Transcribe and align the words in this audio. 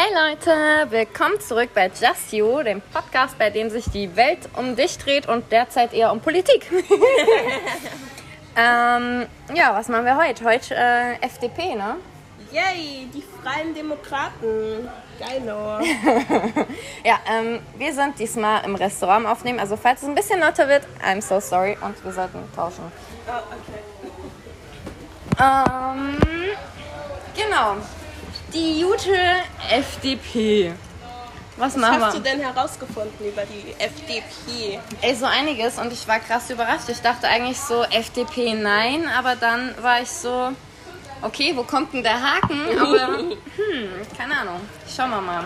Hey 0.00 0.14
Leute, 0.14 0.92
willkommen 0.92 1.40
zurück 1.40 1.70
bei 1.74 1.88
Just 1.88 2.32
You, 2.32 2.62
dem 2.62 2.80
Podcast, 2.80 3.36
bei 3.36 3.50
dem 3.50 3.68
sich 3.68 3.84
die 3.90 4.14
Welt 4.14 4.48
um 4.54 4.76
dich 4.76 4.96
dreht 4.96 5.26
und 5.28 5.50
derzeit 5.50 5.92
eher 5.92 6.12
um 6.12 6.20
Politik. 6.20 6.70
ähm, 8.56 9.26
ja, 9.52 9.74
was 9.74 9.88
machen 9.88 10.04
wir 10.04 10.16
heute? 10.16 10.44
Heute 10.44 10.76
äh, 10.76 11.14
FDP, 11.14 11.74
ne? 11.74 11.96
Yay, 12.52 13.08
die 13.12 13.24
Freien 13.42 13.74
Demokraten. 13.74 14.88
Geilo. 15.18 15.80
Ja, 17.04 17.18
ähm, 17.28 17.58
wir 17.76 17.92
sind 17.92 18.20
diesmal 18.20 18.64
im 18.64 18.76
Restaurant 18.76 19.26
aufnehmen, 19.26 19.58
also 19.58 19.76
falls 19.76 20.02
es 20.02 20.08
ein 20.08 20.14
bisschen 20.14 20.38
lauter 20.38 20.68
wird, 20.68 20.86
I'm 21.04 21.20
so 21.20 21.40
sorry 21.40 21.76
und 21.80 22.04
wir 22.04 22.12
sollten 22.12 22.38
tauschen. 22.54 22.84
Oh, 23.26 23.32
okay. 23.50 23.82
Ähm, 25.40 26.18
genau. 27.34 27.78
Die 28.52 28.82
gute 28.82 29.14
FDP. 29.70 30.72
Was 31.56 31.74
Was 31.74 31.76
machen 31.80 32.02
hast 32.04 32.16
du 32.16 32.24
wir? 32.24 32.30
denn 32.32 32.40
herausgefunden 32.40 33.26
über 33.26 33.42
die 33.44 33.74
FDP? 33.78 34.78
Ey, 35.02 35.14
so 35.14 35.26
einiges 35.26 35.76
und 35.78 35.92
ich 35.92 36.06
war 36.06 36.20
krass 36.20 36.48
überrascht. 36.50 36.88
Ich 36.88 37.00
dachte 37.00 37.26
eigentlich 37.28 37.58
so 37.60 37.82
FDP 37.84 38.54
nein, 38.54 39.08
aber 39.08 39.34
dann 39.36 39.74
war 39.82 40.00
ich 40.00 40.08
so, 40.08 40.52
okay, 41.22 41.52
wo 41.56 41.64
kommt 41.64 41.92
denn 41.92 42.02
der 42.04 42.20
Haken? 42.20 42.60
Aber, 42.80 43.08
hm, 43.18 43.36
keine 44.16 44.38
Ahnung. 44.38 44.60
Schauen 44.94 45.10
wir 45.10 45.20
mal. 45.20 45.44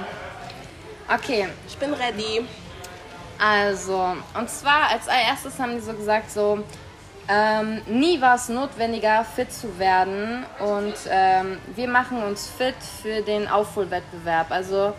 Okay, 1.12 1.48
Ich 1.66 1.76
bin 1.78 1.94
ready. 1.94 2.44
Also, 3.38 4.14
und 4.34 4.50
zwar 4.50 4.90
als 4.90 5.08
allererstes 5.08 5.58
haben 5.58 5.74
die 5.74 5.80
so 5.80 5.94
gesagt, 5.94 6.30
so, 6.30 6.62
ähm, 7.28 7.80
nie 7.86 8.20
war 8.20 8.34
es 8.34 8.48
notwendiger, 8.48 9.24
fit 9.24 9.52
zu 9.52 9.78
werden 9.78 10.44
und 10.58 10.94
ähm, 11.08 11.58
wir 11.74 11.88
machen 11.88 12.22
uns 12.22 12.48
fit 12.48 12.74
für 13.02 13.22
den 13.22 13.48
Aufholwettbewerb. 13.48 14.50
Also, 14.50 14.92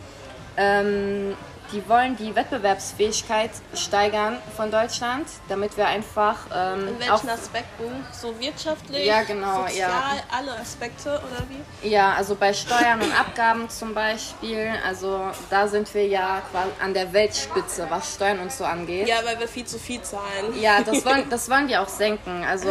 ähm, 0.58 1.36
die 1.72 1.88
wollen 1.88 2.16
die 2.16 2.36
Wettbewerbsfähigkeit 2.36 3.52
steigern 3.74 4.38
von 4.56 4.70
Deutschland, 4.72 5.28
damit 5.50 5.76
wir 5.78 5.88
einfach 5.88 6.38
ähm, 6.54 6.88
In 6.88 7.00
welchen 7.00 7.30
Aspekten? 7.30 8.06
So 8.12 8.40
wirtschaftlich? 8.40 9.06
Ja, 9.06 9.24
genau, 9.24 9.66
sozial, 9.68 9.90
ja. 9.90 10.24
alle 10.38 10.52
Aspekte 10.60 11.10
oder 11.10 11.44
wie? 11.50 11.90
ja, 11.90 12.14
also 12.14 12.36
bei 12.36 12.54
Steuern 12.54 13.02
und 13.02 13.20
Abgaben 13.20 13.70
zum 13.70 13.94
Beispiel, 13.94 14.72
also 14.86 15.32
da 15.50 15.68
sind 15.68 15.94
wir 15.94 16.08
ja 16.08 16.42
quasi 16.52 16.70
an 16.82 16.94
der 16.94 17.12
Weltspitze, 17.14 17.88
was 17.90 18.16
Steuern 18.16 18.40
und 18.40 18.52
so 18.52 18.66
angeht. 18.66 19.08
Ja, 19.08 19.18
weil 19.24 19.40
wir 19.40 19.48
viel 19.48 19.66
zu 19.66 19.80
viel 19.80 20.02
zahlen. 20.02 20.60
Ja, 20.60 20.82
das 20.82 21.06
wollen, 21.06 21.30
das 21.30 21.50
wollen 21.50 21.68
die 21.68 21.78
auch 21.78 21.90
senken. 21.90 22.44
Also 22.44 22.70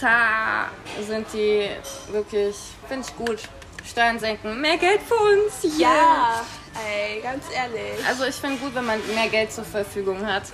da 0.00 0.68
sind 1.06 1.26
die 1.32 1.68
wirklich, 2.10 2.56
finde 2.88 3.06
ich 3.06 3.16
gut. 3.16 3.40
Steuern 3.84 4.18
senken, 4.18 4.60
mehr 4.60 4.76
Geld 4.76 5.00
für 5.02 5.14
uns. 5.14 5.78
yeah. 5.78 5.88
Ja, 5.88 6.44
ey, 6.86 7.20
ganz 7.20 7.44
ehrlich. 7.54 8.06
Also 8.06 8.24
ich 8.24 8.34
finde 8.34 8.58
gut, 8.58 8.74
wenn 8.74 8.86
man 8.86 8.98
mehr 9.14 9.28
Geld 9.28 9.52
zur 9.52 9.64
Verfügung 9.64 10.24
hat. 10.26 10.44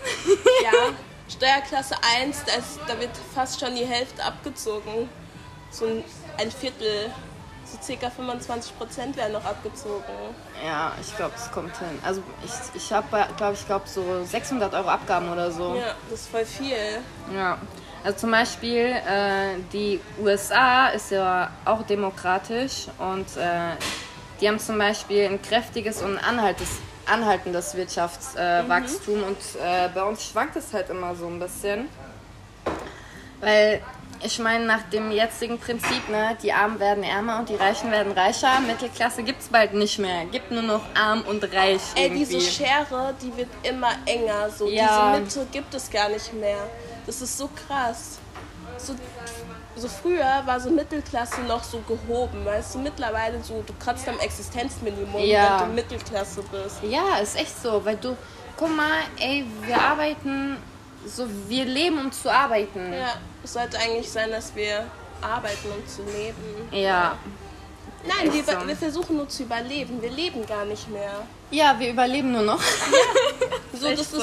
Ja, 0.63 0.93
Steuerklasse 1.29 1.95
1, 2.21 2.45
da, 2.45 2.55
ist, 2.55 2.79
da 2.87 2.99
wird 2.99 3.11
fast 3.35 3.61
schon 3.61 3.75
die 3.75 3.85
Hälfte 3.85 4.23
abgezogen. 4.25 5.09
So 5.71 5.87
ein, 5.87 6.05
ein 6.39 6.51
Viertel, 6.51 7.11
so 7.65 7.79
circa 7.83 8.09
25 8.09 8.79
Prozent 8.79 9.17
werden 9.17 9.33
noch 9.33 9.45
abgezogen. 9.45 10.05
Ja, 10.65 10.93
ich 11.01 11.15
glaube, 11.17 11.35
es 11.37 11.51
kommt 11.51 11.77
hin. 11.79 11.99
Also 12.03 12.23
ich, 12.45 12.83
ich 12.83 12.93
habe, 12.93 13.27
glaube 13.37 13.55
ich, 13.55 13.67
glaube 13.67 13.89
so 13.89 14.25
600 14.25 14.73
Euro 14.75 14.89
Abgaben 14.89 15.31
oder 15.31 15.51
so. 15.51 15.75
Ja, 15.75 15.95
das 16.09 16.21
ist 16.21 16.29
voll 16.31 16.45
viel. 16.45 17.01
Ja. 17.35 17.59
Also 18.05 18.19
zum 18.19 18.31
Beispiel 18.31 18.97
äh, 19.07 19.57
die 19.73 19.99
USA 20.23 20.89
ist 20.89 21.11
ja 21.11 21.51
auch 21.65 21.83
demokratisch 21.83 22.87
und 22.99 23.27
äh, 23.39 23.77
die 24.41 24.49
haben 24.49 24.59
zum 24.59 24.79
Beispiel 24.79 25.25
ein 25.27 25.41
kräftiges 25.43 26.03
und 26.03 26.19
anhaltes, 26.19 26.69
anhaltendes 27.07 27.75
Wirtschaftswachstum 27.75 28.67
äh, 28.67 28.69
Wachstum 28.69 29.23
und 29.23 29.39
äh, 29.63 29.89
bei 29.95 30.03
uns 30.03 30.25
schwankt 30.25 30.57
es 30.57 30.73
halt 30.73 30.91
immer 30.91 31.15
so 31.15 31.27
ein 31.27 31.39
bisschen. 31.39 31.89
Weil 33.41 33.83
ich 34.23 34.39
meine, 34.39 34.65
nach 34.65 34.83
dem 34.91 35.11
jetzigen 35.11 35.59
Prinzip, 35.59 36.09
ne, 36.09 36.37
die 36.43 36.53
Armen 36.53 36.81
werden 36.81 37.05
ärmer 37.05 37.41
und 37.41 37.49
die 37.51 37.57
Reichen 37.57 37.91
werden 37.91 38.13
reicher, 38.13 38.61
Mittelklasse 38.61 39.23
gibt 39.23 39.43
es 39.43 39.49
bald 39.49 39.75
nicht 39.75 39.99
mehr. 39.99 40.25
Gibt 40.27 40.51
nur 40.51 40.63
noch 40.63 40.83
arm 40.95 41.23
und 41.29 41.45
reich. 41.53 41.81
Ey, 41.95 42.05
irgendwie. 42.05 42.25
diese 42.25 42.41
Schere, 42.41 43.15
die 43.21 43.37
wird 43.37 43.51
immer 43.63 43.91
enger. 44.07 44.49
So 44.51 44.67
Ja. 44.69 45.19
diese 45.19 45.41
Mitte 45.43 45.47
gibt 45.53 45.75
es 45.75 45.91
gar 45.91 46.09
nicht 46.09 46.33
mehr. 46.33 46.67
Das 47.07 47.21
ist 47.21 47.37
so 47.37 47.51
krass. 47.67 48.19
So, 48.79 48.95
so 49.77 49.89
früher 49.89 50.43
war 50.45 50.61
so 50.61 50.71
Mittelklasse 50.71 51.41
noch 51.43 51.63
so 51.65 51.79
gehoben, 51.81 52.45
weißt 52.45 52.75
du? 52.75 52.79
Mittlerweile 52.79 53.43
so, 53.43 53.63
du 53.67 53.73
kratzt 53.83 54.09
am 54.09 54.19
Existenzminimum, 54.19 55.23
Ja. 55.25 55.61
wenn 55.61 55.69
du 55.69 55.75
Mittelklasse 55.75 56.43
bist. 56.43 56.83
Ja, 56.83 57.19
ist 57.23 57.37
echt 57.37 57.61
so, 57.63 57.85
weil 57.85 57.97
du, 57.97 58.17
guck 58.57 58.75
mal, 58.75 59.01
ey, 59.19 59.45
wir 59.63 59.81
arbeiten, 59.81 60.57
so, 61.07 61.27
wir 61.49 61.65
leben, 61.65 61.99
um 61.99 62.13
zu 62.13 62.31
arbeiten. 62.33 62.93
Ja, 62.93 63.15
es 63.43 63.53
sollte 63.53 63.79
eigentlich 63.79 64.11
sein, 64.11 64.31
dass 64.31 64.55
wir 64.55 64.85
arbeiten, 65.21 65.69
um 65.77 65.87
zu 65.87 66.03
leben. 66.03 66.69
Ja, 66.71 67.17
Nein, 68.07 68.33
wir, 68.33 68.45
so. 68.45 68.67
wir 68.67 68.77
versuchen 68.77 69.17
nur 69.17 69.29
zu 69.29 69.45
überleben. 69.45 70.01
Wir 70.03 70.11
leben 70.11 70.45
gar 70.47 70.67
nicht 70.67 70.91
mehr. 70.91 71.23
ja 71.51 71.75
wir 71.79 71.91
überleben 71.91 72.33
nur 72.33 72.43
noch. 72.43 72.61
So, 73.73 73.89
echt 73.89 73.99
das 74.01 74.11
so. 74.13 74.19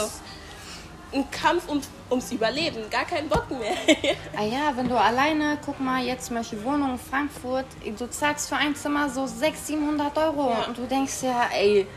Ein 1.14 1.30
Kampf 1.32 1.68
um, 1.68 1.82
ums 2.10 2.32
Überleben. 2.32 2.90
Gar 2.90 3.06
kein 3.06 3.28
Bock 3.28 3.50
mehr. 3.52 3.74
ah 4.38 4.44
ja, 4.44 4.76
wenn 4.76 4.88
du 4.90 4.98
alleine, 5.00 5.58
guck 5.66 5.80
mal, 5.80 6.04
jetzt 6.04 6.28
zum 6.28 6.38
Beispiel 6.38 6.64
Wohnung 6.64 6.92
in 6.94 7.00
Frankfurt, 7.00 7.66
du 7.98 8.10
zahlst 8.10 8.50
für 8.50 8.56
ein 8.56 8.76
Zimmer 8.76 9.10
so 9.10 9.26
600, 9.26 9.58
700 9.66 10.18
Euro 10.18 10.50
Ja. 10.52 10.66
und 10.68 10.78
du 10.78 10.84
denkst 10.88 11.24
ja, 11.24 11.50
ey, 11.54 11.88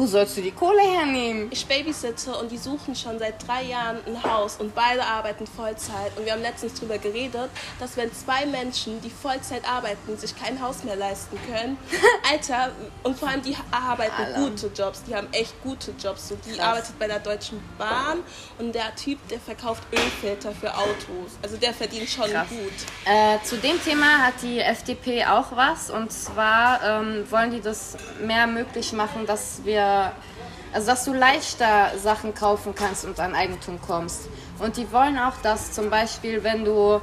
wo 0.00 0.06
sollst 0.06 0.38
du 0.38 0.40
die 0.40 0.50
Kohle 0.50 0.80
hernehmen? 0.80 1.48
Ich 1.50 1.66
babysitte 1.66 2.34
und 2.34 2.50
die 2.50 2.56
suchen 2.56 2.96
schon 2.96 3.18
seit 3.18 3.46
drei 3.46 3.64
Jahren 3.64 3.98
ein 4.06 4.22
Haus 4.22 4.56
und 4.58 4.74
beide 4.74 5.04
arbeiten 5.04 5.46
Vollzeit. 5.46 6.16
Und 6.16 6.24
wir 6.24 6.32
haben 6.32 6.40
letztens 6.40 6.72
drüber 6.72 6.96
geredet, 6.96 7.50
dass 7.78 7.98
wenn 7.98 8.10
zwei 8.14 8.46
Menschen, 8.46 8.98
die 9.02 9.10
Vollzeit 9.10 9.68
arbeiten, 9.68 10.16
sich 10.16 10.34
kein 10.34 10.62
Haus 10.62 10.84
mehr 10.84 10.96
leisten 10.96 11.38
können, 11.52 11.76
Alter, 12.30 12.72
und 13.02 13.18
vor 13.18 13.28
allem 13.28 13.42
die 13.42 13.54
arbeiten 13.70 14.22
Alter. 14.22 14.40
gute 14.40 14.66
Jobs, 14.68 15.02
die 15.06 15.14
haben 15.14 15.28
echt 15.32 15.52
gute 15.62 15.92
Jobs. 16.02 16.28
So, 16.28 16.36
die 16.46 16.52
Krass. 16.52 16.66
arbeitet 16.66 16.98
bei 16.98 17.06
der 17.06 17.18
Deutschen 17.18 17.60
Bahn 17.76 18.20
und 18.58 18.74
der 18.74 18.94
Typ, 18.96 19.18
der 19.28 19.38
verkauft 19.38 19.82
Ölfilter 19.92 20.52
für 20.52 20.74
Autos. 20.74 21.32
Also 21.42 21.58
der 21.58 21.74
verdient 21.74 22.08
schon 22.08 22.30
Krass. 22.30 22.48
gut. 22.48 22.72
Äh, 23.04 23.38
zu 23.44 23.58
dem 23.58 23.78
Thema 23.84 24.18
hat 24.24 24.34
die 24.42 24.60
FDP 24.60 25.26
auch 25.26 25.54
was 25.54 25.90
und 25.90 26.10
zwar 26.10 26.82
ähm, 26.82 27.30
wollen 27.30 27.50
die 27.50 27.60
das 27.60 27.98
mehr 28.24 28.46
möglich 28.46 28.94
machen, 28.94 29.26
dass 29.26 29.60
wir, 29.64 29.89
also 30.72 30.86
dass 30.86 31.04
du 31.04 31.12
leichter 31.12 31.90
Sachen 31.98 32.34
kaufen 32.34 32.74
kannst 32.74 33.04
und 33.04 33.18
an 33.20 33.34
Eigentum 33.34 33.80
kommst. 33.80 34.28
Und 34.58 34.76
die 34.76 34.90
wollen 34.92 35.18
auch, 35.18 35.36
dass 35.42 35.72
zum 35.72 35.90
Beispiel, 35.90 36.42
wenn 36.44 36.64
du, 36.64 37.00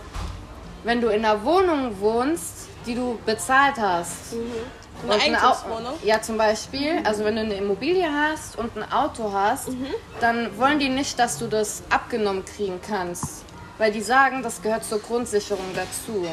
wenn 0.83 1.01
du 1.01 1.07
in 1.09 1.25
einer 1.25 1.43
Wohnung 1.43 1.99
wohnst, 1.99 2.67
die 2.85 2.95
du 2.95 3.19
bezahlt 3.25 3.75
hast, 3.79 4.33
Eine 5.03 5.13
und 5.13 5.21
ein 5.21 5.35
Au- 5.35 5.39
Eigentumswohnung. 5.49 5.93
Ja, 6.03 6.21
zum 6.21 6.37
Beispiel, 6.37 7.01
also 7.03 7.23
wenn 7.25 7.35
du 7.35 7.41
eine 7.41 7.55
Immobilie 7.55 8.07
hast 8.09 8.57
und 8.57 8.75
ein 8.77 8.89
Auto 8.91 9.31
hast, 9.33 9.69
dann 10.21 10.57
wollen 10.57 10.79
die 10.79 10.89
nicht, 10.89 11.19
dass 11.19 11.37
du 11.37 11.47
das 11.47 11.83
abgenommen 11.89 12.45
kriegen 12.45 12.79
kannst. 12.81 13.43
Weil 13.77 13.91
die 13.91 14.01
sagen, 14.01 14.41
das 14.41 14.61
gehört 14.61 14.83
zur 14.85 14.99
Grundsicherung 14.99 15.65
dazu. 15.75 16.25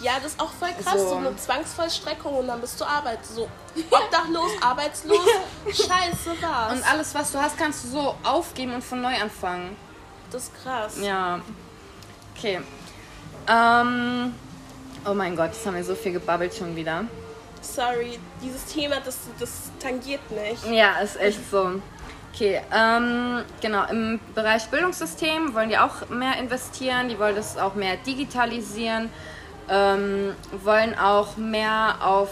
Ja, 0.00 0.12
das 0.22 0.32
ist 0.32 0.40
auch 0.40 0.52
voll 0.52 0.68
krass, 0.82 0.94
So. 1.00 1.08
so, 1.10 1.16
eine 1.16 1.36
Zwangsvollstreckung 1.36 2.34
und 2.36 2.46
dann 2.46 2.60
bist 2.60 2.80
du 2.80 2.84
Arbeit 2.84 3.18
so 3.26 3.48
obdachlos, 3.90 4.50
arbeitslos, 4.60 5.26
scheiße 5.66 6.36
was. 6.40 6.72
Und 6.72 6.90
alles, 6.90 7.14
was 7.14 7.32
du 7.32 7.38
hast, 7.40 7.58
kannst 7.58 7.84
du 7.84 7.88
so 7.88 8.14
aufgeben 8.22 8.74
und 8.74 8.84
von 8.84 9.00
neu 9.00 9.14
anfangen. 9.20 9.76
das 10.30 10.44
ist 10.44 10.62
krass. 10.62 10.96
Ja. 11.00 11.40
Okay. 12.36 12.60
Ähm. 13.48 14.34
Oh 15.06 15.14
mein 15.14 15.36
Gott, 15.36 15.52
jetzt 15.52 15.64
haben 15.64 15.76
wir 15.76 15.84
so 15.84 15.94
viel 15.94 16.12
gebabbelt 16.12 16.54
schon 16.54 16.74
wieder. 16.76 17.04
Sorry, 17.60 18.18
dieses 18.42 18.64
Thema, 18.66 18.96
das, 19.04 19.16
das 19.38 19.70
tangiert 19.80 20.20
mich. 20.30 20.62
Ja, 20.70 20.98
ist 20.98 21.16
echt 21.18 21.38
so. 21.50 21.80
Okay, 22.34 22.60
ähm, 22.72 23.42
genau, 23.60 23.84
im 23.86 24.20
Bereich 24.34 24.66
Bildungssystem 24.68 25.54
wollen 25.54 25.70
die 25.70 25.78
auch 25.78 26.08
mehr 26.08 26.36
investieren, 26.38 27.08
die 27.08 27.18
wollen 27.18 27.34
das 27.34 27.56
auch 27.56 27.74
mehr 27.74 27.96
digitalisieren, 27.96 29.10
ähm, 29.70 30.34
wollen 30.64 30.98
auch 30.98 31.36
mehr 31.36 31.96
auf, 32.00 32.30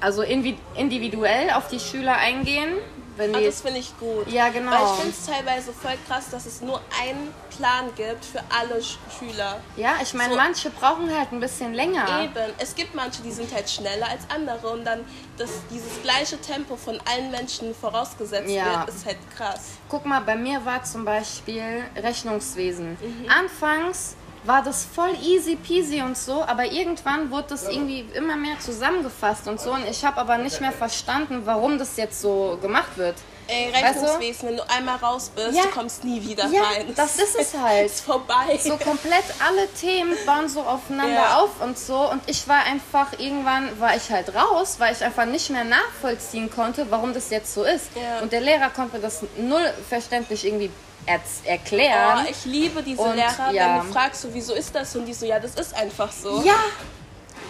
also 0.00 0.22
individuell 0.22 1.50
auf 1.50 1.68
die 1.68 1.80
Schüler 1.80 2.16
eingehen. 2.16 2.74
Wenn 3.16 3.32
Ah, 3.32 3.38
die, 3.38 3.44
das 3.44 3.60
finde 3.60 3.78
ich 3.78 3.96
gut. 4.00 4.26
Ja, 4.28 4.48
genau. 4.48 4.72
Weil 4.72 4.82
ich 4.86 4.90
finde 5.02 5.10
es 5.10 5.24
teilweise 5.24 5.72
voll 5.72 5.92
krass, 6.08 6.30
dass 6.30 6.46
es 6.46 6.60
nur 6.60 6.80
einen 7.00 7.32
Plan 7.56 7.84
gibt 7.94 8.24
für 8.24 8.40
alle 8.50 8.82
Sch 8.82 8.98
Schüler. 9.16 9.60
ja, 9.76 9.92
ich 10.02 10.14
meine, 10.14 10.30
so- 10.30 10.36
manche 10.36 10.68
brauchen 10.70 11.16
halt 11.16 11.30
ein 11.30 11.38
bisschen 11.38 11.74
länger. 11.74 12.24
Eben. 12.24 12.52
Es 12.58 12.74
gibt 12.74 12.92
manche, 12.96 13.22
die 13.22 13.30
sind 13.30 13.54
halt 13.54 13.70
schneller 13.70 14.08
als 14.08 14.22
andere 14.34 14.68
und 14.68 14.84
dann 14.84 15.04
dass 15.36 15.50
dieses 15.70 16.02
gleiche 16.02 16.40
Tempo 16.40 16.74
von 16.74 16.98
allen 17.08 17.30
Menschen 17.30 17.72
vorausgesetzt 17.72 18.50
Ja. 18.50 18.80
wird, 18.80 18.88
ist 18.88 19.06
halt 19.06 19.18
krass. 19.36 19.60
Guck 19.88 20.04
mal, 20.06 20.20
bei 20.20 20.34
mir 20.34 20.64
war 20.64 20.82
zum 20.82 21.04
Beispiel 21.04 21.84
Rechnungswesen. 21.94 22.98
Anfangs 23.28 24.16
war 24.44 24.62
das 24.62 24.84
voll 24.84 25.14
easy 25.22 25.56
peasy 25.56 26.02
und 26.02 26.16
so, 26.18 26.42
aber 26.44 26.64
irgendwann 26.70 27.30
wurde 27.30 27.48
das 27.50 27.68
irgendwie 27.68 28.00
immer 28.14 28.36
mehr 28.36 28.58
zusammengefasst 28.60 29.48
und 29.48 29.60
so 29.60 29.72
und 29.72 29.86
ich 29.88 30.04
habe 30.04 30.18
aber 30.20 30.38
nicht 30.38 30.60
mehr 30.60 30.72
verstanden, 30.72 31.42
warum 31.44 31.78
das 31.78 31.96
jetzt 31.96 32.20
so 32.20 32.58
gemacht 32.60 32.96
wird. 32.96 33.16
Ey, 33.46 33.68
Rechnungswesen, 33.70 34.48
wenn 34.48 34.56
du 34.56 34.70
einmal 34.70 34.96
raus 34.96 35.30
bist, 35.34 35.54
Ja. 35.54 35.64
du 35.64 35.68
kommst 35.68 36.02
nie 36.02 36.22
wieder 36.26 36.46
Ja, 36.48 36.62
rein. 36.62 36.94
das 36.96 37.16
ist 37.16 37.36
es 37.38 37.52
halt. 37.62 37.86
ist 37.86 38.00
vorbei. 38.00 38.58
So 38.62 38.76
komplett 38.78 39.24
alle 39.46 39.68
Themen 39.74 40.14
bauen 40.24 40.48
so 40.48 40.60
aufeinander 40.62 41.12
Ja. 41.14 41.36
auf 41.40 41.60
und 41.60 41.78
so 41.78 42.10
und 42.10 42.22
ich 42.26 42.48
war 42.48 42.64
einfach, 42.64 43.18
irgendwann 43.18 43.78
war 43.78 43.94
ich 43.96 44.10
halt 44.10 44.34
raus, 44.34 44.76
weil 44.78 44.94
ich 44.94 45.04
einfach 45.04 45.26
nicht 45.26 45.50
mehr 45.50 45.64
nachvollziehen 45.64 46.50
konnte, 46.50 46.86
warum 46.90 47.12
das 47.12 47.28
jetzt 47.28 47.52
so 47.52 47.64
ist. 47.64 47.88
Ja. 47.94 48.20
Und 48.22 48.32
der 48.32 48.40
Lehrer 48.40 48.70
konnte 48.70 48.98
das 48.98 49.20
null 49.36 49.72
verständlich 49.90 50.46
irgendwie 50.46 50.70
erklären. 51.06 52.24
Oh, 52.26 52.30
ich 52.30 52.44
liebe 52.44 52.82
diese 52.82 53.00
Und, 53.02 53.16
Lehrer, 53.16 53.50
ja. 53.52 53.78
wenn 53.80 53.86
du 53.86 53.92
fragst, 53.92 54.22
so, 54.22 54.28
wieso 54.32 54.54
ist 54.54 54.74
das? 54.74 54.94
Und 54.96 55.06
die 55.06 55.14
so, 55.14 55.26
ja, 55.26 55.38
das 55.38 55.54
ist 55.54 55.74
einfach 55.74 56.10
so. 56.10 56.42
ja, 56.42 56.56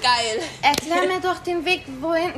Geil. 0.03 0.41
erklär 0.63 1.07
mir 1.15 1.21
doch 1.21 1.39
den 1.39 1.65
Weg, 1.65 1.85
wohin. 2.01 2.33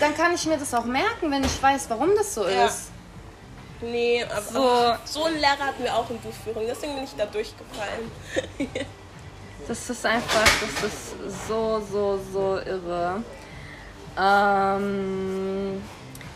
Dann 0.00 0.16
kann 0.16 0.34
ich 0.34 0.44
mir 0.46 0.56
das 0.58 0.72
auch 0.74 0.84
merken, 0.84 1.30
wenn 1.30 1.44
ich 1.44 1.62
weiß, 1.62 1.88
warum 1.90 2.10
das 2.16 2.34
so 2.34 2.48
Ja. 2.48 2.66
ist. 2.66 2.90
Nee, 3.80 4.24
aber 4.24 4.98
So. 5.04 5.20
so 5.20 5.24
einen 5.26 5.36
Lehrer 5.36 5.58
hatten 5.60 5.82
wir 5.82 5.94
auch 5.94 6.08
in 6.08 6.18
Buchführung, 6.18 6.64
deswegen 6.66 6.94
bin 6.94 7.04
ich 7.04 7.14
da 7.16 7.26
durchgefallen. 7.26 8.10
Das 9.66 9.88
ist 9.88 10.04
einfach, 10.04 10.42
das 10.44 10.84
ist 10.92 11.48
so, 11.48 11.82
so, 11.90 12.20
so 12.34 12.58
irre. 12.58 13.22
Ähm, 14.20 15.82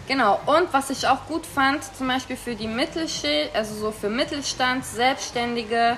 genau, 0.08 0.40
und 0.46 0.72
was 0.72 0.90
ich 0.90 1.06
auch 1.06 1.26
gut 1.26 1.46
fand, 1.46 1.84
zum 1.96 2.08
Beispiel 2.08 2.36
für 2.36 2.54
die 2.56 2.66
Mittelschicht, 2.66 3.54
also 3.54 3.74
so 3.74 3.90
für 3.92 4.08
Mittelstand, 4.08 4.84
Selbstständige 4.84 5.96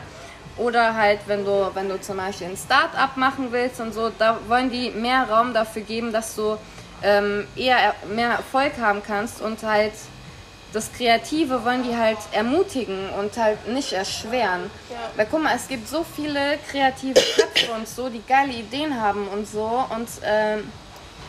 oder 0.58 0.94
halt, 0.94 1.20
wenn 1.26 1.44
du, 1.44 1.70
wenn 1.72 1.88
du 1.88 1.98
zum 2.00 2.18
Beispiel 2.18 2.48
ein 2.48 2.56
Start-up 2.56 3.16
machen 3.16 3.48
willst 3.50 3.80
und 3.80 3.94
so, 3.94 4.10
da 4.18 4.38
wollen 4.48 4.70
die 4.70 4.90
mehr 4.90 5.28
Raum 5.30 5.54
dafür 5.54 5.82
geben, 5.82 6.12
dass 6.12 6.34
du 6.34 6.58
ähm, 7.02 7.46
eher 7.56 7.78
er- 7.78 8.06
mehr 8.14 8.30
Erfolg 8.32 8.72
haben 8.78 9.02
kannst 9.06 9.40
und 9.40 9.62
halt 9.62 9.92
das 10.72 10.92
Kreative 10.92 11.64
wollen 11.64 11.82
die 11.82 11.96
halt 11.96 12.18
ermutigen 12.32 13.08
und 13.18 13.36
halt 13.36 13.66
nicht 13.68 13.92
erschweren. 13.92 14.70
Ja. 14.88 14.96
Weil 15.16 15.26
guck 15.28 15.42
mal, 15.42 15.56
es 15.56 15.66
gibt 15.66 15.88
so 15.88 16.04
viele 16.14 16.58
kreative 16.70 17.14
Köpfe 17.14 17.72
und 17.72 17.88
so, 17.88 18.08
die 18.08 18.22
geile 18.28 18.52
Ideen 18.52 19.00
haben 19.00 19.26
und 19.28 19.48
so 19.48 19.84
und 19.90 20.08
ähm, 20.22 20.70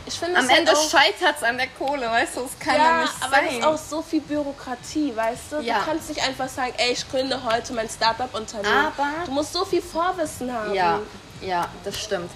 Ich 0.06 0.20
finde 0.20 0.38
am 0.38 0.44
es 0.46 0.50
halt 0.50 0.60
Ende 0.60 0.72
auch, 0.74 0.90
scheitert 0.90 1.36
es 1.38 1.44
an 1.44 1.58
der 1.58 1.68
Kohle, 1.68 2.08
weißt 2.10 2.38
du, 2.38 2.42
es 2.46 2.58
kann 2.60 2.76
ja, 2.76 2.84
ja, 2.84 3.02
nicht 3.02 3.14
aber 3.22 3.38
es 3.44 3.50
sein. 3.50 3.60
ist 3.60 3.66
auch 3.66 3.78
so 3.78 4.02
viel 4.02 4.22
Bürokratie, 4.22 5.16
weißt 5.16 5.42
du? 5.52 5.60
Ja. 5.62 5.80
Du 5.80 5.86
kannst 5.86 6.10
nicht 6.10 6.26
einfach 6.28 6.50
sagen, 6.50 6.74
ey, 6.78 6.92
ich 6.94 7.10
gründe 7.10 7.42
heute 7.44 7.74
mein 7.74 7.88
Startup-Unternehmen. 7.90 8.88
Aber- 8.88 9.26
Du 9.26 9.32
musst 9.32 9.54
so 9.54 9.64
viel 9.66 9.82
Vorwissen 9.82 10.52
haben. 10.54 10.74
Ja, 10.74 11.00
ja, 11.42 11.68
das 11.84 12.00
stimmt. 12.00 12.32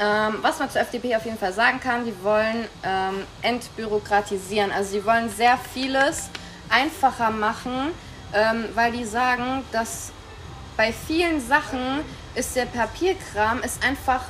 Ähm, 0.00 0.38
was 0.42 0.58
man 0.58 0.68
zur 0.70 0.80
FDP 0.80 1.14
auf 1.14 1.24
jeden 1.24 1.38
Fall 1.38 1.52
sagen 1.52 1.78
kann, 1.80 2.04
die 2.04 2.14
wollen 2.24 2.68
ähm, 2.82 3.24
entbürokratisieren. 3.42 4.72
Also 4.72 4.90
sie 4.92 5.04
wollen 5.04 5.30
sehr 5.30 5.56
vieles 5.72 6.28
einfacher 6.68 7.30
machen, 7.30 7.92
ähm, 8.32 8.64
weil 8.74 8.90
die 8.90 9.04
sagen, 9.04 9.64
dass 9.70 10.10
bei 10.76 10.92
vielen 10.92 11.46
Sachen 11.46 12.00
ist 12.34 12.56
der 12.56 12.66
Papierkram 12.66 13.62
ist 13.62 13.84
einfach 13.84 14.22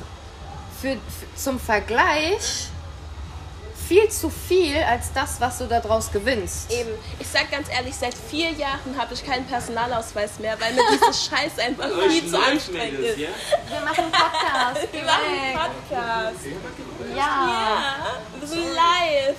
für, 0.83 0.93
für, 0.93 1.35
zum 1.37 1.59
Vergleich 1.59 2.69
viel 3.87 4.09
zu 4.09 4.31
viel 4.31 4.77
als 4.83 5.13
das, 5.13 5.41
was 5.41 5.59
du 5.59 5.67
daraus 5.67 6.11
gewinnst. 6.11 6.71
Eben. 6.73 6.91
Ich 7.19 7.29
sag 7.29 7.51
ganz 7.51 7.69
ehrlich, 7.69 7.95
seit 7.95 8.15
vier 8.15 8.51
Jahren 8.53 8.97
habe 8.97 9.15
ich 9.15 9.25
keinen 9.25 9.47
Personalausweis 9.47 10.39
mehr, 10.39 10.59
weil 10.61 10.73
mir 10.75 10.83
diese 10.93 11.29
Scheiß 11.31 11.59
einfach 11.59 11.89
viel 12.09 12.29
zu 12.29 12.39
anstrengend 12.39 13.01
ist. 13.01 13.19
Wir 13.19 13.29
machen 13.85 14.05
Podcast. 14.11 14.93
Wir 14.93 15.03
machen 15.03 15.53
Podcast. 15.55 16.47
Ja. 17.11 17.17
Ja, 17.17 18.17
wir 18.39 18.49
sind 18.49 18.65
live. 18.75 19.37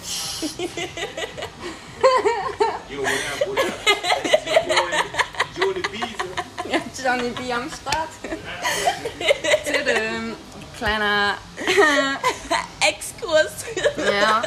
Yo, 2.90 3.02
what 3.02 3.10
up, 3.10 3.48
what 3.48 3.58
up? 3.58 3.74
Ja, 6.70 6.80
Johnny 7.04 7.30
B 7.30 7.52
am 7.54 7.70
Start. 7.70 8.10
Tüdüm. 9.66 10.35
Kleiner. 10.78 11.36
Exkurs. 12.88 13.66
Ja. 13.98 14.44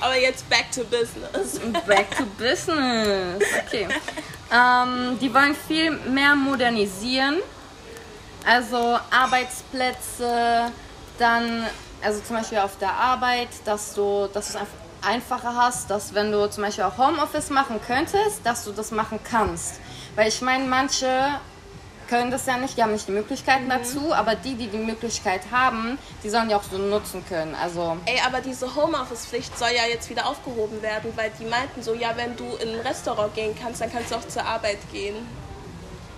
Aber 0.00 0.16
jetzt 0.16 0.48
back 0.48 0.70
to 0.72 0.84
business. 0.84 1.58
Back 1.86 2.16
to 2.16 2.24
business. 2.38 3.42
Okay. 3.66 3.88
Ähm, 4.52 5.18
die 5.20 5.32
wollen 5.32 5.56
viel 5.66 5.90
mehr 5.90 6.34
modernisieren. 6.34 7.36
Also 8.44 8.98
Arbeitsplätze, 9.10 10.70
dann, 11.18 11.66
also 12.02 12.20
zum 12.20 12.36
Beispiel 12.36 12.58
auf 12.58 12.78
der 12.78 12.92
Arbeit, 12.92 13.48
dass 13.64 13.94
du, 13.94 14.28
dass 14.32 14.46
du 14.46 14.50
es 14.50 14.56
einfach 14.56 14.86
einfacher 15.02 15.54
hast, 15.54 15.90
dass 15.90 16.14
wenn 16.14 16.32
du 16.32 16.48
zum 16.50 16.64
Beispiel 16.64 16.84
auch 16.84 16.98
Homeoffice 16.98 17.50
machen 17.50 17.80
könntest, 17.86 18.40
dass 18.44 18.64
du 18.64 18.72
das 18.72 18.90
machen 18.90 19.20
kannst. 19.22 19.80
Weil 20.14 20.28
ich 20.28 20.40
meine, 20.40 20.64
manche 20.64 21.38
können 22.08 22.30
das 22.30 22.46
ja 22.46 22.56
nicht, 22.56 22.76
die 22.76 22.82
haben 22.82 22.92
nicht 22.92 23.08
die 23.08 23.12
Möglichkeiten 23.12 23.68
dazu, 23.68 24.12
aber 24.12 24.34
die, 24.34 24.54
die 24.54 24.68
die 24.68 24.78
Möglichkeit 24.78 25.42
haben, 25.50 25.98
die 26.22 26.28
sollen 26.30 26.48
die 26.48 26.54
auch 26.54 26.62
so 26.62 26.78
nutzen 26.78 27.24
können. 27.28 27.54
Also 27.54 27.96
Ey, 28.06 28.20
aber 28.26 28.40
diese 28.40 28.74
Homeoffice-Pflicht 28.74 29.58
soll 29.58 29.70
ja 29.76 29.86
jetzt 29.88 30.08
wieder 30.10 30.26
aufgehoben 30.26 30.82
werden, 30.82 31.12
weil 31.16 31.30
die 31.38 31.44
meinten 31.44 31.82
so, 31.82 31.94
ja, 31.94 32.10
wenn 32.16 32.36
du 32.36 32.44
in 32.56 32.68
ein 32.74 32.80
Restaurant 32.80 33.34
gehen 33.34 33.54
kannst, 33.60 33.80
dann 33.80 33.92
kannst 33.92 34.10
du 34.10 34.16
auch 34.16 34.28
zur 34.28 34.44
Arbeit 34.44 34.78
gehen. 34.92 35.16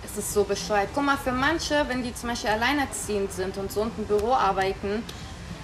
Es 0.03 0.17
ist 0.17 0.33
so 0.33 0.43
bescheuert. 0.43 0.89
Guck 0.93 1.03
mal, 1.03 1.17
für 1.17 1.31
manche, 1.31 1.85
wenn 1.87 2.03
die 2.03 2.13
zum 2.13 2.29
Beispiel 2.29 2.49
alleinerziehend 2.49 3.31
sind 3.31 3.57
und 3.57 3.71
so 3.71 3.81
und 3.81 3.91
im 3.97 4.05
Büro 4.05 4.33
arbeiten, 4.33 5.03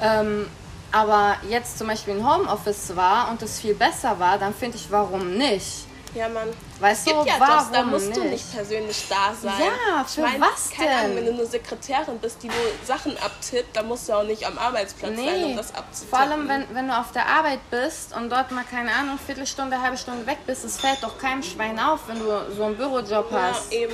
ähm, 0.01 0.47
aber 0.91 1.37
jetzt 1.49 1.77
zum 1.77 1.87
Beispiel 1.87 2.15
ein 2.15 2.25
Homeoffice 2.25 2.95
war 2.95 3.29
und 3.29 3.41
es 3.41 3.59
viel 3.59 3.73
besser 3.73 4.19
war, 4.19 4.37
dann 4.37 4.53
finde 4.53 4.77
ich, 4.77 4.89
warum 4.91 5.35
nicht? 5.35 5.87
Ja, 6.15 6.29
Mann. 6.29 6.47
Weißt 6.79 7.01
es 7.01 7.05
gibt 7.13 7.25
du, 7.25 7.27
ja 7.29 7.35
warum 7.39 7.57
Jobs, 7.57 7.71
da 7.73 7.83
musst 7.83 8.05
nicht? 8.07 8.17
du 8.17 8.23
nicht 8.23 8.53
persönlich 8.53 9.05
da 9.09 9.33
sein. 9.33 9.51
Ja, 9.59 10.03
für 10.05 10.21
ich 10.21 10.27
mein, 10.27 10.41
was 10.41 10.69
keine 10.71 10.89
denn? 10.89 10.97
Ahnung, 10.99 11.15
wenn 11.17 11.25
du 11.25 11.33
nur 11.33 11.45
Sekretärin 11.45 12.19
bist, 12.19 12.41
die 12.41 12.47
nur 12.47 12.55
Sachen 12.85 13.17
abtippt, 13.17 13.75
dann 13.75 13.87
musst 13.89 14.07
du 14.07 14.13
auch 14.13 14.23
nicht 14.23 14.45
am 14.47 14.57
Arbeitsplatz 14.57 15.15
sein, 15.17 15.43
um 15.43 15.49
Nee, 15.51 15.55
das 15.57 15.75
abzutippen. 15.75 16.09
vor 16.09 16.19
allem 16.19 16.47
wenn, 16.47 16.65
wenn 16.73 16.87
du 16.87 16.97
auf 16.97 17.11
der 17.11 17.25
Arbeit 17.27 17.59
bist 17.69 18.15
und 18.15 18.29
dort 18.29 18.49
mal, 18.51 18.63
keine 18.63 18.93
Ahnung, 18.93 19.19
Viertelstunde, 19.25 19.81
halbe 19.81 19.97
Stunde 19.97 20.25
weg 20.25 20.37
bist, 20.47 20.63
es 20.63 20.77
fällt 20.77 21.03
doch 21.03 21.17
keinem 21.19 21.43
Schwein 21.43 21.77
auf, 21.79 21.99
wenn 22.07 22.19
du 22.19 22.25
so 22.55 22.63
einen 22.63 22.77
Bürojob 22.77 23.31
Ja, 23.31 23.49
hast. 23.51 23.71
eben. 23.73 23.93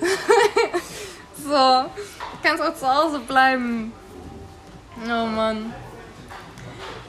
So, 1.36 1.50
du 1.50 1.88
kannst 2.42 2.62
auch 2.62 2.74
zu 2.74 2.88
Hause 2.94 3.18
bleiben. 3.20 3.92
Oh 5.04 5.26
Mann. 5.26 5.74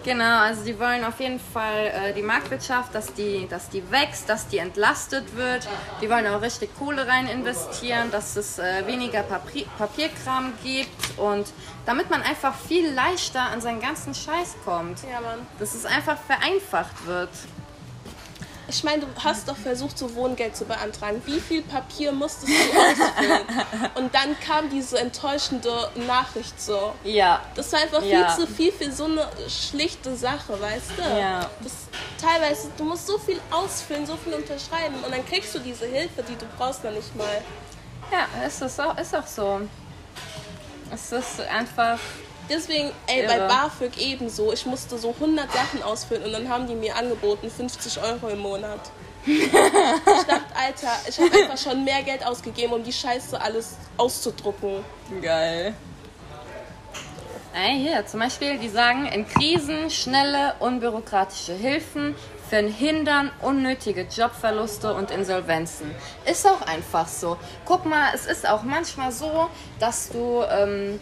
Genau, 0.05 0.38
also 0.38 0.63
die 0.63 0.79
wollen 0.79 1.03
auf 1.03 1.19
jeden 1.19 1.39
Fall 1.39 1.88
äh, 1.88 2.13
die 2.13 2.21
Marktwirtschaft, 2.21 2.93
dass 2.93 3.12
die, 3.15 3.47
dass 3.50 3.69
die 3.69 3.81
wächst, 3.89 4.29
dass 4.29 4.47
die 4.47 4.59
entlastet 4.59 5.35
wird. 5.35 5.67
Die 6.00 6.07
wollen 6.12 6.27
auch 6.27 6.43
richtig 6.43 6.69
Kohle 6.77 7.07
rein 7.07 7.25
investieren, 7.25 8.12
dass 8.12 8.35
es 8.35 8.59
äh, 8.59 8.85
weniger 8.85 9.24
Papier, 9.24 9.65
Papierkram 9.79 10.53
gibt 10.63 11.17
und 11.17 11.47
damit 11.88 12.12
man 12.12 12.21
einfach 12.21 12.53
viel 12.55 12.93
leichter 12.93 13.41
an 13.41 13.62
seinen 13.62 13.81
ganzen 13.81 14.13
Scheiß 14.13 14.57
kommt. 14.63 15.00
Ja, 15.12 15.21
Mann. 15.21 15.39
Dass 15.57 15.74
es 15.74 15.88
einfach 15.88 16.17
vereinfacht 16.19 17.07
wird. 17.07 17.29
Ich 18.67 18.84
meine, 18.84 19.01
du 19.01 19.07
hast 19.24 19.48
doch 19.48 19.55
versucht, 19.55 19.98
so 19.98 20.13
Wohngeld 20.15 20.55
zu 20.55 20.65
beantragen. 20.65 21.22
Wie 21.25 21.39
viel 21.39 21.62
Papier 21.62 22.12
musstest 22.12 22.48
du 22.48 22.79
ausfüllen? 22.79 23.41
Und 23.95 24.13
dann 24.15 24.39
kam 24.39 24.69
diese 24.69 24.98
enttäuschende 25.00 25.72
Nachricht 26.07 26.60
so. 26.60 26.93
Ja. 27.03 27.41
Das 27.55 27.72
war 27.72 27.79
einfach 27.81 28.01
Ja. 28.03 28.29
viel 28.31 28.45
zu 28.48 28.51
viel 28.51 28.72
für 28.72 28.91
so 28.91 29.05
eine 29.05 29.27
schlichte 29.48 30.15
Sache, 30.15 30.60
weißt 30.60 30.91
du? 30.98 31.01
Ja. 31.19 31.50
Das, 31.62 31.74
teilweise, 32.19 32.69
du 32.77 32.84
musst 32.86 33.05
so 33.05 33.17
viel 33.19 33.39
ausfüllen, 33.51 34.05
so 34.05 34.15
viel 34.17 34.34
unterschreiben 34.34 34.95
und 35.05 35.12
dann 35.13 35.25
kriegst 35.27 35.53
du 35.53 35.60
diese 35.60 35.86
Hilfe, 35.86 36.24
die 36.24 36.36
du 36.36 36.45
brauchst 36.57 36.84
noch 36.84 36.91
nicht 36.91 37.15
mal. 37.15 37.41
Ja, 38.12 38.45
ist, 38.48 38.62
es 38.62 38.79
auch, 38.79 38.98
ist 38.98 39.15
auch 39.15 39.27
so. 39.27 39.62
Es 40.91 41.12
ist 41.12 41.41
einfach. 41.41 42.00
Deswegen, 42.50 42.92
ey, 43.08 43.25
bei 43.25 43.38
Irre. 43.38 43.48
BAföG 43.48 43.98
ebenso. 43.98 44.54
Ich 44.54 44.66
musste 44.66 44.98
so 44.98 45.12
100 45.12 45.52
Sachen 45.52 45.84
ausfüllen 45.84 46.24
und 46.24 46.34
dann 46.34 46.50
haben 46.50 46.68
die 46.68 46.75
mir 46.75 46.96
angeboten 46.96 47.50
50 47.50 48.02
Euro 48.02 48.30
im 48.30 48.40
Monat. 48.40 48.80
ich 49.25 49.52
dachte, 49.52 50.44
Alter, 50.54 50.92
ich 51.08 51.20
habe 51.20 51.32
einfach 51.36 51.58
schon 51.58 51.84
mehr 51.84 52.04
Geld 52.04 52.25
ausgegeben, 52.25 52.74
um 52.74 52.84
die 52.84 52.94
Scheiße 52.94 53.40
alles 53.42 53.75
auszudrucken. 53.98 54.84
Geil. 55.22 55.74
Ey, 57.54 57.80
hier, 57.80 58.06
zum 58.06 58.20
Beispiel, 58.20 58.60
die 58.60 58.70
sagen, 58.70 59.06
in 59.08 59.25
Krisen 59.28 59.90
schnelle, 59.90 60.56
unbürokratische 60.60 61.54
Hilfen 61.54 62.14
verhindern 62.50 63.32
unnötige 63.42 64.02
Jobverluste 64.02 64.94
und 64.94 65.12
Insolvenzen. 65.12 65.90
Ist 66.30 66.46
auch 66.48 66.62
einfach 66.62 67.08
so. 67.08 67.38
Guck 67.66 67.86
mal, 67.86 68.12
es 68.14 68.25
ist 68.25 68.48
auch 68.48 68.64
manchmal 68.64 69.12
so, 69.12 69.50
dass 69.80 70.10
du 70.10 70.44
ähm, 70.50 71.00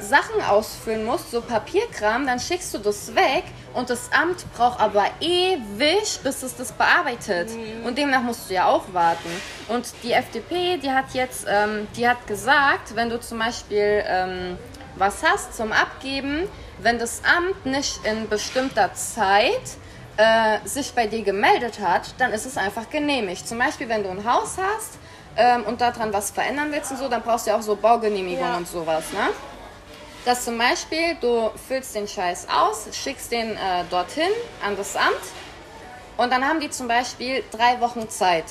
Sachen 0.00 0.40
ausfüllen 0.42 1.04
musst, 1.04 1.30
so 1.30 1.40
Papierkram, 1.40 2.26
dann 2.26 2.38
schickst 2.40 2.72
du 2.74 2.78
das 2.78 3.14
weg 3.14 3.44
und 3.74 3.90
das 3.90 4.10
Amt 4.12 4.44
braucht 4.54 4.80
aber 4.80 5.04
ewig, 5.20 6.20
bis 6.22 6.42
es 6.42 6.56
das 6.56 6.72
bearbeitet. 6.72 7.50
Und 7.84 7.98
demnach 7.98 8.22
musst 8.22 8.48
du 8.50 8.54
ja 8.54 8.66
auch 8.66 8.84
warten. 8.92 9.28
Und 9.68 9.92
die 10.02 10.12
FDP, 10.12 10.78
die 10.78 10.90
hat 10.90 11.12
jetzt, 11.14 11.46
ähm, 11.48 11.86
die 11.96 12.08
hat 12.08 12.26
gesagt, 12.26 12.94
wenn 12.94 13.10
du 13.10 13.20
zum 13.20 13.38
Beispiel 13.38 14.04
ähm, 14.06 14.58
was 14.96 15.22
hast 15.22 15.56
zum 15.56 15.72
Abgeben, 15.72 16.48
wenn 16.80 16.98
das 16.98 17.22
Amt 17.36 17.66
nicht 17.66 18.04
in 18.04 18.28
bestimmter 18.28 18.92
Zeit 18.94 19.52
äh, 20.16 20.58
sich 20.64 20.92
bei 20.92 21.06
dir 21.06 21.22
gemeldet 21.22 21.80
hat, 21.80 22.14
dann 22.18 22.32
ist 22.32 22.46
es 22.46 22.56
einfach 22.56 22.88
genehmigt. 22.90 23.46
Zum 23.46 23.58
Beispiel, 23.58 23.88
wenn 23.88 24.02
du 24.02 24.10
ein 24.10 24.24
Haus 24.24 24.56
hast 24.58 24.98
ähm, 25.36 25.64
und 25.64 25.80
daran 25.80 26.12
was 26.12 26.30
verändern 26.30 26.68
willst 26.72 26.90
und 26.90 26.98
so, 26.98 27.08
dann 27.08 27.22
brauchst 27.22 27.46
du 27.46 27.50
ja 27.50 27.56
auch 27.58 27.62
so 27.62 27.76
Baugenehmigung 27.76 28.44
Ja. 28.44 28.56
und 28.56 28.66
sowas, 28.66 29.04
ne? 29.12 29.28
Dass 30.28 30.44
zum 30.44 30.58
Beispiel 30.58 31.16
du 31.22 31.50
füllst 31.66 31.94
den 31.94 32.06
Scheiß 32.06 32.48
aus, 32.50 32.86
schickst 32.92 33.32
den 33.32 33.52
äh, 33.52 33.84
dorthin 33.88 34.28
an 34.62 34.76
das 34.76 34.94
Amt 34.94 35.14
und 36.18 36.30
dann 36.30 36.44
haben 36.44 36.60
die 36.60 36.68
zum 36.68 36.86
Beispiel 36.86 37.42
drei 37.50 37.80
Wochen 37.80 38.10
Zeit. 38.10 38.44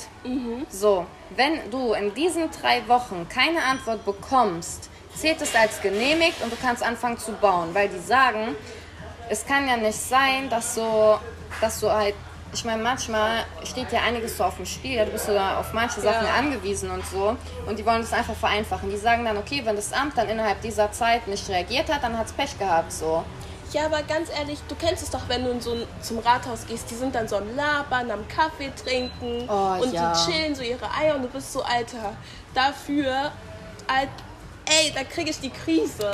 So, 0.70 1.06
wenn 1.36 1.70
du 1.70 1.94
in 1.94 2.16
diesen 2.16 2.50
drei 2.50 2.82
Wochen 2.88 3.28
keine 3.30 3.64
Antwort 3.64 4.04
bekommst, 4.06 4.90
zählt 5.14 5.40
es 5.40 5.54
als 5.54 5.80
genehmigt 5.80 6.42
und 6.42 6.52
du 6.52 6.58
kannst 6.60 6.82
anfangen 6.82 7.20
zu 7.20 7.34
bauen, 7.34 7.70
weil 7.76 7.90
die 7.90 8.00
sagen, 8.00 8.56
es 9.30 9.46
kann 9.46 9.68
ja 9.68 9.78
nicht 9.78 10.00
sein, 10.00 10.50
dass 10.50 10.74
so, 10.74 11.20
dass 11.62 11.80
du 11.80 11.92
halt, 11.92 12.16
ich 12.58 12.66
meine, 12.66 12.82
manchmal 12.82 13.44
steht 13.64 13.92
ja 13.92 14.02
einiges 14.02 14.36
so 14.38 14.44
auf 14.44 14.56
dem 14.56 14.66
Spiel, 14.66 14.94
ja, 14.96 15.06
du 15.06 15.12
bist 15.12 15.28
sogar 15.28 15.60
auf 15.60 15.74
manche 15.74 16.02
Sachen 16.02 16.26
Ja. 16.26 16.34
angewiesen 16.34 16.90
und 16.90 17.06
so 17.06 17.38
und 17.68 17.78
die 17.78 17.86
wollen 17.86 18.02
das 18.02 18.12
einfach 18.14 18.34
vereinfachen. 18.36 18.90
Die 18.90 18.98
sagen 18.98 19.26
dann, 19.26 19.38
okay, 19.38 19.62
wenn 19.64 19.76
das 19.76 19.94
Amt 19.94 20.18
dann 20.18 20.28
innerhalb 20.28 20.60
dieser 20.62 20.92
Zeit 20.92 21.28
nicht 21.28 21.48
reagiert 21.50 21.88
hat, 21.94 22.02
dann 22.04 22.18
hat 22.18 22.26
es 22.26 22.34
Pech 22.34 22.58
gehabt, 22.58 22.92
so. 22.92 23.24
Ja, 23.74 23.86
aber 23.86 24.02
ganz 24.04 24.30
ehrlich, 24.30 24.60
du 24.70 24.76
kennst 24.76 25.04
es 25.04 25.10
doch, 25.12 25.28
wenn 25.28 25.44
du 25.44 25.60
so 25.62 25.76
zum 26.02 26.20
Rathaus 26.20 26.66
gehst, 26.68 26.90
die 26.90 26.96
sind 26.96 27.14
dann 27.14 27.28
so 27.28 27.36
am 27.38 27.56
Labern, 27.56 28.10
am 28.10 28.28
Kaffee 28.28 28.72
trinken 28.84 29.48
Oh, 29.50 29.82
und 29.84 29.94
ja. 29.94 30.14
die 30.14 30.32
chillen 30.32 30.56
so 30.56 30.64
ihre 30.64 30.90
Eier 31.00 31.16
und 31.16 31.24
du 31.24 31.28
bist 31.28 31.52
so, 31.54 31.62
Alter, 31.62 32.14
dafür, 32.56 33.32
alt, 33.88 34.10
ey, 34.66 34.92
da 34.96 35.04
kriege 35.04 35.30
ich 35.30 35.40
die 35.40 35.50
Krise. 35.52 36.10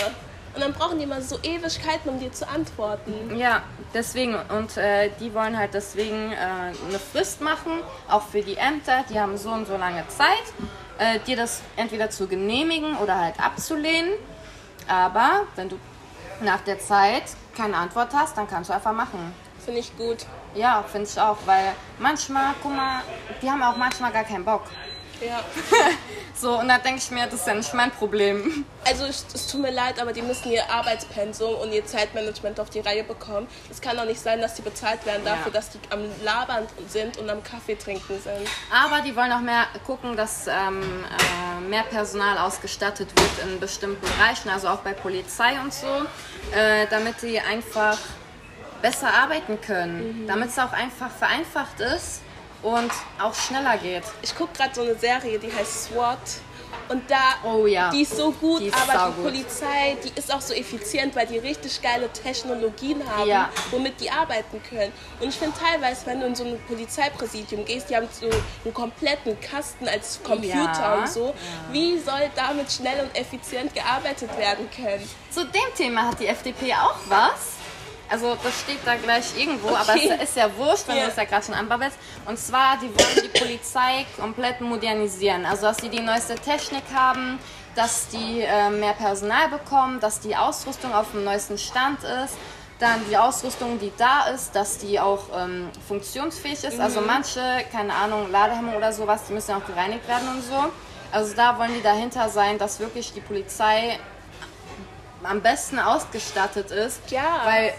Und 0.53 0.61
dann 0.61 0.73
brauchen 0.73 0.99
die 0.99 1.05
mal 1.05 1.21
so 1.21 1.39
Ewigkeiten, 1.41 2.09
um 2.09 2.19
dir 2.19 2.31
zu 2.31 2.47
antworten. 2.47 3.35
Ja, 3.35 3.63
deswegen. 3.93 4.35
Und 4.35 4.77
äh, 4.77 5.09
die 5.19 5.33
wollen 5.33 5.57
halt 5.57 5.73
deswegen 5.73 6.31
äh, 6.31 6.35
eine 6.35 6.99
Frist 7.11 7.41
machen, 7.41 7.71
auch 8.07 8.21
für 8.21 8.41
die 8.41 8.57
Ämter. 8.57 9.03
Die 9.09 9.19
haben 9.19 9.37
so 9.37 9.49
und 9.49 9.65
so 9.65 9.77
lange 9.77 10.07
Zeit, 10.09 10.27
äh, 10.99 11.19
dir 11.19 11.35
das 11.35 11.61
entweder 11.75 12.09
zu 12.09 12.27
genehmigen 12.27 12.95
oder 12.97 13.19
halt 13.19 13.39
abzulehnen. 13.39 14.13
Aber 14.87 15.47
wenn 15.55 15.69
du 15.69 15.79
nach 16.41 16.61
der 16.61 16.79
Zeit 16.79 17.23
keine 17.55 17.77
Antwort 17.77 18.09
hast, 18.13 18.37
dann 18.37 18.47
kannst 18.47 18.69
du 18.69 18.73
einfach 18.73 18.93
machen. 18.93 19.33
Finde 19.63 19.79
ich 19.79 19.95
gut. 19.97 20.25
Ja, 20.55 20.83
finde 20.83 21.09
ich 21.09 21.19
auch, 21.19 21.37
weil 21.45 21.73
manchmal, 21.97 22.53
guck 22.61 22.75
mal, 22.75 23.01
die 23.41 23.49
haben 23.49 23.63
auch 23.63 23.77
manchmal 23.77 24.11
gar 24.11 24.23
keinen 24.23 24.45
Bock. 24.45 24.63
Ja. 25.25 25.43
So, 26.35 26.59
und 26.59 26.67
da 26.67 26.79
denke 26.79 26.97
ich 26.99 27.11
mir, 27.11 27.25
das 27.25 27.35
ist 27.35 27.47
ja 27.47 27.53
nicht 27.53 27.73
mein 27.75 27.91
Problem. 27.91 28.65
Also 28.85 29.05
es, 29.05 29.23
es 29.33 29.47
tut 29.47 29.61
mir 29.61 29.71
leid, 29.71 30.01
aber 30.01 30.11
die 30.11 30.23
müssen 30.23 30.51
ihr 30.51 30.67
Arbeitspensum 30.69 31.53
und 31.55 31.71
ihr 31.71 31.85
Zeitmanagement 31.85 32.59
auf 32.59 32.69
die 32.71 32.79
Reihe 32.79 33.03
bekommen. 33.03 33.47
Es 33.69 33.79
kann 33.79 33.95
doch 33.95 34.03
nicht 34.05 34.19
sein, 34.19 34.41
dass 34.41 34.55
die 34.55 34.63
bezahlt 34.63 35.05
werden 35.05 35.23
dafür, 35.23 35.51
Ja. 35.53 35.59
dass 35.59 35.69
die 35.69 35.79
am 35.91 36.01
Labern 36.23 36.65
sind 36.89 37.17
und 37.17 37.29
am 37.29 37.43
Kaffee 37.43 37.75
trinken 37.75 38.19
sind. 38.19 38.47
Aber 38.71 39.01
die 39.01 39.15
wollen 39.15 39.31
auch 39.31 39.39
mehr 39.41 39.67
gucken, 39.85 40.17
dass 40.17 40.47
ähm, 40.47 40.81
äh, 40.81 41.61
mehr 41.69 41.83
Personal 41.83 42.39
ausgestattet 42.39 43.09
wird 43.15 43.47
in 43.47 43.59
bestimmten 43.59 44.01
Bereichen, 44.01 44.49
also 44.49 44.69
auch 44.69 44.79
bei 44.79 44.93
Polizei 44.93 45.57
und 45.61 45.71
so, 45.73 45.87
äh, 46.57 46.87
damit 46.89 47.21
die 47.21 47.39
einfach 47.39 47.97
besser 48.81 49.13
arbeiten 49.13 49.61
können, 49.61 50.25
damit 50.27 50.49
es 50.49 50.59
auch 50.59 50.73
einfach 50.73 51.11
vereinfacht 51.11 51.79
ist 51.79 52.21
und 52.63 52.91
auch 53.21 53.33
schneller 53.35 53.77
geht. 53.77 54.03
Ich 54.21 54.35
gucke 54.35 54.53
gerade 54.53 54.73
so 54.73 54.81
eine 54.81 54.95
Serie, 54.95 55.37
die 55.39 55.51
heißt 55.53 55.85
SWAT. 55.85 56.17
Und 56.89 57.09
da, 57.09 57.35
Oh 57.43 57.65
ja. 57.65 57.91
die 57.91 58.01
ist 58.01 58.17
so 58.17 58.31
gut, 58.31 58.59
Die 58.61 58.67
ist 58.67 58.75
aber 58.75 58.91
die 58.91 58.97
saugut. 58.97 59.23
Polizei, 59.23 59.97
die 60.03 60.11
ist 60.19 60.33
auch 60.33 60.41
so 60.41 60.53
effizient, 60.53 61.15
weil 61.15 61.27
die 61.27 61.37
richtig 61.37 61.81
geile 61.81 62.11
Technologien 62.11 63.01
haben, 63.09 63.27
Ja. 63.29 63.49
womit 63.71 64.01
die 64.01 64.09
arbeiten 64.11 64.61
können. 64.67 64.91
Und 65.19 65.29
ich 65.29 65.35
finde 65.35 65.55
teilweise, 65.57 66.05
wenn 66.07 66.19
du 66.19 66.25
in 66.25 66.35
so 66.35 66.43
ein 66.43 66.59
Polizeipräsidium 66.67 67.63
gehst, 67.63 67.89
die 67.89 67.95
haben 67.95 68.07
so 68.11 68.25
einen 68.65 68.73
kompletten 68.73 69.39
Kasten 69.39 69.87
als 69.87 70.19
Computer 70.23 70.73
Ja. 70.81 70.93
und 70.95 71.09
so. 71.09 71.33
Wie 71.71 71.97
soll 71.99 72.29
damit 72.35 72.71
schnell 72.71 73.01
und 73.01 73.15
effizient 73.15 73.73
gearbeitet 73.73 74.35
werden 74.37 74.67
können? 74.75 75.07
Zu 75.29 75.45
dem 75.45 75.73
Thema 75.77 76.07
hat 76.07 76.19
die 76.19 76.27
FDP 76.27 76.73
auch 76.73 76.97
was. 77.07 77.53
Also 78.09 78.37
das 78.43 78.59
steht 78.61 78.79
da 78.85 78.95
gleich 78.95 79.25
irgendwo, 79.37 79.69
aber 79.69 79.93
Okay. 79.93 80.11
es 80.19 80.29
ist 80.29 80.37
ja 80.37 80.47
wurscht, 80.57 80.87
wenn 80.87 80.97
Ja. 80.97 81.05
du 81.05 81.09
es 81.11 81.15
ja 81.15 81.23
gerade 81.23 81.45
schon 81.45 81.55
anbabbelst. 81.55 81.97
Und 82.25 82.37
zwar, 82.37 82.77
die 82.77 82.87
wollen 82.89 83.23
die 83.33 83.39
Polizei 83.39 84.05
komplett 84.19 84.61
modernisieren. 84.61 85.45
Also 85.45 85.63
dass 85.63 85.77
sie 85.77 85.89
die 85.89 86.01
neueste 86.01 86.35
Technik 86.35 86.83
haben, 86.93 87.39
dass 87.75 88.07
die 88.09 88.41
äh, 88.41 88.69
mehr 88.69 88.93
Personal 88.93 89.47
bekommen, 89.49 89.99
dass 89.99 90.19
die 90.19 90.35
Ausrüstung 90.35 90.93
auf 90.93 91.11
dem 91.11 91.23
neuesten 91.23 91.57
Stand 91.57 92.03
ist. 92.03 92.35
Dann 92.79 93.01
die 93.09 93.17
Ausrüstung, 93.17 93.79
die 93.79 93.91
da 93.97 94.25
ist, 94.27 94.55
dass 94.55 94.77
die 94.77 94.99
auch 94.99 95.23
ähm, 95.35 95.69
funktionsfähig 95.87 96.63
ist. 96.65 96.79
Also 96.79 97.01
manche, 97.01 97.39
keine 97.71 97.95
Ahnung, 97.95 98.29
Ladehemmung 98.31 98.75
oder 98.75 98.91
sowas, 98.91 99.21
die 99.27 99.33
müssen 99.33 99.51
ja 99.51 99.57
auch 99.57 99.65
gereinigt 99.65 100.07
werden 100.07 100.27
und 100.27 100.43
so. 100.43 100.65
Also 101.11 101.33
da 101.35 101.57
wollen 101.57 101.73
die 101.73 101.81
dahinter 101.81 102.29
sein, 102.29 102.57
dass 102.57 102.79
wirklich 102.79 103.13
die 103.13 103.21
Polizei 103.21 103.97
am 105.23 105.41
besten 105.41 105.79
ausgestattet 105.79 106.71
ist. 106.71 106.99
Ja. 107.09 107.41
Weil 107.45 107.73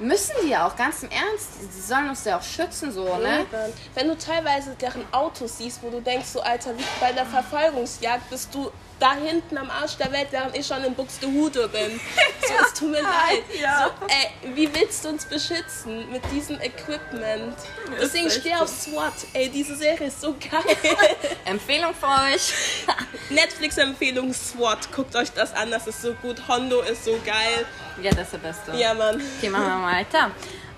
müssen 0.00 0.32
die 0.42 0.48
ja 0.48 0.66
auch, 0.66 0.74
ganz 0.76 1.02
im 1.02 1.10
Ernst, 1.10 1.48
die 1.60 1.80
sollen 1.80 2.08
uns 2.08 2.24
ja 2.24 2.38
auch 2.38 2.42
schützen, 2.42 2.90
so, 2.90 3.04
ne? 3.18 3.40
Eben. 3.40 3.72
Wenn 3.94 4.08
du 4.08 4.16
teilweise 4.16 4.74
deren 4.80 5.04
Autos 5.12 5.58
siehst, 5.58 5.82
wo 5.82 5.90
du 5.90 6.00
denkst, 6.00 6.28
so 6.28 6.40
Alter, 6.40 6.76
wie 6.76 6.84
bei 7.00 7.12
der 7.12 7.26
Verfolgungsjagd 7.26 8.28
bist 8.30 8.54
du 8.54 8.70
da 9.00 9.14
hinten 9.14 9.56
am 9.56 9.70
Arsch 9.70 9.96
der 9.96 10.12
Welt, 10.12 10.28
während 10.30 10.56
ich 10.56 10.66
schon 10.66 10.84
in 10.84 10.94
Buxtehude 10.94 11.68
bin. 11.68 12.00
So, 12.42 12.54
es 12.66 12.72
tut 12.72 12.90
mir 12.90 13.02
leid. 13.02 13.44
Ja. 13.60 13.90
So, 14.00 14.06
ey, 14.08 14.54
wie 14.56 14.74
willst 14.74 15.04
du 15.04 15.10
uns 15.10 15.24
beschützen 15.24 16.10
mit 16.10 16.22
diesem 16.32 16.58
Equipment? 16.60 17.54
Deswegen 18.00 18.26
echt 18.26 18.40
steh 18.40 18.54
auf 18.54 18.68
SWAT. 18.68 19.12
Ey, 19.34 19.48
diese 19.50 19.76
Serie 19.76 20.08
ist 20.08 20.20
so 20.20 20.34
geil. 20.34 20.76
Empfehlung 21.44 21.94
für 21.94 22.06
euch. 22.06 22.52
Netflix-Empfehlung 23.30 24.32
SWAT. 24.32 24.90
Guckt 24.90 25.14
euch 25.14 25.30
das 25.30 25.54
an, 25.54 25.70
das 25.70 25.86
ist 25.86 26.02
so 26.02 26.14
gut. 26.14 26.48
Hondo 26.48 26.80
ist 26.80 27.04
so 27.04 27.20
geil. 27.24 27.66
Ja, 28.02 28.10
das 28.10 28.22
ist 28.22 28.32
der 28.32 28.38
Beste. 28.38 28.76
Ja, 28.76 28.94
Mann. 28.94 29.20
Okay, 29.38 29.48
machen 29.50 29.66
wir 29.66 29.76
mal 29.76 29.92
weiter. 29.92 30.30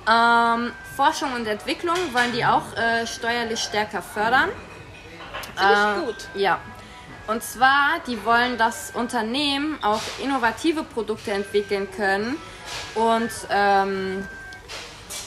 Ähm, 0.09 0.73
Forschung 0.97 1.33
und 1.35 1.47
Entwicklung 1.47 1.97
wollen 2.13 2.33
die 2.33 2.45
auch 2.45 2.77
äh, 2.77 3.07
steuerlich 3.07 3.61
stärker 3.61 4.03
fördern. 4.03 4.51
Finde 5.57 6.03
Äh, 6.03 6.07
gut. 6.07 6.29
Ja. 6.35 6.59
Und 7.29 7.43
zwar, 7.43 8.01
die 8.07 8.25
wollen, 8.25 8.59
dass 8.59 8.91
Unternehmen 8.95 9.79
auch 9.83 10.01
innovative 10.23 10.83
Produkte 10.83 11.31
entwickeln 11.31 11.89
können 11.97 12.37
und 12.97 13.31
ähm, 13.49 14.27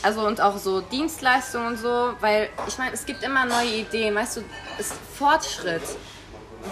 also 0.04 0.28
und 0.28 0.42
auch 0.42 0.58
so 0.58 0.82
Dienstleistungen 0.82 1.68
und 1.68 1.78
so, 1.78 2.14
weil 2.20 2.50
ich 2.68 2.78
meine, 2.78 2.94
es 2.94 3.06
gibt 3.06 3.24
immer 3.24 3.46
neue 3.46 3.70
Ideen, 3.70 4.14
weißt 4.14 4.38
du, 4.38 4.42
es 4.78 4.92
ist 4.92 5.00
Fortschritt. 5.18 5.82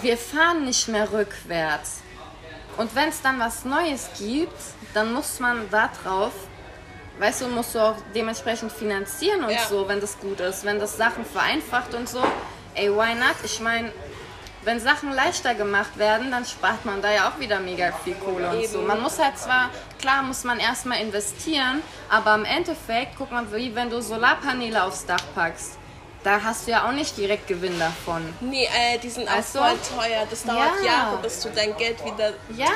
Wir 0.02 0.18
fahren 0.18 0.66
nicht 0.66 0.88
mehr 0.88 1.10
rückwärts. 1.10 2.02
Und 2.76 2.94
wenn 2.94 3.08
es 3.08 3.22
dann 3.22 3.38
was 3.38 3.64
Neues 3.64 4.10
gibt, 4.18 4.52
dann 4.94 5.12
muss 5.12 5.40
man 5.40 5.68
da 5.70 5.90
drauf, 6.02 6.32
weißt 7.18 7.42
du, 7.42 7.48
musst 7.48 7.74
du 7.74 7.80
auch 7.80 7.96
dementsprechend 8.14 8.72
finanzieren 8.72 9.44
und 9.44 9.50
Ja. 9.50 9.66
so, 9.68 9.86
wenn 9.88 10.00
das 10.00 10.18
gut 10.18 10.40
ist, 10.40 10.64
wenn 10.64 10.78
das 10.78 10.96
Sachen 10.96 11.24
vereinfacht 11.24 11.92
und 11.94 12.08
so. 12.08 12.22
Ey, 12.74 12.90
why 12.90 13.14
not? 13.14 13.36
Ich 13.44 13.60
meine, 13.60 13.92
wenn 14.62 14.80
Sachen 14.80 15.12
leichter 15.12 15.54
gemacht 15.54 15.98
werden, 15.98 16.30
dann 16.30 16.44
spart 16.44 16.84
man 16.84 17.02
da 17.02 17.12
ja 17.12 17.28
auch 17.28 17.38
wieder 17.38 17.60
mega 17.60 17.92
viel 18.02 18.14
Kohle 18.14 18.48
und 18.48 18.66
so. 18.66 18.78
Eben. 18.78 18.86
Man 18.86 19.02
muss 19.02 19.18
halt 19.18 19.38
zwar, 19.38 19.70
klar 20.00 20.22
muss 20.22 20.42
man 20.44 20.58
erstmal 20.58 21.00
investieren, 21.00 21.82
aber 22.08 22.34
im 22.34 22.44
Endeffekt, 22.44 23.12
guck 23.18 23.30
mal, 23.30 23.44
wie 23.52 23.74
wenn 23.74 23.90
du 23.90 24.00
Solarpaneele 24.00 24.82
aufs 24.82 25.04
Dach 25.06 25.22
packst. 25.34 25.78
Da 26.24 26.42
hast 26.42 26.66
du 26.66 26.70
ja 26.72 26.88
auch 26.88 26.92
nicht 26.92 27.16
direkt 27.18 27.46
Gewinn 27.46 27.78
davon. 27.78 28.22
Nee, 28.40 28.64
äh, 28.64 28.98
die 28.98 29.10
sind 29.10 29.28
auch 29.28 29.36
du? 29.36 29.42
voll 29.58 29.76
teuer. 29.94 30.26
Das 30.28 30.42
dauert 30.42 30.80
Ja. 30.80 30.86
Jahre, 30.86 31.18
bis 31.18 31.40
du 31.40 31.50
dein 31.50 31.76
Geld 31.76 32.02
wieder 32.04 32.30
drin 32.30 32.56
Ja, 32.56 32.66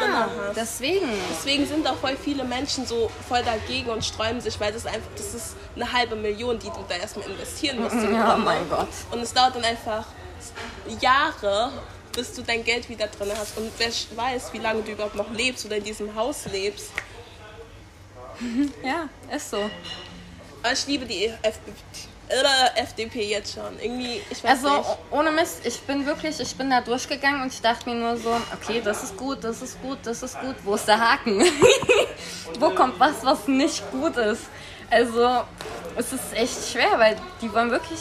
hast. 0.49 0.55
deswegen. 0.57 1.09
Deswegen 1.33 1.67
sind 1.67 1.87
auch 1.89 1.97
voll 1.97 2.17
viele 2.23 2.45
Menschen 2.45 2.87
so 2.87 3.11
voll 3.27 3.43
dagegen 3.43 3.89
und 3.89 4.05
sträuben 4.05 4.41
sich, 4.43 4.61
weil 4.61 4.71
das 4.73 4.85
einfach, 4.85 5.09
das 5.17 5.33
ist 5.35 5.57
eine 5.75 5.91
halbe 5.91 6.15
Million, 6.15 6.59
die 6.59 6.69
du 6.69 6.85
da 6.89 6.97
erstmal 6.97 7.27
investieren 7.31 7.81
musst. 7.83 7.97
Ja, 7.97 8.03
Grunde. 8.35 8.37
mein 8.45 8.69
Gott. 8.69 8.89
Und 9.11 9.21
es 9.21 9.33
dauert 9.33 9.57
dann 9.57 9.65
einfach 9.65 10.05
Jahre, 11.01 11.73
bis 12.13 12.35
du 12.35 12.43
dein 12.43 12.63
Geld 12.65 12.89
wieder 12.91 13.07
drin 13.07 13.31
hast. 13.35 13.57
Und 13.57 13.73
wer 13.79 13.89
weiß, 13.89 14.53
wie 14.53 14.59
lange 14.59 14.83
du 14.83 14.93
überhaupt 14.93 15.15
noch 15.17 15.31
lebst 15.33 15.65
oder 15.65 15.77
in 15.77 15.85
diesem 15.85 16.15
Haus 16.15 16.45
lebst. 16.53 16.91
Ja, 18.85 19.09
ist 19.35 19.51
so. 19.51 19.69
Aber 20.63 20.73
ich 20.73 20.87
liebe 20.87 21.07
die 21.07 21.27
FDP, 21.43 21.73
oder 22.29 22.77
FDP 22.77 23.25
jetzt 23.25 23.55
schon. 23.55 23.79
Irgendwie, 23.81 24.21
ich 24.31 24.43
weiß 24.45 24.51
Also 24.65 24.69
nicht. 24.79 24.89
ohne 25.11 25.31
Mist, 25.33 25.61
ich 25.65 25.81
bin 25.81 26.05
wirklich, 26.07 26.39
ich 26.41 26.55
bin 26.57 26.71
da 26.71 26.81
durchgegangen 26.81 27.43
und 27.43 27.53
ich 27.53 27.61
dachte 27.61 27.89
mir 27.89 27.97
nur 27.97 28.17
so, 28.17 28.37
okay, 28.55 28.81
das 28.85 29.03
ist 29.05 29.17
gut, 29.17 29.43
das 29.43 29.63
ist 29.63 29.81
gut, 29.83 29.99
das 30.05 30.23
ist 30.23 30.39
gut. 30.41 30.57
Wo 30.65 30.75
ist 30.75 30.87
der 30.87 30.99
Haken? 31.01 31.43
Wo 32.61 32.71
kommt 32.71 32.99
was, 33.01 33.25
was 33.25 33.47
nicht 33.49 33.83
gut 33.91 34.17
ist? 34.17 34.43
Also, 34.91 35.43
es 35.97 36.13
ist 36.13 36.33
echt 36.35 36.69
schwer, 36.73 36.99
weil 36.99 37.17
die 37.43 37.53
wollen 37.53 37.71
wirklich 37.71 38.01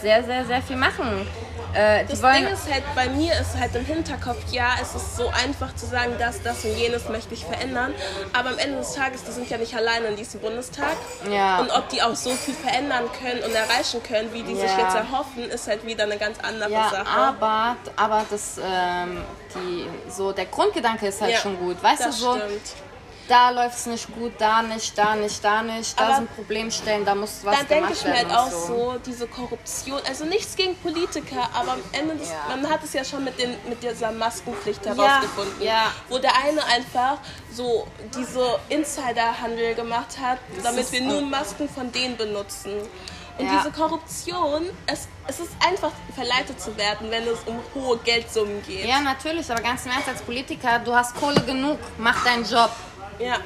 sehr, 0.00 0.22
sehr, 0.24 0.44
sehr 0.44 0.62
viel 0.62 0.76
machen. 0.76 1.26
Äh, 1.74 2.04
Das 2.04 2.20
Ding 2.20 2.46
ist 2.48 2.70
halt, 2.70 2.82
bei 2.94 3.08
mir 3.08 3.32
ist 3.40 3.58
halt 3.58 3.74
im 3.74 3.84
Hinterkopf, 3.84 4.52
ja, 4.52 4.74
es 4.80 4.94
ist 4.94 5.16
so 5.16 5.28
einfach 5.28 5.74
zu 5.74 5.86
sagen, 5.86 6.12
das, 6.18 6.42
das 6.42 6.64
und 6.64 6.76
jenes 6.76 7.08
möchte 7.08 7.32
ich 7.32 7.44
verändern. 7.46 7.94
Aber 8.34 8.50
am 8.50 8.58
Ende 8.58 8.78
des 8.78 8.92
Tages, 8.94 9.24
die 9.24 9.32
sind 9.32 9.48
ja 9.48 9.56
nicht 9.56 9.74
alleine 9.74 10.08
in 10.08 10.16
diesem 10.16 10.40
Bundestag. 10.40 10.96
Ja. 11.30 11.60
Und 11.60 11.70
ob 11.70 11.88
die 11.88 12.02
auch 12.02 12.14
so 12.14 12.30
viel 12.30 12.54
verändern 12.54 13.04
können 13.18 13.42
und 13.42 13.54
erreichen 13.54 14.02
können, 14.02 14.32
wie 14.34 14.42
die 14.42 14.54
sich 14.54 14.70
Ja. 14.70 14.80
jetzt 14.80 14.94
erhoffen, 14.96 15.48
ist 15.48 15.66
halt 15.66 15.86
wieder 15.86 16.04
eine 16.04 16.18
ganz 16.18 16.38
andere 16.40 16.70
ja, 16.70 16.90
Sache. 16.90 17.06
aber, 17.08 17.76
aber 17.96 18.26
das, 18.30 18.58
ähm, 18.62 19.22
die, 19.54 19.86
so, 20.10 20.32
der 20.32 20.46
Grundgedanke 20.46 21.06
ist 21.06 21.22
halt 21.22 21.36
schon 21.36 21.58
gut. 21.58 21.82
Weißt 21.82 22.04
das 22.04 22.16
du, 22.18 22.22
so, 22.22 22.36
stimmt. 22.36 22.60
Da 23.32 23.48
läuft 23.48 23.78
es 23.78 23.86
nicht 23.86 24.14
gut, 24.14 24.32
da 24.38 24.60
nicht, 24.60 24.96
da 24.98 25.16
nicht, 25.16 25.42
da 25.42 25.62
nicht, 25.62 25.98
da 25.98 26.04
Aber 26.04 26.16
sind 26.16 26.34
Problemstellen, 26.36 27.02
da 27.04 27.14
muss 27.14 27.40
was 27.44 27.56
denke 27.60 27.74
gemacht 27.74 27.92
ich 27.96 28.04
mir 28.04 28.12
werden 28.12 28.28
halt 28.30 28.38
auch 28.38 28.52
und 28.52 28.66
so, 28.66 28.94
diese 29.06 29.26
Korruption, 29.26 30.00
also 30.06 30.26
nichts 30.26 30.54
gegen 30.54 30.76
Politiker, 30.76 31.48
aber 31.54 31.72
am 31.72 31.80
Ende 31.92 32.16
des, 32.16 32.28
Ja. 32.28 32.54
man 32.54 32.68
hat 32.68 32.84
es 32.84 32.92
ja 32.92 33.02
schon 33.02 33.24
mit, 33.24 33.38
den, 33.40 33.56
mit 33.70 33.82
dieser 33.82 34.12
Maskenpflicht 34.12 34.84
herausgefunden, 34.84 35.62
ja. 35.62 35.86
wo 36.10 36.18
der 36.18 36.32
eine 36.44 36.62
einfach 36.66 37.16
so 37.50 37.86
diese 38.14 38.58
Insiderhandel 38.68 39.74
gemacht 39.76 40.18
hat, 40.20 40.38
damit 40.62 40.80
ist 40.80 40.92
wir 40.92 41.00
so- 41.00 41.06
nur 41.06 41.22
Masken 41.22 41.68
von 41.70 41.90
denen 41.90 42.16
benutzen. 42.18 42.72
Und 43.38 43.46
Ja. 43.46 43.60
diese 43.60 43.72
Korruption, 43.72 44.68
es, 44.86 45.08
es 45.26 45.40
ist 45.40 45.52
einfach 45.66 45.90
verleitet 46.14 46.60
zu 46.60 46.76
werden, 46.76 47.10
wenn 47.10 47.22
es 47.26 47.38
um 47.46 47.58
hohe 47.74 47.96
Geldsummen 47.98 48.62
geht. 48.66 48.84
Ja, 48.84 49.00
natürlich, 49.00 49.50
aber 49.50 49.62
ganz 49.62 49.86
im 49.86 49.92
Ernst, 49.92 50.08
als 50.08 50.20
Politiker, 50.20 50.78
du 50.80 50.94
hast 50.94 51.14
Kohle 51.14 51.40
genug, 51.40 51.78
mach 51.96 52.22
deinen 52.24 52.44
Job. 52.44 52.70
Ja. 53.18 53.36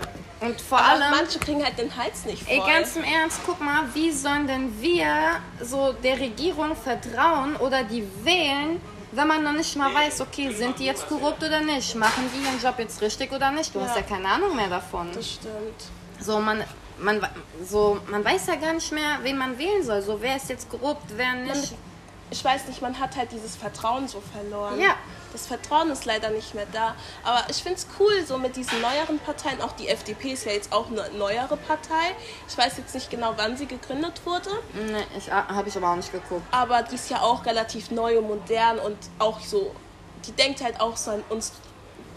Und 0.40 0.61
vor 0.61 0.78
Aber 0.78 0.88
allem, 1.04 1.11
manche 1.11 1.38
kriegen 1.38 1.64
halt 1.64 1.78
den 1.78 1.94
Hals 1.96 2.25
nicht 2.26 2.42
voll. 2.42 2.52
ey, 2.54 2.61
ganz 2.61 2.94
im 2.96 3.04
Ernst, 3.04 3.40
guck 3.46 3.58
mal, 3.61 3.85
wie 3.94 4.11
sollen 4.12 4.46
denn 4.46 4.80
wir 4.82 5.40
so 5.62 5.92
der 5.94 6.20
Regierung 6.20 6.76
vertrauen 6.76 7.56
oder 7.56 7.82
die 7.85 8.06
wählen, 8.23 8.80
wenn 9.12 9.28
man 9.28 9.42
noch 9.42 9.52
nicht 9.52 9.75
mal 9.76 9.94
weiß, 9.94 10.20
okay, 10.20 10.52
sind 10.52 10.78
die 10.78 10.85
jetzt 10.85 11.08
korrupt 11.08 11.42
oder 11.42 11.61
nicht? 11.61 11.94
Machen 11.94 12.30
die 12.35 12.44
ihren 12.44 12.61
Job 12.62 12.75
jetzt 12.78 13.00
richtig 13.00 13.32
oder 13.32 13.50
nicht? 13.50 13.75
Du 13.75 13.80
hast 13.80 13.96
Ja. 13.96 14.02
ja 14.02 14.06
keine 14.06 14.28
Ahnung 14.28 14.54
mehr 14.54 14.68
davon. 14.68 15.08
das 15.14 15.26
stimmt. 15.32 15.85
So, 16.20 16.38
man, 16.38 16.62
man, 16.99 17.26
so, 17.66 17.99
man 18.11 18.23
weiß 18.23 18.49
ja 18.49 18.56
gar 18.56 18.75
nicht 18.75 18.92
mehr, 18.92 19.18
wen 19.23 19.38
man 19.38 19.58
wählen 19.58 19.82
soll. 19.82 20.02
So, 20.02 20.20
wer 20.20 20.37
ist 20.37 20.50
jetzt 20.50 20.68
korrupt, 20.68 21.04
wer 21.16 21.32
nicht. 21.32 21.73
ich 22.30 22.44
weiß 22.44 22.66
nicht, 22.68 22.82
man 22.82 22.99
hat 23.00 23.16
halt 23.16 23.32
dieses 23.32 23.56
Vertrauen 23.56 24.06
so 24.06 24.20
verloren. 24.32 24.78
Ja. 24.80 24.96
Das 25.33 25.47
Vertrauen 25.47 25.90
ist 25.90 26.04
leider 26.04 26.30
nicht 26.30 26.54
mehr 26.54 26.66
da. 26.73 26.95
Aber 27.25 27.45
ich 27.49 27.62
finde 27.62 27.78
es 27.78 27.87
cool, 27.99 28.25
so 28.26 28.38
mit 28.38 28.56
diesen 28.56 28.80
neueren 28.80 29.18
Parteien. 29.18 29.61
Auch 29.61 29.73
die 29.73 29.88
FDP 29.88 30.33
ist 30.33 30.47
ja 30.47 30.52
jetzt 30.52 30.73
auch 30.73 30.88
eine 30.88 31.09
neuere 31.11 31.56
Partei. 31.56 32.14
Ich 32.49 32.56
weiß 32.56 32.78
jetzt 32.78 32.95
nicht 32.95 33.11
genau, 33.11 33.35
wann 33.37 33.56
sie 33.56 33.66
gegründet 33.66 34.21
wurde. 34.25 34.50
Nee, 34.75 35.04
ich, 35.16 35.30
habe 35.30 35.68
ich 35.68 35.76
aber 35.76 35.90
auch 35.90 35.97
nicht 35.97 36.12
geguckt. 36.12 36.42
Aber 36.50 36.83
die 36.83 36.95
ist 36.95 37.11
ja 37.11 37.21
auch 37.21 37.45
relativ 37.45 37.90
neu 37.90 38.18
und 38.18 38.28
modern 38.28 38.78
und 38.78 38.99
auch 39.18 39.40
so. 39.40 39.75
Die 40.26 40.33
denkt 40.33 40.62
halt 40.62 40.80
auch 40.80 40.97
so 40.97 41.12
an 41.12 41.23
uns 41.28 41.52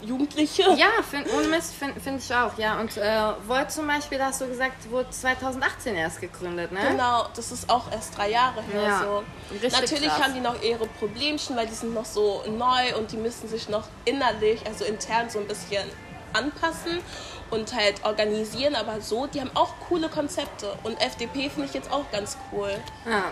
Jugendliche. 0.02 0.62
Ja, 0.76 0.88
find, 1.08 1.26
ohne 1.32 1.48
Mist 1.48 1.74
finde 1.74 2.00
find 2.00 2.22
ich 2.22 2.34
auch, 2.34 2.56
ja. 2.58 2.78
Und 2.80 2.96
äh, 2.96 3.32
Volt 3.46 3.70
zum 3.70 3.86
Beispiel, 3.86 4.18
da 4.18 4.26
hast 4.26 4.40
du 4.40 4.46
gesagt, 4.46 4.90
wurde 4.90 5.10
2018 5.10 5.94
erst 5.94 6.20
gegründet, 6.20 6.72
ne? 6.72 6.80
Genau, 6.90 7.26
das 7.34 7.52
ist 7.52 7.68
auch 7.70 7.90
erst 7.92 8.16
drei 8.16 8.30
Jahre 8.30 8.62
her. 8.62 8.82
Ja, 8.82 9.02
So. 9.02 9.22
richtig 9.52 9.72
Natürlich 9.80 10.08
krass. 10.08 10.22
haben 10.24 10.34
die 10.34 10.40
noch 10.40 10.62
ihre 10.62 10.86
Problemchen, 10.86 11.56
weil 11.56 11.66
die 11.66 11.74
sind 11.74 11.94
noch 11.94 12.04
so 12.04 12.42
neu 12.48 12.96
und 12.98 13.12
die 13.12 13.16
müssen 13.16 13.48
sich 13.48 13.68
noch 13.68 13.84
innerlich, 14.04 14.66
also 14.66 14.84
intern 14.84 15.30
so 15.30 15.38
ein 15.38 15.46
bisschen 15.46 15.84
anpassen 16.32 17.00
und 17.50 17.74
halt 17.74 18.04
organisieren. 18.04 18.74
Aber 18.76 19.00
so, 19.00 19.26
die 19.26 19.40
haben 19.40 19.50
auch 19.54 19.74
coole 19.88 20.08
Konzepte. 20.08 20.72
Und 20.84 21.00
FDP 21.00 21.50
finde 21.50 21.66
ich 21.66 21.74
jetzt 21.74 21.90
auch 21.92 22.10
ganz 22.12 22.36
cool. 22.52 22.70
Ja, 23.04 23.24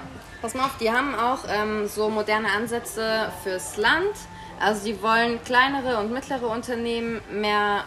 pass 0.42 0.54
mal 0.54 0.64
auf, 0.66 0.76
die 0.80 0.90
haben 0.90 1.14
auch 1.14 1.40
ähm, 1.48 1.86
so 1.88 2.08
moderne 2.08 2.48
Ansätze 2.50 3.32
fürs 3.42 3.76
Land. 3.76 4.14
Also 4.60 4.84
die 4.86 5.00
wollen 5.02 5.42
kleinere 5.44 5.98
und 5.98 6.12
mittlere 6.12 6.48
Unternehmen 6.48 7.20
mehr 7.30 7.84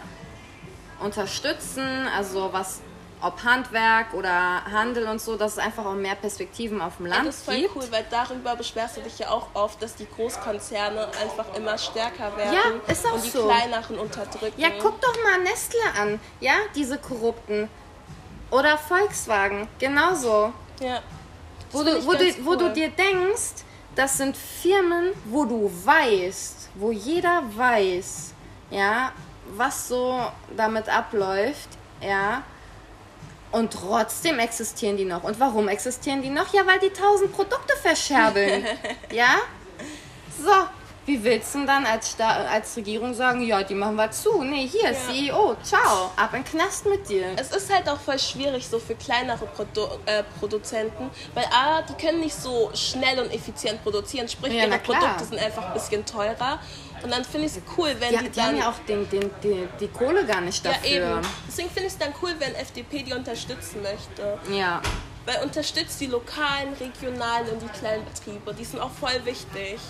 unterstützen, 1.00 2.06
also 2.16 2.50
was 2.52 2.80
ob 3.20 3.44
Handwerk 3.44 4.14
oder 4.14 4.64
Handel 4.64 5.06
und 5.06 5.20
so, 5.20 5.36
dass 5.36 5.52
es 5.52 5.58
einfach 5.58 5.84
auch 5.84 5.94
mehr 5.94 6.16
Perspektiven 6.16 6.80
auf 6.80 6.96
dem 6.96 7.06
Ja, 7.06 7.14
Land 7.16 7.28
das 7.28 7.36
ist 7.36 7.44
voll 7.44 7.54
gibt. 7.60 7.76
cool, 7.76 7.84
weil 7.90 8.04
darüber 8.10 8.56
beschwerst 8.56 8.96
du 8.96 9.00
dich 9.00 9.16
ja 9.20 9.30
auch 9.30 9.46
oft, 9.54 9.80
dass 9.80 9.94
die 9.94 10.08
Großkonzerne 10.08 11.06
einfach 11.22 11.54
immer 11.54 11.78
stärker 11.78 12.36
werden 12.36 12.52
Ja, 12.52 12.92
ist 12.92 13.06
auch 13.06 13.12
und 13.14 13.24
die 13.24 13.30
so. 13.30 13.46
kleineren 13.46 13.98
unterdrücken. 14.00 14.60
Ja, 14.60 14.70
guck 14.80 15.00
doch 15.00 15.14
mal 15.22 15.38
Nestle 15.40 15.78
an, 16.00 16.18
ja, 16.40 16.54
diese 16.74 16.98
Korrupten. 16.98 17.68
Oder 18.50 18.76
Volkswagen, 18.76 19.68
genauso. 19.78 20.52
Ja. 20.80 21.00
Wo, 21.70 21.84
du, 21.84 22.04
wo, 22.04 22.12
du, 22.14 22.24
wo 22.44 22.54
du 22.56 22.64
cool. 22.66 22.72
dir 22.72 22.88
denkst, 22.90 23.62
das 23.94 24.18
sind 24.18 24.36
Firmen, 24.36 25.12
wo 25.26 25.44
du 25.44 25.70
weißt, 25.84 26.61
wo 26.74 26.92
jeder 26.92 27.42
weiß, 27.56 28.34
ja, 28.70 29.12
was 29.56 29.88
so 29.88 30.20
damit 30.56 30.88
abläuft, 30.88 31.68
ja. 32.00 32.42
Und 33.50 33.72
trotzdem 33.74 34.38
existieren 34.38 34.96
die 34.96 35.04
noch. 35.04 35.24
Und 35.24 35.38
warum 35.38 35.68
existieren 35.68 36.22
die 36.22 36.30
noch? 36.30 36.54
Ja, 36.54 36.66
weil 36.66 36.78
die 36.78 36.88
tausend 36.88 37.32
Produkte 37.32 37.76
verscherbeln. 37.76 38.64
ja? 39.12 39.36
So, 40.42 40.52
wie 41.04 41.22
willst 41.24 41.54
du 41.54 41.58
denn 41.58 41.66
dann 41.66 41.86
als, 41.86 42.12
Sta 42.12 42.28
als 42.28 42.76
Regierung 42.76 43.12
sagen, 43.14 43.42
ja, 43.42 43.62
die 43.62 43.74
machen 43.74 43.96
wir 43.96 44.10
zu? 44.10 44.42
Nee, 44.44 44.68
hier, 44.68 44.94
CEO, 44.94 45.56
ciao, 45.62 46.12
ab 46.16 46.32
in 46.32 46.42
den 46.42 46.44
Knast 46.44 46.86
mit 46.86 47.08
dir. 47.08 47.26
Es 47.36 47.50
ist 47.50 47.72
halt 47.72 47.88
auch 47.88 47.98
voll 47.98 48.18
schwierig 48.18 48.66
so 48.68 48.78
für 48.78 48.94
kleinere 48.94 49.46
Produ 49.46 49.88
äh, 50.06 50.22
Produzenten, 50.38 51.10
weil 51.34 51.44
A, 51.46 51.82
die 51.82 51.94
können 51.94 52.20
nicht 52.20 52.34
so 52.34 52.70
schnell 52.74 53.18
und 53.18 53.32
effizient 53.32 53.82
produzieren, 53.82 54.28
sprich 54.28 54.52
Ja, 54.52 54.66
ihre. 54.66 54.78
Produkte 54.78 55.24
sind 55.24 55.38
einfach 55.38 55.66
ein 55.66 55.74
bisschen 55.74 56.04
teurer. 56.06 56.60
Und 57.02 57.10
dann 57.10 57.24
finde 57.24 57.48
ich 57.48 57.56
es 57.56 57.62
cool, 57.76 57.96
wenn 57.98 58.10
Die, 58.10 58.18
die, 58.18 58.30
die 58.30 58.40
haben 58.40 58.52
dann... 58.52 58.58
ja 58.58 58.70
auch 58.70 58.78
den, 58.86 59.08
den, 59.10 59.28
die, 59.42 59.68
die 59.80 59.88
Kohle 59.88 60.24
gar 60.24 60.40
nicht 60.40 60.64
ja, 60.64 60.72
dafür. 60.72 60.90
eben. 60.90 61.20
Deswegen 61.48 61.68
finde 61.68 61.88
ich 61.88 61.94
es 61.94 61.98
dann 61.98 62.14
cool, 62.22 62.30
wenn 62.38 62.54
FDP 62.54 63.02
die 63.02 63.12
unterstützen 63.12 63.82
möchte. 63.82 64.38
Ja. 64.56 64.80
Weil 65.26 65.42
unterstützt 65.42 66.00
die 66.00 66.06
lokalen, 66.06 66.74
regionalen 66.80 67.48
und 67.50 67.62
die 67.62 67.78
kleinen 67.78 68.04
Betriebe. 68.04 68.54
Die 68.54 68.64
sind 68.64 68.80
auch 68.80 68.90
voll 68.90 69.20
wichtig. 69.24 69.80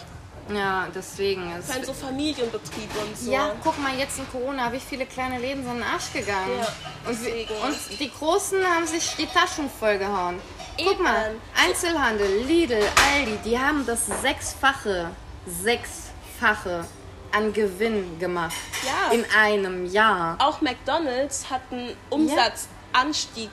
Ja, 0.48 0.88
deswegen. 0.94 1.52
Es 1.52 1.66
Vor 1.66 1.74
allem 1.76 1.84
so 1.84 1.92
Familienbetriebe 1.92 2.98
und 2.98 3.16
so. 3.16 3.30
ja, 3.30 3.52
guck 3.62 3.78
mal, 3.78 3.96
jetzt 3.96 4.18
in 4.18 4.28
Corona, 4.30 4.72
wie 4.72 4.80
viele 4.80 5.06
kleine 5.06 5.38
Läden 5.38 5.62
sind 5.62 5.72
in 5.72 5.78
den 5.78 5.86
Arsch 5.86 6.12
gegangen. 6.12 6.58
Ja, 6.58 6.66
und, 7.08 7.18
deswegen. 7.18 7.54
und 7.54 8.00
die 8.00 8.10
Großen 8.10 8.64
haben 8.64 8.86
sich 8.86 9.14
die 9.16 9.26
Taschen 9.26 9.70
vollgehauen. 9.70 10.40
Guck 10.76 10.92
Eben. 10.92 11.02
mal, 11.02 11.34
Einzelhandel, 11.54 12.44
Lidl, 12.44 12.82
Aldi, 13.14 13.38
die 13.44 13.58
haben 13.58 13.86
das 13.86 14.06
Sechsfache, 14.22 15.10
Sechsfache 15.46 16.86
an 17.30 17.52
Gewinn 17.52 18.18
gemacht. 18.18 18.54
Ja. 18.84 19.12
In 19.12 19.24
einem 19.36 19.86
Jahr. 19.86 20.36
auch 20.38 20.60
McDonald's 20.60 21.48
hat 21.50 21.62
einen 21.70 21.96
Umsatzanstieg 22.10 23.50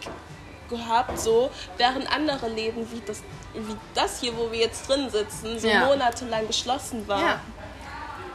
gehabt, 0.70 1.20
so, 1.20 1.50
während 1.78 2.12
andere 2.12 2.48
Läden 2.48 2.90
wie 2.92 3.02
das, 3.06 3.22
wie 3.54 3.76
das 3.94 4.20
hier, 4.20 4.36
wo 4.38 4.52
wir 4.52 4.60
jetzt 4.60 4.88
drin 4.88 5.10
sitzen, 5.10 5.60
so 5.60 5.68
Ja. 5.68 5.86
monatelang 5.86 6.48
geschlossen 6.48 7.08
war. 7.08 7.22
Ja. 7.22 7.40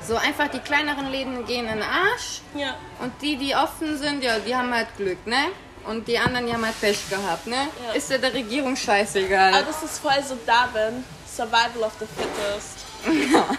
So 0.07 0.17
einfach 0.17 0.49
die 0.49 0.59
kleineren 0.59 1.11
Läden 1.11 1.47
gehen 1.47 1.67
in 1.67 1.79
den 1.79 1.83
Arsch. 1.83 2.41
Ja. 2.55 2.77
Und 3.01 3.13
die, 3.23 3.37
die 3.37 3.55
offen 3.57 3.97
sind, 3.97 4.23
ja, 4.23 4.39
die 4.39 4.55
haben 4.55 4.73
halt 4.75 4.89
Glück, 4.97 5.27
ne? 5.27 5.47
Und 5.87 6.07
die 6.09 6.19
anderen, 6.19 6.47
die 6.47 6.53
haben 6.53 6.65
halt 6.65 6.79
Pech 6.81 7.09
gehabt, 7.09 7.47
ne? 7.47 7.69
Ja. 7.87 7.93
Ist 7.95 8.11
ja 8.11 8.19
der 8.19 8.33
Regierung 8.35 8.77
scheißegal. 8.77 9.55
Aber 9.55 9.63
das 9.65 9.83
ist 9.83 9.99
voll 9.99 10.23
so 10.27 10.37
Darwin, 10.47 11.05
Survival 11.27 11.83
of 11.83 11.93
the 12.01 12.07
Fittest. 12.07 12.85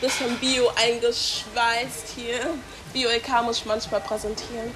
Bisschen 0.00 0.36
Bio 0.38 0.70
eingeschweißt 0.76 2.08
hier. 2.14 2.40
Bio-LK 2.92 3.42
muss 3.44 3.58
ich 3.58 3.64
manchmal 3.66 4.00
präsentieren. 4.00 4.72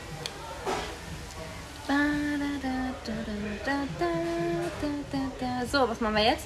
So, 5.70 5.88
was 5.88 6.00
machen 6.00 6.16
wir 6.16 6.24
jetzt? 6.24 6.44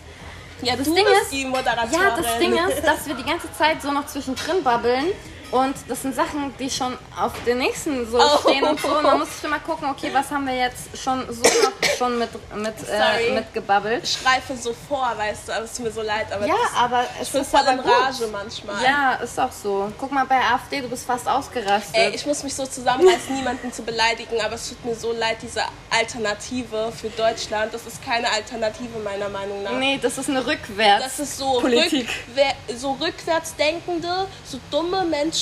Ja, 0.62 0.76
Das 0.76 0.87
du 0.87 0.94
Ding 0.94 1.06
ist- 1.06 1.32
die 1.32 1.44
Moderatorin. 1.44 2.00
Ja, 2.00 2.16
das 2.16 2.38
Ding 2.38 2.52
ist, 2.54 2.82
dass 2.87 3.06
wir 3.06 3.14
die 3.14 3.24
ganze 3.24 3.52
Zeit 3.52 3.82
so 3.82 3.90
noch 3.90 4.06
zwischendrin 4.06 4.62
babbeln. 4.62 5.06
Und 5.53 5.75
das 5.87 6.03
sind 6.03 6.15
Sachen, 6.17 6.53
die 6.59 6.69
schon 6.71 6.97
auf 7.17 7.33
den 7.47 7.59
nächsten 7.59 8.11
so 8.11 8.19
Oh. 8.19 8.38
stehen 8.41 8.65
und 8.65 8.81
so. 8.81 8.88
Und 8.88 9.05
dann 9.05 9.19
muss 9.19 9.29
ich 9.38 9.45
immer 9.45 9.59
gucken, 9.61 9.88
okay, 9.91 10.11
was 10.12 10.31
haben 10.31 10.47
wir 10.47 10.57
jetzt 10.57 10.99
schon 10.99 11.25
so 11.33 11.43
noch 11.43 11.97
schon 11.99 12.19
mit, 12.19 12.31
mit, 12.57 12.79
Sorry. 12.81 13.27
äh, 13.29 13.35
mit 13.35 13.53
gebabbelt. 13.55 14.03
Ich 14.03 14.12
schreife 14.21 14.57
so 14.57 14.75
vor, 14.88 15.12
weißt 15.17 15.49
du, 15.49 15.53
aber 15.53 15.65
es 15.65 15.75
tut 15.75 15.85
mir 15.85 15.93
so 15.93 16.03
leid. 16.03 16.33
Aber 16.33 16.47
Ja, 16.47 16.55
das, 16.55 16.75
aber 16.83 17.05
ich 17.21 17.31
bin 17.31 17.43
ist 17.43 17.51
voll 17.51 17.61
in. 17.71 17.81
Rage 17.81 18.27
manchmal. 18.33 18.83
Ja, 18.83 19.12
ist 19.23 19.38
auch 19.38 19.53
so. 19.53 19.93
Guck 19.99 20.11
mal 20.11 20.25
bei 20.25 20.41
AfD, 20.41 20.81
du 20.81 20.88
bist 20.88 21.05
fast 21.07 21.29
ausgerastet. 21.29 21.95
Ey, 21.95 22.11
ich 22.15 22.25
muss 22.25 22.43
mich 22.43 22.55
so 22.55 22.65
zusammenreißen, 22.67 23.35
niemanden 23.37 23.71
zu 23.73 23.83
beleidigen, 23.83 24.41
aber 24.41 24.55
es 24.55 24.71
tut 24.71 24.83
mir 24.85 24.95
so 24.95 25.12
leid, 25.12 25.37
diese 25.43 25.62
Alternative 25.91 26.93
für 26.99 27.11
Deutschland. 27.11 27.75
Das 27.75 27.87
ist 27.87 28.03
keine 28.05 28.31
Alternative 28.33 28.99
meiner 29.05 29.29
Meinung 29.29 29.62
nach. 29.62 29.73
nee, 29.73 29.99
das 30.01 30.17
ist 30.19 30.31
eine 30.31 30.47
Rückwärts. 30.47 31.05
Das 31.05 31.19
ist 31.21 31.37
so, 31.37 31.61
Politik. 31.61 32.09
rückwer 32.29 32.53
so 32.77 32.93
rückwärts 32.93 33.55
denkende, 33.57 34.27
so 34.45 34.59
dumme 34.71 35.05
Menschen. 35.05 35.41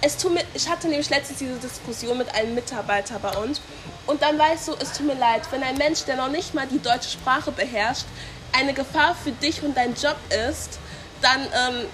Es 0.00 0.16
tut 0.16 0.34
mir, 0.34 0.42
ich 0.52 0.68
hatte 0.68 0.88
nämlich 0.88 1.08
letztens 1.08 1.38
diese 1.38 1.56
Diskussion 1.56 2.18
mit 2.18 2.34
einem 2.34 2.54
Mitarbeiter 2.54 3.18
bei 3.18 3.34
uns 3.38 3.60
Und 4.06 4.20
dann 4.22 4.38
weißt 4.38 4.68
du, 4.68 4.72
es 4.78 4.92
tut 4.92 5.06
mir 5.06 5.14
leid, 5.14 5.42
wenn 5.50 5.62
ein 5.62 5.78
Mensch, 5.78 6.04
der 6.04 6.16
noch 6.16 6.28
nicht 6.28 6.52
mal 6.54 6.66
die 6.66 6.80
deutsche 6.80 7.08
Sprache 7.08 7.52
beherrscht, 7.52 8.04
eine 8.52 8.74
Gefahr 8.74 9.14
für 9.14 9.32
dich 9.32 9.62
und 9.62 9.76
deinen 9.76 9.94
Job 9.94 10.16
ist, 10.50 10.78
dann 11.22 11.40
ähm, 11.40 11.86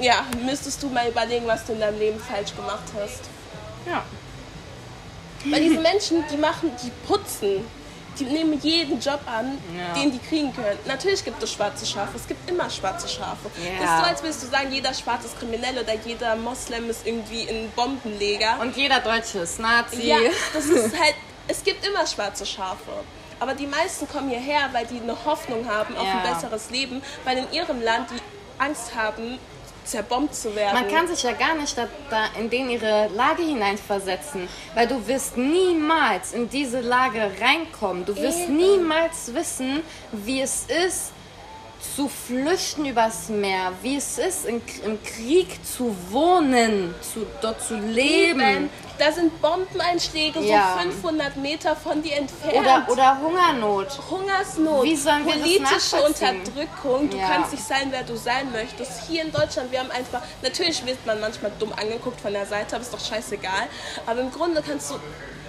ja, 0.00 0.26
müsstest 0.44 0.82
du 0.82 0.88
mal 0.88 1.08
überlegen, 1.08 1.46
was 1.46 1.64
du 1.64 1.72
in 1.72 1.80
deinem 1.80 1.98
Leben 1.98 2.20
falsch 2.20 2.54
gemacht 2.54 2.82
hast. 2.98 3.20
Ja. 3.86 4.04
Weil 5.44 5.60
diese 5.60 5.80
Menschen, 5.80 6.24
die 6.30 6.36
machen, 6.36 6.70
die 6.82 6.90
putzen. 7.06 7.64
Die 8.18 8.24
nehmen 8.24 8.60
jeden 8.60 9.00
Job 9.00 9.20
an, 9.26 9.58
Ja. 9.76 9.94
den 9.94 10.12
die 10.12 10.18
kriegen 10.18 10.54
können. 10.54 10.78
Natürlich 10.86 11.24
gibt 11.24 11.42
es 11.42 11.52
schwarze 11.52 11.86
Schafe. 11.86 12.16
Es 12.16 12.26
gibt 12.28 12.48
immer 12.50 12.68
schwarze 12.68 13.08
Schafe. 13.08 13.50
Ja. 13.56 13.80
Das 13.80 13.90
ist 13.90 13.98
so, 13.98 14.04
als 14.04 14.22
würdest 14.22 14.42
du 14.42 14.46
sagen, 14.48 14.72
jeder 14.72 14.92
Schwarze 14.94 15.26
ist 15.26 15.38
kriminell 15.38 15.78
oder 15.78 15.94
jeder 16.04 16.36
Moslem 16.36 16.90
ist 16.90 17.06
irgendwie 17.06 17.48
ein 17.48 17.72
Bombenleger. 17.74 18.58
Und 18.60 18.76
jeder 18.76 19.00
Deutsche 19.00 19.38
ist 19.40 19.58
Nazi. 19.58 20.02
Ja, 20.06 20.18
das 20.52 20.66
ist 20.66 20.98
halt, 21.00 21.14
es 21.48 21.64
gibt 21.64 21.86
immer 21.86 22.06
schwarze 22.06 22.44
Schafe. 22.46 22.90
Aber 23.40 23.54
die 23.54 23.66
meisten 23.66 24.06
kommen 24.08 24.28
hierher, 24.28 24.68
weil 24.72 24.86
die 24.86 25.00
eine 25.00 25.16
Hoffnung 25.24 25.66
haben 25.68 25.96
auf 25.96 26.06
ein 26.06 26.22
Ja. 26.24 26.32
besseres 26.34 26.70
Leben, 26.70 27.02
weil 27.24 27.38
in 27.38 27.50
ihrem 27.52 27.82
Land 27.82 28.10
die 28.10 28.20
Angst 28.62 28.94
haben, 28.94 29.38
zerbombt 29.84 30.34
zu 30.34 30.54
werden. 30.54 30.74
Man 30.74 30.88
kann 30.88 31.08
sich 31.08 31.22
ja 31.22 31.32
gar 31.32 31.54
nicht 31.54 31.76
da, 31.76 31.88
da 32.10 32.26
in 32.38 32.50
denen 32.50 32.70
ihre 32.70 33.08
Lage 33.14 33.42
hineinversetzen, 33.42 34.48
weil 34.74 34.86
du 34.86 35.06
wirst 35.06 35.36
niemals 35.36 36.32
in 36.32 36.48
diese 36.48 36.80
Lage 36.80 37.30
reinkommen. 37.40 38.04
Du 38.04 38.16
wirst 38.16 38.40
Eben. 38.40 38.56
niemals 38.56 39.34
wissen, 39.34 39.82
wie 40.12 40.40
es 40.40 40.66
ist, 40.86 41.12
zu 41.96 42.08
flüchten 42.08 42.84
übers 42.86 43.28
Meer, 43.28 43.72
wie 43.82 43.96
es 43.96 44.18
ist, 44.18 44.46
in, 44.46 44.62
im 44.84 45.02
Krieg 45.02 45.58
zu 45.64 45.94
wohnen, 46.10 46.94
zu, 47.00 47.26
dort 47.40 47.60
zu 47.62 47.74
leben. 47.76 48.40
Eben. 48.40 48.70
Da 48.98 49.10
sind 49.10 49.40
Bombeneinschläge 49.42 50.40
Ja. 50.40 50.74
so 50.76 50.82
500 50.90 51.36
Meter 51.36 51.74
von 51.74 52.02
dir 52.02 52.16
entfernt. 52.16 52.54
Oder, 52.56 52.86
oder 52.88 53.18
Hungersnot. 53.20 53.98
Hungersnot, 54.10 54.84
Wie 54.84 54.96
sollen 54.96 55.26
wir 55.26 55.32
das 55.34 55.42
politische 55.42 55.96
nachvollziehen? 55.96 56.38
Unterdrückung. 56.40 57.10
Du 57.10 57.16
Ja. 57.16 57.28
kannst 57.28 57.52
nicht 57.52 57.64
sein, 57.66 57.88
wer 57.90 58.02
du 58.04 58.16
sein 58.16 58.52
möchtest. 58.52 59.08
Hier 59.08 59.22
in 59.22 59.32
Deutschland, 59.32 59.72
wir 59.72 59.80
haben 59.80 59.90
einfach, 59.90 60.22
natürlich 60.42 60.84
wird 60.86 61.04
man 61.04 61.20
manchmal 61.20 61.50
dumm 61.58 61.72
angeguckt 61.72 62.20
von 62.20 62.32
der 62.32 62.46
Seite, 62.46 62.76
aber 62.76 62.82
ist 62.84 62.94
doch 62.94 63.04
scheißegal. 63.04 63.66
Aber 64.06 64.20
im 64.20 64.30
Grunde 64.30 64.62
kannst 64.64 64.90
du 64.90 64.94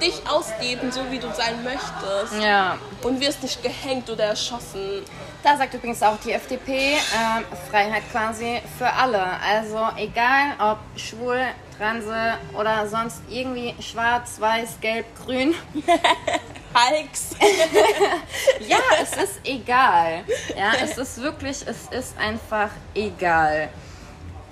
dich 0.03 0.21
ausleben, 0.27 0.91
so 0.91 1.01
wie 1.09 1.19
du 1.19 1.27
sein 1.33 1.63
möchtest. 1.63 2.41
Ja. 2.41 2.77
Und 3.01 3.19
wirst 3.19 3.41
nicht 3.41 3.63
gehängt 3.63 4.09
oder 4.09 4.25
erschossen. 4.25 5.03
Da 5.41 5.57
sagt 5.57 5.73
übrigens 5.73 6.01
auch 6.03 6.17
die 6.23 6.31
FDP, 6.31 6.93
ähm, 6.93 7.43
Freiheit 7.69 8.03
quasi 8.11 8.61
für 8.77 8.91
alle. 8.91 9.21
Also 9.21 9.87
egal 9.97 10.55
ob 10.59 10.77
schwul, 10.99 11.41
transe 11.77 12.37
oder 12.57 12.87
sonst 12.87 13.21
irgendwie 13.29 13.75
schwarz, 13.81 14.39
weiß, 14.39 14.79
gelb, 14.79 15.05
grün. 15.25 15.55
Hulks. 16.73 17.35
Ja, 18.67 18.77
es 19.01 19.11
ist 19.11 19.39
egal. 19.43 20.23
Ja, 20.57 20.71
es 20.81 20.97
ist 20.97 21.21
wirklich, 21.21 21.65
es 21.67 21.87
ist 21.91 22.17
einfach 22.17 22.69
egal. 22.95 23.69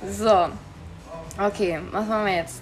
So. 0.07 0.49
Okay, 1.39 1.79
was 1.91 2.05
machen 2.05 2.25
wir 2.25 2.35
jetzt? 2.35 2.61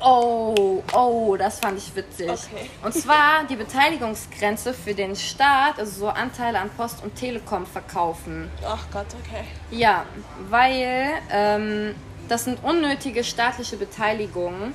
Oh, 0.00 0.82
oh, 0.92 1.36
das 1.36 1.58
fand 1.58 1.78
ich 1.78 1.94
witzig. 1.94 2.30
Okay. 2.30 2.70
Und 2.82 2.94
zwar 2.94 3.44
die 3.48 3.56
Beteiligungsgrenze 3.56 4.72
für 4.72 4.94
den 4.94 5.16
Staat, 5.16 5.78
also 5.78 6.00
so 6.00 6.08
Anteile 6.08 6.60
an 6.60 6.70
Post 6.70 7.02
und 7.02 7.14
Telekom 7.16 7.66
verkaufen. 7.66 8.50
Ach 8.66 8.84
Gott, 8.92 9.06
okay. 9.24 9.44
Ja, 9.70 10.04
weil 10.48 11.08
ähm, 11.30 11.94
das 12.28 12.44
sind 12.44 12.62
unnötige 12.62 13.24
staatliche 13.24 13.76
Beteiligungen 13.76 14.74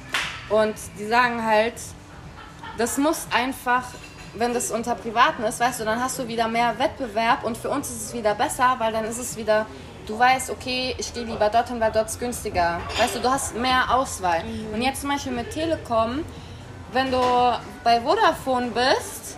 und 0.49 0.75
die 0.99 1.05
sagen 1.05 1.45
halt, 1.45 1.75
das 2.77 2.97
muss 2.97 3.27
einfach, 3.31 3.83
wenn 4.33 4.53
das 4.53 4.71
unter 4.71 4.95
Privaten 4.95 5.43
ist, 5.43 5.59
weißt 5.59 5.81
du, 5.81 5.85
dann 5.85 6.01
hast 6.01 6.19
du 6.19 6.27
wieder 6.27 6.47
mehr 6.47 6.77
Wettbewerb 6.79 7.43
und 7.43 7.57
für 7.57 7.69
uns 7.69 7.89
ist 7.89 8.07
es 8.07 8.13
wieder 8.13 8.35
besser, 8.35 8.75
weil 8.79 8.91
dann 8.91 9.05
ist 9.05 9.19
es 9.19 9.37
wieder, 9.37 9.67
du 10.05 10.17
weißt, 10.17 10.49
okay, 10.49 10.95
ich 10.97 11.13
gehe 11.13 11.23
lieber 11.23 11.49
dorthin, 11.49 11.79
weil 11.79 11.91
dort 11.91 12.07
ist 12.07 12.19
günstiger. 12.19 12.79
Weißt 12.97 13.15
du, 13.15 13.19
du 13.19 13.29
hast 13.29 13.55
mehr 13.55 13.83
Auswahl. 13.89 14.43
Und 14.73 14.81
jetzt 14.81 15.01
zum 15.01 15.09
Beispiel 15.09 15.31
mit 15.31 15.51
Telekom, 15.51 16.23
wenn 16.91 17.11
du 17.11 17.21
bei 17.83 18.01
Vodafone 18.01 18.71
bist 18.71 19.37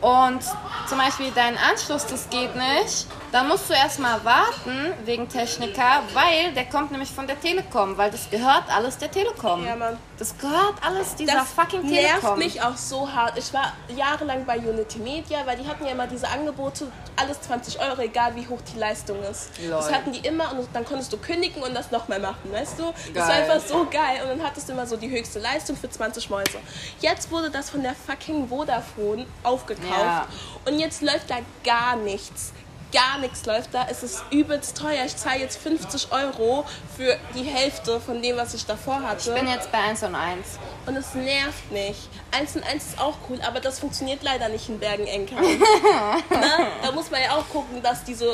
und 0.00 0.42
zum 0.88 0.98
Beispiel 0.98 1.30
dein 1.34 1.56
Anschluss, 1.56 2.06
das 2.06 2.28
geht 2.30 2.54
nicht, 2.54 3.06
dann 3.36 3.48
musst 3.48 3.68
du 3.68 3.74
erstmal 3.74 4.24
warten 4.24 4.94
wegen 5.04 5.28
Techniker, 5.28 6.02
weil 6.14 6.52
der 6.54 6.64
kommt 6.64 6.90
nämlich 6.90 7.10
von 7.10 7.26
der 7.26 7.38
Telekom, 7.38 7.94
weil 7.98 8.10
das 8.10 8.30
gehört 8.30 8.64
alles 8.74 8.96
der 8.96 9.10
Telekom. 9.10 9.62
Ja, 9.66 9.76
Mann. 9.76 9.98
Das 10.18 10.38
gehört 10.38 10.76
alles 10.80 11.14
dieser 11.16 11.34
Das 11.34 11.52
fucking 11.52 11.82
nervt 11.84 12.20
Telekom. 12.20 12.38
mich 12.38 12.62
auch 12.62 12.76
so 12.78 13.12
hart. 13.12 13.36
Ich 13.36 13.52
war 13.52 13.74
jahrelang 13.94 14.46
bei 14.46 14.56
Unity 14.58 15.00
Media, 15.00 15.40
weil 15.44 15.58
die 15.58 15.68
hatten 15.68 15.84
ja 15.84 15.92
immer 15.92 16.06
diese 16.06 16.26
Angebote, 16.28 16.90
alles 17.16 17.38
20 17.42 17.78
Euro, 17.78 18.00
egal 18.00 18.34
wie 18.36 18.48
hoch 18.48 18.60
die 18.74 18.78
Leistung 18.78 19.22
ist. 19.24 19.50
Das 19.58 19.86
Lol. 19.88 19.94
hatten 19.94 20.12
die 20.12 20.20
immer 20.26 20.52
und 20.52 20.66
dann 20.72 20.86
konntest 20.86 21.12
du 21.12 21.18
kündigen 21.18 21.62
und 21.62 21.74
das 21.74 21.90
nochmal 21.90 22.18
machen, 22.20 22.50
weißt 22.50 22.78
du? 22.78 22.94
Das 23.12 23.28
war 23.28 23.34
Geil. 23.34 23.50
einfach 23.50 23.68
so 23.68 23.86
geil 23.90 24.20
und 24.22 24.28
dann 24.38 24.46
hattest 24.46 24.66
du 24.70 24.72
immer 24.72 24.86
so 24.86 24.96
die 24.96 25.10
höchste 25.10 25.40
Leistung 25.40 25.76
für 25.76 25.90
20 25.90 26.30
Mäuse. 26.30 26.58
Jetzt 27.00 27.30
wurde 27.30 27.50
das 27.50 27.68
von 27.68 27.82
der 27.82 27.94
fucking 27.94 28.48
Vodafone 28.48 29.26
aufgekauft 29.42 29.90
Ja. 29.90 30.26
und 30.64 30.78
jetzt 30.78 31.02
läuft 31.02 31.28
da 31.28 31.36
gar 31.62 31.96
nichts. 31.96 32.54
Gar 32.96 33.18
nichts 33.18 33.44
läuft 33.44 33.74
da. 33.74 33.86
Es 33.90 34.02
ist 34.02 34.24
übelst 34.30 34.78
teuer. 34.78 35.04
Ich 35.04 35.14
zahle 35.18 35.40
jetzt 35.40 35.58
50 35.58 36.12
Euro 36.12 36.64
für 36.96 37.14
die 37.34 37.42
Hälfte 37.42 38.00
von 38.00 38.22
dem, 38.22 38.38
was 38.38 38.54
ich 38.54 38.64
davor 38.64 39.02
hatte. 39.02 39.28
Ich 39.28 39.38
bin 39.38 39.46
jetzt 39.46 39.70
bei 39.70 39.78
1 39.80 40.02
und 40.04 40.14
1. 40.14 40.58
Und 40.86 40.96
es 40.96 41.14
nervt 41.14 41.70
nicht. 41.70 42.08
1 42.32 42.56
und 42.56 42.66
1 42.66 42.86
ist 42.86 42.98
auch 42.98 43.16
cool, 43.28 43.38
aber 43.46 43.60
das 43.60 43.80
funktioniert 43.80 44.22
leider 44.22 44.48
nicht 44.48 44.70
in 44.70 44.78
Bergen-Enkern. 44.78 45.38
ne? 45.44 46.66
Da 46.82 46.92
muss 46.92 47.10
man 47.10 47.20
ja 47.20 47.32
auch 47.36 47.46
gucken, 47.50 47.82
dass 47.82 48.02
diese, 48.02 48.32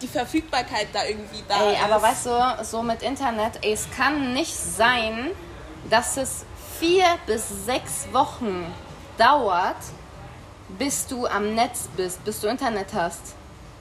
die 0.00 0.08
Verfügbarkeit 0.08 0.88
da 0.94 1.04
irgendwie 1.04 1.44
da 1.46 1.62
Ey, 1.62 1.74
ist. 1.74 1.82
aber 1.82 2.00
weißt 2.00 2.26
du, 2.26 2.64
so 2.64 2.82
mit 2.82 3.02
Internet, 3.02 3.58
ey, 3.60 3.74
es 3.74 3.86
kann 3.94 4.32
nicht 4.32 4.56
sein, 4.56 5.30
dass 5.90 6.16
es 6.16 6.46
vier 6.80 7.04
bis 7.26 7.66
sechs 7.66 8.06
Wochen 8.12 8.64
dauert, 9.18 9.76
bis 10.78 11.06
du 11.06 11.26
am 11.26 11.54
Netz 11.54 11.90
bist, 11.98 12.24
bis 12.24 12.40
du 12.40 12.46
Internet 12.46 12.94
hast. 12.94 13.34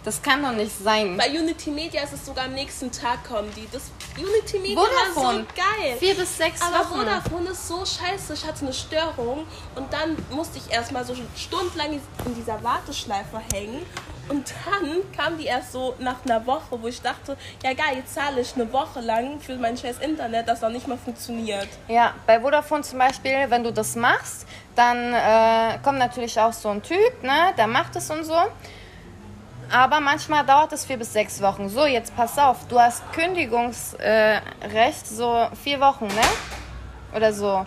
Das 0.04 0.22
kann 0.22 0.44
doch 0.44 0.52
nicht 0.52 0.72
sein. 0.84 1.16
Bei 1.18 1.30
Unity 1.30 1.72
Media 1.72 2.04
ist 2.04 2.13
es 2.13 2.26
sogar 2.26 2.46
am 2.46 2.54
nächsten 2.54 2.92
Tag 2.92 3.24
kommen 3.26 3.50
die. 3.56 3.68
Das 3.72 3.84
Unity 4.18 4.60
Media 4.60 4.78
war 4.78 4.86
Vodafone. 5.13 5.39
so 5.39 5.46
geil. 5.56 5.96
Vier 5.98 6.16
bis 6.16 6.38
sechs 6.38 6.62
Aber 6.62 6.80
Wochen. 6.80 7.00
Vodafone 7.00 7.50
ist 7.52 7.68
so 7.68 7.86
scheiße. 7.86 8.34
Ich 8.34 8.46
hatte 8.46 8.66
eine 8.66 8.74
Störung 8.74 9.46
und 9.76 9.94
dann 9.94 10.18
musste 10.32 10.58
ich 10.58 10.72
erstmal 10.72 11.06
so 11.06 11.16
stundenlang 11.38 12.02
in 12.26 12.36
dieser 12.36 12.62
Warteschleife 12.63 13.39
hängen. 13.54 13.86
Und 14.30 14.54
dann 14.66 15.02
kam 15.16 15.38
die 15.38 15.46
erst 15.46 15.74
so 15.74 15.96
nach 16.00 16.24
einer 16.26 16.46
Woche, 16.46 16.82
wo 16.82 16.88
ich 16.88 17.02
dachte, 17.02 17.36
ja 17.62 17.74
geil, 17.74 17.98
jetzt 17.98 18.13
zahle 18.13 18.39
ich 18.39 18.56
eine 18.56 18.72
Woche 18.72 19.02
lang 19.02 19.39
für 19.42 19.56
mein 19.58 19.78
scheiß 19.78 20.00
Internet, 20.00 20.48
das 20.48 20.62
noch 20.62 20.70
nicht 20.70 20.88
mal 20.88 20.98
funktioniert. 20.98 21.68
Ja, 21.89 22.13
bei 22.26 22.39
Vodafone 22.39 22.84
zum 22.84 23.00
Beispiel, 23.00 23.46
wenn 23.50 23.63
du 23.66 23.74
das 23.74 23.96
machst, 23.98 24.48
dann 24.76 25.13
äh, 25.13 25.78
kommt 25.84 26.00
natürlich 26.00 26.39
auch 26.39 26.54
so 26.54 26.70
ein 26.70 26.82
Typ, 26.82 27.22
ne, 27.22 27.54
der 27.58 27.68
macht 27.68 27.98
es 27.98 28.10
und 28.10 28.24
so. 28.24 28.38
Aber 29.71 29.99
manchmal 29.99 30.45
dauert 30.45 30.71
es 30.73 30.86
vier 30.86 30.97
bis 30.97 31.13
sechs 31.13 31.41
Wochen. 31.41 31.67
So, 31.69 31.86
jetzt 31.86 32.15
pass 32.15 32.38
auf, 32.38 32.67
du 32.67 32.80
hast 32.80 33.02
Kündigungsrecht, 33.13 34.02
äh, 34.02 34.91
so 35.06 35.47
vier 35.63 35.80
Wochen, 35.80 36.08
ne? 36.08 36.21
Oder 37.15 37.34
so. 37.34 37.63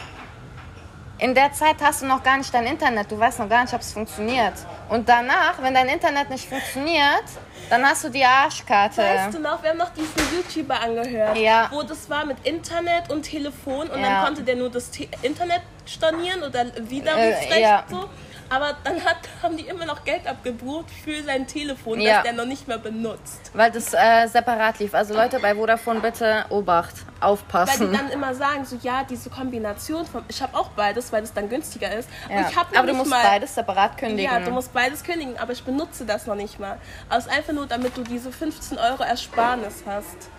In 1.18 1.34
der 1.34 1.50
Zeit 1.52 1.76
hast 1.82 2.02
du 2.02 2.06
noch 2.06 2.22
gar 2.22 2.36
nicht 2.36 2.52
dein 2.52 2.66
Internet, 2.66 3.10
du 3.10 3.18
weißt 3.18 3.38
noch 3.38 3.48
gar 3.48 3.62
nicht, 3.62 3.72
ob 3.72 3.80
es 3.80 3.92
funktioniert. 3.92 4.52
Und 4.90 5.08
danach, 5.08 5.54
wenn 5.62 5.72
dein 5.72 5.88
Internet 5.88 6.28
nicht 6.28 6.46
funktioniert, 6.46 7.24
dann 7.70 7.82
hast 7.86 8.04
du 8.04 8.10
die 8.10 8.22
Arschkarte. 8.24 9.00
Weißt 9.02 9.32
du 9.34 9.38
noch, 9.40 9.62
wir 9.62 9.70
haben 9.70 9.78
noch 9.78 9.88
diesen 9.94 10.12
YouTuber 10.36 10.78
angehört, 10.78 11.38
Ja. 11.38 11.68
wo 11.72 11.82
das 11.82 12.08
war 12.10 12.26
mit 12.26 12.36
Internet 12.46 13.10
und 13.10 13.22
Telefon 13.22 13.88
und 13.88 13.98
Ja. 14.00 14.06
dann 14.08 14.24
konnte 14.26 14.42
der 14.42 14.56
nur 14.56 14.68
das 14.70 14.90
Te 14.90 15.08
Internet 15.22 15.62
stornieren 15.86 16.42
oder 16.42 16.66
Widerrufsrecht 16.76 17.50
Äh, 17.50 17.62
ja. 17.62 17.84
so. 17.88 18.10
Aber 18.48 18.76
dann 18.84 19.04
hat, 19.04 19.16
haben 19.42 19.56
die 19.56 19.64
immer 19.66 19.84
noch 19.84 20.04
Geld 20.04 20.26
abgebucht 20.26 20.86
für 21.04 21.22
sein 21.22 21.46
Telefon, 21.46 22.00
Ja. 22.00 22.14
das 22.16 22.22
der 22.24 22.32
noch 22.34 22.44
nicht 22.46 22.68
mehr 22.68 22.78
benutzt. 22.78 23.50
Weil 23.54 23.70
das 23.70 23.92
äh, 23.92 24.26
separat 24.28 24.78
lief. 24.78 24.94
Also 24.94 25.14
Leute, 25.14 25.38
bei 25.40 25.54
Vodafone 25.54 26.00
bitte 26.00 26.44
Obacht, 26.50 26.94
Weil 26.96 27.04
die 27.16 27.22
aufpassen. 27.22 27.92
dann 27.92 28.10
immer 28.10 28.34
sagen, 28.34 28.64
so 28.64 28.76
ja, 28.82 29.02
diese 29.04 29.30
Kombination 29.30 30.06
von, 30.06 30.24
ich 30.28 30.40
habe 30.42 30.56
auch 30.56 30.68
beides, 30.70 31.12
weil 31.12 31.22
das 31.22 31.32
dann 31.32 31.48
günstiger 31.48 31.92
ist. 31.96 32.08
Ja. 32.30 32.46
Aber 32.76 32.86
du 32.86 32.94
musst 32.94 33.10
mal, 33.10 33.22
beides 33.22 33.54
separat 33.54 33.96
kündigen. 33.98 34.32
Ja, 34.32 34.40
du 34.40 34.50
musst 34.50 34.72
beides 34.72 35.02
kündigen, 35.02 35.36
aber 35.38 35.52
ich 35.52 35.62
benutze 35.64 36.04
das 36.04 36.26
noch 36.26 36.36
nicht 36.36 36.58
mal. 36.60 36.78
Aus 37.08 37.26
einfach 37.28 37.52
nur, 37.52 37.66
damit 37.66 37.96
du 37.96 38.02
diese 38.02 38.30
15 38.30 38.78
Euro 38.78 39.02
Ersparnis 39.02 39.82
hast. 39.86 40.30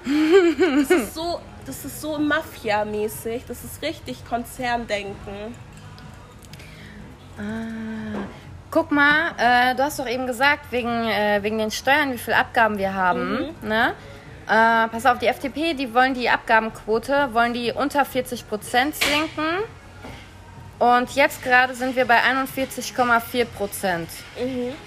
Das 0.79 0.91
ist 0.91 1.13
so, 1.15 1.39
das 1.65 1.83
ist 1.83 1.99
so 2.01 2.17
Mafia-mäßig. 2.17 3.43
Das 3.47 3.63
ist 3.63 3.81
richtig 3.81 4.23
Konzerndenken. 4.27 5.55
Guck 8.69 8.91
mal, 8.91 9.31
äh, 9.37 9.75
du 9.75 9.83
hast 9.83 9.99
doch 9.99 10.07
eben 10.07 10.27
gesagt, 10.27 10.71
wegen, 10.71 11.07
äh, 11.07 11.39
wegen 11.41 11.57
den 11.57 11.71
Steuern, 11.71 12.11
wie 12.11 12.17
viel 12.17 12.33
Abgaben 12.33 12.77
wir 12.77 12.93
haben. 12.93 13.53
Mhm. 13.61 13.67
Ne? 13.67 13.93
Äh, 14.45 14.87
pass 14.89 15.05
auf, 15.05 15.19
die 15.19 15.27
FDP, 15.27 15.73
die 15.73 15.93
wollen 15.93 16.13
die 16.13 16.29
Abgabenquote, 16.29 17.29
wollen 17.33 17.53
die 17.53 17.71
unter 17.71 18.03
40 18.05 18.47
Prozent 18.47 18.95
senken. 18.95 19.63
Und 20.79 21.15
jetzt 21.15 21.43
gerade 21.43 21.73
sind 21.73 21.95
wir 21.95 22.05
bei 22.05 22.19
41,4 22.19 23.45
Prozent, 23.45 24.09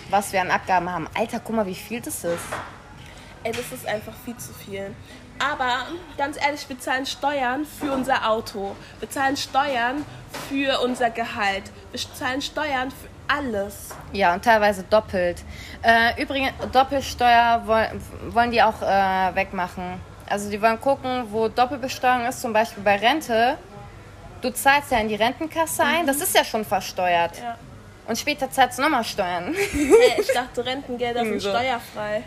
was 0.09 0.33
wir 0.33 0.41
an 0.41 0.51
Abgaben 0.51 0.89
haben. 0.89 1.09
Alter, 1.15 1.41
guck 1.41 1.57
mal, 1.57 1.67
wie 1.67 1.75
viel 1.75 2.01
das 2.01 2.23
ist. 2.23 2.45
Ey, 3.43 3.53
das 3.53 3.73
ist 3.73 3.87
einfach 3.87 4.13
viel 4.25 4.37
zu 4.37 4.53
viel. 4.53 4.95
Aber 5.40 5.87
ganz 6.18 6.37
ehrlich, 6.37 6.68
wir 6.68 6.79
zahlen 6.79 7.07
Steuern 7.07 7.64
für 7.64 7.92
unser 7.92 8.29
Auto. 8.29 8.76
Wir 8.98 9.09
zahlen 9.09 9.37
Steuern 9.37 10.05
für 10.48 10.81
unser 10.81 11.11
Gehalt. 11.11 11.64
Wir 11.92 12.00
zahlen 12.14 12.42
Steuern 12.42 12.90
für 12.90 13.09
alles. 13.26 13.88
Ja, 14.12 14.35
und 14.35 14.44
teilweise 14.44 14.83
doppelt. 14.83 15.42
Äh, 15.83 16.20
übrigens, 16.22 16.53
Doppelsteuer 16.72 17.62
wollen, 17.64 18.03
wollen 18.35 18.50
die 18.50 18.62
auch 18.62 18.83
äh, 18.83 19.35
wegmachen. 19.35 20.00
Also 20.29 20.50
die 20.50 20.61
wollen 20.61 20.81
gucken, 20.81 21.24
wo 21.31 21.48
Doppelbesteuerung 21.48 22.26
ist, 22.26 22.40
zum 22.40 22.53
Beispiel 22.53 22.83
bei 22.83 22.96
Rente. 22.96 23.57
Du 24.42 24.50
zahlst 24.53 24.90
ja 24.90 24.98
in 24.98 25.09
die 25.09 25.14
Rentenkasse 25.16 25.85
ein, 25.85 26.07
das 26.07 26.18
ist 26.18 26.35
ja 26.35 26.44
schon 26.44 26.64
versteuert. 26.64 27.38
Ja. 27.38 27.57
Und 28.07 28.18
später 28.18 28.50
zahlst 28.50 28.79
du 28.79 28.83
nochmal 28.83 29.05
Steuern. 29.05 29.55
Hey, 29.55 30.20
ich 30.20 30.29
dachte, 30.35 30.64
Rentengelder 30.64 31.24
sind 31.24 31.40
So. 31.40 31.50
steuerfrei. 31.50 32.24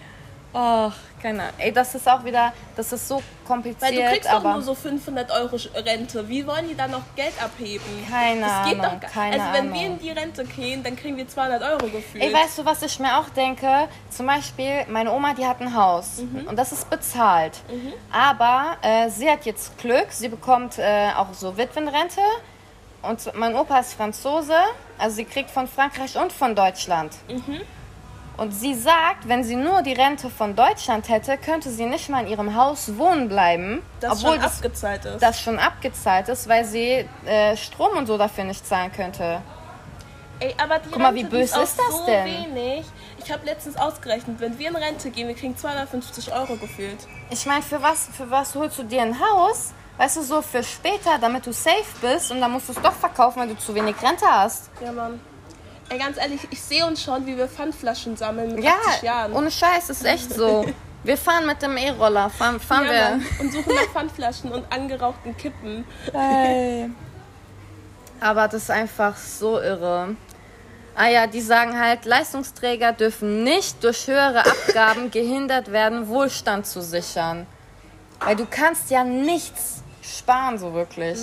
Och, 0.54 0.94
keine 1.20 1.42
Ahnung. 1.44 1.56
Ey, 1.58 1.72
das 1.72 1.96
ist 1.96 2.08
auch 2.08 2.24
wieder, 2.24 2.54
das 2.76 2.92
ist 2.94 3.08
so 3.08 3.24
kompliziert, 3.46 3.82
Weil 3.92 3.96
du 4.04 4.08
kriegst 4.10 4.30
doch 4.30 4.36
aber 4.36 4.54
nur 4.54 4.62
so 4.62 4.76
500 4.76 5.32
Euro 5.32 5.58
Rente. 5.76 6.30
Wie 6.30 6.46
wollen 6.46 6.68
die 6.70 6.76
dann 6.76 6.92
noch 6.92 7.02
Geld 7.16 7.34
abheben? 7.44 7.84
Keine 8.10 8.42
das 8.42 8.70
geht 8.70 8.80
Ahnung, 8.80 9.00
doch 9.00 9.02
gar 9.02 9.10
keine 9.10 9.42
Also 9.42 9.54
wenn 9.54 9.74
wir 9.74 9.80
Ahnung. 9.82 9.94
in 9.94 10.00
die 10.00 10.12
Rente 10.12 10.46
gehen, 10.46 10.84
dann 10.84 10.96
kriegen 10.96 11.18
wir 11.18 11.28
200 11.28 11.63
Euro 11.63 11.88
gefühlt. 11.88 12.24
Ey, 12.24 12.32
weißt 12.32 12.60
du, 12.60 12.66
was 12.66 12.84
ich 12.84 13.00
mir 13.00 13.18
auch 13.18 13.30
denke? 13.30 13.88
Zum 14.12 14.28
Beispiel, 14.28 14.86
meine 14.89 15.12
Oma, 15.12 15.34
die 15.34 15.46
hat 15.46 15.60
ein 15.60 15.76
Haus 15.76 16.22
und 16.46 16.56
das 16.56 16.72
ist 16.72 16.88
bezahlt. 16.89 17.60
Aber 18.12 18.78
äh, 18.84 19.10
sie 19.10 19.30
hat 19.30 19.46
jetzt 19.46 19.76
Glück, 19.80 20.08
sie 20.12 20.30
bekommt 20.30 20.78
äh, 20.78 21.10
auch 21.18 21.34
so 21.34 21.58
Witwenrente 21.58 22.22
und 23.02 23.34
mein 23.36 23.56
Opa 23.56 23.80
ist 23.80 23.94
Franzose, 23.94 24.56
also 25.00 25.16
sie 25.16 25.26
kriegt 25.26 25.50
von 25.50 25.68
Frankreich 25.68 26.16
und 26.16 26.32
von 26.32 26.56
Deutschland. 26.56 27.12
Und 28.36 28.52
sie 28.52 28.74
sagt, 28.74 29.28
wenn 29.28 29.43
sie 29.43 29.56
nur 29.56 29.84
die 29.84 29.93
Rente 29.93 30.30
von 30.30 30.56
Deutschland 30.56 31.08
hätte, 31.08 31.38
könnte 31.38 31.69
sie 31.69 31.86
nicht 31.86 32.10
mal 32.10 32.22
in 32.26 32.32
ihrem 32.32 32.56
Haus 32.56 32.98
wohnen 32.98 33.30
bleiben, 33.30 33.84
das 34.00 34.13
obwohl 34.13 34.34
schon 34.34 34.41
das, 34.41 34.56
abgezahlt 34.58 35.06
ist. 35.06 35.22
das 35.22 35.39
schon 35.39 35.60
abgezahlt 35.60 36.30
ist, 36.30 36.48
weil 36.50 36.65
sie 36.65 37.08
äh, 37.26 37.56
Strom 37.56 37.96
und 37.96 38.08
so 38.08 38.17
dafür 38.17 38.43
nicht 38.46 38.65
zahlen 38.65 38.91
könnte. 38.91 39.41
Ey, 40.39 40.56
aber 40.62 40.80
die 40.80 40.89
Guck 40.89 41.00
mal, 41.00 41.13
wie 41.13 41.19
Rente, 41.22 41.36
die 41.36 41.41
böse 41.41 41.58
auch 41.60 41.63
ist 41.63 41.78
das 41.78 41.96
so 41.96 42.06
denn? 42.08 42.26
wenig. 42.26 42.86
Ich 43.24 43.32
habe 43.32 43.46
letztens 43.46 43.78
ausgerechnet, 43.78 44.39
wenn 44.39 44.58
wir 44.58 44.69
in 44.69 44.76
Rente 44.76 45.12
gehen, 45.12 45.28
wir 45.28 45.36
kriegen 45.36 45.56
250 45.56 46.34
Euro 46.34 46.56
gefühlt. 46.56 46.98
Ich 47.30 47.46
meine, 47.46 47.62
für 47.62 47.82
was, 47.84 48.10
für 48.17 48.30
was 48.32 48.56
holst 48.56 48.80
du 48.80 48.84
dir 48.84 49.04
ein 49.04 49.17
Haus? 49.19 49.74
Weißt 49.98 50.17
du, 50.17 50.24
so 50.24 50.41
für 50.41 50.63
später, 50.63 51.19
damit 51.22 51.46
du 51.46 51.54
safe 51.54 51.86
bist 52.02 52.32
und 52.32 52.41
dann 52.41 52.52
musst 52.52 52.67
du 52.67 52.74
es 52.74 52.82
doch 52.82 52.93
verkaufen, 52.93 53.41
weil 53.41 53.50
du 53.50 53.58
zu 53.60 53.76
wenig 53.76 53.96
Rente 54.02 54.26
hast. 54.26 54.72
Ja, 54.84 54.91
Mann. 54.91 55.19
Ey, 55.89 55.98
ganz 56.00 56.17
ehrlich, 56.17 56.41
ich 56.50 56.62
sehe 56.62 56.86
uns 56.86 57.04
schon, 57.04 57.26
wie 57.26 57.38
wir 57.38 57.48
Pfandflaschen 57.48 58.15
sammeln 58.17 58.56
mit 58.56 58.63
Ja, 58.63 58.76
80 58.89 59.04
Jahren. 59.04 59.34
ohne 59.34 59.52
Scheiß, 59.52 59.89
ist 59.89 60.06
echt 60.06 60.34
so. 60.34 60.65
Wir 61.06 61.17
fahren 61.17 61.46
mit 61.46 61.62
dem 61.62 61.76
E-Roller, 61.76 62.30
fahren, 62.30 62.62
fahren 62.62 62.86
ja, 62.86 63.10
Mann. 63.10 63.22
wir. 63.22 63.41
Und 63.41 63.52
suchen 63.52 63.76
nach 63.76 63.91
Pfandflaschen 63.91 64.54
und 64.54 64.72
angerauchten 64.72 65.36
Kippen. 65.36 65.84
Aber 68.22 68.48
das 68.48 68.63
ist 68.63 68.72
einfach 68.72 69.17
so 69.17 69.60
irre. 69.60 70.15
Ah 70.96 71.08
ja, 71.08 71.28
die 71.28 71.41
sagen 71.41 71.78
halt, 71.78 72.06
Leistungsträger 72.06 72.93
dürfen 72.93 73.43
nicht 73.43 73.84
durch 73.84 74.08
höhere 74.08 74.46
Abgaben 74.46 75.12
gehindert 75.12 75.74
werden, 75.74 76.08
Wohlstand 76.08 76.67
zu 76.67 76.82
sichern. 76.82 77.48
Weil 78.22 78.38
du 78.38 78.46
kannst 78.50 78.89
ja 78.89 79.04
nichts 79.04 79.84
sparen, 80.02 80.58
so 80.58 80.74
wirklich. 80.74 81.19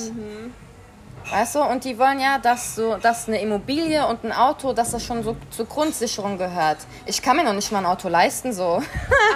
Weißt 1.28 1.54
du, 1.54 1.62
und 1.62 1.84
die 1.84 1.98
wollen 1.98 2.18
ja, 2.18 2.38
dass 2.38 2.74
so, 2.74 2.96
dass 2.96 3.28
eine 3.28 3.40
Immobilie 3.40 4.06
und 4.06 4.24
ein 4.24 4.32
Auto, 4.32 4.72
dass 4.72 4.92
das 4.92 5.04
schon 5.04 5.22
so 5.22 5.36
zur 5.50 5.66
Grundsicherung 5.66 6.38
gehört. 6.38 6.78
Ich 7.06 7.22
kann 7.22 7.36
mir 7.36 7.44
noch 7.44 7.52
nicht 7.52 7.70
mal 7.70 7.78
ein 7.78 7.86
Auto 7.86 8.08
leisten, 8.08 8.52
so. 8.52 8.82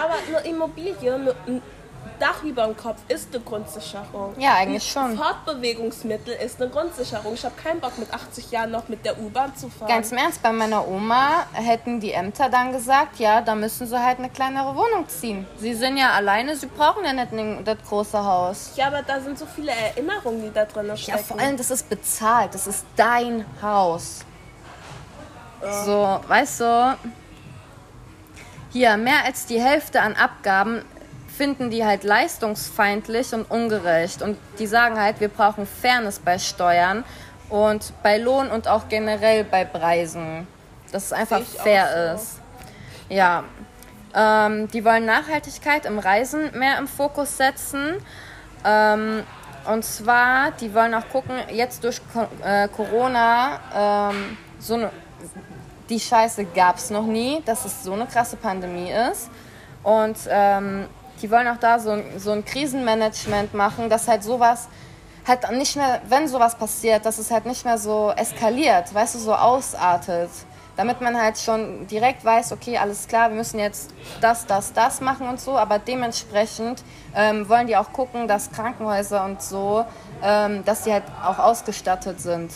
Aber 0.02 0.14
eine 0.26 0.48
Immobilie, 0.48 1.34
Dach 2.18 2.42
über 2.42 2.66
dem 2.66 2.77
Kopf 2.77 2.98
ist 3.09 3.35
eine 3.35 3.42
Grundsicherung. 3.42 4.35
Ja, 4.38 4.55
eigentlich 4.55 4.90
schon. 4.90 5.16
Fortbewegungsmittel 5.16 6.35
ist 6.35 6.61
eine 6.61 6.70
Grundsicherung. 6.70 7.35
Ich 7.35 7.44
habe 7.44 7.55
keinen 7.62 7.81
Bock, 7.81 7.98
mit 7.98 8.12
80 8.12 8.50
Jahren 8.50 8.70
noch 8.70 8.88
mit 8.88 9.05
der 9.05 9.18
U-Bahn 9.18 9.55
zu 9.57 9.68
fahren. 9.68 9.88
Ganz 9.88 10.12
im 10.12 10.18
Ernst, 10.18 10.42
bei 10.42 10.53
meiner 10.53 10.87
Oma 10.87 11.46
hätten 11.53 12.00
die 12.00 12.12
Ämter 12.12 12.48
dann 12.48 12.72
gesagt, 12.72 13.18
ja, 13.18 13.40
da 13.40 13.55
müssen 13.55 13.87
sie 13.87 14.03
halt 14.03 14.18
eine 14.18 14.31
kleinere 14.31 14.74
Wohnung 14.74 15.09
ziehen. 15.09 15.46
Sie 15.59 15.74
sind 15.74 15.96
ja 15.96 16.12
alleine, 16.12 16.57
sie 16.57 16.66
brauchen 16.66 17.05
ja 17.05 17.12
nicht 17.12 17.33
das 17.64 17.79
große 17.88 18.22
Haus. 18.24 18.72
ja, 18.77 18.87
aber 18.88 19.03
da 19.03 19.20
sind 19.20 19.38
so 19.38 19.46
viele 19.46 19.72
Erinnerungen, 19.72 20.42
die 20.42 20.53
da 20.53 20.64
drin 20.64 20.96
stecken. 20.96 21.18
Ja, 21.18 21.24
vor 21.24 21.38
allem, 21.38 21.57
das 21.57 21.70
ist 21.70 21.88
bezahlt, 21.88 22.55
das 22.55 22.66
ist 22.66 22.85
dein 22.96 23.44
Haus. 23.62 24.20
So, 25.85 26.20
weißt 26.29 26.61
du, 26.61 26.98
hier, 28.70 28.96
mehr 28.96 29.24
als 29.24 29.46
die 29.46 29.61
Hälfte 29.61 30.03
an 30.03 30.14
Abgaben 30.16 30.85
finden 31.36 31.70
die 31.70 31.84
halt 31.84 32.04
leistungsfeindlich 32.04 33.34
und 33.34 33.50
ungerecht. 33.50 34.22
Und 34.22 34.38
die 34.58 34.66
sagen 34.66 35.00
halt, 35.00 35.20
wir 35.20 35.28
brauchen 35.28 35.66
Fairness 35.66 36.18
bei 36.18 36.38
Steuern 36.38 37.04
und 37.48 37.92
bei 38.02 38.18
Lohn 38.18 38.50
und 38.50 38.68
auch 38.68 38.88
generell 38.88 39.44
bei 39.44 39.64
Preisen. 39.64 40.46
Dass 40.92 41.06
es 41.06 41.12
einfach 41.12 41.42
fair 41.42 42.16
so. 42.16 42.22
ist. 42.22 42.40
Ja. 43.08 43.44
Ähm, 44.14 44.68
die 44.68 44.84
wollen 44.84 45.06
Nachhaltigkeit 45.06 45.86
im 45.86 45.98
Reisen 45.98 46.56
mehr 46.56 46.78
im 46.78 46.86
Fokus 46.86 47.36
setzen. 47.36 47.96
Ähm, 48.64 49.24
und 49.66 49.84
zwar, 49.84 50.52
die 50.52 50.72
wollen 50.72 50.94
auch 50.94 51.08
gucken, 51.10 51.36
jetzt 51.50 51.82
durch 51.82 52.00
äh, 52.44 52.68
Corona, 52.68 54.10
ähm, 54.12 54.36
so 54.60 54.74
eine, 54.74 54.90
die 55.88 55.98
Scheiße 55.98 56.44
gab 56.44 56.76
es 56.76 56.90
noch 56.90 57.06
nie, 57.06 57.42
dass 57.44 57.64
es 57.64 57.82
so 57.82 57.92
eine 57.92 58.06
krasse 58.06 58.36
Pandemie 58.36 58.92
ist. 59.10 59.30
Und 59.82 60.16
ähm, 60.28 60.86
die 61.24 61.30
wollen 61.30 61.48
auch 61.48 61.56
da 61.56 61.78
so, 61.78 61.88
ein- 61.92 62.04
so 62.18 62.32
ein 62.32 62.44
Krisenmanagement 62.44 63.54
machen, 63.54 63.88
dass 63.88 64.08
halt 64.08 64.22
sowas 64.22 64.68
halt 65.26 65.50
nicht 65.52 65.74
mehr, 65.74 66.02
wenn 66.06 66.28
sowas 66.28 66.54
passiert, 66.54 67.06
dass 67.06 67.16
es 67.16 67.30
halt 67.30 67.46
nicht 67.46 67.64
mehr 67.64 67.78
so 67.78 68.12
eskaliert, 68.14 68.92
weißt 68.92 69.14
du, 69.14 69.18
so 69.20 69.34
ausartet. 69.34 70.28
Damit 70.76 71.00
man 71.00 71.16
halt 71.18 71.38
schon 71.38 71.87
direkt 71.87 72.26
weiß, 72.26 72.52
okay, 72.52 72.76
alles 72.76 73.08
klar, 73.08 73.30
wir 73.30 73.37
müssen 73.38 73.58
jetzt 73.58 73.90
das, 74.20 74.44
das, 74.44 74.74
das 74.74 75.00
machen 75.00 75.26
und 75.26 75.40
so, 75.40 75.56
aber 75.56 75.78
dementsprechend 75.78 76.82
ähm, 77.16 77.48
wollen 77.48 77.68
die 77.68 77.76
auch 77.78 77.90
gucken, 77.90 78.28
dass 78.28 78.50
Krankenhäuser 78.52 79.24
und 79.24 79.40
so, 79.40 79.87
ähm, 80.22 80.62
dass 80.66 80.82
die 80.82 80.92
halt 80.92 81.04
auch 81.24 81.38
ausgestattet 81.38 82.20
sind. 82.20 82.50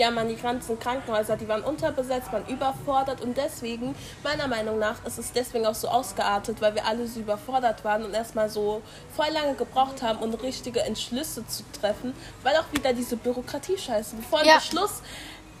Ja, 0.00 0.10
man, 0.10 0.28
die 0.28 0.34
ganzen 0.36 0.80
Krankenhäuser, 0.80 1.36
die 1.36 1.46
waren 1.46 1.60
unterbesetzt, 1.60 2.32
waren 2.32 2.46
überfordert 2.46 3.20
und 3.20 3.36
deswegen, 3.36 3.94
meiner 4.24 4.48
Meinung 4.48 4.78
nach, 4.78 5.04
ist 5.04 5.18
es 5.18 5.30
deswegen 5.30 5.66
auch 5.66 5.74
so 5.74 5.88
ausgeartet, 5.88 6.62
weil 6.62 6.74
wir 6.74 6.86
alle 6.86 7.06
so 7.06 7.20
überfordert 7.20 7.84
waren 7.84 8.02
und 8.06 8.14
erstmal 8.14 8.48
so 8.48 8.80
voll 9.14 9.28
lange 9.30 9.52
gebraucht 9.56 10.00
haben, 10.00 10.20
um 10.20 10.32
richtige 10.32 10.80
Entschlüsse 10.80 11.46
zu 11.46 11.64
treffen, 11.78 12.14
weil 12.42 12.56
auch 12.56 12.64
wieder 12.72 12.94
diese 12.94 13.14
Bürokratie-Scheiße, 13.18 14.16
bevor 14.16 14.38
ein 14.38 14.46
Ja. 14.46 14.54
Beschluss 14.54 15.02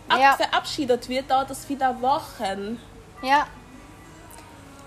ab 0.08 0.18
Ja. 0.18 0.32
verabschiedet 0.36 1.06
wird, 1.10 1.30
dauert 1.30 1.50
es 1.50 1.68
wieder 1.68 2.00
Wochen. 2.00 2.80
Ja. 3.20 3.46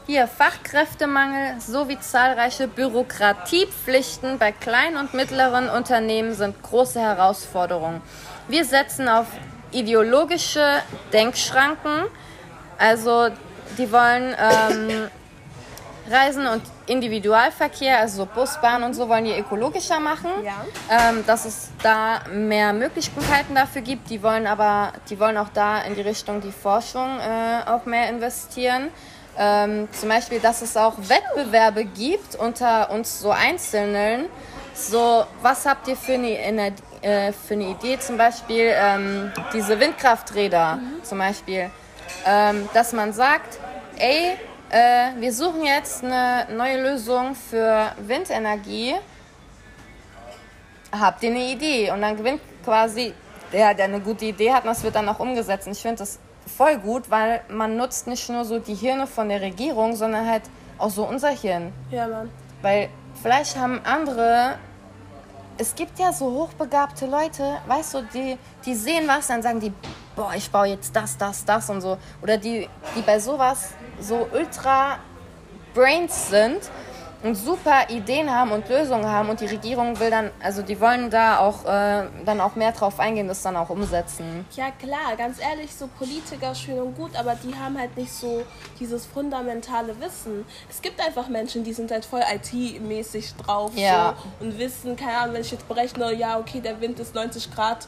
Hier, 0.08 0.28
Fachkräftemangel 0.28 1.62
sowie 1.62 2.00
zahlreiche 2.00 2.68
Bürokratiepflichten 2.68 4.40
bei 4.40 4.52
kleinen 4.52 4.98
und 4.98 5.14
mittleren 5.14 5.70
Unternehmen 5.70 6.34
sind 6.34 6.62
große 6.64 7.00
Herausforderungen. 7.00 8.02
Wir 8.48 8.66
setzen 8.66 9.08
auf 9.08 9.28
ideologische 9.72 10.82
Denkschranken. 11.12 12.06
Also, 12.78 13.30
die 13.78 13.92
wollen 13.92 14.36
ähm, 14.38 15.10
Reisen 16.10 16.48
und 16.48 16.62
Individualverkehr, 16.86 18.00
also 18.00 18.26
Bus, 18.26 18.60
Bahn 18.62 18.84
und 18.84 18.94
so, 18.94 19.08
wollen 19.08 19.24
die 19.24 19.38
ökologischer 19.38 20.00
machen. 20.00 20.30
Ja. 20.44 20.66
Ähm, 20.90 21.26
dass 21.26 21.46
es 21.46 21.70
da 21.82 22.22
mehr 22.30 22.74
Möglichkeiten 22.74 23.56
dafür 23.56 23.82
gibt. 23.82 24.10
Die 24.10 24.22
wollen 24.22 24.48
aber, 24.48 24.92
die 25.10 25.20
wollen 25.20 25.38
auch 25.38 25.50
da 25.54 25.82
in 25.82 25.96
die 25.96 26.02
Richtung 26.02 26.42
die 26.42 26.52
Forschung 26.52 27.20
äh, 27.20 27.70
auch 27.70 27.86
mehr 27.86 28.10
investieren. 28.10 28.90
Ähm, 29.38 29.88
zum 29.92 30.10
Beispiel, 30.10 30.40
dass 30.40 30.62
es 30.62 30.78
auch 30.78 30.96
Wettbewerbe 30.98 31.86
gibt 31.86 32.36
unter 32.36 32.92
uns 32.92 33.20
so 33.20 33.32
Einzelnen. 33.32 34.26
So, 34.74 35.26
was 35.42 35.66
habt 35.66 35.88
ihr 35.88 35.96
für 35.96 36.14
eine, 36.14 36.74
äh, 37.02 37.32
für 37.32 37.54
eine 37.54 37.70
Idee? 37.70 38.00
Zum 38.00 38.18
Beispiel 38.18 38.72
ähm, 38.74 39.32
diese 39.54 39.80
Windkrafträder 39.80 40.80
zum 41.04 41.20
Beispiel. 41.20 41.70
Ähm, 42.26 42.70
dass 42.74 42.94
man 42.94 43.14
sagt, 43.14 43.60
ey, 43.98 44.38
äh, 44.70 45.20
wir 45.20 45.32
suchen 45.34 45.66
jetzt 45.66 46.04
eine 46.04 46.48
neue 46.56 46.82
Lösung 46.82 47.36
für 47.36 47.92
Windenergie 48.00 48.96
habt 51.00 51.24
ihr 51.24 51.32
eine 51.32 51.52
Idee? 51.52 51.92
Und 51.92 52.02
dann 52.02 52.16
gewinnt 52.16 52.42
quasi 52.64 53.14
der, 53.52 53.74
der 53.74 53.86
eine 53.86 54.00
gute 54.00 54.26
Idee 54.26 54.52
hat, 54.52 54.64
und 54.64 54.70
das 54.70 54.84
wird 54.84 54.96
dann 54.96 55.08
auch 55.10 55.20
umgesetzt. 55.20 55.68
Und 55.68 55.74
ich 55.74 55.82
finde 55.82 55.98
das 55.98 56.20
voll 56.56 56.78
gut, 56.78 57.10
weil 57.10 57.42
man 57.50 57.78
nutzt 57.78 58.08
nicht 58.08 58.30
nur 58.30 58.46
so 58.46 58.60
die 58.60 58.76
Hirne 58.76 59.08
von 59.08 59.30
der 59.30 59.42
Regierung, 59.42 59.96
sondern 59.96 60.28
halt 60.28 60.44
auch 60.78 60.90
so 60.90 61.04
unser 61.08 61.30
Hirn. 61.30 61.72
Ja, 61.92 62.08
Mann. 62.08 62.30
Weil 62.62 62.90
vielleicht 63.22 63.58
haben 63.58 63.82
andere 63.84 64.58
es 65.58 65.76
gibt 65.76 66.00
ja 66.00 66.12
so 66.12 66.26
hochbegabte 66.32 67.06
Leute, 67.06 67.58
weißt 67.68 67.94
du, 67.94 68.02
die, 68.14 68.38
die 68.66 68.76
sehen 68.76 69.08
was, 69.08 69.28
dann 69.28 69.42
sagen 69.42 69.60
die, 69.60 69.72
boah, 70.16 70.34
ich 70.36 70.50
baue 70.50 70.68
jetzt 70.68 70.96
das, 70.96 71.18
das, 71.18 71.46
das 71.46 71.70
und 71.70 71.82
so. 71.82 71.98
Oder 72.22 72.38
die, 72.38 72.68
die 72.96 73.02
bei 73.02 73.20
sowas 73.20 73.70
so 74.00 74.28
ultra 74.34 74.98
Brains 75.74 76.30
sind 76.30 76.60
und 77.24 77.36
super 77.36 77.90
Ideen 77.90 78.30
haben 78.30 78.52
und 78.52 78.68
Lösungen 78.68 79.06
haben 79.06 79.30
und 79.30 79.40
die 79.40 79.46
Regierung 79.46 80.00
will 80.00 80.10
dann, 80.10 80.30
also 80.42 80.62
die 80.62 80.80
wollen 80.80 81.10
da 81.10 81.40
auch 81.40 81.64
äh, 81.66 82.04
dann 82.26 82.42
auch 82.42 82.56
mehr 82.56 82.72
drauf 82.74 83.00
eingehen, 83.00 83.28
das 83.28 83.42
dann 83.42 83.56
auch 83.56 83.70
umsetzen. 83.70 84.46
Ja 84.56 84.72
klar, 84.72 85.16
ganz 85.18 85.40
ehrlich, 85.40 85.74
so 85.74 85.88
Politiker 85.88 86.54
schön 86.54 86.80
und 86.80 86.96
gut, 86.98 87.16
aber 87.16 87.36
die 87.36 87.56
haben 87.56 87.78
halt 87.78 87.96
nicht 87.96 88.12
so 88.12 88.44
dieses 88.80 89.06
fundamentale 89.06 90.00
Wissen. 90.02 90.46
Es 90.70 90.82
gibt 90.82 91.00
einfach 91.00 91.30
Menschen, 91.30 91.64
die 91.64 91.74
sind 91.74 91.92
halt 91.92 92.04
voll 92.06 92.22
IT-mäßig 92.22 93.36
drauf 93.36 93.72
Ja. 93.76 94.16
so, 94.40 94.46
und 94.46 94.60
wissen, 94.60 94.96
keine 94.96 95.18
Ahnung, 95.18 95.36
wenn 95.36 95.42
ich 95.42 95.52
jetzt 95.52 95.68
berechne, 95.68 96.14
ja 96.14 96.38
okay, 96.38 96.60
der 96.60 96.80
Wind 96.82 97.00
ist 97.00 97.16
90 97.16 97.54
Grad 97.56 97.88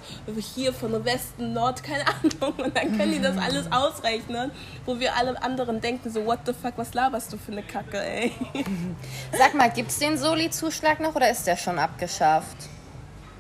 hier 0.56 0.71
von 0.74 1.04
Westen, 1.04 1.54
Nord, 1.54 1.84
keine 1.84 2.04
Ahnung, 2.08 2.56
und 2.58 2.76
dann 2.78 2.98
können 2.98 3.12
die 3.12 3.21
das 3.21 3.38
alles 3.38 3.69
ausrechnen, 3.71 4.52
wo 4.86 4.98
wir 5.00 5.15
alle 5.15 5.41
anderen 5.43 5.82
denken 5.82 6.10
so, 6.10 6.26
what 6.26 6.39
the 6.45 6.54
fuck, 6.54 6.74
was 6.78 6.93
laberst 6.93 7.34
du 7.34 7.38
für 7.38 7.52
eine 7.52 7.63
Kacke, 7.63 8.00
ey. 8.02 8.32
Sag 9.31 9.53
mal, 9.53 9.69
gibt's 9.69 9.99
den 9.99 10.17
Soli-Zuschlag 10.17 10.99
noch 10.99 11.15
oder 11.15 11.29
ist 11.29 11.45
der 11.47 11.57
schon 11.57 11.79
abgeschafft? 11.79 12.57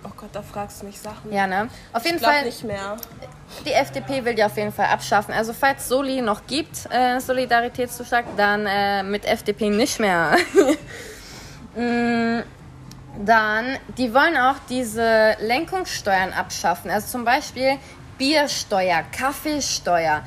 Oh 0.03 0.11
Gott, 0.15 0.29
da 0.33 0.41
fragst 0.41 0.81
du 0.81 0.85
mich 0.85 0.99
Sachen. 0.99 1.31
Ja, 1.31 1.47
ne? 1.47 1.67
Auf 1.91 2.05
jeden 2.05 2.17
ich 2.17 2.23
Fall, 2.23 2.45
nicht 2.45 2.63
mehr. 2.63 2.97
die 3.65 3.71
FDP 3.71 4.23
will 4.23 4.35
die 4.35 4.43
auf 4.43 4.55
jeden 4.55 4.71
Fall 4.71 4.87
abschaffen. 4.87 5.33
Also 5.33 5.53
falls 5.53 5.87
Soli 5.87 6.21
noch 6.21 6.45
gibt, 6.45 6.87
äh, 6.91 7.19
Solidaritätszuschlag, 7.19 8.25
dann 8.37 8.67
äh, 8.67 9.01
mit 9.03 9.25
FDP 9.25 9.69
nicht 9.69 9.99
mehr. 9.99 10.37
Mm, 11.77 12.39
dann, 13.25 13.77
die 13.97 14.13
wollen 14.13 14.37
auch 14.37 14.55
diese 14.69 15.35
Lenkungssteuern 15.41 16.31
abschaffen. 16.31 16.89
Also 16.89 17.07
zum 17.07 17.25
Beispiel 17.25 17.77
Biersteuer, 18.17 19.03
Kaffeesteuer, 19.11 20.23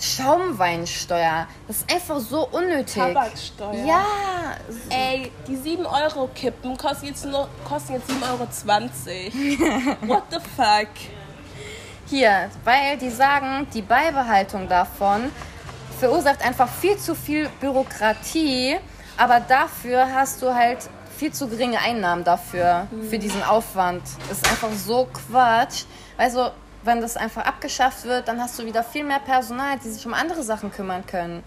Schaumweinsteuer. 0.00 1.46
Das 1.66 1.78
ist 1.78 1.92
einfach 1.92 2.18
so 2.20 2.48
unnötig. 2.48 2.94
Tabaksteuer. 2.94 3.84
Ja, 3.84 4.04
Ey, 4.90 5.30
die 5.46 5.56
7 5.56 5.86
Euro 5.86 6.28
Kippen 6.34 6.76
kosten 6.76 7.06
jetzt 7.06 7.24
nur 7.24 7.48
kosten 7.64 7.94
jetzt 7.94 8.10
7,20 8.10 8.22
Euro. 8.30 8.46
What 10.08 10.24
the 10.30 10.38
fuck? 10.56 10.88
Hier, 12.06 12.50
weil 12.64 12.98
die 12.98 13.10
sagen, 13.10 13.66
die 13.72 13.82
Beibehaltung 13.82 14.68
davon 14.68 15.30
verursacht 15.98 16.44
einfach 16.44 16.68
viel 16.68 16.98
zu 16.98 17.14
viel 17.14 17.48
Bürokratie, 17.60 18.76
aber 19.16 19.40
dafür 19.40 20.12
hast 20.12 20.42
du 20.42 20.54
halt 20.54 20.78
viel 21.16 21.32
zu 21.32 21.48
geringe 21.48 21.78
Einnahmen 21.78 22.24
dafür, 22.24 22.88
für 23.08 23.18
diesen 23.18 23.42
Aufwand. 23.42 24.02
Das 24.28 24.38
ist 24.38 24.50
einfach 24.50 24.72
so 24.72 25.08
Quatsch. 25.12 25.84
Also, 26.18 26.50
wenn 26.84 27.00
das 27.00 27.16
einfach 27.16 27.44
abgeschafft 27.44 28.04
wird, 28.04 28.28
dann 28.28 28.40
hast 28.40 28.58
du 28.58 28.64
wieder 28.64 28.82
viel 28.84 29.04
mehr 29.04 29.20
Personal, 29.20 29.78
die 29.82 29.88
sich 29.90 30.06
um 30.06 30.14
andere 30.14 30.42
Sachen 30.42 30.70
kümmern 30.72 31.04
können. 31.06 31.42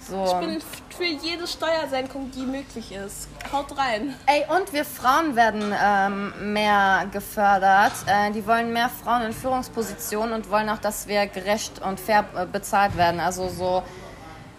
So. 0.00 0.24
Ich 0.24 0.32
bin 0.46 0.62
für 0.96 1.04
jede 1.04 1.46
Steuersenkung, 1.46 2.30
die 2.30 2.46
möglich 2.46 2.92
ist. 2.92 3.28
Haut 3.52 3.76
rein. 3.76 4.14
Ey, 4.26 4.44
und 4.56 4.72
wir 4.72 4.84
Frauen 4.84 5.34
werden 5.34 5.74
ähm, 5.84 6.52
mehr 6.52 7.06
gefördert. 7.12 7.92
Äh, 8.06 8.30
die 8.30 8.46
wollen 8.46 8.72
mehr 8.72 8.88
Frauen 8.88 9.22
in 9.22 9.32
Führungspositionen 9.32 10.32
und 10.34 10.50
wollen 10.50 10.68
auch, 10.68 10.78
dass 10.78 11.08
wir 11.08 11.26
gerecht 11.26 11.82
und 11.82 11.98
fair 11.98 12.24
äh, 12.36 12.46
bezahlt 12.46 12.96
werden. 12.96 13.18
Also 13.18 13.48
so 13.48 13.82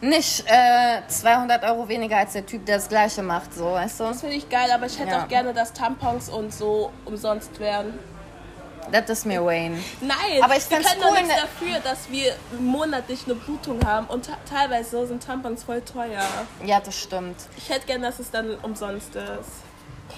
nicht 0.01 0.43
äh, 0.47 1.01
200 1.07 1.63
Euro 1.63 1.87
weniger 1.87 2.17
als 2.17 2.33
der 2.33 2.45
Typ, 2.45 2.65
der 2.65 2.75
das 2.77 2.89
Gleiche 2.89 3.21
macht, 3.23 3.53
so, 3.53 3.71
weißt 3.73 3.99
du? 4.01 4.03
Das 4.05 4.19
finde 4.21 4.35
ich 4.35 4.49
geil, 4.49 4.69
aber 4.73 4.85
ich 4.85 4.99
hätte 4.99 5.11
Ja. 5.11 5.23
auch 5.23 5.27
gerne, 5.27 5.53
dass 5.53 5.73
Tampons 5.73 6.29
und 6.29 6.53
so 6.53 6.91
umsonst 7.05 7.59
werden. 7.59 7.97
Das 8.91 9.09
ist 9.09 9.25
mir 9.25 9.43
Wayne. 9.45 9.77
Nein, 10.01 10.17
Aber 10.41 10.55
ich 10.55 10.69
wir 10.69 10.77
können 10.77 10.99
doch 11.01 11.07
cool, 11.09 11.13
nichts 11.21 11.27
ne- 11.29 11.41
dafür, 11.41 11.79
dass 11.81 12.09
wir 12.09 12.35
monatlich 12.59 13.25
eine 13.25 13.35
Blutung 13.35 13.79
haben 13.85 14.07
und 14.07 14.29
teilweise 14.49 15.05
sind 15.07 15.23
Tampons 15.23 15.63
voll 15.63 15.81
teuer. 15.81 16.21
Ja, 16.65 16.79
das 16.79 16.97
stimmt. 16.97 17.35
Ich 17.57 17.69
hätte 17.69 17.85
gerne, 17.85 18.07
dass 18.07 18.19
es 18.19 18.31
dann 18.31 18.55
umsonst 18.63 19.15
ist. 19.15 19.63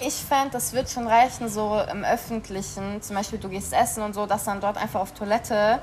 Ich 0.00 0.14
fände, 0.14 0.50
das 0.52 0.72
wird 0.72 0.88
schon 0.90 1.06
reichen, 1.06 1.48
so 1.48 1.80
im 1.90 2.02
Öffentlichen, 2.02 3.02
zum 3.02 3.14
Beispiel 3.16 3.38
du 3.38 3.48
gehst 3.50 3.72
essen 3.74 4.02
und 4.02 4.14
so, 4.14 4.24
dass 4.26 4.44
dann 4.44 4.60
dort 4.60 4.78
einfach 4.78 5.00
auf 5.00 5.12
Toilette, 5.12 5.80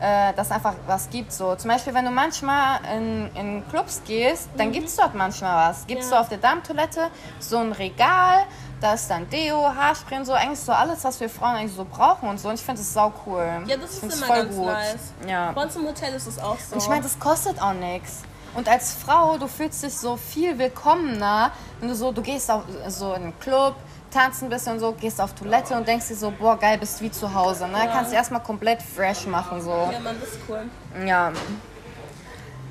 äh, 0.00 0.32
dass 0.34 0.50
einfach 0.50 0.74
was 0.88 1.08
gibt. 1.10 1.32
So. 1.32 1.54
Zum 1.54 1.70
Beispiel, 1.70 1.94
wenn 1.94 2.04
du 2.04 2.10
manchmal 2.10 2.80
in, 2.96 3.30
in 3.36 3.68
Clubs 3.70 4.02
gehst, 4.04 4.48
dann 4.56 4.72
gibt 4.72 4.88
es 4.88 4.96
dort 4.96 5.14
manchmal 5.14 5.70
was. 5.70 5.86
Gibst 5.86 6.10
Ja. 6.10 6.16
du 6.16 6.22
auf 6.22 6.28
der 6.28 6.38
Damentoilette 6.38 7.08
so 7.38 7.58
ein 7.58 7.70
Regal, 7.70 8.44
da 8.82 8.94
ist 8.94 9.08
dann 9.08 9.28
Deo, 9.30 9.74
Haarspray 9.74 10.18
und 10.18 10.24
so, 10.24 10.32
eigentlich 10.32 10.58
so 10.58 10.72
alles, 10.72 11.04
was 11.04 11.20
wir 11.20 11.28
Frauen 11.28 11.56
eigentlich 11.56 11.76
so 11.76 11.84
brauchen 11.84 12.28
und 12.28 12.40
so. 12.40 12.48
Und 12.48 12.54
ich 12.54 12.62
finde 12.62 12.80
das 12.80 12.92
sau 12.92 13.12
cool. 13.26 13.62
Ja, 13.66 13.76
das 13.76 13.98
Ich 13.98 14.02
ist 14.02 14.16
immer 14.16 14.26
voll 14.26 14.44
ganz 14.44 14.56
nice. 14.56 15.12
Ja. 15.28 15.52
Bei 15.52 15.62
uns 15.62 15.76
im 15.76 15.86
Hotel 15.86 16.14
ist 16.14 16.26
es 16.26 16.38
auch 16.38 16.58
so. 16.58 16.74
Und 16.74 16.82
ich 16.82 16.88
meine, 16.88 17.02
das 17.02 17.18
kostet 17.18 17.60
auch 17.62 17.74
nichts. 17.74 18.22
Und 18.54 18.68
als 18.68 18.92
Frau, 18.92 19.38
du 19.38 19.46
fühlst 19.46 19.82
dich 19.82 19.96
so 19.96 20.16
viel 20.16 20.58
willkommener, 20.58 21.52
wenn 21.80 21.88
du 21.88 21.94
so, 21.94 22.12
du 22.12 22.20
gehst 22.20 22.50
auf, 22.50 22.64
so 22.88 23.14
in 23.14 23.22
einen 23.22 23.40
Club, 23.40 23.76
tanzt 24.10 24.42
ein 24.42 24.50
bisschen 24.50 24.74
und 24.74 24.80
so, 24.80 24.92
gehst 24.92 25.20
auf 25.20 25.34
Toilette 25.34 25.74
und 25.74 25.88
denkst 25.88 26.08
dir 26.08 26.16
so, 26.16 26.30
boah, 26.30 26.58
geil, 26.58 26.76
bist 26.76 27.00
wie 27.00 27.10
zu 27.10 27.32
Hause. 27.32 27.66
Ne? 27.68 27.88
Kannst 27.90 28.10
dich 28.10 28.18
erstmal 28.18 28.42
komplett 28.42 28.82
fresh 28.82 29.26
machen, 29.26 29.62
so. 29.62 29.70
ja, 29.70 30.00
Mann, 30.00 30.16
das 30.20 30.30
ist 30.30 30.40
cool. 30.48 30.64
Ja. 31.06 31.32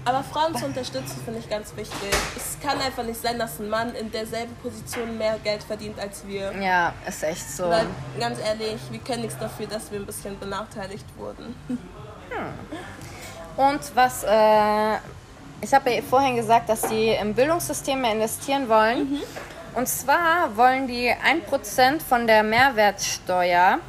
Aber 0.04 0.24
Frauen 0.24 0.56
zu 0.56 0.66
unterstützen, 0.66 1.22
finde 1.24 1.40
ich 1.40 1.50
ganz 1.50 1.76
wichtig. 1.76 2.10
Es 2.36 2.58
kann 2.60 2.80
einfach 2.82 3.04
nicht 3.04 3.22
sein, 3.22 3.38
dass 3.38 3.60
ein 3.60 3.70
Mann 3.70 3.94
in 3.94 4.12
derselben 4.12 4.56
Position 4.56 5.18
mehr 5.18 5.38
Geld 5.44 5.62
verdient 5.64 6.00
als 6.00 6.26
wir. 6.26 6.52
Ja, 6.60 6.94
ist 7.08 7.24
echt 7.24 7.48
so. 7.50 7.70
Weil, 7.70 7.86
ganz 8.20 8.40
ehrlich, 8.40 8.80
wir 8.90 9.00
können 9.00 9.22
nichts 9.22 9.38
dafür, 9.38 9.68
dass 9.68 9.92
wir 9.92 10.00
ein 10.00 10.06
bisschen 10.06 10.40
benachteiligt 10.40 11.06
wurden. 11.18 11.56
Und 13.58 13.96
was, 13.96 14.24
äh, 14.24 14.96
ich 15.62 15.74
habe 15.74 15.92
ja 15.92 16.02
vorhin 16.02 16.36
gesagt, 16.36 16.70
dass 16.70 16.82
die 16.82 17.10
im 17.10 17.36
Bildungssystem 17.36 18.02
mehr 18.02 18.14
investieren 18.14 18.68
wollen. 18.70 19.20
Und 19.76 19.88
zwar 19.88 20.56
wollen 20.58 20.88
die 20.88 21.12
1% 21.12 22.02
von 22.02 22.26
der 22.28 22.44
Mehrwertsteuer 22.44 23.80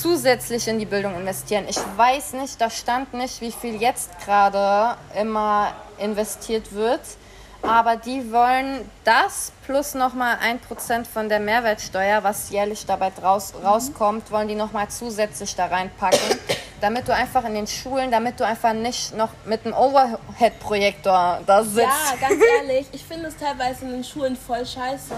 zusätzlich 0.00 0.66
in 0.68 0.78
die 0.78 0.86
Bildung 0.86 1.14
investieren. 1.14 1.64
Ich 1.68 1.78
weiß 1.96 2.34
nicht, 2.34 2.60
da 2.60 2.70
stand 2.70 3.14
nicht, 3.14 3.40
wie 3.40 3.52
viel 3.52 3.80
jetzt 3.80 4.10
gerade 4.24 4.96
immer 5.18 5.72
investiert 5.98 6.72
wird. 6.72 7.00
Aber 7.62 7.96
die 7.96 8.30
wollen 8.30 8.88
das 9.04 9.52
plus 9.64 9.94
nochmal 9.94 10.36
1% 10.36 11.06
von 11.06 11.30
der 11.30 11.40
Mehrwertsteuer, 11.40 12.22
was 12.22 12.50
jährlich 12.50 12.84
dabei 12.84 13.10
draus, 13.10 13.54
rauskommt, 13.64 14.30
wollen 14.30 14.48
die 14.48 14.54
nochmal 14.54 14.88
zusätzlich 14.88 15.56
da 15.56 15.66
reinpacken. 15.66 16.38
Damit 16.84 17.08
du 17.08 17.14
einfach 17.14 17.42
in 17.46 17.54
den 17.54 17.66
Schulen, 17.66 18.10
damit 18.10 18.38
du 18.38 18.44
einfach 18.44 18.74
nicht 18.74 19.16
noch 19.16 19.30
mit 19.46 19.64
einem 19.64 19.72
Overhead-Projektor 19.74 21.40
da 21.46 21.64
sitzt. 21.64 21.78
Ja, 21.78 22.28
ganz 22.28 22.42
ehrlich, 22.60 22.86
ich 22.92 23.02
finde 23.02 23.28
es 23.28 23.38
teilweise 23.38 23.86
in 23.86 23.92
den 23.92 24.04
Schulen 24.04 24.36
voll 24.36 24.66
scheiße. 24.66 25.14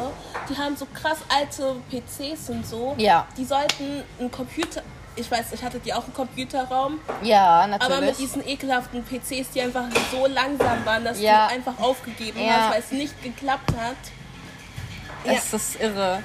Die 0.48 0.56
haben 0.56 0.76
so 0.76 0.86
krass 0.94 1.18
alte 1.28 1.74
PCs 1.90 2.50
und 2.50 2.64
so. 2.64 2.94
Ja. 2.98 3.26
Die 3.36 3.44
sollten 3.44 4.04
einen 4.20 4.30
Computer. 4.30 4.80
Ich 5.16 5.28
weiß, 5.28 5.46
ich 5.54 5.64
hatte 5.64 5.80
die 5.80 5.92
auch 5.92 6.04
einen 6.04 6.14
Computerraum, 6.14 7.00
Ja, 7.22 7.62
aber 7.62 7.66
mit 7.66 7.80
natürlich. 7.80 8.16
diesen 8.18 8.46
ekelhaften 8.46 9.02
PCs, 9.02 9.50
die 9.52 9.62
einfach 9.62 9.86
so 10.12 10.24
langsam 10.28 10.84
waren, 10.86 11.02
dass 11.04 11.20
Ja. 11.20 11.48
du 11.48 11.54
einfach 11.54 11.80
aufgegeben 11.80 12.38
Ja. 12.46 12.52
hast, 12.60 12.74
weil 12.74 12.80
es 12.80 12.92
nicht 12.92 13.22
geklappt 13.24 13.72
hat. 13.76 13.96
Ja. 15.24 15.32
Es 15.32 15.52
ist 15.52 15.80
irre. 15.80 16.22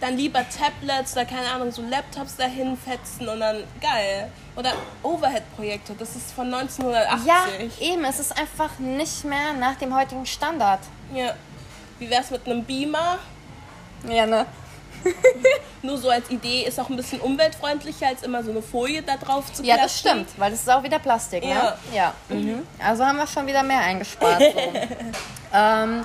Dann 0.00 0.16
lieber 0.16 0.40
Tablets 0.48 1.12
oder 1.12 1.26
keine 1.26 1.50
Ahnung, 1.50 1.70
so 1.70 1.82
Laptops 1.82 2.36
dahin 2.36 2.76
fetzen 2.76 3.28
und 3.28 3.40
dann 3.40 3.64
geil. 3.80 4.30
Oder 4.56 4.72
Overhead-Projekte, 5.02 5.94
das 5.98 6.16
ist 6.16 6.32
von 6.32 6.52
1980. 6.52 7.26
Ja, 7.26 7.46
eben. 7.80 8.04
Es 8.04 8.18
ist 8.18 8.36
einfach 8.36 8.78
nicht 8.78 9.24
mehr 9.24 9.52
nach 9.52 9.76
dem 9.76 9.94
heutigen 9.94 10.24
Standard. 10.24 10.80
Ja. 11.14 11.34
Wie 11.98 12.08
wär's 12.08 12.30
mit 12.30 12.46
einem 12.46 12.64
Beamer? 12.64 13.18
Ja, 14.08 14.24
ne? 14.26 14.46
Nur 15.82 15.96
so 15.96 16.10
als 16.10 16.28
Idee 16.30 16.64
ist 16.64 16.78
auch 16.78 16.90
ein 16.90 16.96
bisschen 16.96 17.20
umweltfreundlicher, 17.20 18.08
als 18.08 18.22
immer 18.22 18.42
so 18.42 18.50
eine 18.50 18.60
Folie 18.60 19.02
da 19.02 19.16
drauf 19.16 19.50
zu 19.52 19.62
Ja, 19.64 19.76
das 19.76 20.00
klatschen. 20.02 20.26
stimmt, 20.26 20.38
weil 20.38 20.50
das 20.50 20.60
ist 20.60 20.70
auch 20.70 20.82
wieder 20.82 20.98
Plastik, 20.98 21.42
ne? 21.42 21.50
Ja. 21.50 21.76
Ja. 21.94 22.14
Mhm. 22.28 22.62
Also 22.84 23.04
haben 23.04 23.16
wir 23.16 23.26
schon 23.26 23.46
wieder 23.46 23.62
mehr 23.62 23.80
eingespart. 23.80 24.40
So. 24.40 24.46
ähm, 25.54 26.04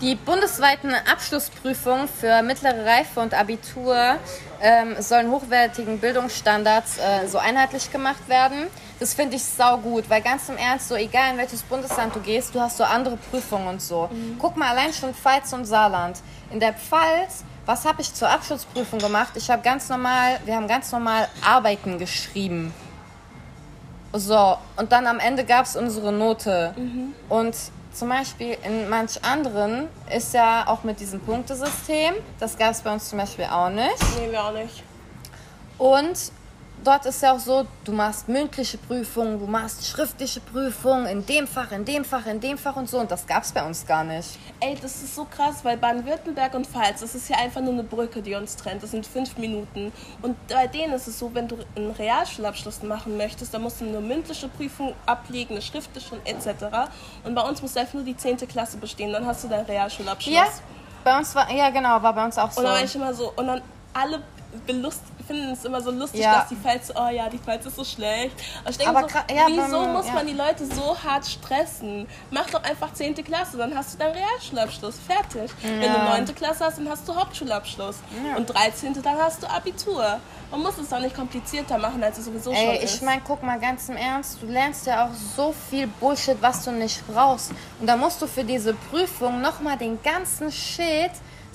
die 0.00 0.14
bundesweiten 0.14 0.94
Abschlussprüfungen 0.94 2.08
für 2.08 2.42
mittlere 2.42 2.84
Reife 2.86 3.20
und 3.20 3.34
Abitur 3.34 4.16
ähm, 4.60 4.94
sollen 5.00 5.30
hochwertigen 5.30 5.98
Bildungsstandards 5.98 6.98
äh, 6.98 7.26
so 7.26 7.38
einheitlich 7.38 7.90
gemacht 7.90 8.28
werden. 8.28 8.68
Das 9.00 9.12
finde 9.12 9.36
ich 9.36 9.44
sau 9.44 9.76
gut, 9.78 10.08
weil 10.08 10.22
ganz 10.22 10.48
im 10.48 10.56
Ernst, 10.56 10.88
so 10.88 10.94
egal 10.94 11.32
in 11.32 11.38
welches 11.38 11.62
Bundesland 11.62 12.14
du 12.16 12.20
gehst, 12.20 12.54
du 12.54 12.60
hast 12.60 12.78
so 12.78 12.84
andere 12.84 13.18
Prüfungen 13.18 13.66
und 13.68 13.82
so. 13.82 14.08
Guck 14.38 14.56
mal, 14.56 14.70
allein 14.70 14.92
schon 14.94 15.14
Pfalz 15.14 15.52
und 15.52 15.66
Saarland. 15.66 16.18
In 16.50 16.60
der 16.60 16.72
Pfalz, 16.72 17.44
was 17.66 17.84
habe 17.84 18.00
ich 18.00 18.14
zur 18.14 18.30
Abschlussprüfung 18.30 19.00
gemacht? 19.00 19.32
Ich 19.34 19.50
habe 19.50 19.60
ganz 19.62 19.88
normal, 19.88 20.38
wir 20.44 20.54
haben 20.54 20.68
ganz 20.68 20.92
normal 20.92 21.28
Arbeiten 21.44 21.98
geschrieben. 21.98 22.72
So, 24.12 24.56
und 24.76 24.92
dann 24.92 25.06
am 25.06 25.18
Ende 25.18 25.44
gab 25.44 25.66
es 25.66 25.76
unsere 25.76 26.12
Note. 26.12 26.74
Und 27.28 27.54
zum 27.92 28.08
Beispiel 28.08 28.56
in 28.62 28.88
manch 28.88 29.22
anderen 29.24 29.88
ist 30.14 30.32
ja 30.32 30.66
auch 30.68 30.84
mit 30.84 31.00
diesem 31.00 31.20
Punktesystem, 31.20 32.14
das 32.38 32.56
gab 32.56 32.70
es 32.70 32.82
bei 32.82 32.92
uns 32.92 33.08
zum 33.08 33.18
Beispiel 33.18 33.46
auch 33.46 33.68
nicht. 33.68 33.96
Nee, 34.18 34.30
wir 34.30 34.44
auch 34.44 34.52
nicht. 34.52 34.82
Und 35.78 36.32
dort 36.86 37.04
ist 37.06 37.22
ja 37.22 37.32
auch 37.32 37.38
so, 37.38 37.66
du 37.84 37.92
machst 37.92 38.28
mündliche 38.28 38.78
Prüfungen, 38.78 39.40
du 39.40 39.46
machst 39.46 39.86
schriftliche 39.86 40.40
Prüfungen 40.40 41.06
in 41.06 41.26
dem 41.26 41.46
Fach, 41.46 41.72
in 41.72 41.84
dem 41.84 42.04
Fach, 42.04 42.26
in 42.26 42.40
dem 42.40 42.56
Fach 42.56 42.76
und 42.76 42.88
so. 42.88 42.98
Und 42.98 43.10
das 43.10 43.26
gab 43.26 43.42
es 43.42 43.52
bei 43.52 43.64
uns 43.66 43.86
gar 43.86 44.04
nicht. 44.04 44.38
Ey, 44.60 44.76
das 44.80 45.02
ist 45.02 45.14
so 45.14 45.24
krass, 45.24 45.64
weil 45.64 45.76
Baden-Württemberg 45.76 46.54
und 46.54 46.66
Pfalz, 46.66 47.00
das 47.00 47.14
ist 47.14 47.28
ja 47.28 47.38
einfach 47.38 47.60
nur 47.60 47.72
eine 47.72 47.82
Brücke, 47.82 48.22
die 48.22 48.34
uns 48.34 48.56
trennt. 48.56 48.82
Das 48.82 48.92
sind 48.92 49.06
fünf 49.06 49.36
Minuten. 49.36 49.92
Und 50.22 50.36
bei 50.48 50.66
denen 50.66 50.92
ist 50.92 51.08
es 51.08 51.18
so, 51.18 51.34
wenn 51.34 51.48
du 51.48 51.56
einen 51.74 51.90
Realschulabschluss 51.90 52.82
machen 52.82 53.16
möchtest, 53.16 53.52
dann 53.52 53.62
musst 53.62 53.80
du 53.80 53.86
eine 53.86 54.00
mündliche 54.00 54.48
Prüfung 54.48 54.94
ablegen, 55.06 55.54
eine 55.54 55.62
schriftliche 55.62 56.14
und 56.14 56.26
etc. 56.26 56.90
Und 57.24 57.34
bei 57.34 57.42
uns 57.42 57.62
musst 57.62 57.76
du 57.76 57.80
einfach 57.80 57.94
nur 57.94 58.04
die 58.04 58.16
10. 58.16 58.36
Klasse 58.48 58.76
bestehen, 58.76 59.12
dann 59.12 59.26
hast 59.26 59.42
du 59.44 59.48
deinen 59.48 59.66
Realschulabschluss. 59.66 60.34
Ja, 60.34 60.46
bei 61.02 61.18
uns 61.18 61.34
war, 61.34 61.50
ja 61.52 61.70
genau, 61.70 62.02
war 62.02 62.12
bei 62.12 62.24
uns 62.24 62.38
auch 62.38 62.50
so. 62.50 62.60
Und 62.60 62.66
dann 62.66 62.74
war 62.74 62.84
ich 62.84 62.94
immer 62.94 63.12
so, 63.14 63.32
und 63.36 63.46
dann 63.46 63.62
alle 63.92 64.22
belust 64.66 65.02
finden 65.26 65.50
es 65.52 65.64
immer 65.64 65.80
so 65.80 65.90
lustig, 65.90 66.20
Ja. 66.20 66.40
dass 66.40 66.48
die 66.48 66.56
Pfalz, 66.56 66.92
oh 66.94 67.08
ja, 67.08 67.28
die 67.28 67.38
Pfalz 67.38 67.66
ist 67.66 67.76
so 67.76 67.84
schlecht. 67.84 68.36
Aber 68.62 68.70
ich 68.70 68.78
denke 68.78 68.96
Aber 68.96 69.08
so, 69.08 69.16
ja, 69.34 69.46
wieso 69.48 69.80
beim- 69.82 69.92
muss 69.92 70.06
ja. 70.06 70.12
man 70.12 70.26
die 70.26 70.32
Leute 70.34 70.66
so 70.66 70.96
hart 71.02 71.26
stressen? 71.26 72.06
Mach 72.30 72.48
doch 72.50 72.62
einfach 72.62 72.92
10. 72.92 73.14
Klasse, 73.24 73.56
dann 73.56 73.74
hast 73.76 73.94
du 73.94 73.98
deinen 73.98 74.14
Realschulabschluss, 74.14 74.96
fertig. 75.06 75.50
Wenn 75.62 75.92
du 75.92 75.98
9. 75.98 76.34
Klasse 76.34 76.64
hast, 76.64 76.78
dann 76.78 76.88
hast 76.88 77.06
du 77.08 77.14
Hauptschulabschluss. 77.14 77.96
Und 78.36 78.46
13. 78.46 79.02
dann 79.02 79.18
hast 79.18 79.42
du 79.42 79.50
Abitur. 79.50 80.18
Man 80.50 80.62
muss 80.62 80.78
es 80.78 80.88
doch 80.88 81.00
nicht 81.00 81.16
komplizierter 81.16 81.76
machen, 81.76 82.02
als 82.04 82.18
es 82.18 82.26
sowieso 82.26 82.54
schon 82.54 82.62
Ey, 82.62 82.84
ist. 82.84 82.94
ich 82.96 83.02
meine, 83.02 83.20
guck 83.26 83.42
mal 83.42 83.58
ganz 83.58 83.88
im 83.88 83.96
Ernst, 83.96 84.38
du 84.40 84.46
lernst 84.46 84.86
ja 84.86 85.06
auch 85.06 85.10
so 85.36 85.52
viel 85.68 85.88
Bullshit, 85.88 86.36
was 86.40 86.64
du 86.64 86.70
nicht 86.70 87.02
brauchst. 87.08 87.50
Und 87.80 87.88
da 87.88 87.96
musst 87.96 88.22
du 88.22 88.28
für 88.28 88.44
diese 88.44 88.72
Prüfung 88.74 89.40
nochmal 89.40 89.76
den 89.76 90.00
ganzen 90.02 90.52
Shit 90.52 91.10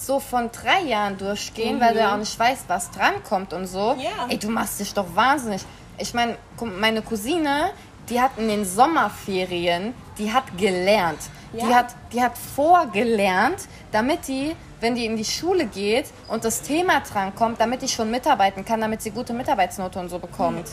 so 0.05 0.19
von 0.19 0.49
drei 0.51 0.81
Jahren 0.81 1.17
durchgehen, 1.17 1.79
weil 1.79 1.93
du 1.93 1.99
ja 1.99 2.13
auch 2.13 2.17
nicht 2.17 2.37
weißt, 2.37 2.65
was 2.67 2.91
drankommt 2.91 3.53
und 3.53 3.67
so. 3.67 3.95
Ja. 3.99 4.27
Ey, 4.29 4.37
du 4.37 4.49
machst 4.49 4.79
dich 4.79 4.93
doch 4.93 5.15
wahnsinnig. 5.15 5.61
Ich 5.97 6.13
meine, 6.13 6.37
meine 6.79 7.01
Cousine, 7.01 7.71
die 8.09 8.19
hat 8.19 8.31
in 8.37 8.47
den 8.47 8.65
Sommerferien, 8.65 9.93
die 10.17 10.31
hat 10.33 10.43
gelernt. 10.57 11.19
Die, 11.53 11.57
Ja. 11.57 11.75
hat, 11.75 11.95
die 12.13 12.21
hat 12.21 12.37
vorgelernt, 12.37 13.67
damit 13.91 14.27
die, 14.27 14.55
wenn 14.79 14.95
die 14.95 15.05
in 15.05 15.17
die 15.17 15.25
Schule 15.25 15.65
geht 15.65 16.05
und 16.29 16.43
das 16.45 16.61
Thema 16.61 17.01
drankommt, 17.01 17.59
damit 17.59 17.81
die 17.81 17.87
schon 17.89 18.09
mitarbeiten 18.09 18.63
kann, 18.65 18.81
damit 18.81 19.01
sie 19.01 19.11
gute 19.11 19.33
Mitarbeitsnote 19.33 19.99
und 19.99 20.09
so 20.09 20.17
bekommt. 20.17 20.65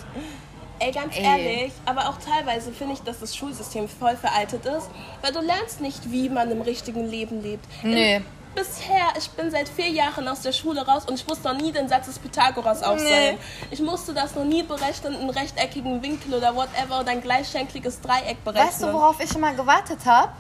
Ey, 0.78 0.92
ganz 0.92 1.16
Ey. 1.16 1.24
ehrlich, 1.24 1.72
aber 1.84 2.08
auch 2.08 2.16
teilweise 2.18 2.70
finde 2.70 2.94
ich, 2.94 3.00
dass 3.02 3.18
das 3.18 3.34
Schulsystem 3.36 3.88
voll 3.88 4.16
veraltet 4.16 4.64
ist, 4.64 4.88
weil 5.22 5.32
du 5.32 5.40
lernst 5.40 5.80
nicht, 5.80 6.10
wie 6.12 6.28
man 6.28 6.50
im 6.52 6.60
richtigen 6.62 7.04
Leben 7.10 7.42
lebt. 7.42 7.64
Nee. 7.82 8.16
In, 8.16 8.24
bisher, 8.58 9.06
ich 9.16 9.30
bin 9.30 9.50
seit 9.50 9.68
vier 9.68 9.88
Jahren 9.88 10.26
aus 10.26 10.40
der 10.40 10.52
Schule 10.52 10.84
raus 10.84 11.04
und 11.06 11.14
ich 11.14 11.26
musste 11.26 11.48
noch 11.48 11.60
nie 11.60 11.70
den 11.70 11.88
Satz 11.88 12.06
des 12.06 12.18
Pythagoras 12.18 12.82
aufsagen. 12.82 13.38
Ich 13.70 13.80
musste 13.80 14.12
das 14.12 14.34
noch 14.34 14.44
nie 14.44 14.62
berechnen, 14.62 15.14
einen 15.14 15.30
rechteckigen 15.30 16.02
Winkel 16.02 16.34
oder 16.34 16.54
whatever 16.54 17.00
oder 17.00 17.10
ein 17.12 17.20
gleichschenkliges 17.20 18.00
Dreieck 18.00 18.42
berechnen. 18.44 18.68
Weißt 18.68 18.82
du, 18.82 18.92
worauf 18.92 19.20
ich 19.20 19.34
immer 19.34 19.54
gewartet 19.54 20.04
habe? 20.04 20.32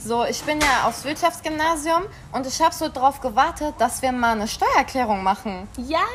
So, 0.00 0.24
ich 0.24 0.42
bin 0.42 0.60
ja 0.60 0.86
aufs 0.86 1.04
Wirtschaftsgymnasium 1.04 2.04
und 2.32 2.46
ich 2.46 2.60
habe 2.60 2.74
so 2.74 2.88
drauf 2.88 3.20
gewartet, 3.20 3.74
dass 3.78 4.00
wir 4.02 4.12
mal 4.12 4.32
eine 4.32 4.46
Steuererklärung 4.46 5.22
machen. 5.22 5.68
Ja, 5.76 6.06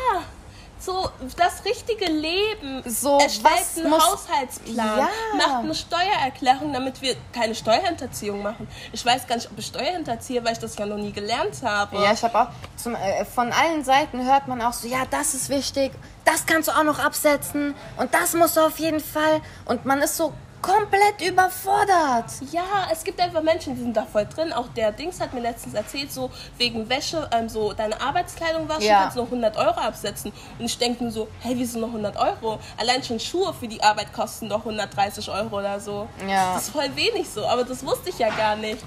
das 1.36 1.64
richtige 1.66 2.06
Leben. 2.06 2.84
So, 2.86 3.18
Erstellt 3.20 3.54
einen 3.78 3.90
muss- 3.90 4.04
Haushaltsplan, 4.06 4.76
Ja. 4.76 5.10
macht 5.38 5.64
eine 5.64 5.76
Steuererklärung, 5.76 6.74
damit 6.74 7.02
wir 7.02 7.16
keine 7.34 7.56
Steuerhinterziehung 7.56 8.42
machen. 8.42 8.68
Ich 8.92 9.06
weiß 9.06 9.28
gar 9.28 9.36
nicht, 9.36 9.50
ob 9.52 9.58
ich 9.58 9.66
Steuerhinterziehe, 9.68 10.44
weil 10.44 10.54
ich 10.54 10.60
das 10.60 10.78
ja 10.78 10.86
noch 10.86 10.98
nie 10.98 11.12
gelernt 11.12 11.62
habe. 11.64 11.98
Ja, 12.02 12.14
ich 12.14 12.24
habe 12.24 12.40
auch 12.42 12.48
zum, 12.76 12.96
äh, 12.96 13.26
von 13.26 13.52
allen 13.52 13.84
Seiten 13.84 14.24
hört 14.26 14.48
man 14.48 14.62
auch 14.62 14.74
so, 14.74 14.88
ja, 14.88 15.04
das 15.10 15.34
ist 15.34 15.50
wichtig, 15.50 15.92
das 16.26 16.46
kannst 16.46 16.68
du 16.70 16.72
auch 16.74 16.84
noch 16.84 17.00
absetzen 17.00 17.76
und 17.98 18.14
das 18.14 18.34
musst 18.34 18.56
du 18.58 18.62
auf 18.62 18.78
jeden 18.80 19.00
Fall. 19.00 19.42
Und 19.66 19.86
man 19.86 20.02
ist 20.02 20.18
so 20.18 20.34
komplett 20.64 21.22
überfordert. 21.22 22.32
Ja, 22.52 22.88
es 22.92 23.04
gibt 23.04 23.20
einfach 23.22 23.44
Menschen, 23.44 23.76
die 23.76 23.82
sind 23.82 23.96
da 23.96 24.06
voll 24.06 24.26
drin. 24.26 24.52
Auch 24.54 24.68
der 24.76 24.92
Dings 24.92 25.20
hat 25.20 25.34
mir 25.34 25.42
letztens 25.42 25.76
erzählt, 25.76 26.12
so 26.12 26.32
wegen 26.58 26.90
Wäsche, 26.90 27.30
ähm, 27.32 27.48
so 27.50 27.74
deine 27.74 28.00
Arbeitskleidung 28.02 28.68
waschen, 28.68 28.84
Ja. 28.84 29.02
kannst 29.04 29.18
du 29.18 29.22
noch 29.22 29.30
100 29.30 29.58
Euro 29.58 29.80
absetzen. 29.80 30.32
Und 30.58 30.66
ich 30.66 30.78
denke 30.78 31.04
nur 31.04 31.12
so, 31.12 31.28
hey, 31.42 31.54
wieso 31.56 31.78
noch 31.80 31.90
100 31.92 32.18
Euro? 32.18 32.60
Allein 32.78 33.04
schon 33.04 33.20
Schuhe 33.20 33.54
für 33.54 33.68
die 33.68 33.84
Arbeit 33.84 34.12
kosten 34.14 34.50
doch 34.50 34.64
130 34.66 35.30
Euro 35.30 35.60
oder 35.60 35.80
so. 35.80 36.08
Ja. 36.28 36.54
Das 36.54 36.64
ist 36.64 36.70
voll 36.72 36.90
wenig 36.96 37.30
so, 37.30 37.46
aber 37.46 37.64
das 37.64 37.86
wusste 37.86 38.10
ich 38.10 38.18
ja 38.18 38.30
gar 38.30 38.56
nicht. 38.56 38.80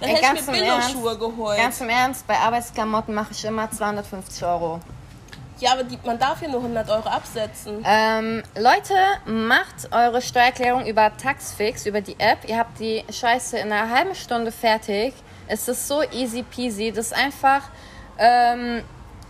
Dann 0.00 0.10
Ey, 0.10 0.16
hätte 0.16 0.38
ich 0.40 0.46
mir 0.46 0.52
Billo-Schuhe 0.52 1.16
geholt. 1.16 1.56
Ganz 1.56 1.80
im 1.80 1.88
Ernst, 1.88 2.26
bei 2.26 2.36
Arbeitsklamotten 2.36 3.14
mache 3.14 3.32
ich 3.32 3.44
immer 3.44 3.70
250 3.70 4.44
Euro. 4.44 4.80
Ja, 5.62 5.72
aber 5.72 5.84
die, 5.84 5.98
man 6.04 6.18
darf 6.18 6.42
ja 6.42 6.48
nur 6.48 6.60
100 6.60 6.90
Euro 6.90 7.08
absetzen. 7.08 7.84
Ähm, 7.86 8.42
Leute, 8.56 8.94
macht 9.26 9.92
eure 9.92 10.20
Steuererklärung 10.20 10.86
über 10.86 11.16
Taxfix, 11.16 11.86
über 11.86 12.00
die 12.00 12.18
App. 12.18 12.38
Ihr 12.48 12.58
habt 12.58 12.80
die 12.80 13.04
Scheiße 13.10 13.58
in 13.58 13.72
einer 13.72 13.88
halben 13.94 14.14
Stunde 14.14 14.50
fertig. 14.50 15.14
Es 15.46 15.68
ist 15.68 15.86
so 15.86 16.02
easy 16.12 16.42
peasy. 16.42 16.90
Das 16.90 17.06
ist 17.06 17.12
einfach, 17.14 17.62
ähm, 18.18 18.82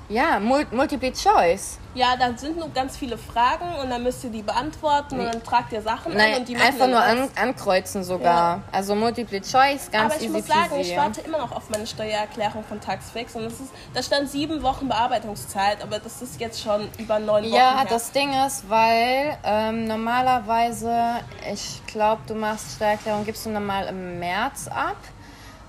ja, 0.09 0.41
Mul 0.41 0.67
Multiple 0.71 1.13
Choice. 1.13 1.79
Ja, 1.95 2.17
da 2.17 2.37
sind 2.37 2.57
nur 2.59 2.71
ganz 2.71 2.97
viele 2.97 3.19
Fragen 3.19 3.67
und 3.83 3.91
dann 3.91 4.03
müsst 4.03 4.25
ihr 4.25 4.31
die 4.31 4.43
beantworten 4.43 5.21
und 5.21 5.27
dann 5.27 5.43
tragt 5.43 5.73
ihr 5.73 5.83
Sachen 5.83 6.13
ein 6.13 6.19
Nein, 6.19 6.37
und 6.41 6.49
die 6.49 6.55
machen 6.55 6.67
einfach 6.67 6.79
dann 6.81 6.91
nur 6.91 7.03
an, 7.03 7.29
ankreuzen 7.41 8.03
sogar. 8.03 8.57
Ja. 8.57 8.63
Also 8.73 8.95
Multiple 8.95 9.41
Choice, 9.41 9.91
ganz 9.91 10.15
Aber 10.15 10.17
ich 10.17 10.23
easy 10.29 10.39
muss 10.39 10.47
sagen, 10.47 10.71
peasy. 10.77 10.93
ich 10.93 10.97
warte 10.97 11.21
immer 11.21 11.39
noch 11.39 11.53
auf 11.53 11.69
meine 11.71 11.87
Steuererklärung 11.87 12.65
von 12.65 12.81
Taxfix 12.81 13.35
und 13.37 13.45
es 13.45 13.61
ist, 13.61 13.73
da 13.93 14.03
stand 14.03 14.31
sieben 14.31 14.63
Wochen 14.63 14.89
Bearbeitungszeit, 14.89 15.83
aber 15.83 15.99
das 15.99 16.23
ist 16.23 16.41
jetzt 16.41 16.63
schon 16.63 16.89
über 16.99 17.19
neun 17.19 17.45
Wochen 17.45 17.53
Ja, 17.55 17.77
her. 17.79 17.87
das 17.89 18.11
Ding 18.13 18.33
ist, 18.47 18.69
weil 18.71 19.37
ähm, 19.45 19.87
normalerweise, 19.87 21.17
ich 21.53 21.81
glaube, 21.87 22.23
du 22.27 22.35
machst 22.35 22.77
Steuererklärung, 22.77 23.25
gibst 23.25 23.45
du 23.47 23.51
normal 23.51 23.87
im 23.89 24.19
März 24.19 24.69
ab. 24.69 24.97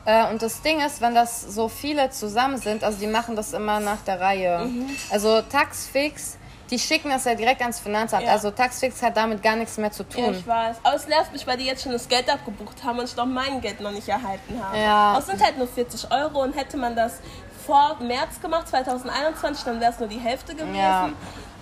Äh, 0.05 0.29
und 0.29 0.41
das 0.41 0.61
Ding 0.61 0.79
ist, 0.81 1.01
wenn 1.01 1.15
das 1.15 1.41
so 1.41 1.69
viele 1.69 2.09
zusammen 2.09 2.57
sind, 2.57 2.83
also 2.83 2.99
die 2.99 3.07
machen 3.07 3.35
das 3.35 3.53
immer 3.53 3.79
nach 3.79 4.01
der 4.01 4.19
Reihe. 4.19 4.65
Mhm. 4.65 4.89
Also 5.09 5.41
Taxfix, 5.41 6.37
die 6.69 6.79
schicken 6.79 7.09
das 7.09 7.25
ja 7.25 7.35
direkt 7.35 7.61
ans 7.61 7.79
Finanzamt. 7.79 8.23
Ja. 8.23 8.31
Also 8.31 8.51
Taxfix 8.51 9.01
hat 9.01 9.15
damit 9.15 9.41
gar 9.41 9.55
nichts 9.55 9.77
mehr 9.77 9.91
zu 9.91 10.03
ja, 10.03 10.25
tun. 10.25 10.35
ich 10.37 10.47
weiß. 10.47 10.77
Aber 10.83 10.95
es 10.95 11.07
nervt 11.07 11.31
mich, 11.31 11.45
weil 11.47 11.57
die 11.57 11.65
jetzt 11.65 11.83
schon 11.83 11.91
das 11.91 12.07
Geld 12.07 12.29
abgebucht 12.29 12.83
haben 12.83 12.99
und 12.99 13.05
ich 13.05 13.15
noch 13.15 13.25
mein 13.25 13.61
Geld 13.61 13.79
noch 13.79 13.91
nicht 13.91 14.09
erhalten 14.09 14.61
habe. 14.61 14.77
Ja. 14.77 15.17
Es 15.17 15.25
sind 15.25 15.43
halt 15.43 15.57
nur 15.57 15.67
40 15.67 16.11
Euro 16.11 16.43
und 16.43 16.55
hätte 16.55 16.77
man 16.77 16.95
das 16.95 17.19
vor 17.65 17.97
März 18.01 18.41
gemacht, 18.41 18.67
2021, 18.67 19.63
dann 19.63 19.79
wäre 19.79 19.91
es 19.91 19.99
nur 19.99 20.09
die 20.09 20.19
Hälfte 20.19 20.53
gewesen. 20.53 20.75
Ja. 20.75 21.09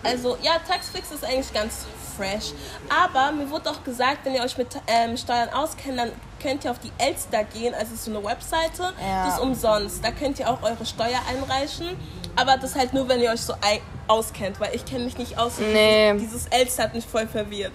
Also 0.04 0.38
ja, 0.42 0.54
Taxfix 0.68 1.12
ist 1.12 1.24
eigentlich 1.24 1.54
ganz 1.54 1.86
fresh. 2.18 2.54
Aber 2.90 3.32
mir 3.32 3.50
wurde 3.50 3.70
auch 3.70 3.84
gesagt, 3.84 4.20
wenn 4.26 4.36
ihr 4.36 4.44
euch 4.44 4.58
mit 4.58 4.68
ähm, 4.88 5.18
Steuern 5.18 5.50
auskennt, 5.50 5.98
dann 5.98 6.12
könnt 6.42 6.66
ihr 6.66 6.72
auf 6.72 6.80
die 6.80 6.92
Elster 6.98 7.44
gehen. 7.44 7.74
Also 7.74 7.88
es 7.94 8.00
ist 8.00 8.06
so 8.06 8.12
eine 8.16 8.24
Webseite, 8.24 8.94
Ja. 9.02 9.26
die 9.26 9.30
ist 9.30 9.40
umsonst. 9.40 10.04
Da 10.04 10.12
könnt 10.12 10.40
ihr 10.40 10.50
auch 10.50 10.62
eure 10.64 10.86
Steuer 10.86 11.20
einreichen. 11.30 11.96
Aber 12.36 12.58
das 12.58 12.76
halt 12.76 12.94
nur, 12.94 13.08
wenn 13.10 13.20
ihr 13.20 13.32
euch 13.32 13.42
so 13.42 13.54
auskennt, 14.08 14.60
weil 14.60 14.74
ich 14.74 14.86
kenne 14.86 15.04
mich 15.06 15.18
nicht 15.18 15.38
aus. 15.38 15.54
Nee. 15.60 16.14
Dieses, 16.18 16.48
Elster 16.48 16.84
hat 16.84 16.94
mich 16.94 17.06
voll 17.06 17.28
verwirrt. 17.28 17.74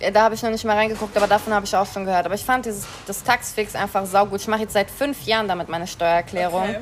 Ja, 0.00 0.10
Da 0.10 0.22
habe 0.22 0.34
ich 0.34 0.42
noch 0.42 0.50
nicht 0.50 0.64
mal 0.64 0.76
reingeguckt, 0.76 1.16
aber 1.16 1.26
davon 1.26 1.54
habe 1.54 1.64
ich 1.64 1.74
auch 1.74 1.86
schon 1.86 2.04
gehört. 2.04 2.26
Aber 2.26 2.34
ich 2.34 2.44
fand 2.44 2.66
dieses, 2.66 2.84
das 3.06 3.22
Taxfix 3.22 3.74
einfach 3.74 4.04
saugut. 4.06 4.40
Ich 4.40 4.48
mache 4.48 4.62
jetzt 4.62 4.72
seit 4.74 4.90
fünf 4.90 5.24
Jahren 5.24 5.48
damit 5.48 5.68
meine 5.68 5.86
Steuererklärung. 5.86 6.62
Okay. 6.64 6.78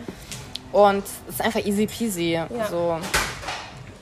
Und 0.72 1.04
es 1.28 1.34
ist 1.36 1.40
einfach 1.42 1.64
easy 1.64 1.86
peasy. 1.86 2.40
So. 2.70 2.98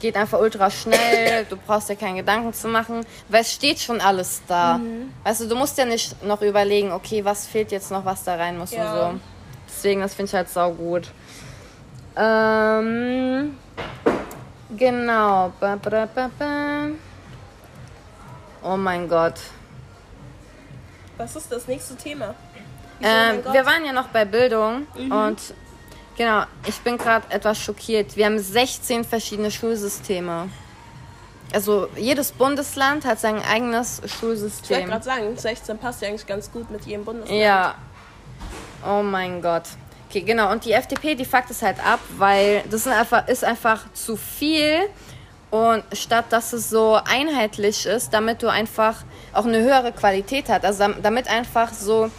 Geht 0.03 0.16
einfach 0.16 0.40
ultra 0.40 0.68
schnell, 0.68 1.44
du 1.48 1.57
brauchst 1.57 1.88
dir 1.88 1.94
keine 1.94 2.16
Gedanken 2.18 2.53
zu 2.53 2.66
machen, 2.66 3.07
weil 3.28 3.42
es 3.42 3.53
steht 3.53 3.78
schon 3.78 4.00
alles 4.00 4.42
da. 4.48 4.78
Mhm. 4.78 5.12
Weißt 5.22 5.42
du, 5.42 5.46
du 5.46 5.55
musst 5.55 5.78
ja 5.78 5.84
nicht 5.84 6.20
noch 6.24 6.42
überlegen, 6.42 6.90
okay, 6.90 7.24
was 7.24 7.46
fehlt 7.46 7.70
jetzt 7.70 7.92
noch, 7.92 8.05
was 8.05 8.24
da 8.24 8.34
rein 8.34 8.59
muss 8.59 8.72
Ja. 8.72 8.92
und 8.92 8.98
so. 8.98 9.20
Deswegen, 9.68 10.00
das 10.00 10.14
finde 10.14 10.30
ich 10.30 10.34
halt 10.34 10.48
saugut. 10.50 11.07
Ähm, 12.16 13.57
genau. 14.76 15.53
Ba, 15.61 15.76
ba, 15.76 16.09
ba. 16.14 16.30
Oh 18.64 18.76
mein 18.76 19.09
Gott. 19.09 19.34
Was 21.16 21.36
ist 21.36 21.53
das 21.53 21.68
nächste 21.68 21.94
Thema? 21.96 22.34
Oh 23.00 23.05
Ähm, 23.05 23.42
wir 23.53 23.64
waren 23.66 23.84
ja 23.84 23.92
noch 23.92 24.09
bei 24.09 24.24
Bildung 24.24 24.86
Mhm. 24.96 25.12
und 25.12 25.38
genau, 26.16 26.44
ich 26.66 26.78
bin 26.80 26.96
gerade 26.98 27.24
etwas 27.30 27.58
schockiert. 27.58 28.16
Wir 28.16 28.26
haben 28.26 28.38
16 28.38 29.04
verschiedene 29.04 29.50
Schulsysteme. 29.50 30.48
Also 31.52 31.88
jedes 31.96 32.32
Bundesland 32.32 33.04
hat 33.04 33.20
sein 33.20 33.42
eigenes 33.42 33.96
ich 33.98 34.02
wollte 34.02 34.14
Schulsystem. 34.18 34.86
gerade 34.88 35.04
sagen, 35.04 35.36
16 35.36 35.78
passt 35.78 36.00
ja 36.02 36.08
eigentlich 36.08 36.26
ganz 36.26 36.50
gut 36.50 36.70
mit 36.70 36.84
jedem 36.86 37.04
Bundesland. 37.04 37.38
Ja. 37.40 37.74
Oh 38.86 39.02
mein 39.02 39.42
Gott. 39.42 39.64
Okay, 40.08 40.22
genau. 40.22 40.50
Und 40.50 40.64
die 40.64 40.72
FDP, 40.72 41.14
die 41.14 41.24
fuckt 41.24 41.50
es 41.50 41.62
halt 41.62 41.78
ab, 41.84 42.00
weil 42.16 42.62
das 42.70 42.86
einfach, 42.86 43.28
ist 43.28 43.44
einfach 43.44 43.84
zu 43.92 44.16
viel. 44.16 44.80
Und 45.50 45.84
statt 45.92 46.26
dass 46.30 46.54
es 46.54 46.70
so 46.70 46.94
einheitlich 47.04 47.84
ist, 47.84 48.14
damit 48.14 48.42
du 48.42 48.48
einfach 48.48 49.04
auch 49.34 49.44
eine 49.44 49.60
höhere 49.60 49.92
Qualität 49.92 50.48
hast, 50.48 50.64
also 50.64 50.78
dam- 50.84 51.02
damit 51.02 51.28
einfach 51.28 51.72
so 51.74 52.10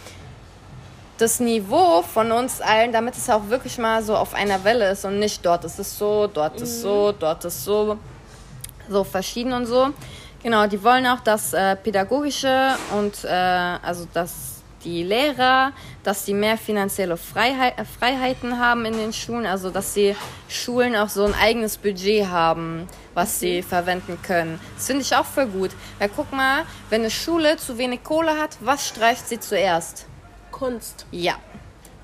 das 1.18 1.40
Niveau 1.40 2.02
von 2.02 2.32
uns 2.32 2.60
allen, 2.60 2.92
damit 2.92 3.16
es 3.16 3.30
auch 3.30 3.48
wirklich 3.48 3.78
mal 3.78 4.02
so 4.02 4.16
auf 4.16 4.34
einer 4.34 4.64
Welle 4.64 4.90
ist 4.90 5.04
und 5.04 5.18
nicht 5.18 5.44
dort 5.44 5.64
ist 5.64 5.78
es 5.78 5.96
so, 5.96 6.26
dort 6.26 6.60
ist 6.60 6.82
so, 6.82 7.12
dort 7.12 7.44
ist 7.44 7.64
so, 7.64 7.98
so 8.88 9.04
verschieden 9.04 9.52
und 9.52 9.66
so. 9.66 9.90
Genau, 10.42 10.66
die 10.66 10.82
wollen 10.82 11.06
auch, 11.06 11.20
dass 11.20 11.54
äh, 11.54 11.76
pädagogische 11.76 12.76
und 12.98 13.24
äh, 13.24 13.28
also 13.28 14.06
dass 14.12 14.54
die 14.84 15.02
Lehrer, 15.02 15.72
dass 16.02 16.26
sie 16.26 16.34
mehr 16.34 16.58
finanzielle 16.58 17.16
Freiheit, 17.16 17.78
äh, 17.78 17.84
Freiheiten 17.84 18.58
haben 18.58 18.84
in 18.84 18.92
den 18.94 19.12
Schulen, 19.12 19.46
also 19.46 19.70
dass 19.70 19.94
die 19.94 20.14
Schulen 20.48 20.94
auch 20.96 21.08
so 21.08 21.24
ein 21.24 21.34
eigenes 21.34 21.78
Budget 21.78 22.26
haben, 22.28 22.86
was 23.14 23.40
sie 23.40 23.62
verwenden 23.62 24.18
können. 24.22 24.60
Das 24.76 24.86
finde 24.86 25.02
ich 25.02 25.16
auch 25.16 25.24
voll 25.24 25.46
gut. 25.46 25.70
Weil 25.98 26.10
guck 26.14 26.30
mal, 26.32 26.64
wenn 26.90 27.00
eine 27.00 27.10
Schule 27.10 27.56
zu 27.56 27.78
wenig 27.78 28.04
Kohle 28.04 28.38
hat, 28.38 28.58
was 28.60 28.86
streicht 28.86 29.26
sie 29.28 29.40
zuerst? 29.40 30.06
Kunst. 30.54 31.04
Ja, 31.10 31.34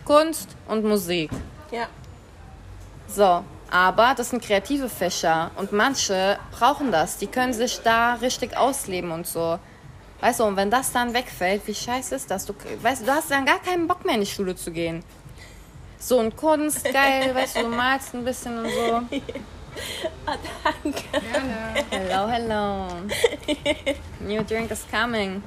Kunst 0.04 0.56
und 0.66 0.84
Musik. 0.84 1.30
Ja. 1.70 1.86
So, 3.06 3.44
aber 3.70 4.14
das 4.16 4.30
sind 4.30 4.42
kreative 4.42 4.88
Fächer 4.88 5.52
und 5.56 5.70
manche 5.70 6.36
brauchen 6.50 6.90
das. 6.90 7.16
Die 7.18 7.28
können 7.28 7.52
sich 7.52 7.80
da 7.82 8.14
richtig 8.14 8.56
ausleben 8.56 9.12
und 9.12 9.28
so. 9.28 9.60
Weißt 10.20 10.40
du, 10.40 10.44
und 10.44 10.56
wenn 10.56 10.68
das 10.68 10.90
dann 10.90 11.14
wegfällt, 11.14 11.64
wie 11.66 11.74
scheiße 11.74 12.16
ist 12.16 12.28
das? 12.28 12.44
Du, 12.44 12.54
weißt, 12.82 13.06
du 13.06 13.12
hast 13.12 13.30
dann 13.30 13.46
gar 13.46 13.60
keinen 13.60 13.86
Bock 13.86 14.04
mehr 14.04 14.16
in 14.16 14.22
die 14.22 14.26
Schule 14.26 14.56
zu 14.56 14.72
gehen. 14.72 15.04
So 16.00 16.18
und 16.18 16.36
Kunst, 16.36 16.84
geil, 16.92 17.32
weißt 17.34 17.56
du, 17.56 17.62
du 17.62 17.68
malst 17.68 18.14
ein 18.14 18.24
bisschen 18.24 18.58
und 18.58 18.70
so. 18.70 19.02
Ah, 20.26 20.34
danke. 20.82 21.04
Hello, 21.90 22.26
hello. 22.26 22.88
New 24.20 24.42
drink 24.42 24.68
is 24.72 24.84
coming. 24.90 25.40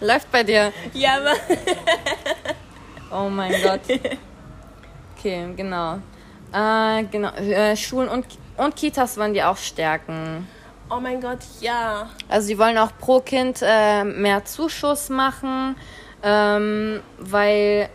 Läuft 0.00 0.30
bei 0.30 0.42
dir. 0.42 0.72
Ja, 0.92 1.16
aber 1.16 1.32
Oh 3.10 3.28
mein 3.28 3.52
Gott. 3.62 3.80
Okay, 5.16 5.46
genau. 5.56 5.98
Äh, 6.52 7.04
genau. 7.04 7.30
Äh, 7.34 7.76
Schulen 7.76 8.08
und, 8.08 8.26
und 8.56 8.76
Kitas 8.76 9.16
wollen 9.16 9.32
die 9.34 9.42
auch 9.42 9.56
stärken. 9.56 10.46
oh 10.90 11.00
mein 11.00 11.20
Gott, 11.20 11.38
ja. 11.60 12.08
Also 12.28 12.48
sie 12.48 12.58
wollen 12.58 12.76
auch 12.78 12.90
pro 12.98 13.20
Kind 13.20 13.60
äh, 13.62 14.04
mehr 14.04 14.44
Zuschuss 14.44 15.08
machen, 15.08 15.76
ähm, 16.22 17.00
weil 17.18 17.88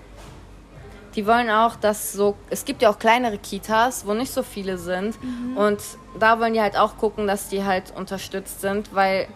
die 1.15 1.27
wollen 1.27 1.49
auch, 1.49 1.75
dass 1.75 2.13
so, 2.13 2.35
es 2.49 2.63
gibt 2.63 2.81
ja 2.81 2.89
auch 2.89 2.97
kleinere 2.97 3.37
Kitas, 3.37 4.05
wo 4.05 4.13
nicht 4.13 4.31
so 4.31 4.43
viele 4.43 4.77
sind 4.77 5.17
und 5.55 5.79
da 6.17 6.39
wollen 6.39 6.53
die 6.53 6.61
halt 6.61 6.77
auch 6.77 6.95
gucken, 6.97 7.27
dass 7.27 7.49
die 7.49 7.65
halt 7.65 7.91
unterstützt 7.95 8.61
sind, 8.61 8.95
weil 8.95 9.27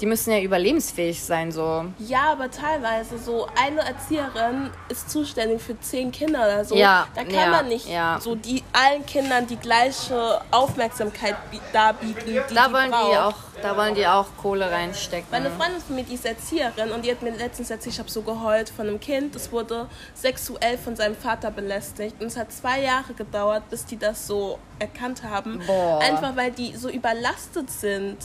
die 0.00 0.06
müssen 0.06 0.30
ja 0.32 0.40
überlebensfähig 0.40 1.22
sein, 1.22 1.50
so. 1.52 1.84
Ja, 1.98 2.32
aber 2.32 2.50
teilweise 2.50 3.18
so 3.18 3.46
eine 3.60 3.80
Erzieherin 3.80 4.70
ist 4.88 5.10
zuständig 5.10 5.62
für 5.62 5.78
zehn 5.80 6.12
Kinder 6.12 6.40
oder 6.40 6.64
so. 6.64 6.74
Ja, 6.76 7.06
Da 7.14 7.22
kann 7.22 7.32
ja, 7.34 7.46
man 7.48 7.68
nicht 7.68 7.88
ja. 7.88 8.18
so 8.20 8.34
die 8.34 8.62
allen 8.72 9.04
Kindern 9.06 9.46
die 9.46 9.56
gleiche 9.56 10.40
Aufmerksamkeit 10.50 11.36
bi- 11.50 11.60
darbieten, 11.72 12.22
die 12.26 12.54
Da 12.54 12.68
die 12.68 12.74
wollen 12.74 12.90
braucht. 12.90 13.10
die 13.12 13.16
auch, 13.16 13.34
da 13.62 13.76
wollen 13.76 13.94
die 13.94 14.06
auch 14.06 14.26
Kohle 14.40 14.70
reinstecken. 14.70 15.28
Meine 15.30 15.50
Freundin 15.50 15.80
von 15.80 15.96
mir, 15.96 16.04
die 16.04 16.14
ist 16.14 16.26
Erzieherin 16.26 16.90
und 16.92 17.04
die 17.04 17.10
hat 17.10 17.22
mir 17.22 17.30
letztens 17.30 17.70
erzählt, 17.70 17.94
ich 17.94 17.98
habe 17.98 18.10
so 18.10 18.22
geheult 18.22 18.68
von 18.68 18.88
einem 18.88 19.00
Kind, 19.00 19.34
das 19.34 19.50
wurde 19.52 19.88
sexuell 20.14 20.76
von 20.78 20.96
seinem 20.96 21.16
Vater 21.16 21.50
belästigt 21.50 22.16
und 22.20 22.26
es 22.26 22.36
hat 22.36 22.52
zwei 22.52 22.80
Jahre 22.82 23.14
gedauert, 23.14 23.68
bis 23.70 23.84
die 23.86 23.96
das 23.98 24.26
so 24.26 24.58
erkannt 24.78 25.22
haben. 25.22 25.60
Boah. 25.66 26.00
Einfach 26.00 26.36
weil 26.36 26.50
die 26.50 26.76
so 26.76 26.88
überlastet 26.90 27.70
sind. 27.70 28.18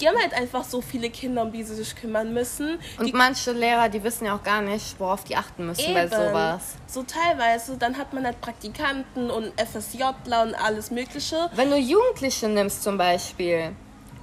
Die 0.00 0.08
haben 0.08 0.18
halt 0.20 0.34
einfach 0.34 0.64
so 0.64 0.80
viele 0.80 1.08
Kinder, 1.10 1.42
um 1.42 1.52
die 1.52 1.62
sie 1.62 1.74
sich 1.74 1.94
kümmern 1.94 2.32
müssen. 2.32 2.78
Und 2.98 3.06
die 3.06 3.12
manche 3.12 3.52
Lehrer, 3.52 3.88
die 3.88 4.02
wissen 4.02 4.26
ja 4.26 4.36
auch 4.36 4.42
gar 4.42 4.60
nicht, 4.60 4.98
worauf 4.98 5.24
die 5.24 5.36
achten 5.36 5.66
müssen 5.66 5.94
bei 5.94 6.04
Eben. 6.04 6.10
sowas. 6.10 6.74
So 6.86 7.04
teilweise, 7.04 7.76
dann 7.76 7.96
hat 7.96 8.12
man 8.12 8.24
halt 8.24 8.40
Praktikanten 8.40 9.30
und 9.30 9.52
FSJler 9.60 10.42
und 10.42 10.54
alles 10.54 10.90
Mögliche. 10.90 11.48
Wenn 11.54 11.70
du 11.70 11.76
Jugendliche 11.76 12.48
nimmst 12.48 12.82
zum 12.82 12.98
Beispiel, 12.98 13.72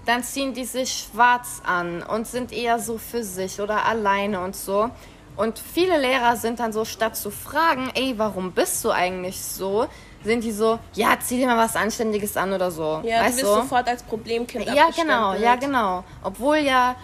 dann 0.06 0.24
ziehen 0.24 0.54
die 0.54 0.66
sich 0.66 0.92
schwarz 0.92 1.62
an 1.66 2.04
und 2.04 2.28
sind 2.28 2.52
eher 2.52 2.80
so 2.80 2.98
für 2.98 3.24
sich 3.24 3.62
oder 3.62 3.86
alleine 3.86 4.42
und 4.42 4.56
so. 4.56 4.90
Und 5.38 5.60
viele 5.60 5.98
Lehrer 5.98 6.36
sind 6.36 6.60
dann 6.60 6.74
so, 6.74 6.86
statt 6.86 7.16
zu 7.16 7.32
fragen, 7.32 7.90
ey, 7.96 8.16
warum 8.18 8.52
bist 8.52 8.84
du 8.84 8.92
eigentlich 8.92 9.42
so, 9.42 9.88
sind 10.24 10.44
die 10.44 10.52
so, 10.52 10.80
ja, 10.94 11.18
zieh 11.20 11.38
dir 11.38 11.48
mal 11.48 11.58
was 11.58 11.76
Anständiges 11.76 12.38
an 12.38 12.54
oder 12.54 12.72
so. 12.72 13.02
Ja, 13.04 13.22
weißt 13.22 13.42
du 13.42 13.44
wirst 13.44 13.56
sofort 13.56 13.88
als 13.88 14.04
Problemkind 14.04 14.66
Ja, 14.68 14.90
genau, 14.96 15.34
ja, 15.34 15.56
genau. 15.56 16.04
Obwohl 16.24 16.58
ja, 16.58 16.96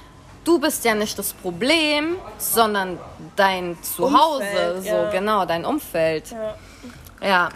du 0.43 0.59
bist 0.59 0.85
ja 0.85 0.95
nicht 0.95 1.17
das 1.17 1.33
Problem, 1.33 2.17
sondern 2.37 2.99
dein 3.35 3.77
Zuhause, 3.81 4.43
Umfeld, 4.43 4.83
so 4.83 4.89
ja. 4.89 5.09
genau, 5.09 5.45
dein 5.45 5.65
Umfeld. 5.65 6.31
Ja. 6.31 6.55
Ja. 7.21 7.49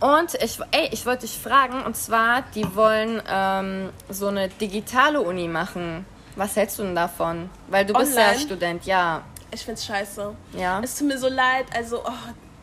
Und 0.00 0.34
ich, 0.34 0.58
ey, 0.72 0.88
ich 0.92 1.06
wollte 1.06 1.22
dich 1.22 1.38
fragen, 1.38 1.82
und 1.82 1.96
zwar, 1.96 2.42
die 2.54 2.74
wollen 2.74 3.22
ähm, 3.26 3.90
so 4.10 4.26
eine 4.26 4.48
digitale 4.48 5.20
Uni 5.20 5.48
machen. 5.48 6.04
Was 6.36 6.56
hältst 6.56 6.78
du 6.78 6.82
denn 6.82 6.94
davon? 6.94 7.48
Weil 7.68 7.86
du 7.86 7.94
bist 7.94 8.16
ja 8.16 8.24
Online? 8.24 8.40
Student, 8.40 8.86
ja. 8.86 9.22
Ich 9.50 9.64
find's 9.64 9.86
scheiße. 9.86 10.34
Ja. 10.58 10.80
Es 10.82 10.96
tut 10.98 11.06
mir 11.06 11.16
so 11.16 11.28
leid, 11.28 11.66
also 11.74 12.02
oh, 12.04 12.10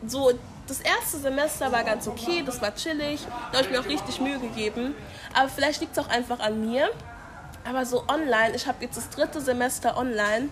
so 0.06 0.32
das 0.72 0.80
erste 0.80 1.18
Semester 1.18 1.70
war 1.70 1.84
ganz 1.84 2.08
okay, 2.08 2.42
das 2.44 2.62
war 2.62 2.74
chillig, 2.74 3.20
da 3.50 3.58
habe 3.58 3.66
ich 3.66 3.70
mir 3.70 3.80
auch 3.80 3.84
richtig 3.86 4.20
Mühe 4.20 4.38
gegeben. 4.38 4.94
Aber 5.34 5.48
vielleicht 5.48 5.80
liegt 5.80 5.96
es 5.96 6.02
auch 6.02 6.08
einfach 6.08 6.40
an 6.40 6.60
mir. 6.70 6.88
Aber 7.64 7.84
so 7.86 8.04
online, 8.08 8.54
ich 8.56 8.66
habe 8.66 8.78
jetzt 8.84 8.96
das 8.96 9.08
dritte 9.10 9.40
Semester 9.40 9.96
online 9.96 10.48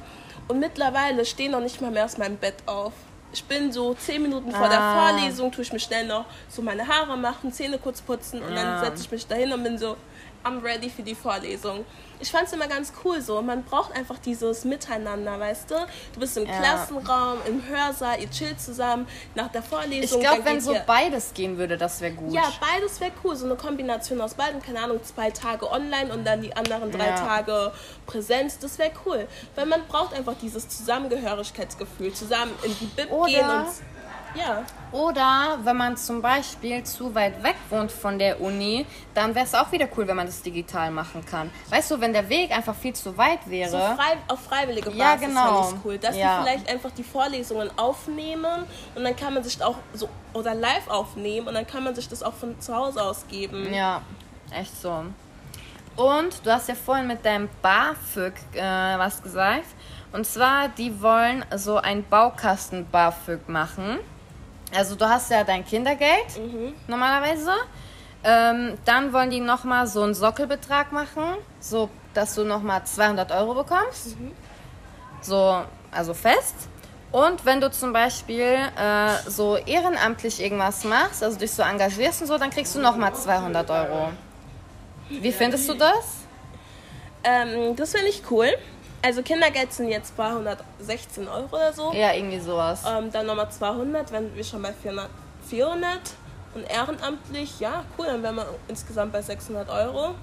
und 0.48 0.60
mittlerweile 0.60 1.24
stehe 1.24 1.50
noch 1.50 1.60
nicht 1.60 1.80
mal 1.80 1.90
mehr 1.90 2.04
aus 2.04 2.18
meinem 2.18 2.36
Bett 2.36 2.54
auf. 2.66 2.92
Ich 3.32 3.44
bin 3.44 3.72
so 3.72 3.94
zehn 3.94 4.22
Minuten 4.22 4.52
vor 4.52 4.68
der 4.68 4.80
Ah. 4.80 5.08
Vorlesung, 5.08 5.50
tue 5.52 5.62
ich 5.62 5.72
mir 5.72 5.80
schnell 5.80 6.06
noch 6.06 6.24
so 6.48 6.62
meine 6.62 6.86
Haare 6.86 7.16
machen, 7.16 7.52
Zähne 7.52 7.78
kurz 7.78 8.00
putzen 8.00 8.42
und 8.42 8.54
Ja. 8.54 8.62
dann 8.62 8.84
setze 8.84 9.04
ich 9.04 9.10
mich 9.10 9.26
dahin 9.26 9.52
und 9.52 9.62
bin 9.62 9.78
so, 9.78 9.96
I'm 10.44 10.62
ready 10.62 10.88
für 10.88 11.02
die 11.02 11.14
Vorlesung. 11.14 11.84
Ich 12.18 12.30
fand 12.30 12.46
es 12.46 12.52
immer 12.52 12.66
ganz 12.66 12.92
cool 13.04 13.20
so. 13.20 13.40
Man 13.42 13.62
braucht 13.62 13.92
einfach 13.94 14.18
dieses 14.18 14.64
Miteinander, 14.64 15.38
weißt 15.38 15.70
du? 15.70 15.74
Du 16.14 16.20
bist 16.20 16.36
im 16.36 16.46
Ja. 16.46 16.58
Klassenraum, 16.58 17.38
im 17.46 17.62
Hörsaal, 17.66 18.20
ihr 18.20 18.30
chillt 18.30 18.60
zusammen 18.60 19.06
nach 19.34 19.48
der 19.48 19.60
Ich 19.62 19.66
Vorlesung. 19.68 20.20
glaube, 20.20 20.36
dann 20.38 20.44
wenn 20.46 20.60
so 20.60 20.74
beides 20.86 21.32
gehen 21.34 21.56
würde, 21.58 21.76
das 21.78 22.00
wäre 22.00 22.12
gut. 22.14 22.32
ja, 22.32 22.42
beides 22.60 23.00
wäre 23.00 23.12
cool. 23.24 23.36
So 23.36 23.44
eine 23.46 23.56
Kombination 23.56 24.20
aus 24.20 24.34
beiden. 24.34 24.62
Keine 24.62 24.80
Ahnung, 24.80 25.00
zwei 25.04 25.30
Tage 25.30 25.70
online 25.70 26.12
und 26.12 26.24
dann 26.26 26.40
die 26.42 26.54
anderen 26.56 26.90
drei 26.90 27.08
Ja. 27.08 27.16
Tage 27.16 27.72
Präsenz. 28.06 28.58
Das 28.58 28.78
wäre 28.78 28.92
cool. 29.06 29.26
Weil 29.54 29.66
man 29.66 29.86
braucht 29.88 30.14
einfach 30.14 30.34
dieses 30.40 30.68
Zusammengehörigkeitsgefühl. 30.68 32.12
Zusammen 32.12 32.52
in 32.62 32.76
die 32.78 32.86
Bib 32.86 33.10
Oder- 33.10 33.30
gehen 33.30 33.48
und. 33.48 33.66
Ja. 34.38 34.64
Oder 34.92 35.58
wenn 35.62 35.76
man 35.76 35.96
zum 35.96 36.20
Beispiel 36.20 36.82
zu 36.82 37.14
weit 37.14 37.42
weg 37.44 37.54
wohnt 37.68 37.92
von 37.92 38.18
der 38.18 38.40
Uni, 38.40 38.84
dann 39.14 39.34
wäre 39.34 39.44
es 39.44 39.54
auch 39.54 39.70
wieder 39.70 39.86
cool, 39.96 40.08
wenn 40.08 40.16
man 40.16 40.26
das 40.26 40.42
digital 40.42 40.90
machen 40.90 41.24
kann. 41.24 41.50
Weißt 41.68 41.90
du, 41.92 42.00
wenn 42.00 42.12
der 42.12 42.28
Weg 42.28 42.50
einfach 42.50 42.74
viel 42.74 42.92
zu 42.92 43.16
weit 43.16 43.48
wäre. 43.48 43.70
So 43.70 43.78
frei, 43.78 44.16
auf 44.26 44.40
freiwillige 44.40 44.90
Basis 44.90 44.98
Ja, 45.00 45.14
genau. 45.14 45.40
fand 45.62 45.72
ich's 45.74 45.80
cool. 45.84 45.98
Dass 45.98 46.16
Ja. 46.16 46.38
die 46.38 46.44
vielleicht 46.48 46.68
einfach 46.68 46.90
die 46.90 47.04
Vorlesungen 47.04 47.70
aufnehmen 47.78 48.64
und 48.96 49.04
dann 49.04 49.14
kann 49.14 49.34
man 49.34 49.44
sich 49.44 49.62
auch 49.62 49.76
so 49.94 50.08
oder 50.32 50.54
live 50.54 50.88
aufnehmen 50.88 51.46
und 51.48 51.54
dann 51.54 51.66
kann 51.66 51.84
man 51.84 51.94
sich 51.94 52.08
das 52.08 52.22
auch 52.22 52.34
von 52.34 52.60
zu 52.60 52.74
Hause 52.74 53.02
aus 53.02 53.24
geben. 53.28 53.72
Ja, 53.72 54.02
echt 54.52 54.80
so. 54.80 55.04
Und 55.96 56.44
du 56.46 56.50
hast 56.52 56.68
ja 56.68 56.74
vorhin 56.74 57.06
mit 57.06 57.24
deinem 57.24 57.48
BAföG 57.62 58.32
äh, 58.54 58.60
was 58.98 59.22
gesagt. 59.22 59.66
Und 60.12 60.26
zwar, 60.26 60.68
die 60.68 61.00
wollen 61.02 61.44
so 61.56 61.76
ein 61.76 62.02
Baukasten 62.08 62.88
BAföG 62.90 63.48
machen. 63.48 63.98
Also 64.74 64.94
du 64.94 65.08
hast 65.08 65.30
ja 65.30 65.44
dein 65.44 65.64
Kindergeld 65.64 66.26
normalerweise. 66.86 67.52
Ähm, 68.22 68.76
dann 68.84 69.12
wollen 69.12 69.30
die 69.30 69.40
nochmal 69.40 69.86
so 69.86 70.02
einen 70.02 70.14
Sockelbetrag 70.14 70.92
machen, 70.92 71.24
so 71.58 71.88
dass 72.12 72.34
du 72.34 72.44
nochmal 72.44 72.84
200 72.84 73.32
Euro 73.32 73.54
bekommst. 73.54 74.16
So, 75.22 75.62
also 75.90 76.14
fest. 76.14 76.54
Und 77.12 77.44
wenn 77.44 77.60
du 77.60 77.70
zum 77.70 77.92
Beispiel 77.92 78.56
äh, 78.78 79.28
so 79.28 79.56
ehrenamtlich 79.56 80.40
irgendwas 80.40 80.84
machst, 80.84 81.24
also 81.24 81.38
dich 81.38 81.50
so 81.50 81.62
engagierst 81.62 82.20
und 82.20 82.28
so, 82.28 82.38
dann 82.38 82.50
kriegst 82.50 82.74
du 82.74 82.80
nochmal 82.80 83.14
200 83.14 83.68
Euro. 83.70 84.10
Wie 85.08 85.32
findest 85.32 85.68
du 85.68 85.74
das? 85.74 86.20
Ähm, 87.24 87.74
das 87.74 87.92
finde 87.92 88.08
ich 88.08 88.22
cool. 88.30 88.48
Also 89.02 89.22
Kindergeld 89.22 89.72
sind 89.72 89.88
jetzt 89.88 90.14
216 90.16 91.26
Euro 91.26 91.48
oder 91.56 91.72
so. 91.72 91.92
Ja, 91.92 92.12
irgendwie 92.12 92.38
sowas. 92.38 92.82
Ähm, 92.86 93.10
dann 93.10 93.26
nochmal 93.26 93.50
200, 93.50 94.12
wenn 94.12 94.34
wir 94.34 94.44
schon 94.44 94.60
bei 94.62 94.72
400, 94.72 95.08
400. 95.48 96.00
Und 96.52 96.68
ehrenamtlich, 96.68 97.60
ja, 97.60 97.84
cool, 97.96 98.06
dann 98.06 98.22
wären 98.22 98.34
wir 98.36 98.46
insgesamt 98.68 99.12
bei 99.12 99.22
600 99.22 99.68
Euro. 99.70 100.14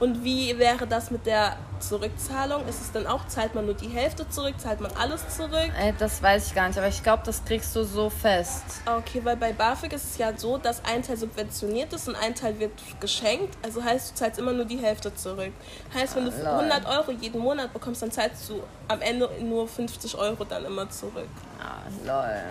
Und 0.00 0.24
wie 0.24 0.58
wäre 0.58 0.86
das 0.86 1.10
mit 1.10 1.24
der 1.24 1.56
Zurückzahlung? 1.78 2.66
Ist 2.66 2.80
es 2.80 2.92
dann 2.92 3.06
auch, 3.06 3.26
zahlt 3.28 3.54
man 3.54 3.64
nur 3.66 3.74
die 3.74 3.88
Hälfte 3.88 4.28
zurück, 4.28 4.54
zahlt 4.58 4.80
man 4.80 4.90
alles 4.92 5.22
zurück? 5.36 5.70
Ey, 5.78 5.94
das 5.98 6.22
weiß 6.22 6.48
ich 6.48 6.54
gar 6.54 6.66
nicht, 6.68 6.76
aber 6.78 6.88
ich 6.88 7.02
glaube, 7.02 7.22
das 7.24 7.44
kriegst 7.44 7.74
du 7.76 7.84
so 7.84 8.10
fest. 8.10 8.64
Okay, 8.86 9.20
weil 9.24 9.36
bei 9.36 9.52
BAföG 9.52 9.92
ist 9.92 10.04
es 10.04 10.18
ja 10.18 10.36
so, 10.36 10.58
dass 10.58 10.84
ein 10.84 11.02
Teil 11.02 11.16
subventioniert 11.16 11.92
ist 11.92 12.08
und 12.08 12.16
ein 12.16 12.34
Teil 12.34 12.58
wird 12.58 12.72
geschenkt. 13.00 13.56
Also 13.62 13.82
heißt, 13.84 14.10
du 14.10 14.14
zahlst 14.16 14.38
immer 14.38 14.52
nur 14.52 14.64
die 14.64 14.78
Hälfte 14.78 15.14
zurück. 15.14 15.52
Heißt, 15.94 16.16
wenn 16.16 16.24
du 16.24 16.32
Ah, 16.32 16.60
lol. 16.60 16.70
100 16.72 16.86
Euro 16.86 17.12
jeden 17.12 17.40
Monat 17.40 17.72
bekommst, 17.72 18.02
dann 18.02 18.10
zahlst 18.10 18.48
du 18.50 18.62
am 18.88 19.00
Ende 19.00 19.30
nur 19.42 19.68
50 19.68 20.16
Euro 20.16 20.44
dann 20.44 20.64
immer 20.64 20.90
zurück. 20.90 21.28
Ah, 21.60 21.82
lol. 22.04 22.42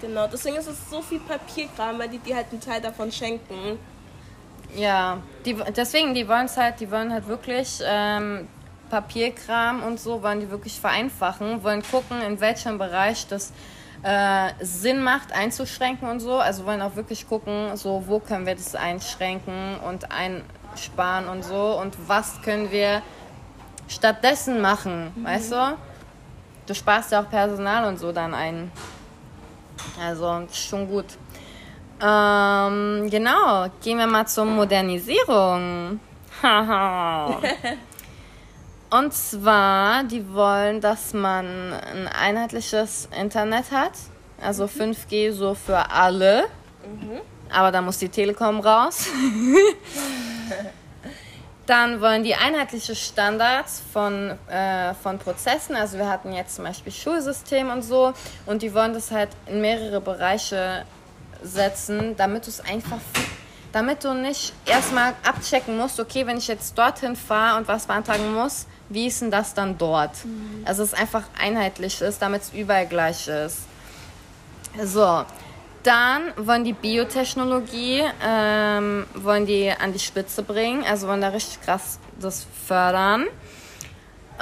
Genau, 0.00 0.26
deswegen 0.26 0.56
ist 0.56 0.66
es 0.66 0.90
so 0.90 1.02
viel 1.02 1.20
Papierkram, 1.20 1.98
weil 1.98 2.08
die 2.08 2.18
dir 2.18 2.36
halt 2.36 2.46
einen 2.50 2.60
Teil 2.60 2.80
davon 2.80 3.12
schenken. 3.12 3.78
Ja, 4.76 5.18
die, 5.44 5.56
deswegen, 5.76 6.14
die 6.14 6.28
wollen 6.28 6.46
es 6.46 6.56
halt, 6.56 6.80
die 6.80 6.90
wollen 6.90 7.12
halt 7.12 7.26
wirklich 7.26 7.80
ähm, 7.84 8.48
Papierkram 8.90 9.82
und 9.82 9.98
so, 9.98 10.22
wollen 10.22 10.40
die 10.40 10.50
wirklich 10.50 10.80
vereinfachen, 10.80 11.62
wollen 11.62 11.82
gucken, 11.82 12.20
in 12.22 12.40
welchem 12.40 12.78
Bereich 12.78 13.26
das 13.26 13.52
äh, 14.02 14.50
Sinn 14.60 15.02
macht, 15.02 15.32
einzuschränken 15.32 16.08
und 16.08 16.20
so. 16.20 16.38
Also 16.38 16.66
wollen 16.66 16.82
auch 16.82 16.96
wirklich 16.96 17.28
gucken, 17.28 17.76
so 17.76 18.04
wo 18.06 18.18
können 18.18 18.46
wir 18.46 18.54
das 18.54 18.74
einschränken 18.74 19.78
und 19.86 20.06
einsparen 20.10 21.28
und 21.28 21.44
so 21.44 21.78
und 21.80 21.96
was 22.06 22.42
können 22.42 22.70
wir 22.70 23.02
stattdessen 23.88 24.60
machen, 24.60 25.12
weißt 25.22 25.52
du? 25.52 25.76
Du 26.66 26.74
sparst 26.74 27.10
ja 27.10 27.22
auch 27.22 27.28
Personal 27.28 27.86
und 27.86 27.98
so 27.98 28.12
dann 28.12 28.32
ein. 28.32 28.70
Also, 30.00 30.46
schon 30.52 30.88
gut. 30.88 31.06
Ähm, 32.02 33.10
genau, 33.10 33.66
gehen 33.82 33.98
wir 33.98 34.06
mal 34.06 34.26
zur 34.26 34.46
Modernisierung. 34.46 36.00
Haha. 36.42 37.40
Und 38.90 39.12
zwar, 39.14 40.02
die 40.04 40.32
wollen, 40.32 40.80
dass 40.80 41.12
man 41.12 41.72
ein 41.72 42.08
einheitliches 42.08 43.08
Internet 43.18 43.70
hat. 43.70 43.92
Also 44.42 44.64
5G 44.64 45.32
so 45.32 45.54
für 45.54 45.90
alle. 45.90 46.46
Aber 47.52 47.70
da 47.70 47.82
muss 47.82 47.98
die 47.98 48.08
Telekom 48.08 48.60
raus. 48.60 49.06
Dann 51.66 52.00
wollen 52.00 52.24
die 52.24 52.34
einheitliche 52.34 52.96
Standards 52.96 53.80
von, 53.92 54.36
äh, 54.48 54.94
von 54.94 55.18
Prozessen. 55.20 55.76
Also 55.76 55.98
wir 55.98 56.08
hatten 56.08 56.32
jetzt 56.32 56.56
zum 56.56 56.64
Beispiel 56.64 56.92
Schulsystem 56.92 57.70
und 57.70 57.82
so. 57.82 58.12
Und 58.46 58.62
die 58.62 58.74
wollen 58.74 58.92
das 58.92 59.12
halt 59.12 59.28
in 59.46 59.60
mehrere 59.60 60.00
Bereiche 60.00 60.84
setzen, 61.42 62.16
damit 62.16 62.46
du 62.46 62.50
es 62.50 62.60
einfach, 62.60 63.00
damit 63.72 64.04
du 64.04 64.14
nicht 64.14 64.52
erstmal 64.66 65.14
abchecken 65.24 65.76
musst, 65.76 66.00
okay, 66.00 66.26
wenn 66.26 66.38
ich 66.38 66.48
jetzt 66.48 66.76
dorthin 66.76 67.16
fahre 67.16 67.58
und 67.58 67.68
was 67.68 67.86
beantragen 67.86 68.34
muss, 68.34 68.66
wie 68.88 69.06
ist 69.06 69.22
denn 69.22 69.30
das 69.30 69.54
dann 69.54 69.78
dort? 69.78 70.12
Also 70.64 70.82
es 70.82 70.94
einfach 70.94 71.24
einheitlich 71.40 72.00
ist, 72.00 72.20
damit 72.20 72.42
es 72.42 72.52
überall 72.52 72.86
gleich 72.86 73.28
ist. 73.28 73.58
So, 74.84 75.24
dann 75.82 76.22
wollen 76.36 76.64
die 76.64 76.72
Biotechnologie 76.72 78.04
ähm, 78.22 79.06
wollen 79.14 79.46
die 79.46 79.70
an 79.70 79.92
die 79.92 79.98
Spitze 79.98 80.42
bringen, 80.42 80.84
also 80.84 81.08
wollen 81.08 81.20
da 81.20 81.28
richtig 81.28 81.60
krass 81.62 81.98
das 82.20 82.46
fördern. 82.66 83.26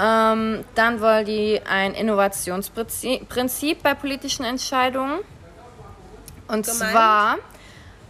Ähm, 0.00 0.64
dann 0.74 1.00
wollen 1.00 1.24
die 1.26 1.60
ein 1.68 1.94
Innovationsprinzip 1.94 3.28
Prinzip 3.28 3.82
bei 3.82 3.94
politischen 3.94 4.44
Entscheidungen. 4.44 5.20
Und 6.48 6.66
Gemeint? 6.66 6.92
zwar 6.92 7.36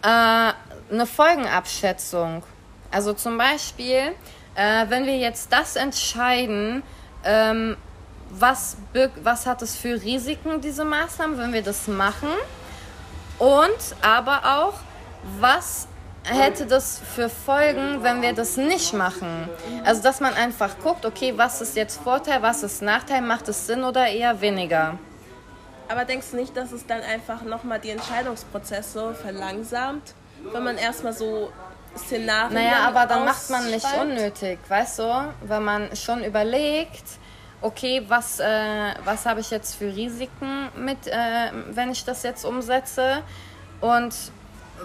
äh, 0.03 0.53
eine 0.93 1.07
Folgenabschätzung. 1.07 2.43
Also 2.91 3.12
zum 3.12 3.36
Beispiel, 3.36 4.14
äh, 4.55 4.86
wenn 4.89 5.07
wir 5.07 5.16
jetzt 5.18 5.53
das 5.53 5.76
entscheiden, 5.76 6.82
ähm, 7.24 7.76
was, 8.30 8.76
was 9.22 9.47
hat 9.47 9.62
es 9.62 9.76
für 9.76 10.03
Risiken, 10.03 10.61
diese 10.61 10.84
Maßnahmen, 10.84 11.39
wenn 11.39 11.53
wir 11.53 11.62
das 11.62 11.89
machen? 11.89 12.28
Und 13.39 13.97
aber 14.03 14.41
auch, 14.45 14.74
was 15.41 15.89
hätte 16.24 16.66
das 16.66 17.01
für 17.14 17.28
Folgen, 17.28 18.03
wenn 18.03 18.20
wir 18.20 18.32
das 18.32 18.57
nicht 18.57 18.93
machen? 18.93 19.49
Also, 19.84 20.03
dass 20.03 20.20
man 20.20 20.34
einfach 20.34 20.78
guckt, 20.82 21.07
okay, 21.07 21.34
was 21.36 21.61
ist 21.61 21.76
jetzt 21.76 22.01
Vorteil, 22.03 22.43
was 22.43 22.62
ist 22.62 22.82
Nachteil, 22.82 23.22
macht 23.22 23.49
es 23.49 23.66
Sinn 23.66 23.84
oder 23.84 24.07
eher 24.07 24.41
weniger? 24.41 24.99
Aber 25.89 26.05
denkst 26.05 26.30
du 26.32 26.36
nicht, 26.36 26.57
dass 26.57 26.72
es 26.72 26.86
dann 26.86 27.01
einfach 27.01 27.43
nochmal 27.43 27.80
die 27.80 27.91
Entscheidungsprozesse 27.91 29.14
verlangsamt, 29.14 30.14
wenn 30.53 30.62
man 30.62 30.76
erstmal 30.76 31.12
so 31.12 31.51
Szenarien 31.97 32.55
Naja, 32.55 32.86
aber 32.86 33.07
dann 33.07 33.24
macht 33.24 33.51
man 33.51 33.70
nicht 33.70 33.86
unnötig, 34.01 34.59
weißt 34.68 34.99
du? 35.01 35.34
Wenn 35.43 35.64
man 35.64 35.97
schon 35.97 36.22
überlegt, 36.22 37.05
okay, 37.61 38.05
was, 38.09 38.39
äh, 38.41 38.95
was 39.05 39.26
habe 39.26 39.41
ich 39.41 39.51
jetzt 39.51 39.74
für 39.74 39.86
Risiken 39.86 40.68
mit, 40.76 41.07
äh, 41.07 41.51
wenn 41.70 41.91
ich 41.91 42.05
das 42.05 42.22
jetzt 42.22 42.45
umsetze? 42.45 43.22
Und 43.80 44.14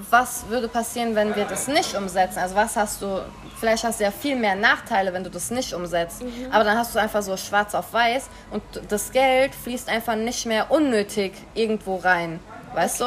was 0.10 0.48
würde 0.50 0.68
passieren, 0.68 1.16
wenn 1.16 1.36
wir 1.36 1.46
das 1.46 1.68
nicht 1.68 1.96
umsetzen? 1.96 2.40
Also 2.40 2.56
was 2.56 2.76
hast 2.76 3.02
du, 3.02 3.22
vielleicht 3.60 3.84
hast 3.84 4.00
du 4.00 4.04
ja 4.04 4.12
viel 4.12 4.36
mehr 4.36 4.56
Nachteile, 4.56 5.14
wenn 5.14 5.24
du 5.24 5.30
das 5.30 5.52
nicht 5.52 5.74
umsetzt. 5.74 6.22
Aber 6.52 6.64
dann 6.64 6.78
hast 6.78 6.94
du 6.96 7.00
einfach 7.00 7.22
so 7.22 7.38
schwarz 7.38 7.76
auf 7.76 7.94
weiß 7.94 8.30
und 8.52 8.64
das 8.90 9.12
Geld 9.12 9.54
fließt 9.56 9.90
einfach 9.90 10.16
nicht 10.16 10.46
mehr 10.46 10.72
unnötig 10.72 11.34
irgendwo 11.54 11.98
rein. 11.98 12.40
Weißt 12.74 13.02
du? 13.02 13.06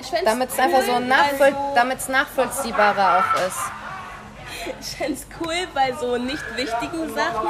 Ich 0.00 0.06
fänd's 0.06 0.24
Damit 0.24 0.48
es 0.50 0.58
einfach 0.58 0.82
so 0.82 0.92
cool, 0.92 1.00
nachvoll 1.06 1.54
also- 1.76 2.12
nachvollziehbarer 2.12 3.18
auch 3.18 3.46
ist. 3.46 3.58
Ich 4.80 4.96
fände 4.96 5.14
es 5.14 5.26
cool 5.40 5.54
bei 5.74 5.92
so 5.98 6.16
nicht 6.16 6.44
wichtigen 6.56 7.14
Sachen. 7.14 7.48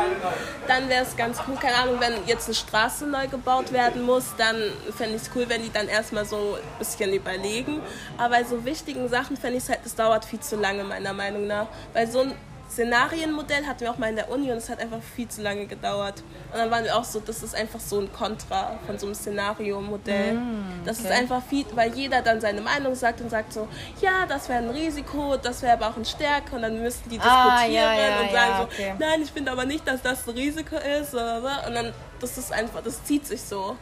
Dann 0.67 0.89
wäre 0.89 1.05
es 1.05 1.17
ganz 1.17 1.39
cool, 1.47 1.57
keine 1.57 1.77
Ahnung, 1.77 1.97
wenn 2.01 2.27
jetzt 2.27 2.47
eine 2.47 2.55
Straße 2.55 3.07
neu 3.07 3.27
gebaut 3.29 3.73
werden 3.73 4.03
muss, 4.03 4.35
dann 4.37 4.57
fände 4.97 5.17
ich 5.17 5.23
es 5.23 5.31
cool, 5.35 5.47
wenn 5.49 5.63
die 5.63 5.73
dann 5.73 5.89
erstmal 5.89 6.25
so 6.25 6.57
ein 6.57 6.79
bisschen 6.79 7.13
überlegen. 7.13 7.81
Aber 8.19 8.37
bei 8.37 8.45
so 8.45 8.65
wichtigen 8.65 9.09
Sachen 9.09 9.37
fände 9.37 9.59
ich 9.59 9.65
es 9.65 9.69
halt, 9.69 9.81
es 9.85 9.95
dauert 9.95 10.25
viel 10.25 10.41
zu 10.41 10.57
lange, 10.57 10.85
meiner 10.85 11.13
Meinung 11.13 11.47
nach. 11.47 11.67
Weil 11.93 12.07
so 12.07 12.27
Szenarienmodell 12.73 13.67
hatten 13.67 13.81
wir 13.81 13.91
auch 13.91 13.99
mal 13.99 14.09
in 14.11 14.17
der 14.17 14.31
Uni 14.31 14.51
und 14.51 14.57
es 14.57 14.69
hat 14.71 14.81
einfach 14.81 15.01
viel 15.15 15.29
zu 15.29 15.43
lange 15.43 15.67
gedauert. 15.67 16.23
Und 16.53 16.59
dann 16.59 16.71
waren 16.71 16.85
wir 16.85 16.97
auch 16.97 17.05
so, 17.05 17.21
das 17.21 17.43
ist 17.43 17.55
einfach 17.55 17.81
so 17.81 18.01
ein 18.01 18.13
Kontra 18.13 18.79
von 18.87 18.99
so 18.99 19.07
einem 19.07 19.15
Szenariomodell. 19.15 20.39
Das 20.85 20.99
ist 20.99 21.05
Mm, 21.05 21.07
okay. 21.07 21.15
einfach 21.19 21.43
viel, 21.43 21.67
weil 21.75 21.93
jeder 21.95 22.23
dann 22.23 22.41
seine 22.41 22.61
Meinung 22.61 22.95
sagt 22.95 23.21
und 23.21 23.31
sagt 23.31 23.53
so, 23.53 23.69
ja, 24.01 24.25
das 24.27 24.49
wäre 24.49 24.61
ein 24.63 24.71
Risiko, 24.71 25.37
das 25.37 25.61
wäre 25.63 25.75
aber 25.75 25.89
auch 25.89 25.97
eine 25.97 26.05
Stärke 26.05 26.57
und 26.57 26.63
dann 26.63 26.81
müssten 26.83 27.11
die 27.11 27.21
Ah, 27.21 27.57
diskutieren 27.61 27.75
ja, 27.75 27.95
ja, 27.95 28.21
und 28.21 28.31
sagen 28.31 28.51
ja, 28.51 28.57
so, 28.59 28.63
okay. 28.65 28.95
nein, 28.99 29.23
ich 29.23 29.31
finde 29.31 29.53
aber 29.53 29.65
nicht, 29.67 29.87
dass 29.87 30.01
das 30.03 30.27
ein 30.27 30.35
Risiko 30.35 30.77
ist. 30.77 31.15
oder? 31.15 31.65
Und 31.67 31.75
dann, 31.75 31.93
das 32.21 32.39
ist 32.39 32.53
einfach, 32.53 32.83
das 32.83 33.05
zieht 33.05 33.27
sich 33.27 33.41
so. 33.43 33.77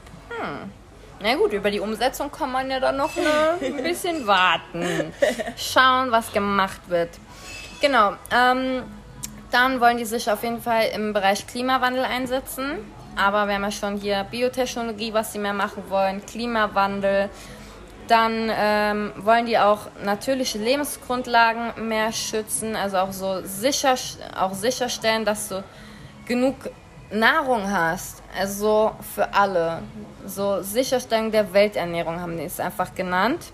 Na 1.22 1.34
gut, 1.34 1.52
über 1.52 1.70
die 1.70 1.80
Umsetzung 1.80 2.30
kann 2.32 2.50
man 2.50 2.70
ja 2.70 2.80
dann 2.80 2.96
noch 2.96 3.10
ein 3.60 3.82
bisschen 3.82 4.26
warten. 4.26 5.12
Schauen, 5.56 6.10
was 6.10 6.32
gemacht 6.32 6.80
wird. 6.88 7.10
Genau. 7.80 8.12
Ähm, 8.30 8.82
dann 9.50 9.80
wollen 9.80 9.96
die 9.96 10.04
sich 10.04 10.30
auf 10.30 10.42
jeden 10.42 10.60
Fall 10.60 10.84
im 10.94 11.12
Bereich 11.12 11.46
Klimawandel 11.46 12.04
einsetzen. 12.04 12.78
Aber 13.16 13.46
wir 13.46 13.54
haben 13.54 13.64
ja 13.64 13.70
schon 13.70 13.96
hier 13.96 14.24
Biotechnologie, 14.24 15.12
was 15.12 15.32
sie 15.32 15.38
mehr 15.38 15.52
machen 15.52 15.84
wollen, 15.88 16.24
Klimawandel. 16.24 17.28
Dann 18.06 18.50
ähm, 18.50 19.12
wollen 19.16 19.46
die 19.46 19.58
auch 19.58 19.86
natürliche 20.04 20.58
Lebensgrundlagen 20.58 21.88
mehr 21.88 22.12
schützen, 22.12 22.74
also 22.76 22.98
auch 22.98 23.12
so 23.12 23.40
sicher, 23.44 23.94
auch 24.36 24.52
sicherstellen, 24.52 25.24
dass 25.24 25.48
du 25.48 25.62
genug 26.26 26.56
Nahrung 27.12 27.70
hast, 27.70 28.22
also 28.38 28.92
für 29.14 29.32
alle. 29.34 29.82
So 30.26 30.62
Sicherstellung 30.62 31.30
der 31.30 31.52
Welternährung 31.52 32.20
haben 32.20 32.36
die 32.36 32.44
es 32.44 32.58
einfach 32.60 32.94
genannt. 32.94 33.52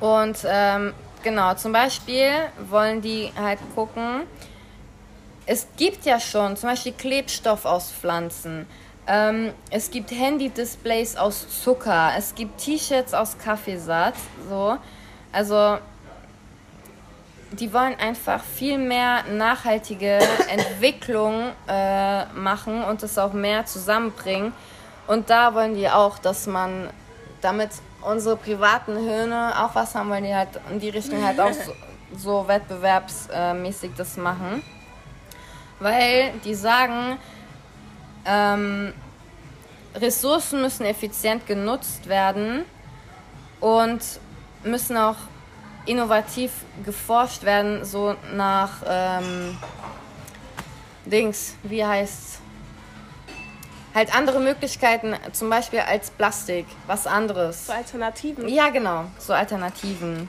Und 0.00 0.38
ähm, 0.46 0.92
genau, 1.26 1.54
zum 1.54 1.72
Beispiel 1.72 2.30
wollen 2.70 3.02
die 3.02 3.32
halt 3.36 3.58
gucken, 3.74 4.22
es 5.44 5.66
gibt 5.76 6.04
ja 6.04 6.20
schon 6.20 6.56
zum 6.56 6.68
Beispiel 6.68 6.92
Klebstoff 6.92 7.64
aus 7.64 7.90
Pflanzen. 7.90 8.64
Ähm, 9.08 9.52
es 9.70 9.90
gibt 9.90 10.12
Handy-Displays 10.12 11.16
aus 11.16 11.64
Zucker. 11.64 12.12
Es 12.16 12.32
gibt 12.36 12.58
T-Shirts 12.58 13.12
aus 13.12 13.36
Kaffeesatz. 13.38 14.18
So. 14.48 14.76
Also 15.32 15.78
die 17.50 17.72
wollen 17.72 17.98
einfach 17.98 18.44
viel 18.44 18.78
mehr 18.78 19.24
nachhaltige 19.24 20.18
Entwicklung 20.48 21.50
äh, 21.66 22.24
machen 22.26 22.84
und 22.84 23.02
es 23.02 23.18
auch 23.18 23.32
mehr 23.32 23.66
zusammenbringen. 23.66 24.52
Und 25.08 25.28
da 25.28 25.54
wollen 25.54 25.74
die 25.74 25.88
auch, 25.88 26.18
dass 26.18 26.46
man 26.46 26.90
damit 27.46 27.70
unsere 28.02 28.36
privaten 28.36 28.96
Hirne 28.96 29.54
auch 29.64 29.72
was 29.74 29.94
haben, 29.94 30.10
wollen 30.10 30.24
die 30.24 30.34
halt 30.34 30.48
in 30.68 30.80
die 30.80 30.88
Richtung 30.88 31.24
halt 31.24 31.38
auch 31.38 31.52
so, 31.52 31.72
so 32.16 32.48
wettbewerbsmäßig 32.48 33.92
das 33.96 34.16
machen. 34.16 34.62
Weil 35.78 36.32
die 36.44 36.54
sagen, 36.54 37.18
ähm, 38.24 38.92
Ressourcen 39.94 40.60
müssen 40.60 40.86
effizient 40.86 41.46
genutzt 41.46 42.08
werden 42.08 42.64
und 43.60 44.02
müssen 44.64 44.96
auch 44.96 45.16
innovativ 45.84 46.50
geforscht 46.84 47.44
werden, 47.44 47.84
so 47.84 48.16
nach 48.34 48.82
ähm, 48.88 49.56
Dings, 51.04 51.54
wie 51.62 51.84
heißt's? 51.84 52.40
Halt 53.96 54.14
andere 54.14 54.40
Möglichkeiten, 54.40 55.14
zum 55.32 55.48
Beispiel 55.48 55.78
als 55.78 56.10
Plastik, 56.10 56.66
was 56.86 57.06
anderes. 57.06 57.66
So 57.66 57.72
Alternativen. 57.72 58.46
Ja, 58.46 58.68
genau, 58.68 59.06
so 59.18 59.32
Alternativen. 59.32 60.28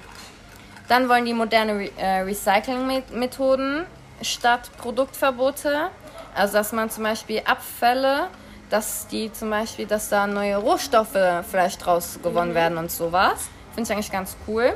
Dann 0.88 1.10
wollen 1.10 1.26
die 1.26 1.34
moderne 1.34 1.74
Re 1.74 1.92
äh, 1.98 2.22
Recycling-Methoden 2.22 3.86
statt 4.22 4.72
Produktverbote. 4.78 5.90
Also 6.34 6.54
dass 6.54 6.72
man 6.72 6.90
zum 6.90 7.04
Beispiel 7.04 7.42
Abfälle, 7.44 8.28
dass 8.70 9.08
die 9.08 9.34
zum 9.34 9.50
Beispiel, 9.50 9.86
dass 9.86 10.08
da 10.08 10.28
neue 10.28 10.56
Rohstoffe 10.56 11.18
vielleicht 11.52 11.86
draus 11.86 12.20
gewonnen 12.24 12.56
werden 12.56 12.78
und 12.78 12.90
sowas. 12.90 13.50
Finde 13.76 13.90
ich 13.90 13.92
eigentlich 13.92 14.12
ganz 14.14 14.38
cool. 14.48 14.76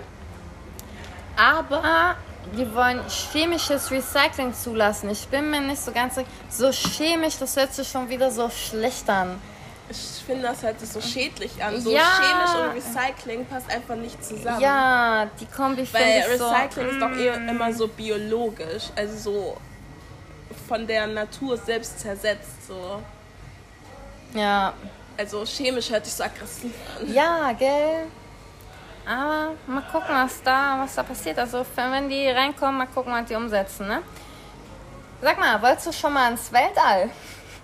Aber 1.38 2.18
die 2.58 2.74
wollen 2.76 3.02
chemisches 3.08 3.92
Recycling 3.92 4.54
zulassen. 4.54 5.10
Ich 5.10 5.28
bin 5.28 5.50
mir 5.50 5.62
nicht 5.62 5.82
so 5.82 5.92
ganz 5.92 6.16
sicher. 6.16 6.28
So 6.50 6.72
chemisch, 6.72 7.38
das 7.38 7.56
hört 7.56 7.74
sich 7.74 7.88
schon 7.88 8.10
wieder 8.10 8.32
so 8.32 8.50
schlecht 8.50 9.10
an. 9.10 9.40
Ich 9.90 10.24
finde 10.26 10.44
das 10.44 10.64
halt 10.64 10.80
so 10.80 11.02
schädlich 11.02 11.62
an. 11.64 11.80
So 11.80 11.92
Ja. 11.92 12.20
chemisch 12.22 12.56
und 12.56 12.76
Recycling 12.76 13.46
passt 13.46 13.70
einfach 13.70 13.96
nicht 13.96 14.24
zusammen. 14.24 14.62
Ja, 14.62 15.28
die 15.40 15.46
Kombi 15.46 15.88
Weil 15.92 16.02
finde 16.02 16.34
ich 16.34 16.40
so. 16.40 16.48
Recycling 16.50 16.88
ist 16.88 17.02
doch 17.02 17.12
eher 17.12 17.40
mm. 17.40 17.50
immer 17.50 17.74
so 17.74 17.88
biologisch, 17.88 18.86
also 18.96 19.18
so 19.18 19.58
von 20.68 20.88
der 20.88 21.08
Natur 21.08 21.58
selbst 21.58 22.00
zersetzt. 22.00 22.68
So. 22.68 23.02
Ja, 24.34 24.74
Also 25.18 25.46
chemisch 25.46 25.90
hört 25.90 26.06
sich 26.06 26.14
so 26.14 26.24
aggressiv 26.24 26.72
an. 26.98 27.14
Ja, 27.14 27.52
gell? 27.52 28.08
Aber 29.06 29.52
mal 29.68 29.82
gucken, 29.92 30.16
was 30.16 30.42
da, 30.44 30.80
was 30.82 30.96
da 30.96 31.04
passiert. 31.04 31.40
Also 31.40 31.66
wenn 31.76 32.10
die 32.10 32.28
reinkommen, 32.28 32.78
mal 32.78 32.88
gucken, 32.88 33.14
was 33.14 33.26
die 33.26 33.36
umsetzen, 33.36 33.88
ne? 33.88 34.02
Sag 35.22 35.40
mal, 35.40 35.62
wolltest 35.62 35.88
du 35.88 35.92
schon 35.94 36.14
mal 36.14 36.32
ins 36.32 36.52
Weltall? 36.52 37.10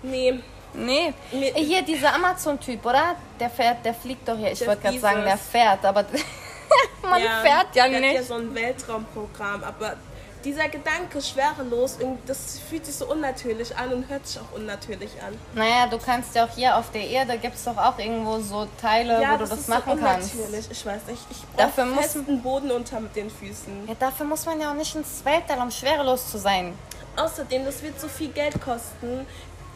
Nee, 0.02 0.40
Nee. 0.74 1.12
Nee. 1.32 1.52
Hier, 1.56 1.82
dieser 1.82 2.14
Amazon-Typ, 2.14 2.84
oder? 2.84 3.16
Der 3.40 3.50
fährt, 3.50 3.84
der 3.84 3.94
fliegt 3.94 4.28
doch 4.28 4.36
hier. 4.36 4.52
Ich 4.52 4.66
wollte 4.66 4.82
gerade 4.82 4.98
sagen, 4.98 5.24
der 5.24 5.38
fährt, 5.38 5.84
aber 5.84 6.04
man 7.02 7.20
fährt 7.20 7.74
ja 7.74 7.84
der 7.84 7.84
hat 7.84 7.92
ja 7.92 8.00
nicht. 8.00 8.24
so 8.24 8.34
ein 8.34 8.54
Weltraumprogramm, 8.54 9.64
aber 9.64 9.96
dieser 10.44 10.68
Gedanke 10.68 11.20
schwerelos, 11.20 11.98
das 12.26 12.58
fühlt 12.68 12.86
sich 12.86 12.94
so 12.94 13.10
unnatürlich 13.10 13.76
an 13.76 13.92
und 13.92 14.08
hört 14.08 14.26
sich 14.26 14.40
auch 14.40 14.56
unnatürlich 14.56 15.10
an. 15.26 15.34
Naja, 15.54 15.86
du 15.86 15.98
kannst 15.98 16.34
ja 16.34 16.44
auch 16.44 16.54
hier 16.54 16.76
auf 16.76 16.90
der 16.92 17.06
Erde, 17.08 17.36
gibt 17.38 17.54
es 17.56 17.64
doch 17.64 17.76
auch 17.76 17.98
irgendwo 17.98 18.38
so 18.40 18.66
Teile, 18.80 19.18
wo 19.20 19.32
du 19.36 19.38
das 19.46 19.52
ist 19.60 19.68
machen 19.68 19.98
so 19.98 20.04
kannst. 20.04 20.34
unnatürlich. 20.34 20.66
Ich 20.70 20.86
weiß 20.86 21.06
nicht, 21.08 21.22
ich 21.30 21.36
Dafür 21.56 21.84
muss- 21.86 22.00
festen 22.04 22.42
Boden 22.42 22.70
unter 22.70 23.00
den 23.00 23.30
Füßen. 23.30 23.86
Ja, 23.88 23.94
dafür 23.98 24.26
muss 24.26 24.46
man 24.46 24.60
ja 24.60 24.70
auch 24.70 24.74
nicht 24.76 24.94
ins 24.94 25.24
Weltall, 25.24 25.58
um 25.60 25.70
schwerelos 25.70 26.30
zu 26.30 26.38
sein. 26.38 26.74
Außerdem, 27.16 27.64
das 27.64 27.82
wird 27.82 28.00
so 28.00 28.06
viel 28.08 28.28
Geld 28.28 28.60
kosten. 28.60 29.26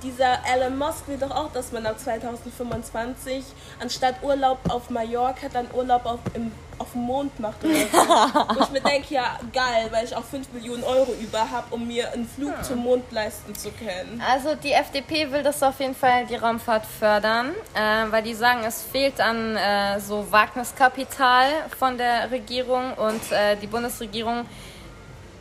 Dieser 0.03 0.39
Elon 0.53 0.79
Musk 0.79 1.07
will 1.07 1.17
doch 1.17 1.31
auch, 1.31 1.53
dass 1.53 1.71
man 1.73 1.87
ab 1.87 1.97
2025 1.99 3.45
anstatt 3.81 4.17
Urlaub 4.23 4.59
auf 4.69 4.91
Mallorca 4.91 5.49
dann 5.53 5.67
Urlaub 5.73 6.05
auf, 6.07 6.19
im, 6.35 6.53
auf 6.83 6.93
dem 6.93 7.03
Mond 7.03 7.39
macht. 7.41 7.65
Oder 7.65 7.75
so. 7.75 7.99
Wo 8.55 8.63
ich 8.65 8.71
mir 8.71 8.81
denke, 8.81 9.15
ja 9.15 9.39
geil, 9.53 9.89
weil 9.91 10.05
ich 10.05 10.15
auch 10.15 10.25
5 10.25 10.53
Millionen 10.53 10.83
Euro 10.85 11.15
über 11.21 11.51
habe, 11.51 11.75
um 11.75 11.87
mir 11.87 12.13
einen 12.13 12.29
Flug 12.29 12.53
zum 12.65 12.79
Mond 12.81 13.11
leisten 13.11 13.55
zu 13.55 13.71
können. 13.71 14.23
Also 14.29 14.55
die 14.55 14.73
FDP 14.73 15.31
will 15.31 15.43
das 15.43 15.63
auf 15.63 15.81
jeden 15.81 15.95
Fall 15.95 16.27
die 16.27 16.37
Raumfahrt 16.37 16.85
fördern, 16.87 17.51
äh, 17.75 18.11
weil 18.11 18.23
die 18.23 18.35
sagen, 18.35 18.63
es 18.67 18.83
fehlt 18.83 19.21
an 19.21 19.57
äh, 19.57 20.01
so 20.01 20.31
Wagniskapital 20.31 21.49
von 21.79 21.97
der 21.97 22.31
Regierung 22.31 22.95
und 22.95 23.33
äh, 23.33 23.57
die 23.57 23.67
Bundesregierung, 23.67 24.45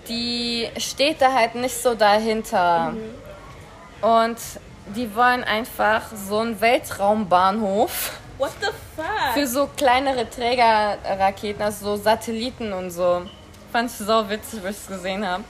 die 0.07 0.69
steht 0.77 1.21
da 1.21 1.33
halt 1.33 1.55
nicht 1.55 1.75
so 1.75 1.95
dahinter. 1.95 2.93
Und 4.01 4.37
die 4.95 5.15
wollen 5.15 5.43
einfach 5.43 6.03
so 6.15 6.39
einen 6.39 6.59
Weltraumbahnhof 6.59 8.19
What 8.41 8.53
the 8.59 8.71
fuck? 8.95 9.35
für 9.35 9.45
so 9.45 9.69
kleinere 9.77 10.27
Trägerraketen, 10.27 11.61
also 11.61 11.95
so 11.95 12.01
Satelliten 12.01 12.73
und 12.73 12.89
so. 12.89 13.21
Fand 13.71 13.91
ich 13.91 13.97
so 13.97 14.27
witzig, 14.29 14.63
wo 14.63 14.67
ich 14.67 14.77
es 14.77 14.87
gesehen 14.87 15.23
habe. 15.27 15.43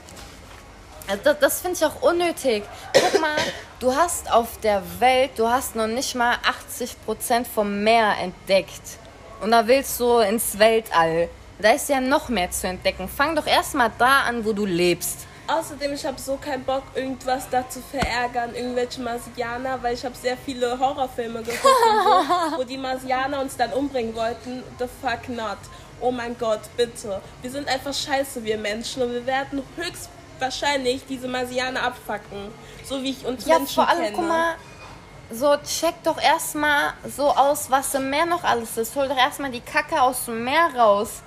Also 1.08 1.22
das, 1.24 1.38
das 1.38 1.60
finde 1.62 1.78
ich 1.78 1.86
auch 1.86 2.02
unnötig. 2.02 2.64
Guck 2.92 3.18
mal, 3.18 3.34
du 3.80 3.96
hast 3.96 4.30
auf 4.30 4.60
der 4.60 4.82
Welt, 4.98 5.30
du 5.36 5.48
hast 5.48 5.74
noch 5.74 5.86
nicht 5.86 6.14
mal 6.14 6.36
80% 6.76 7.46
vom 7.46 7.82
Meer 7.82 8.14
entdeckt. 8.20 8.98
Und 9.40 9.52
da 9.52 9.66
willst 9.66 9.98
du 9.98 10.18
ins 10.18 10.58
Weltall. 10.58 11.30
Da 11.60 11.70
ist 11.70 11.88
ja 11.88 11.98
noch 11.98 12.28
mehr 12.28 12.50
zu 12.50 12.66
entdecken. 12.66 13.08
Fang 13.08 13.34
doch 13.34 13.46
erstmal 13.46 13.90
da 13.98 14.24
an, 14.24 14.44
wo 14.44 14.52
du 14.52 14.66
lebst. 14.66 15.26
Außerdem, 15.58 15.92
ich 15.92 16.06
habe 16.06 16.18
so 16.20 16.36
keinen 16.36 16.64
Bock, 16.64 16.82
irgendwas 16.94 17.48
da 17.50 17.68
zu 17.68 17.80
verärgern, 17.82 18.54
irgendwelche 18.54 19.00
Marsianer, 19.02 19.82
weil 19.82 19.94
ich 19.94 20.04
habe 20.04 20.14
sehr 20.14 20.36
viele 20.36 20.78
Horrorfilme 20.78 21.42
geguckt, 21.42 21.62
so, 21.62 22.56
wo 22.58 22.64
die 22.64 22.78
Marsianer 22.78 23.40
uns 23.40 23.56
dann 23.56 23.72
umbringen 23.72 24.14
wollten. 24.14 24.62
The 24.78 24.86
fuck 25.02 25.28
not. 25.28 25.58
Oh 26.00 26.10
mein 26.10 26.36
Gott, 26.38 26.60
bitte. 26.76 27.20
Wir 27.42 27.50
sind 27.50 27.68
einfach 27.68 27.92
scheiße, 27.92 28.42
wir 28.44 28.56
Menschen, 28.56 29.02
und 29.02 29.12
wir 29.12 29.26
werden 29.26 29.62
höchstwahrscheinlich 29.76 31.04
diese 31.06 31.28
Marsianer 31.28 31.82
abfacken. 31.82 32.50
So 32.84 33.02
wie 33.02 33.10
ich 33.10 33.26
uns 33.26 33.44
Ja, 33.44 33.58
Menschen 33.58 33.74
vor 33.74 33.88
allem, 33.88 34.04
kenne. 34.04 34.16
guck 34.16 34.28
mal, 34.28 34.54
so 35.30 35.56
check 35.64 35.94
doch 36.02 36.20
erstmal 36.20 36.94
so 37.14 37.28
aus, 37.28 37.70
was 37.70 37.94
im 37.94 38.10
Meer 38.10 38.26
noch 38.26 38.44
alles 38.44 38.76
ist. 38.78 38.96
Hol 38.96 39.08
doch 39.08 39.16
erstmal 39.16 39.50
die 39.50 39.60
Kacke 39.60 40.00
aus 40.00 40.24
dem 40.24 40.44
Meer 40.44 40.70
raus. 40.76 41.22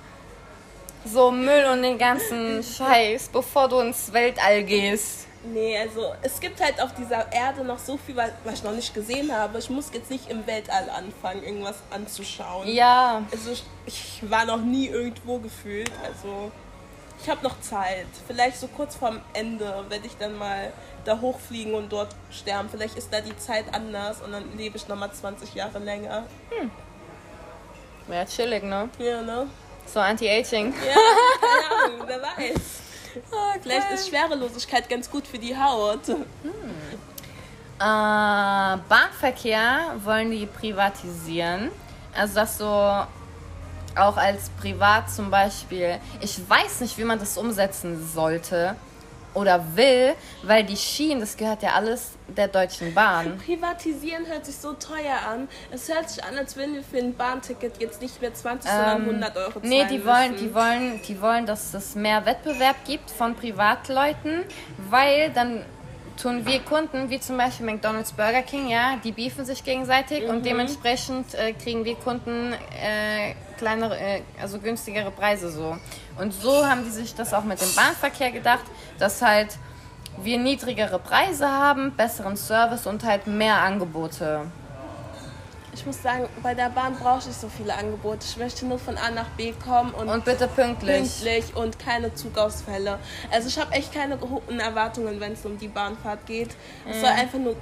So 1.06 1.30
Müll 1.30 1.64
und 1.72 1.82
den 1.82 1.98
ganzen 1.98 2.62
Scheiß, 2.62 3.28
bevor 3.28 3.68
du 3.68 3.78
ins 3.80 4.12
Weltall 4.12 4.64
gehst. 4.64 5.26
Nee, 5.44 5.78
also 5.78 6.12
es 6.22 6.40
gibt 6.40 6.60
halt 6.60 6.80
auf 6.82 6.92
dieser 6.94 7.30
Erde 7.32 7.62
noch 7.62 7.78
so 7.78 7.96
viel, 7.96 8.16
was 8.16 8.54
ich 8.54 8.64
noch 8.64 8.72
nicht 8.72 8.92
gesehen 8.92 9.30
habe. 9.30 9.58
Ich 9.58 9.70
muss 9.70 9.90
jetzt 9.92 10.10
nicht 10.10 10.28
im 10.28 10.44
Weltall 10.46 10.90
anfangen, 10.90 11.44
irgendwas 11.44 11.76
anzuschauen. 11.90 12.66
Ja, 12.66 13.22
Also 13.30 13.52
ich, 13.52 13.62
ich 13.86 14.22
war 14.28 14.44
noch 14.44 14.60
nie 14.60 14.88
irgendwo 14.88 15.38
gefühlt. 15.38 15.92
Also 16.04 16.50
ich 17.22 17.30
habe 17.30 17.44
noch 17.44 17.60
Zeit. 17.60 18.06
Vielleicht 18.26 18.56
so 18.58 18.66
kurz 18.68 18.96
vorm 18.96 19.20
Ende 19.34 19.84
werde 19.88 20.06
ich 20.06 20.16
dann 20.16 20.36
mal 20.36 20.72
da 21.04 21.20
hochfliegen 21.20 21.74
und 21.74 21.92
dort 21.92 22.08
sterben. 22.30 22.68
Vielleicht 22.68 22.96
ist 22.98 23.12
da 23.12 23.20
die 23.20 23.36
Zeit 23.36 23.66
anders 23.72 24.20
und 24.22 24.32
dann 24.32 24.56
lebe 24.56 24.76
ich 24.76 24.88
nochmal 24.88 25.12
20 25.12 25.54
Jahre 25.54 25.78
länger. 25.78 26.24
wäre 28.08 28.26
chillig, 28.26 28.64
ne? 28.64 28.88
Ja, 28.98 29.22
ne? 29.22 29.46
So 29.86 30.00
Anti-Aging. 30.00 30.74
Ja, 30.74 30.94
keine 31.40 31.84
Ahnung, 31.94 32.02
wer 32.06 32.22
weiß. 32.22 32.60
Vielleicht 33.62 33.90
ist 33.92 34.08
Schwerelosigkeit 34.08 34.88
ganz 34.88 35.10
gut 35.10 35.26
für 35.26 35.38
die 35.38 35.56
Haut. 35.56 36.08
Äh, 36.08 36.14
Bahnverkehr 37.78 39.96
wollen 40.04 40.30
die 40.30 40.46
privatisieren. 40.46 41.70
Also 42.14 42.34
dass 42.34 42.58
du 42.58 42.64
auch 42.64 44.16
als 44.16 44.50
Privat 44.60 45.10
zum 45.10 45.30
Beispiel, 45.30 45.98
ich 46.20 46.38
weiß 46.48 46.80
nicht, 46.80 46.98
wie 46.98 47.04
man 47.04 47.18
das 47.18 47.38
umsetzen 47.38 48.06
sollte 48.06 48.76
oder 49.36 49.62
will, 49.76 50.14
weil 50.42 50.64
die 50.64 50.76
Schienen, 50.76 51.20
das 51.20 51.36
gehört 51.36 51.62
ja 51.62 51.74
alles 51.74 52.12
der 52.26 52.48
Deutschen 52.48 52.94
Bahn. 52.94 53.38
Privatisieren 53.44 54.26
hört 54.26 54.46
sich 54.46 54.56
so 54.56 54.72
teuer 54.72 55.18
an. 55.30 55.46
Es 55.70 55.88
hört 55.92 56.08
sich 56.10 56.24
an, 56.24 56.36
als 56.38 56.56
wenn 56.56 56.74
wir 56.74 56.82
für 56.82 56.98
ein 56.98 57.14
Bahnticket 57.14 57.74
jetzt 57.80 58.00
nicht 58.00 58.20
mehr 58.20 58.32
20, 58.34 58.70
sondern 58.70 59.02
100 59.02 59.36
Euro 59.36 59.50
zahlen 59.52 59.62
Ähm, 59.64 59.68
Nee, 59.70 59.84
die 59.90 60.04
wollen, 60.06 60.36
die 60.36 60.54
wollen, 60.54 61.00
die 61.06 61.20
wollen, 61.20 61.46
dass 61.46 61.74
es 61.74 61.94
mehr 61.94 62.24
Wettbewerb 62.24 62.76
gibt 62.86 63.10
von 63.10 63.34
Privatleuten, 63.36 64.44
weil 64.90 65.30
dann 65.30 65.64
tun 66.20 66.46
wir 66.46 66.60
Kunden, 66.60 67.10
wie 67.10 67.20
zum 67.20 67.36
Beispiel 67.36 67.66
McDonald's, 67.66 68.12
Burger 68.12 68.40
King, 68.40 68.68
ja, 68.70 68.96
die 69.04 69.12
beefen 69.12 69.44
sich 69.44 69.62
gegenseitig 69.62 70.22
Mhm. 70.24 70.30
und 70.30 70.46
dementsprechend 70.46 71.34
äh, 71.34 71.52
kriegen 71.52 71.84
wir 71.84 71.94
Kunden 71.96 72.54
äh, 72.54 73.34
kleinere, 73.58 73.98
äh, 73.98 74.22
also 74.40 74.58
günstigere 74.58 75.10
Preise 75.10 75.50
so. 75.50 75.76
Und 76.18 76.32
so 76.32 76.66
haben 76.66 76.84
die 76.84 76.90
sich 76.90 77.14
das 77.14 77.34
auch 77.34 77.44
mit 77.44 77.60
dem 77.60 77.74
Bahnverkehr 77.74 78.30
gedacht, 78.32 78.64
dass 78.98 79.20
halt 79.22 79.48
wir 80.18 80.38
niedrigere 80.38 80.98
Preise 80.98 81.46
haben, 81.48 81.92
besseren 81.94 82.36
Service 82.36 82.86
und 82.86 83.04
halt 83.04 83.26
mehr 83.26 83.56
Angebote. 83.60 84.46
Ich 85.74 85.84
muss 85.84 86.02
sagen, 86.02 86.26
bei 86.42 86.54
der 86.54 86.70
Bahn 86.70 86.94
brauche 86.96 87.18
ich 87.18 87.26
nicht 87.26 87.38
so 87.40 87.50
viele 87.50 87.74
Angebote. 87.76 88.20
Ich 88.26 88.38
möchte 88.38 88.64
nur 88.64 88.78
von 88.78 88.96
A 88.96 89.10
nach 89.10 89.28
B 89.36 89.52
kommen 89.52 89.90
und, 89.92 90.08
Und 90.08 90.24
bitte 90.24 90.48
pünktlich. 90.48 90.96
pünktlich 90.96 91.54
und 91.54 91.78
keine 91.78 92.14
Zugausfälle. 92.14 92.98
Also 93.30 93.48
ich 93.48 93.58
habe 93.58 93.72
echt 93.72 93.92
keine 93.92 94.18
hohen 94.18 94.58
Erwartungen, 94.58 95.20
wenn 95.20 95.32
es 95.34 95.44
um 95.44 95.58
die 95.58 95.68
Bahnfahrt 95.68 96.24
geht. 96.24 96.56
Es 96.88 97.00
soll 97.02 97.10
einfach 97.10 97.38
nur 97.38 97.56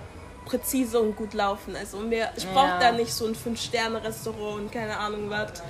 präzise 0.45 1.01
und 1.01 1.17
gut 1.17 1.35
laufen. 1.35 1.75
Also 1.75 1.99
mir, 1.99 2.29
ich 2.37 2.47
brauche 2.47 2.69
Ja. 2.69 2.79
da 2.79 2.93
nicht 2.93 3.13
so 3.13 3.27
ein 3.27 3.35
Fünf-Sterne-Restaurant 3.35 4.61
und 4.61 4.71
keine 4.73 4.97
Ahnung 4.97 5.29
was. 5.29 5.61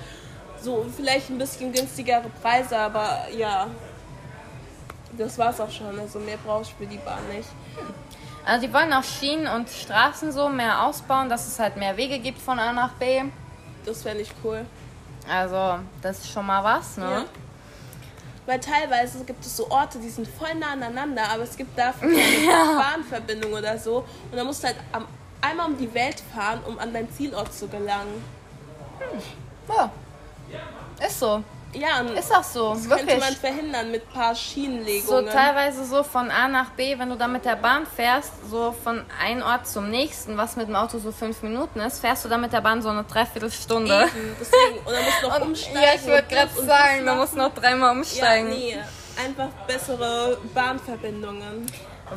So 0.61 0.85
vielleicht 0.95 1.29
ein 1.29 1.37
bisschen 1.37 1.71
günstigere 1.71 2.29
Preise, 2.41 2.77
aber 2.77 3.27
ja, 3.35 3.67
das 5.17 5.37
war's 5.37 5.59
auch 5.59 5.71
schon. 5.71 5.99
Also 5.99 6.19
mehr 6.19 6.37
brauche 6.37 6.63
ich 6.63 6.73
für 6.73 6.85
die 6.85 6.97
Bahn 6.97 7.27
nicht. 7.33 7.49
Also 8.45 8.67
die 8.67 8.73
wollen 8.73 8.93
auch 8.93 9.03
Schienen 9.03 9.47
und 9.47 9.69
Straßen 9.69 10.31
so 10.31 10.49
mehr 10.49 10.83
ausbauen, 10.83 11.29
dass 11.29 11.47
es 11.47 11.59
halt 11.59 11.77
mehr 11.77 11.97
Wege 11.97 12.19
gibt 12.19 12.39
von 12.39 12.59
A 12.59 12.71
nach 12.73 12.93
B. 12.93 13.23
Das 13.85 14.03
fände 14.03 14.21
ich 14.21 14.31
cool. 14.43 14.65
Also 15.29 15.79
das 16.01 16.19
ist 16.19 16.31
schon 16.31 16.45
mal 16.45 16.63
was, 16.63 16.97
ne? 16.97 17.09
Ja. 17.09 17.25
Weil 18.45 18.59
teilweise 18.59 19.23
gibt 19.25 19.43
es 19.43 19.57
so 19.57 19.69
Orte, 19.71 19.97
die 19.97 20.09
sind 20.09 20.27
voll 20.27 20.53
nah 20.53 20.73
aneinander, 20.73 21.23
aber 21.29 21.43
es 21.43 21.57
gibt 21.57 21.77
dafür 21.77 22.09
keine 22.15 22.77
Bahnverbindung 22.77 23.53
oder 23.53 23.77
so. 23.79 24.05
Und 24.29 24.37
dann 24.37 24.45
musst 24.45 24.63
du 24.63 24.67
halt 24.67 24.77
am, 24.91 25.07
einmal 25.41 25.67
um 25.67 25.77
die 25.77 25.91
Welt 25.93 26.21
fahren, 26.33 26.59
um 26.67 26.77
an 26.77 26.93
deinen 26.93 27.11
Zielort 27.11 27.51
zu 27.51 27.67
gelangen. 27.67 28.23
Ja. 29.67 29.91
Ist 31.05 31.19
so. 31.19 31.43
Ja, 31.73 31.99
und 31.99 32.11
Ist 32.17 32.33
auch 32.33 32.41
so. 32.43 32.73
das 32.73 32.87
könnte 32.87 33.05
man 33.05 33.19
Wirklich. 33.19 33.37
verhindern 33.37 33.91
mit 33.91 34.03
ein 34.07 34.13
paar 34.13 34.33
So 34.33 34.39
Schienenlegungen. 34.41 35.27
teilweise 35.29 35.83
so 35.83 36.03
von 36.03 36.31
A 36.31 36.47
nach 36.47 36.69
B, 36.69 36.97
wenn 36.97 37.09
du 37.09 37.17
da 37.17 37.27
mit 37.27 37.43
der 37.43 37.57
Bahn 37.57 37.85
fährst, 37.85 38.31
so 38.49 38.71
von 38.81 39.03
einem 39.21 39.41
Ort 39.41 39.67
zum 39.67 39.89
nächsten, 39.89 40.37
was 40.37 40.55
mit 40.55 40.69
dem 40.69 40.75
Auto 40.77 40.99
so 40.99 41.11
fünf 41.11 41.41
Minuten 41.43 41.81
ist, 41.81 41.99
fährst 41.99 42.23
du 42.23 42.29
da 42.29 42.37
mit 42.37 42.53
der 42.53 42.61
Bahn 42.61 42.81
so 42.81 42.87
eine 42.87 43.03
Dreiviertelstunde. 43.03 44.03
Eben, 44.05 44.35
deswegen. 44.39 44.77
Und 44.85 44.93
dann 44.93 45.03
musst 45.03 45.21
du 45.21 45.27
noch 45.27 45.35
Und, 45.35 45.47
umsteigen. 45.47 45.81
ja, 45.81 45.89
ich 45.95 46.05
würde 46.05 46.27
gerade 46.29 46.65
sagen, 46.65 47.17
musst 47.17 47.35
machen. 47.35 47.49
noch 47.49 47.53
dreimal 47.61 47.89
Ja, 47.91 47.97
umsteigen. 47.99 48.49
nee. 48.51 48.77
Einfach 49.21 49.49
bessere 49.67 50.37
Bahnverbindungen. 50.53 51.65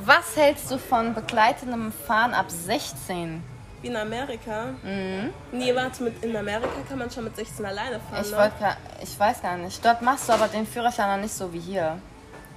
Was 0.04 0.36
hältst 0.36 0.70
du 0.70 0.78
von 0.78 1.14
begleitendem 1.14 1.92
Fahren 1.92 2.32
ab 2.32 2.46
16? 2.48 3.42
Wie 3.82 3.88
in 3.88 3.96
Amerika. 3.96 4.66
Mhm. 4.82 5.32
Nee, 5.52 5.74
warte, 5.74 6.02
mit, 6.02 6.22
in 6.24 6.36
Amerika 6.36 6.68
kann 6.88 6.98
man 6.98 7.10
schon 7.10 7.24
mit 7.24 7.36
16 7.36 7.64
alleine 7.64 8.00
fahren. 8.00 8.24
Ich, 8.24 8.30
ne? 8.30 8.52
gra- 8.60 8.76
ich 9.02 9.18
weiß 9.18 9.42
gar 9.42 9.56
nicht. 9.56 9.84
Dort 9.84 10.02
machst 10.02 10.28
du 10.28 10.32
aber 10.32 10.48
den 10.48 10.66
Führerschein 10.66 11.16
noch 11.16 11.22
nicht 11.22 11.34
so 11.34 11.52
wie 11.52 11.60
hier. 11.60 12.00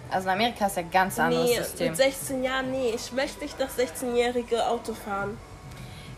Also 0.09 0.28
in 0.28 0.34
Amerika 0.34 0.65
ist 0.65 0.76
ja 0.78 0.84
ganz 0.84 1.19
anderes 1.19 1.49
Nee, 1.49 1.57
System. 1.57 1.88
mit 1.89 1.97
16 1.97 2.43
Jahren, 2.43 2.72
nee. 2.72 2.91
Ich 2.95 3.11
möchte 3.13 3.41
nicht 3.41 3.55
das 3.59 3.78
16-jährige 3.78 4.67
Auto 4.67 4.93
fahren. 4.93 5.38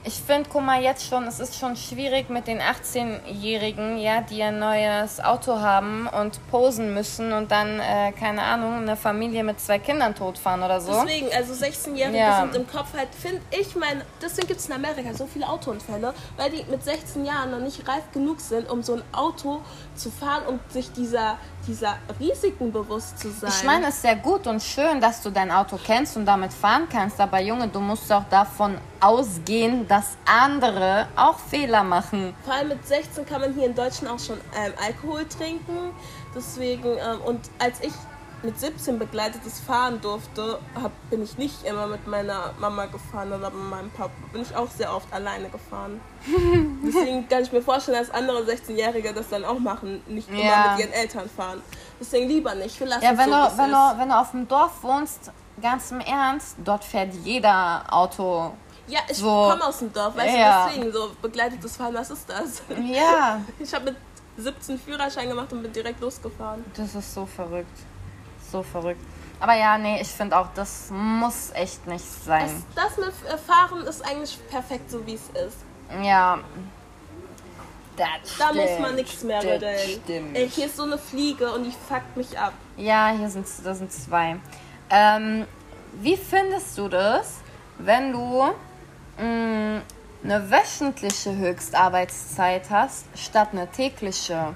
Ich 0.06 0.16
finde, 0.16 0.50
guck 0.52 0.64
mal, 0.64 0.82
jetzt 0.82 1.08
schon, 1.08 1.26
es 1.28 1.40
ist 1.40 1.58
schon 1.58 1.78
schwierig 1.78 2.30
mit 2.30 2.48
den 2.48 2.60
18-Jährigen, 2.60 3.98
ja, 3.98 4.20
die 4.20 4.44
ein 4.44 4.60
neues 4.60 5.22
Auto 5.22 5.60
haben 5.62 6.08
und 6.08 6.46
posen 6.52 6.94
müssen 6.94 7.32
und 7.32 7.52
dann, 7.52 7.80
äh, 7.80 8.12
keine 8.12 8.42
Ahnung, 8.42 8.74
eine 8.80 8.98
Familie 8.98 9.46
mit 9.46 9.62
zwei 9.62 9.80
Kindern 9.80 10.14
totfahren 10.14 10.62
oder 10.62 10.82
so. 10.82 10.92
Deswegen, 11.06 11.28
also 11.34 11.54
16-Jährige 11.54 12.18
Ja. 12.18 12.42
sind 12.42 12.56
im 12.56 12.68
Kopf 12.68 12.94
halt, 12.98 13.10
finde 13.16 13.42
ich, 13.52 13.76
mein, 13.78 14.02
deswegen 14.22 14.48
gibt 14.48 14.60
es 14.60 14.66
in 14.68 14.74
Amerika 14.74 15.14
so 15.14 15.26
viele 15.26 15.48
Autounfälle, 15.48 16.14
weil 16.36 16.50
die 16.52 16.66
mit 16.70 16.84
16 16.84 17.24
Jahren 17.24 17.52
noch 17.52 17.60
nicht 17.60 17.88
reif 17.88 18.04
genug 18.14 18.42
sind, 18.42 18.70
um 18.70 18.84
so 18.84 18.96
ein 18.96 19.04
Auto 19.14 19.62
zu 19.96 20.12
fahren 20.12 20.44
und 20.48 20.60
sich 20.72 20.92
dieser, 20.92 21.38
dieser 21.68 21.98
Risiken 22.20 22.72
bewusst 22.72 23.20
zu 23.20 23.32
sein. 23.32 23.50
Ich 23.50 23.64
meine, 23.64 23.88
es 23.88 23.96
ist 23.96 24.02
sehr 24.02 24.16
gut 24.16 24.48
und 24.48 24.62
schön, 24.62 25.00
dass 25.00 25.22
du 25.22 25.30
dein 25.30 25.52
Auto 25.52 25.80
kennst 25.84 26.18
und 26.18 26.26
damit 26.26 26.54
fahren 26.54 26.88
kannst, 26.92 27.20
aber 27.20 27.40
Junge, 27.42 27.68
du 27.68 27.80
musst 27.80 28.12
auch 28.12 28.26
davon 28.30 28.78
ausgehen, 29.00 29.88
dass 29.88 30.18
andere 30.26 31.08
auch 31.16 31.40
Fehler 31.40 31.84
machen. 31.84 32.34
Vor 32.44 32.54
allem 32.54 32.70
mit 32.70 32.86
16 32.86 33.26
kann 33.26 33.42
man 33.42 33.54
hier 33.54 33.66
in 33.66 33.76
Deutschland 33.76 34.14
auch 34.14 34.24
schon 34.24 34.38
ähm, 34.56 34.74
Alkohol 34.86 35.26
trinken. 35.28 35.92
Deswegen, 36.36 36.90
ähm, 36.90 37.22
und 37.26 37.42
als 37.60 37.82
ich 37.82 37.94
mit 38.44 38.60
17 38.60 39.00
begleitetes 39.00 39.60
fahren 39.62 40.02
durfte, 40.02 40.60
hab, 40.82 40.92
bin 41.10 41.24
ich 41.24 41.38
nicht 41.38 41.64
immer 41.64 41.88
mit 41.88 42.06
meiner 42.08 42.54
Mama 42.60 42.86
gefahren 42.88 43.30
oder 43.32 43.50
mit 43.50 43.70
meinem 43.70 43.90
Papa. 43.92 44.12
Bin 44.32 44.42
ich 44.42 44.56
auch 44.56 44.70
sehr 44.70 44.94
oft 44.94 45.12
alleine 45.14 45.50
gefahren. 45.50 46.02
Deswegen 46.86 47.28
kann 47.30 47.44
ich 47.44 47.52
mir 47.52 47.62
vorstellen, 47.62 48.00
dass 48.00 48.12
andere 48.12 48.42
16-Jährige 48.44 49.14
das 49.14 49.30
dann 49.30 49.46
auch 49.46 49.60
machen, 49.60 50.02
nicht 50.08 50.30
Ja. 50.30 50.36
immer 50.66 50.72
mit 50.76 50.86
ihren 50.86 50.94
Eltern 50.94 51.30
fahren. 51.30 51.62
Deswegen 52.00 52.28
lieber 52.28 52.54
nicht. 52.56 52.78
Wir 52.80 52.88
lassen 52.88 53.04
Ja, 53.04 53.18
wenn, 53.18 53.30
so, 53.30 53.32
du, 53.32 53.58
wenn, 53.58 53.72
du, 53.72 54.00
wenn 54.00 54.10
du 54.10 54.16
auf 54.20 54.32
dem 54.32 54.48
Dorf 54.48 54.84
wohnst, 54.84 55.32
ganz 55.62 55.92
im 55.92 56.00
Ernst, 56.02 56.56
dort 56.64 56.84
fährt 56.84 57.14
jeder 57.24 57.84
Auto. 57.90 58.52
Ja, 58.88 59.00
ich 59.10 59.18
so- 59.18 59.28
komme 59.50 59.64
aus 59.66 59.80
dem 59.80 59.94
Dorf, 59.94 60.16
weißt 60.18 60.36
Ja. 60.38 60.66
du, 60.66 60.72
deswegen 60.74 60.92
so 60.92 61.12
begleitetes 61.22 61.78
Fahren, 61.78 61.94
was 61.94 62.12
ist 62.12 62.30
das? 62.30 62.62
Ja, 62.84 63.40
Ich 63.60 63.74
habe 63.74 63.86
mit 63.86 63.96
17 64.38 64.78
Führerschein 64.80 65.30
gemacht 65.30 65.54
und 65.54 65.62
bin 65.62 65.72
direkt 65.72 66.02
losgefahren. 66.02 66.66
das 66.76 66.94
ist 66.96 67.14
so 67.14 67.26
verrückt. 67.26 67.68
So 68.54 68.62
verrückt. 68.62 69.02
Aber 69.40 69.56
ja, 69.56 69.80
nee, 69.80 70.00
ich 70.00 70.10
finde 70.10 70.38
auch, 70.38 70.46
das 70.54 70.90
muss 70.92 71.50
echt 71.56 71.88
nicht 71.88 72.06
Es, 72.06 72.24
sein. 72.26 72.64
das 72.76 72.98
mit 72.98 73.12
Fahren 73.48 73.82
ist 73.82 74.06
eigentlich 74.06 74.38
perfekt, 74.48 74.92
so 74.92 75.04
wie 75.08 75.16
es 75.16 75.28
ist. 75.48 75.58
Ja. 76.04 76.38
Das 77.98 78.08
Da 78.38 78.50
stimmt, 78.50 78.70
muss 78.70 78.80
man 78.80 78.96
nichts 78.96 79.24
mehr 79.24 79.42
das. 79.60 79.84
Stimmt. 79.92 80.38
Ey, 80.38 80.48
hier 80.50 80.68
ist 80.68 80.78
so 80.78 80.84
eine 80.84 81.00
Fliege 81.00 81.52
und 81.52 81.64
die 81.64 81.74
fuckt 81.90 82.16
mich 82.16 82.38
ab. 82.38 82.54
Ja, 82.78 83.10
hier 83.18 83.28
sind, 83.28 83.48
da 83.64 83.74
sind 83.74 83.92
zwei. 83.92 84.38
Ähm, 84.92 85.48
wie 85.94 86.16
findest 86.16 86.78
du 86.78 86.88
das, 86.90 87.38
wenn 87.80 88.12
du 88.12 88.44
mh, 89.18 89.82
eine 90.24 90.52
wöchentliche 90.52 91.36
Höchstarbeitszeit 91.36 92.70
hast, 92.70 93.06
statt 93.16 93.50
eine 93.52 93.68
tägliche? 93.68 94.56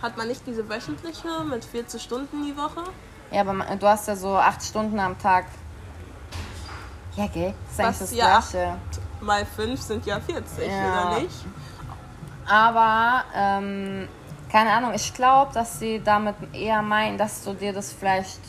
Hat 0.00 0.16
man 0.16 0.28
nicht 0.28 0.46
diese 0.46 0.68
wöchentliche 0.68 1.44
mit 1.44 1.64
40 1.64 2.00
Stunden 2.00 2.44
die 2.46 2.56
Woche? 2.56 2.84
Ja, 3.32 3.40
aber 3.40 3.54
du 3.76 3.86
hast 3.88 4.08
ja 4.08 4.14
so 4.16 4.36
acht 4.36 4.62
Stunden 4.62 4.98
am 5.00 5.18
Tag. 5.18 5.46
Ja, 7.16 7.26
gell? 7.28 7.54
Das 7.66 7.72
ist 7.72 7.80
eigentlich 7.80 7.88
Was 7.88 7.98
das 7.98 8.14
ja 8.14 8.38
Gleiche. 8.40 8.74
Mal 9.20 9.46
5 9.46 9.80
sind 9.80 10.06
ja 10.06 10.20
40, 10.20 10.68
Ja. 10.68 11.10
oder 11.10 11.20
nicht? 11.20 11.44
Aber, 12.48 13.24
ähm, 13.34 14.08
keine 14.50 14.72
Ahnung, 14.72 14.92
ich 14.94 15.14
glaube, 15.14 15.52
dass 15.54 15.78
sie 15.78 16.02
damit 16.04 16.34
eher 16.52 16.82
meinen, 16.82 17.16
dass 17.16 17.42
du 17.44 17.54
dir 17.54 17.72
das 17.72 17.92
vielleicht 17.92 18.40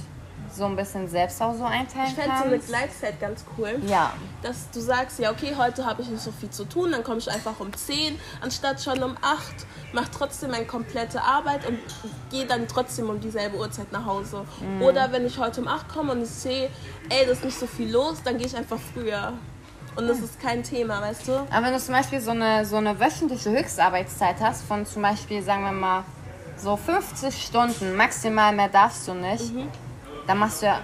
so 0.56 0.66
ein 0.66 0.76
bisschen 0.76 1.08
selbst 1.08 1.42
auch 1.42 1.56
so 1.56 1.64
einteilen 1.66 2.08
Ich 2.08 2.14
fände 2.14 2.30
kannst. 2.30 2.44
so 2.44 2.50
eine 2.50 2.60
Gleitzeit 2.60 3.20
ganz 3.20 3.44
cool. 3.58 3.82
ja. 3.88 4.14
Dass 4.42 4.70
du 4.72 4.80
sagst, 4.80 5.20
ja 5.20 5.32
okay, 5.32 5.56
heute 5.58 5.86
habe 5.86 6.02
ich 6.02 6.10
nicht 6.10 6.22
so 6.22 6.32
viel 6.32 6.50
zu 6.50 6.66
tun, 6.66 6.92
dann 6.92 7.04
komme 7.04 7.18
ich 7.20 7.32
einfach 7.32 7.60
um 7.60 7.74
10, 7.74 8.20
anstatt 8.42 8.82
schon 8.82 9.02
um 9.02 9.16
8, 9.22 9.42
mach 9.94 10.08
trotzdem 10.10 10.52
meine 10.52 10.66
komplette 10.66 11.22
Arbeit 11.22 11.66
und 11.68 11.80
gehe 12.30 12.46
dann 12.46 12.68
trotzdem 12.68 13.10
um 13.10 13.20
dieselbe 13.20 13.58
Uhrzeit 13.58 13.92
nach 13.92 14.06
Hause. 14.06 14.46
Oder 14.82 15.12
wenn 15.12 15.26
ich 15.26 15.38
heute 15.40 15.62
um 15.62 15.68
8 15.68 15.90
komme 15.90 16.12
und 16.12 16.22
ich 16.24 16.30
sehe, 16.30 16.70
ey, 17.10 17.26
das 17.26 17.40
ist 17.40 17.46
nicht 17.46 17.60
so 17.60 17.66
viel 17.68 17.92
los, 17.92 18.22
dann 18.24 18.38
gehe 18.38 18.48
ich 18.48 18.56
einfach 18.56 18.80
früher. 18.94 19.34
Und 19.96 20.08
das 20.08 20.20
ist 20.20 20.40
kein 20.42 20.64
Thema, 20.64 21.02
weißt 21.02 21.28
du? 21.28 21.34
Aber 21.34 21.66
wenn 21.68 21.74
du 21.74 21.80
zum 21.80 21.94
Beispiel 21.94 22.20
so 22.20 22.32
eine, 22.32 22.66
so 22.66 22.78
eine 22.78 23.00
wöchentliche 23.00 23.52
Höchstarbeitszeit 23.52 24.38
hast, 24.42 24.64
von 24.64 24.86
zum 24.88 25.04
Beispiel, 25.04 25.42
sagen 25.44 25.64
wir 25.66 25.72
mal, 25.72 26.04
so 26.58 26.76
50 26.76 27.44
Stunden, 27.44 27.96
maximal 27.96 28.54
mehr 28.56 28.70
darfst 28.70 29.08
du 29.08 29.14
nicht, 29.14 29.52
dann 30.28 30.38
machst 30.38 30.62
du 30.62 30.68
ja 30.68 30.80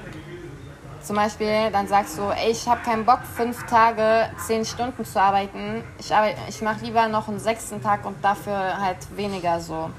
zum 1.01 1.15
Beispiel, 1.15 1.71
dann 1.71 1.87
sagst 1.87 2.17
du, 2.17 2.23
ey, 2.23 2.51
ich 2.51 2.67
habe 2.67 2.81
keinen 2.81 3.05
Bock, 3.05 3.21
fünf 3.35 3.65
Tage, 3.65 4.29
zehn 4.45 4.65
Stunden 4.65 5.05
zu 5.05 5.19
arbeiten. 5.19 5.83
Ich, 5.97 6.13
arbeite, 6.13 6.37
ich 6.47 6.61
mache 6.61 6.83
lieber 6.83 7.07
noch 7.07 7.27
einen 7.27 7.39
sechsten 7.39 7.81
Tag 7.81 8.05
und 8.05 8.23
dafür 8.23 8.79
halt 8.79 8.97
weniger 9.15 9.59
so. 9.59 9.89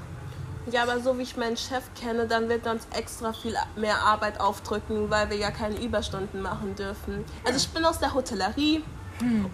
Ja, 0.67 0.83
aber 0.83 0.99
so 0.99 1.17
wie 1.17 1.23
ich 1.23 1.35
meinen 1.37 1.57
Chef 1.57 1.83
kenne, 1.99 2.27
dann 2.27 2.47
wird 2.47 2.67
er 2.67 2.73
uns 2.73 2.87
extra 2.95 3.33
viel 3.33 3.55
mehr 3.75 3.97
Arbeit 3.97 4.39
aufdrücken, 4.39 5.09
weil 5.09 5.29
wir 5.31 5.37
ja 5.37 5.49
keine 5.49 5.75
Überstunden 5.81 6.41
machen 6.41 6.75
dürfen. 6.75 7.25
Also 7.43 7.57
ich 7.57 7.69
bin 7.69 7.83
aus 7.83 7.97
der 7.97 8.13
Hotellerie 8.13 8.83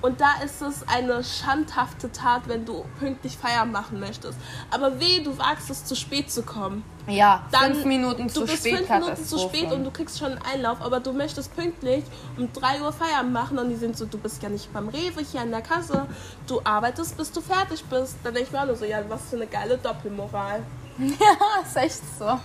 und 0.01 0.21
da 0.21 0.41
ist 0.43 0.61
es 0.61 0.87
eine 0.87 1.23
schandhafte 1.23 2.11
Tat, 2.11 2.43
wenn 2.47 2.65
du 2.65 2.85
pünktlich 2.99 3.37
Feiern 3.37 3.71
machen 3.71 3.99
möchtest. 3.99 4.37
Aber 4.71 4.99
weh, 4.99 5.21
du 5.23 5.37
wagst 5.37 5.69
es, 5.69 5.85
zu 5.85 5.95
spät 5.95 6.31
zu 6.31 6.43
kommen. 6.43 6.83
Ja, 7.07 7.45
Dann, 7.51 7.73
fünf 7.73 7.85
Minuten 7.85 8.27
du 8.27 8.33
zu 8.33 8.41
bist 8.41 8.57
spät 8.57 8.77
fünf 8.77 8.89
Minuten 8.89 9.25
zu 9.25 9.39
spät 9.39 9.71
und 9.71 9.83
du 9.83 9.91
kriegst 9.91 10.19
schon 10.19 10.31
einen 10.33 10.41
Einlauf, 10.41 10.81
aber 10.81 10.99
du 10.99 11.13
möchtest 11.13 11.55
pünktlich 11.55 12.03
um 12.37 12.51
3 12.51 12.81
Uhr 12.81 12.91
Feiern 12.91 13.31
machen 13.31 13.57
und 13.59 13.69
die 13.69 13.75
sind 13.75 13.97
so, 13.97 14.05
du 14.05 14.17
bist 14.17 14.43
ja 14.43 14.49
nicht 14.49 14.71
beim 14.73 14.89
Rewe 14.89 15.21
hier 15.21 15.41
an 15.41 15.51
der 15.51 15.61
Kasse, 15.61 16.05
du 16.47 16.59
arbeitest, 16.63 17.15
bis 17.15 17.31
du 17.31 17.39
fertig 17.41 17.83
bist. 17.85 18.17
Dann 18.23 18.33
denke 18.33 18.47
ich 18.47 18.51
mir 18.51 18.61
auch 18.61 18.67
nur 18.67 18.75
so, 18.75 18.85
ja, 18.85 18.99
was 19.07 19.29
für 19.29 19.37
eine 19.37 19.47
geile 19.47 19.77
Doppelmoral. 19.77 20.63
Ja, 20.99 21.61
ist 21.63 21.77
echt 21.77 22.01
so. 22.17 22.39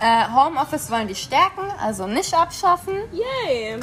Äh, 0.00 0.24
Homeoffice 0.34 0.90
wollen 0.90 1.08
die 1.08 1.14
stärken, 1.14 1.62
also 1.80 2.06
nicht 2.06 2.34
abschaffen. 2.34 2.94
Yay! 3.12 3.78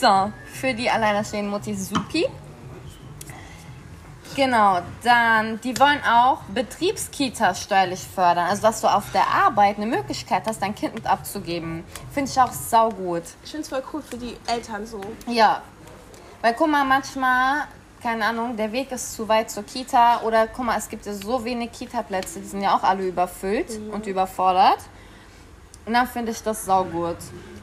So, 0.00 0.32
für 0.52 0.74
die 0.74 0.88
alleinerstehenden 0.88 1.50
Mutis 1.50 1.88
supi. 1.88 2.26
Genau, 4.36 4.78
dann, 5.02 5.60
die 5.62 5.76
wollen 5.80 6.00
auch 6.04 6.42
Betriebskitas 6.54 7.62
steuerlich 7.62 7.98
fördern. 8.00 8.46
Also, 8.48 8.62
dass 8.62 8.80
du 8.80 8.86
auf 8.86 9.10
der 9.10 9.26
Arbeit 9.26 9.78
eine 9.78 9.86
Möglichkeit 9.86 10.44
hast, 10.46 10.62
dein 10.62 10.76
Kind 10.76 10.94
mit 10.94 11.06
abzugeben. 11.06 11.82
Finde 12.12 12.30
ich 12.30 12.40
auch 12.40 12.52
saugut. 12.52 13.24
Ich 13.42 13.50
finde 13.50 13.62
es 13.62 13.68
voll 13.68 13.82
cool 13.92 14.00
für 14.00 14.16
die 14.16 14.36
Eltern 14.46 14.86
so. 14.86 15.00
Ja, 15.26 15.62
weil 16.42 16.54
guck 16.54 16.68
mal, 16.68 16.84
manchmal, 16.84 17.66
keine 18.00 18.26
Ahnung, 18.26 18.56
der 18.56 18.70
Weg 18.70 18.92
ist 18.92 19.14
zu 19.14 19.28
weit 19.28 19.50
zur 19.50 19.64
Kita 19.64 20.20
oder 20.20 20.46
guck 20.46 20.66
mal, 20.66 20.78
es 20.78 20.88
gibt 20.88 21.06
ja 21.06 21.12
so 21.12 21.44
wenig 21.44 21.72
Kita-Plätze, 21.72 22.38
die 22.38 22.46
sind 22.46 22.62
ja 22.62 22.76
auch 22.76 22.84
alle 22.84 23.08
überfüllt 23.08 23.80
und 23.90 24.06
überfordert. 24.06 24.78
Und 25.84 25.94
dann 25.94 26.06
finde 26.06 26.30
ich 26.30 26.40
das 26.44 26.64
saugut. 26.64 27.16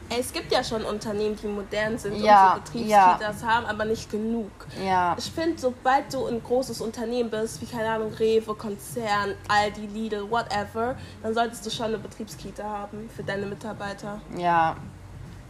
Es 0.08 0.32
gibt 0.32 0.52
ja 0.52 0.62
schon 0.62 0.84
Unternehmen, 0.84 1.36
die 1.36 1.46
modern 1.46 1.98
sind 1.98 2.16
Ja, 2.16 2.54
und 2.54 2.66
so 2.66 2.72
Betriebskitas 2.72 3.44
haben, 3.44 3.66
aber 3.66 3.84
nicht 3.84 4.10
genug. 4.10 4.50
Ja. 4.84 5.16
Ich 5.18 5.30
finde, 5.32 5.58
sobald 5.58 6.12
du 6.12 6.26
ein 6.26 6.42
großes 6.42 6.80
Unternehmen 6.80 7.30
bist, 7.30 7.60
wie 7.60 7.66
keine 7.66 7.88
Ahnung, 7.88 8.12
Rewe, 8.12 8.54
Konzern, 8.54 9.34
Aldi, 9.48 9.86
Lidl, 9.86 10.30
whatever, 10.30 10.96
dann 11.22 11.34
solltest 11.34 11.66
du 11.66 11.70
schon 11.70 11.86
eine 11.86 11.98
Betriebskita 11.98 12.62
haben 12.62 13.10
für 13.14 13.22
deine 13.22 13.46
Mitarbeiter. 13.46 14.20
Ja. 14.36 14.76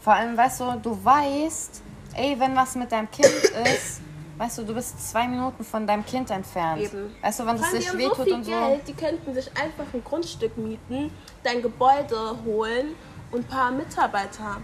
Vor 0.00 0.14
allem, 0.14 0.36
weißt 0.36 0.60
du, 0.60 0.72
du 0.82 1.04
weißt, 1.04 1.82
ey, 2.14 2.36
wenn 2.38 2.56
was 2.56 2.76
mit 2.76 2.90
deinem 2.92 3.10
Kind 3.10 3.26
ist, 3.26 4.00
weißt 4.38 4.58
du, 4.58 4.62
du 4.62 4.74
bist 4.74 5.10
zwei 5.10 5.26
Minuten 5.28 5.64
von 5.64 5.86
deinem 5.86 6.04
Kind 6.04 6.30
entfernt. 6.30 6.80
Eben. 6.80 7.14
Weißt 7.20 7.40
du, 7.40 7.46
wenn 7.46 7.56
es 7.56 7.70
sich 7.70 7.90
so 7.90 7.98
wehtut 7.98 8.24
viel 8.24 8.34
und 8.34 8.44
so. 8.44 8.50
Geld, 8.52 8.88
die 8.88 8.94
könnten 8.94 9.34
sich 9.34 9.48
einfach 9.48 9.84
ein 9.92 10.02
Grundstück 10.04 10.56
mieten, 10.56 11.10
dein 11.42 11.60
Gebäude 11.60 12.36
holen 12.44 12.94
und 13.36 13.44
ein 13.44 13.48
paar 13.48 13.70
Mitarbeiter. 13.70 14.56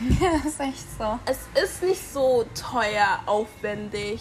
das 0.20 0.52
ist 0.52 0.60
echt 0.60 0.98
so. 0.98 1.18
Es 1.24 1.38
ist 1.62 1.82
nicht 1.82 2.12
so 2.12 2.44
teuer, 2.54 3.18
aufwendig. 3.26 4.20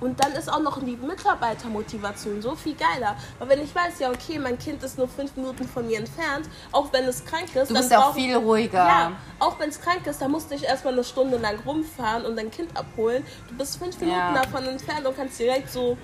Und 0.00 0.22
dann 0.22 0.32
ist 0.32 0.52
auch 0.52 0.60
noch 0.60 0.80
die 0.82 0.96
Mitarbeitermotivation 0.96 2.42
so 2.42 2.54
viel 2.54 2.74
geiler. 2.74 3.16
Weil 3.38 3.48
wenn 3.48 3.62
ich 3.62 3.74
weiß, 3.74 4.00
ja, 4.00 4.10
okay, 4.10 4.38
mein 4.38 4.58
Kind 4.58 4.82
ist 4.82 4.98
nur 4.98 5.08
fünf 5.08 5.34
Minuten 5.36 5.66
von 5.66 5.86
mir 5.86 5.98
entfernt, 5.98 6.48
auch 6.72 6.92
wenn 6.92 7.04
es 7.04 7.24
krank 7.24 7.46
ist, 7.54 7.70
Du 7.70 7.74
dann 7.74 7.82
bist 7.82 7.90
ja 7.90 8.00
auch 8.00 8.14
viel 8.14 8.36
ruhiger. 8.36 8.84
Ja, 8.86 9.12
auch 9.38 9.58
wenn 9.58 9.70
es 9.70 9.80
krank 9.80 10.06
ist, 10.06 10.20
dann 10.20 10.30
musste 10.30 10.56
ich 10.56 10.64
erstmal 10.64 10.92
eine 10.92 11.04
Stunde 11.04 11.38
lang 11.38 11.58
rumfahren 11.64 12.26
und 12.26 12.36
dein 12.36 12.50
Kind 12.50 12.76
abholen. 12.76 13.24
Du 13.48 13.56
bist 13.56 13.78
fünf 13.78 13.98
Minuten 14.00 14.18
Ja. 14.18 14.34
davon 14.34 14.66
entfernt 14.66 15.06
und 15.06 15.16
kannst 15.16 15.38
direkt 15.38 15.70
so 15.70 15.96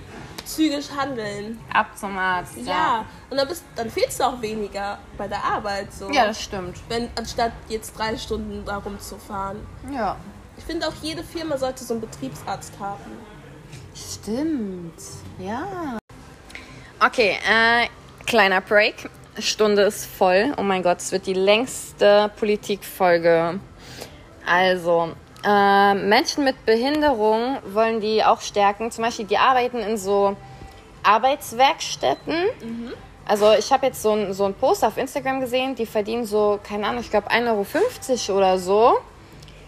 zügig 0.55 0.91
handeln. 0.97 1.59
Ab 1.73 1.97
zum 1.97 2.17
Arzt. 2.17 2.57
Ja, 2.65 3.05
und 3.29 3.37
dann, 3.37 3.49
bist, 3.49 3.65
dann 3.77 3.91
fehlst 3.91 4.21
du 4.21 4.25
auch 4.25 4.41
weniger 4.41 4.99
bei 5.17 5.29
der 5.29 5.43
Arbeit. 5.43 5.93
So. 5.93 6.11
Ja, 6.11 6.27
das 6.27 6.41
stimmt. 6.41 6.77
Wenn, 6.89 7.09
anstatt 7.17 7.53
jetzt 7.69 7.99
drei 7.99 8.17
Stunden 8.17 8.65
da 8.65 8.79
rumzufahren. 8.79 9.59
Ja. 9.93 10.17
Ich 10.57 10.65
finde 10.65 10.89
auch, 10.89 10.95
jede 11.03 11.25
Firma 11.25 11.57
sollte 11.57 11.85
so 11.85 11.95
einen 11.95 12.03
Betriebsarzt 12.03 12.73
haben. 12.79 13.19
Stimmt. 13.95 15.01
Ja. 15.39 15.99
Okay, 17.05 17.39
äh, 17.49 17.87
kleiner 18.27 18.61
Break. 18.61 19.09
Stunde 19.39 19.83
ist 19.83 20.05
voll. 20.05 20.53
Oh 20.59 20.63
mein 20.63 20.83
Gott, 20.83 20.99
es 20.99 21.13
wird 21.13 21.27
die 21.27 21.35
längste 21.35 22.31
Politikfolge. 22.39 23.59
Also, 24.45 25.13
äh, 25.45 25.95
Menschen 25.95 26.45
mit 26.45 26.65
Behinderung 26.67 27.59
wollen 27.73 28.01
die 28.01 28.25
auch 28.25 28.41
stärken. 28.41 28.91
Zum 28.91 29.05
Beispiel, 29.05 29.27
die 29.27 29.39
arbeiten 29.39 29.79
in 29.79 29.97
so 29.97 30.37
Arbeitswerkstätten. 31.03 32.35
Also 33.27 33.53
ich 33.53 33.73
habe 33.73 33.87
jetzt 33.87 34.03
so 34.03 34.13
ein, 34.13 34.33
so 34.33 34.45
ein 34.45 34.55
Post 34.55 34.85
auf 34.85 34.97
Instagram 34.97 35.41
gesehen, 35.41 35.75
die 35.75 35.87
verdienen 35.87 36.25
so, 36.25 36.59
keine 36.63 36.87
Ahnung, 36.87 37.01
ich 37.01 37.11
glaube 37.11 37.31
1,50 37.31 38.29
Euro 38.29 38.39
oder 38.39 38.59
so. 38.59 38.99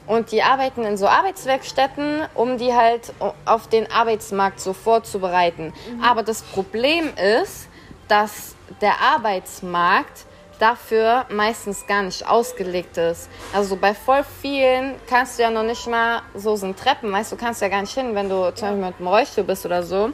Und 0.06 0.32
die 0.32 0.42
arbeiten 0.42 0.84
in 0.84 0.96
so 0.96 1.06
Arbeitswerkstätten, 1.06 2.22
um 2.34 2.58
die 2.58 2.74
halt 2.74 3.12
auf 3.44 3.68
den 3.68 3.90
Arbeitsmarkt 3.90 4.60
so 4.60 4.72
vorzubereiten. 4.72 5.72
Aber 6.02 6.24
das 6.24 6.42
Problem 6.42 7.10
ist, 7.16 7.68
dass 8.08 8.56
der 8.80 9.00
Arbeitsmarkt 9.00 10.26
dafür 10.62 11.26
meistens 11.28 11.86
gar 11.88 12.02
nicht 12.02 12.26
ausgelegt 12.28 12.96
ist. 12.96 13.28
Also 13.52 13.74
bei 13.76 13.94
voll 13.94 14.24
vielen 14.40 14.94
kannst 15.08 15.38
du 15.38 15.42
ja 15.42 15.50
noch 15.50 15.64
nicht 15.64 15.88
mal, 15.88 16.22
so 16.34 16.54
sind 16.54 16.78
Treppen, 16.78 17.10
weißt 17.10 17.32
du, 17.32 17.36
kannst 17.36 17.60
ja 17.60 17.68
gar 17.68 17.80
nicht 17.80 17.92
hin, 17.92 18.14
wenn 18.14 18.28
du 18.28 18.54
zum 18.54 18.68
Beispiel 18.68 18.86
mit 18.86 18.98
dem 19.00 19.08
Rollstuhl 19.08 19.44
bist 19.44 19.66
oder 19.66 19.82
so. 19.82 20.12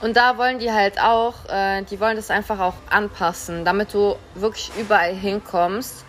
Und 0.00 0.16
da 0.16 0.36
wollen 0.36 0.58
die 0.58 0.72
halt 0.72 1.00
auch, 1.00 1.34
äh, 1.48 1.82
die 1.82 2.00
wollen 2.00 2.16
das 2.16 2.30
einfach 2.30 2.58
auch 2.58 2.74
anpassen, 2.90 3.64
damit 3.64 3.94
du 3.94 4.16
wirklich 4.34 4.72
überall 4.76 5.14
hinkommst. 5.14 6.04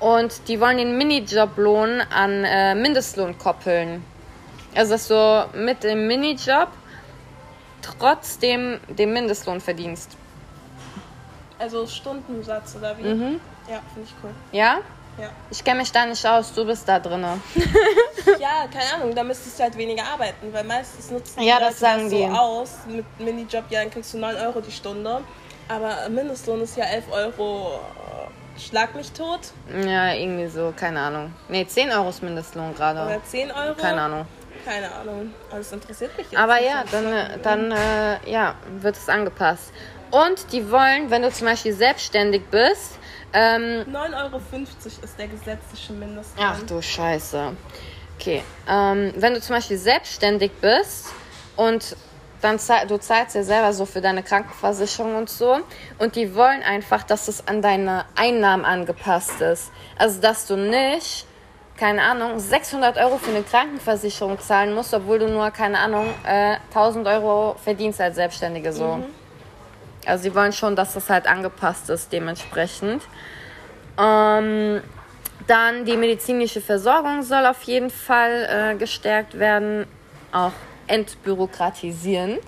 Und 0.00 0.48
die 0.48 0.58
wollen 0.58 0.78
den 0.78 0.96
Minijoblohn 0.96 2.00
an 2.00 2.44
äh, 2.44 2.74
Mindestlohn 2.74 3.36
koppeln. 3.36 4.02
Also 4.74 4.92
dass 4.92 5.08
du 5.08 5.48
mit 5.58 5.84
dem 5.84 6.06
Minijob 6.06 6.68
trotzdem 7.82 8.80
den 8.88 9.12
Mindestlohn 9.12 9.60
verdienst. 9.60 10.16
Also 11.58 11.86
Stundensatz 11.86 12.76
oder 12.76 12.96
wie? 12.98 13.02
Mhm. 13.02 13.40
Ja, 13.68 13.80
finde 13.92 14.08
ich 14.08 14.14
cool. 14.22 14.30
Ja? 14.52 14.78
Ja. 15.18 15.30
Ich 15.50 15.64
kenne 15.64 15.80
mich 15.80 15.90
da 15.90 16.06
nicht 16.06 16.24
aus, 16.24 16.52
du 16.54 16.64
bist 16.64 16.88
da 16.88 17.00
drinne. 17.00 17.40
ja, 18.38 18.66
keine 18.72 18.94
Ahnung, 18.94 19.14
da 19.16 19.24
müsstest 19.24 19.58
du 19.58 19.64
halt 19.64 19.76
weniger 19.76 20.04
arbeiten, 20.04 20.52
weil 20.52 20.62
meistens 20.62 21.10
nutzen 21.10 21.42
Ja, 21.42 21.56
die 21.56 21.64
das 21.64 21.80
Leute 21.80 21.80
sagen 21.80 22.10
so 22.10 22.16
die. 22.16 22.24
aus. 22.26 22.70
Mit 22.86 23.04
Minijob, 23.18 23.64
ja, 23.70 23.80
dann 23.80 23.90
kriegst 23.90 24.14
du 24.14 24.18
9 24.18 24.36
Euro 24.36 24.60
die 24.60 24.70
Stunde. 24.70 25.22
Aber 25.68 26.08
Mindestlohn 26.08 26.60
ist 26.62 26.76
ja 26.76 26.84
11 26.84 27.04
Euro. 27.10 27.80
äh, 28.56 28.60
Schlag 28.60 28.94
mich 28.94 29.12
tot. 29.12 29.40
Ja, 29.86 30.12
irgendwie 30.14 30.46
so, 30.48 30.72
keine 30.76 31.00
Ahnung. 31.00 31.32
Nee, 31.48 31.66
10 31.66 31.90
Euro 31.92 32.08
ist 32.10 32.22
Mindestlohn 32.22 32.74
gerade. 32.74 33.02
Oder 33.04 33.22
10 33.24 33.50
Euro. 33.52 33.74
Keine 33.74 34.00
Ahnung. 34.02 34.26
Keine 34.64 34.92
Ahnung. 34.92 35.32
Aber 35.48 35.58
das 35.58 35.72
interessiert 35.72 36.16
mich 36.18 36.30
jetzt 36.30 36.40
Aber 36.40 36.60
ja, 36.60 36.82
dann, 36.90 37.12
äh, 37.12 37.38
dann 37.42 37.70
äh, 37.72 38.30
ja, 38.30 38.54
wird 38.80 38.96
es 38.96 39.08
angepasst. 39.08 39.72
Und 40.10 40.52
die 40.52 40.70
wollen, 40.70 41.10
wenn 41.10 41.22
du 41.22 41.30
zum 41.30 41.46
Beispiel 41.46 41.72
selbstständig 41.72 42.42
bist, 42.50 42.98
ähm, 43.32 43.84
9,50 43.92 44.14
Euro 44.14 44.40
ist 45.02 45.18
der 45.18 45.28
gesetzliche 45.28 45.92
Mindestlohn. 45.92 46.46
Ach 46.46 46.62
du 46.62 46.80
Scheiße. 46.80 47.52
Okay, 48.18 48.42
ähm, 48.68 49.12
wenn 49.16 49.34
du 49.34 49.40
zum 49.40 49.56
Beispiel 49.56 49.78
selbstständig 49.78 50.50
bist 50.60 51.08
und 51.56 51.94
dann 52.40 52.58
zahl, 52.58 52.86
du 52.86 52.98
zahlst 52.98 53.34
ja 53.34 53.42
selber 53.42 53.72
so 53.72 53.84
für 53.84 54.00
deine 54.00 54.22
Krankenversicherung 54.22 55.16
und 55.16 55.28
so 55.28 55.58
und 55.98 56.16
die 56.16 56.34
wollen 56.34 56.62
einfach, 56.62 57.02
dass 57.02 57.28
es 57.28 57.46
an 57.46 57.62
deine 57.62 58.06
Einnahmen 58.16 58.64
angepasst 58.64 59.40
ist. 59.40 59.70
Also 59.98 60.20
dass 60.20 60.46
du 60.46 60.56
nicht, 60.56 61.26
keine 61.76 62.02
Ahnung, 62.02 62.38
600 62.38 62.96
Euro 62.96 63.18
für 63.18 63.30
eine 63.30 63.42
Krankenversicherung 63.42 64.38
zahlen 64.40 64.74
musst, 64.74 64.94
obwohl 64.94 65.18
du 65.18 65.28
nur, 65.28 65.50
keine 65.50 65.78
Ahnung, 65.78 66.06
äh, 66.24 66.56
1000 66.70 67.06
Euro 67.06 67.56
verdienst 67.62 68.00
als 68.00 68.16
Selbstständige 68.16 68.72
so. 68.72 69.04
Also 70.08 70.24
sie 70.24 70.34
wollen 70.34 70.52
schon, 70.52 70.76
dass 70.76 70.94
das 70.94 71.10
halt 71.10 71.26
angepasst 71.26 71.90
ist 71.90 72.12
dementsprechend. 72.12 73.02
Ähm, 73.98 74.82
dann 75.46 75.84
die 75.84 75.96
medizinische 75.96 76.60
Versorgung 76.60 77.22
soll 77.22 77.46
auf 77.46 77.62
jeden 77.62 77.90
Fall 77.90 78.48
äh, 78.50 78.74
gestärkt 78.76 79.38
werden, 79.38 79.86
auch 80.32 80.52
entbürokratisieren. 80.86 82.38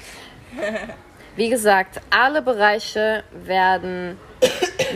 Wie 1.37 1.49
gesagt, 1.49 2.01
alle 2.11 2.43
Bereiche 2.43 3.23
werden 3.33 4.19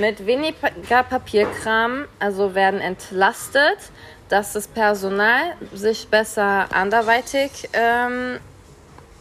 mit 0.01 0.27
weniger 0.27 1.03
Papierkram, 1.09 2.07
also 2.19 2.55
werden 2.55 2.81
entlastet, 2.81 3.79
dass 4.29 4.53
das 4.53 4.67
Personal 4.67 5.55
sich 5.73 6.09
besser 6.09 6.67
anderweitig, 6.73 7.69
ähm, 7.73 8.41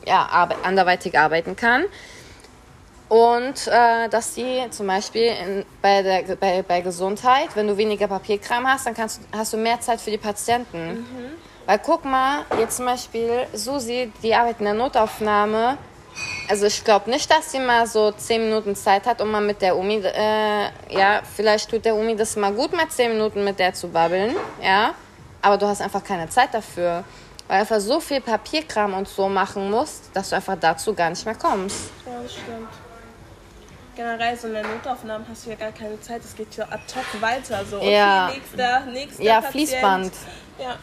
ja, 0.05 0.27
arbe 0.29 0.55
anderweitig 0.63 1.17
arbeiten 1.17 1.55
kann. 1.55 1.85
Und 3.13 3.67
äh, 3.67 4.09
dass 4.09 4.33
die 4.33 4.67
zum 4.71 4.87
Beispiel 4.87 5.27
in, 5.27 5.65
bei, 5.83 6.01
der, 6.01 6.35
bei, 6.35 6.63
bei 6.63 6.81
Gesundheit, 6.81 7.49
wenn 7.53 7.67
du 7.67 7.77
weniger 7.77 8.07
Papierkram 8.07 8.67
hast, 8.67 8.87
dann 8.87 8.95
kannst, 8.95 9.21
hast 9.31 9.53
du 9.53 9.57
mehr 9.57 9.79
Zeit 9.79 10.01
für 10.01 10.09
die 10.09 10.17
Patienten. 10.17 11.05
Weil 11.67 11.77
guck 11.77 12.05
mal, 12.05 12.43
jetzt 12.57 12.77
zum 12.77 12.87
Beispiel 12.87 13.45
Susi, 13.53 14.11
die 14.23 14.33
arbeitet 14.33 14.61
in 14.61 14.65
der 14.65 14.73
Notaufnahme. 14.73 15.77
Also 16.49 16.65
ich 16.65 16.83
glaube 16.83 17.07
nicht, 17.11 17.29
dass 17.29 17.51
sie 17.51 17.59
mal 17.59 17.85
so 17.85 18.11
10 18.11 18.45
Minuten 18.45 18.75
Zeit 18.75 19.05
hat, 19.05 19.21
um 19.21 19.29
mal 19.29 19.41
mit 19.41 19.61
der 19.61 19.77
Umi, 19.77 19.97
äh, 19.97 20.69
ja, 20.89 21.21
vielleicht 21.35 21.69
tut 21.69 21.85
der 21.85 21.95
Umi 21.95 22.15
das 22.15 22.35
mal 22.35 22.51
gut, 22.51 22.73
mal 22.73 22.89
10 22.89 23.11
Minuten 23.11 23.43
mit 23.43 23.59
der 23.59 23.75
zu 23.75 23.89
babbeln, 23.89 24.35
ja. 24.59 24.95
Aber 25.39 25.59
du 25.59 25.67
hast 25.67 25.83
einfach 25.83 26.03
keine 26.03 26.29
Zeit 26.29 26.51
dafür. 26.51 27.03
Weil 27.47 27.57
du 27.57 27.61
einfach 27.61 27.79
so 27.79 27.99
viel 27.99 28.21
Papierkram 28.21 28.95
und 28.95 29.07
so 29.07 29.29
machen 29.29 29.69
musst, 29.69 30.09
dass 30.15 30.31
du 30.31 30.35
einfach 30.35 30.57
dazu 30.59 30.95
gar 30.95 31.11
nicht 31.11 31.23
mehr 31.23 31.35
kommst. 31.35 31.91
Ja, 32.07 32.23
das 32.23 32.33
stimmt. 32.33 32.82
Generell 33.95 34.35
so 34.37 34.47
in 34.47 34.53
der 34.53 34.63
Notaufnahme 34.63 35.23
hast 35.29 35.45
du 35.45 35.51
ja 35.51 35.55
gar 35.55 35.71
keine 35.71 35.99
Zeit. 36.01 36.23
Es 36.23 36.35
geht 36.35 36.55
ja 36.55 36.65
ad 36.65 36.81
hoc 36.95 37.21
weiter. 37.21 37.63
So, 37.65 37.77
okay, 37.77 37.93
Ja. 37.95 38.31
nächster, 38.33 38.79
nächster 38.91 39.23
Ja, 39.23 39.35
Patient. 39.35 39.51
Fließband. 39.51 40.13
Ja, 40.59 40.75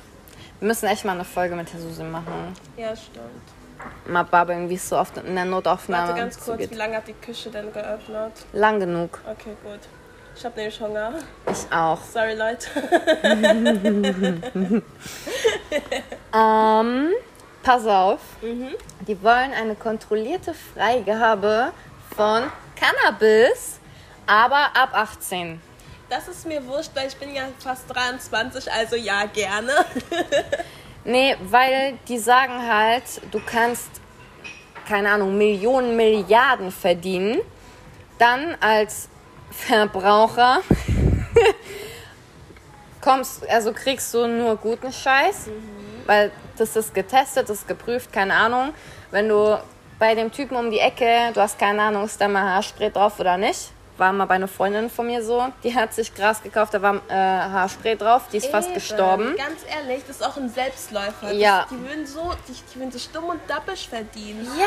Wir 0.61 0.68
müssen 0.68 0.86
echt 0.86 1.04
mal 1.04 1.12
eine 1.12 1.24
Folge 1.24 1.56
mit 1.56 1.72
der 1.72 1.80
Susi 1.80 2.02
machen. 2.04 2.54
ja, 2.76 2.94
stimmt. 2.94 3.26
Mal 4.06 4.24
babbeln, 4.24 4.68
wie 4.68 4.74
es 4.74 4.86
so 4.88 4.98
oft 4.98 5.16
in 5.16 5.34
der 5.34 5.46
Notaufnahme 5.46 6.08
Warte 6.08 6.20
ganz 6.20 6.34
kurz, 6.38 6.58
wie 6.58 6.64
zugeht. 6.64 6.76
lange 6.78 6.96
hat 6.98 7.08
die 7.08 7.14
Küche 7.14 7.50
denn 7.50 7.72
geöffnet? 7.72 8.32
Lang 8.52 8.78
genug. 8.78 9.18
Okay, 9.24 9.56
gut. 9.64 9.80
Ich 10.36 10.44
habe 10.44 10.56
nämlich 10.56 10.78
Hunger. 10.80 11.14
Ich 11.50 11.72
auch. 11.74 11.98
Sorry, 12.04 12.34
Leute. 12.34 12.68
Ähm, 16.32 17.08
pass 17.64 17.84
auf. 17.86 18.20
Die 18.42 19.22
wollen 19.22 19.52
eine 19.52 19.74
kontrollierte 19.74 20.54
Freigabe 20.54 21.72
von 22.16 22.44
Cannabis, 22.81 23.78
aber 24.26 24.74
ab 24.74 24.91
18. 24.95 25.61
Das 26.09 26.26
ist 26.28 26.47
mir 26.47 26.66
wurscht, 26.66 26.91
weil 26.95 27.09
ich 27.09 27.16
bin 27.16 27.35
ja 27.35 27.43
fast 27.59 27.85
23, 27.95 28.72
also 28.72 28.97
ja, 28.97 29.26
gerne. 29.26 29.72
Nee, 31.03 31.35
weil 31.41 31.99
die 32.09 32.18
sagen 32.18 32.68
halt, 32.68 33.05
du 33.31 33.41
kannst, 33.45 33.89
keine 34.87 35.11
Ahnung, 35.11 35.39
Millionen, 35.39 35.97
Milliarden 35.97 36.70
verdienen. 36.70 37.41
Dann 38.18 38.55
als 38.61 39.09
Verbraucher 39.51 40.61
kommst, 43.01 43.49
also 43.49 43.72
kriegst 43.72 44.12
du 44.12 44.26
nur 44.26 44.57
guten 44.57 44.93
Scheiß, 44.93 45.49
weil 46.05 46.31
das 46.59 46.76
ist 46.76 46.93
getestet, 46.93 47.49
das 47.49 47.61
ist 47.61 47.68
geprüft, 47.68 48.12
keine 48.12 48.35
Ahnung. 48.35 48.74
Wenn 49.11 49.31
du 49.31 49.59
bei 50.01 50.14
dem 50.14 50.32
Typen 50.32 50.57
um 50.57 50.70
die 50.70 50.80
Ecke, 50.80 51.30
du 51.34 51.40
hast 51.40 51.59
keine 51.59 51.82
Ahnung, 51.82 52.05
ist 52.07 52.20
da 52.20 52.26
mal 52.26 52.42
Haarspray 52.42 52.90
drauf 52.90 53.20
oder 53.20 53.36
nicht, 53.36 53.70
war 53.98 54.12
mal 54.12 54.24
bei 54.24 54.36
einer 54.36 54.48
Freundin 54.48 54.88
von 54.88 55.07
mir 55.07 55.22
so, 55.22 55.46
die 55.62 55.74
hat 55.74 55.92
sich 55.92 56.12
Gras 56.14 56.42
gekauft, 56.42 56.72
da 56.72 56.80
war 56.80 56.96
äh, 57.09 57.12
Haarspray 57.12 57.96
drauf, 57.96 58.22
die 58.32 58.38
ist 58.38 58.46
fast 58.46 58.68
Eben. 58.68 58.74
gestorben. 58.74 59.36
Ganz 59.36 59.61
ehrlich, 59.68 60.03
das 60.09 60.16
ist 60.16 60.26
auch 60.26 60.38
ein 60.38 60.48
Selbstläufer. 60.48 61.32
Ja. 61.32 61.61
Das, 61.61 61.68
die 61.68 61.86
würden 61.86 62.07
so, 62.07 62.32
die, 62.48 62.53
die 62.53 62.78
würden 62.80 62.90
so 62.90 62.98
stumm 62.98 63.24
und 63.26 63.40
dappisch 63.46 63.88
verdienen. 63.88 64.48
Ja, 64.59 64.64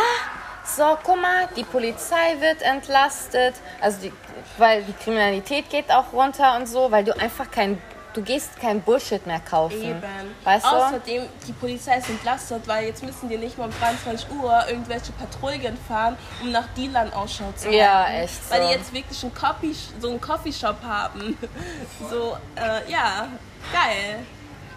so, 0.64 0.98
guck 1.04 1.20
mal, 1.20 1.50
die 1.58 1.64
Polizei 1.64 2.40
wird 2.40 2.62
entlastet, 2.62 3.56
also 3.82 3.98
die, 4.04 4.14
weil 4.60 4.84
die 4.84 4.94
Kriminalität 4.94 5.68
geht 5.70 5.92
auch 5.92 6.14
runter 6.14 6.56
und 6.58 6.68
so, 6.68 6.92
weil 6.92 7.04
du 7.04 7.12
einfach 7.20 7.50
kein, 7.50 7.82
du 8.14 8.22
gehst 8.22 8.60
kein 8.60 8.82
Bullshit 8.82 9.26
mehr 9.26 9.40
kaufen. 9.40 9.82
Eben. 9.82 10.02
Weißt 10.44 10.66
du? 10.66 10.70
Außerdem, 10.70 11.24
die 11.48 11.54
Polizei 11.54 11.98
ist 11.98 12.10
entlastet, 12.10 12.68
weil 12.68 12.86
jetzt 12.88 13.04
müssen 13.04 13.30
die 13.30 13.38
nicht 13.38 13.58
mal 13.58 13.66
um 13.66 13.74
23 13.80 14.30
Uhr 14.32 14.64
irgendwelche 14.68 15.12
Patrouillen 15.14 15.78
fahren, 15.88 16.18
um 16.42 16.52
nach 16.52 16.68
Dealern 16.78 17.12
Ausschau 17.14 17.52
zu 17.56 17.66
halten. 17.66 17.78
Ja, 17.78 18.08
echt 18.10 18.50
Weil 18.50 18.62
so. 18.62 18.68
die 18.68 18.74
jetzt 18.74 18.94
wirklich 18.94 19.24
einen 19.24 19.34
Coffee, 19.34 19.76
so 20.00 20.10
einen 20.10 20.22
Coffeeshop 20.22 20.78
haben. 20.84 21.38
So, 22.10 22.38
äh, 22.56 22.92
ja, 22.92 23.28
geil. 23.72 24.20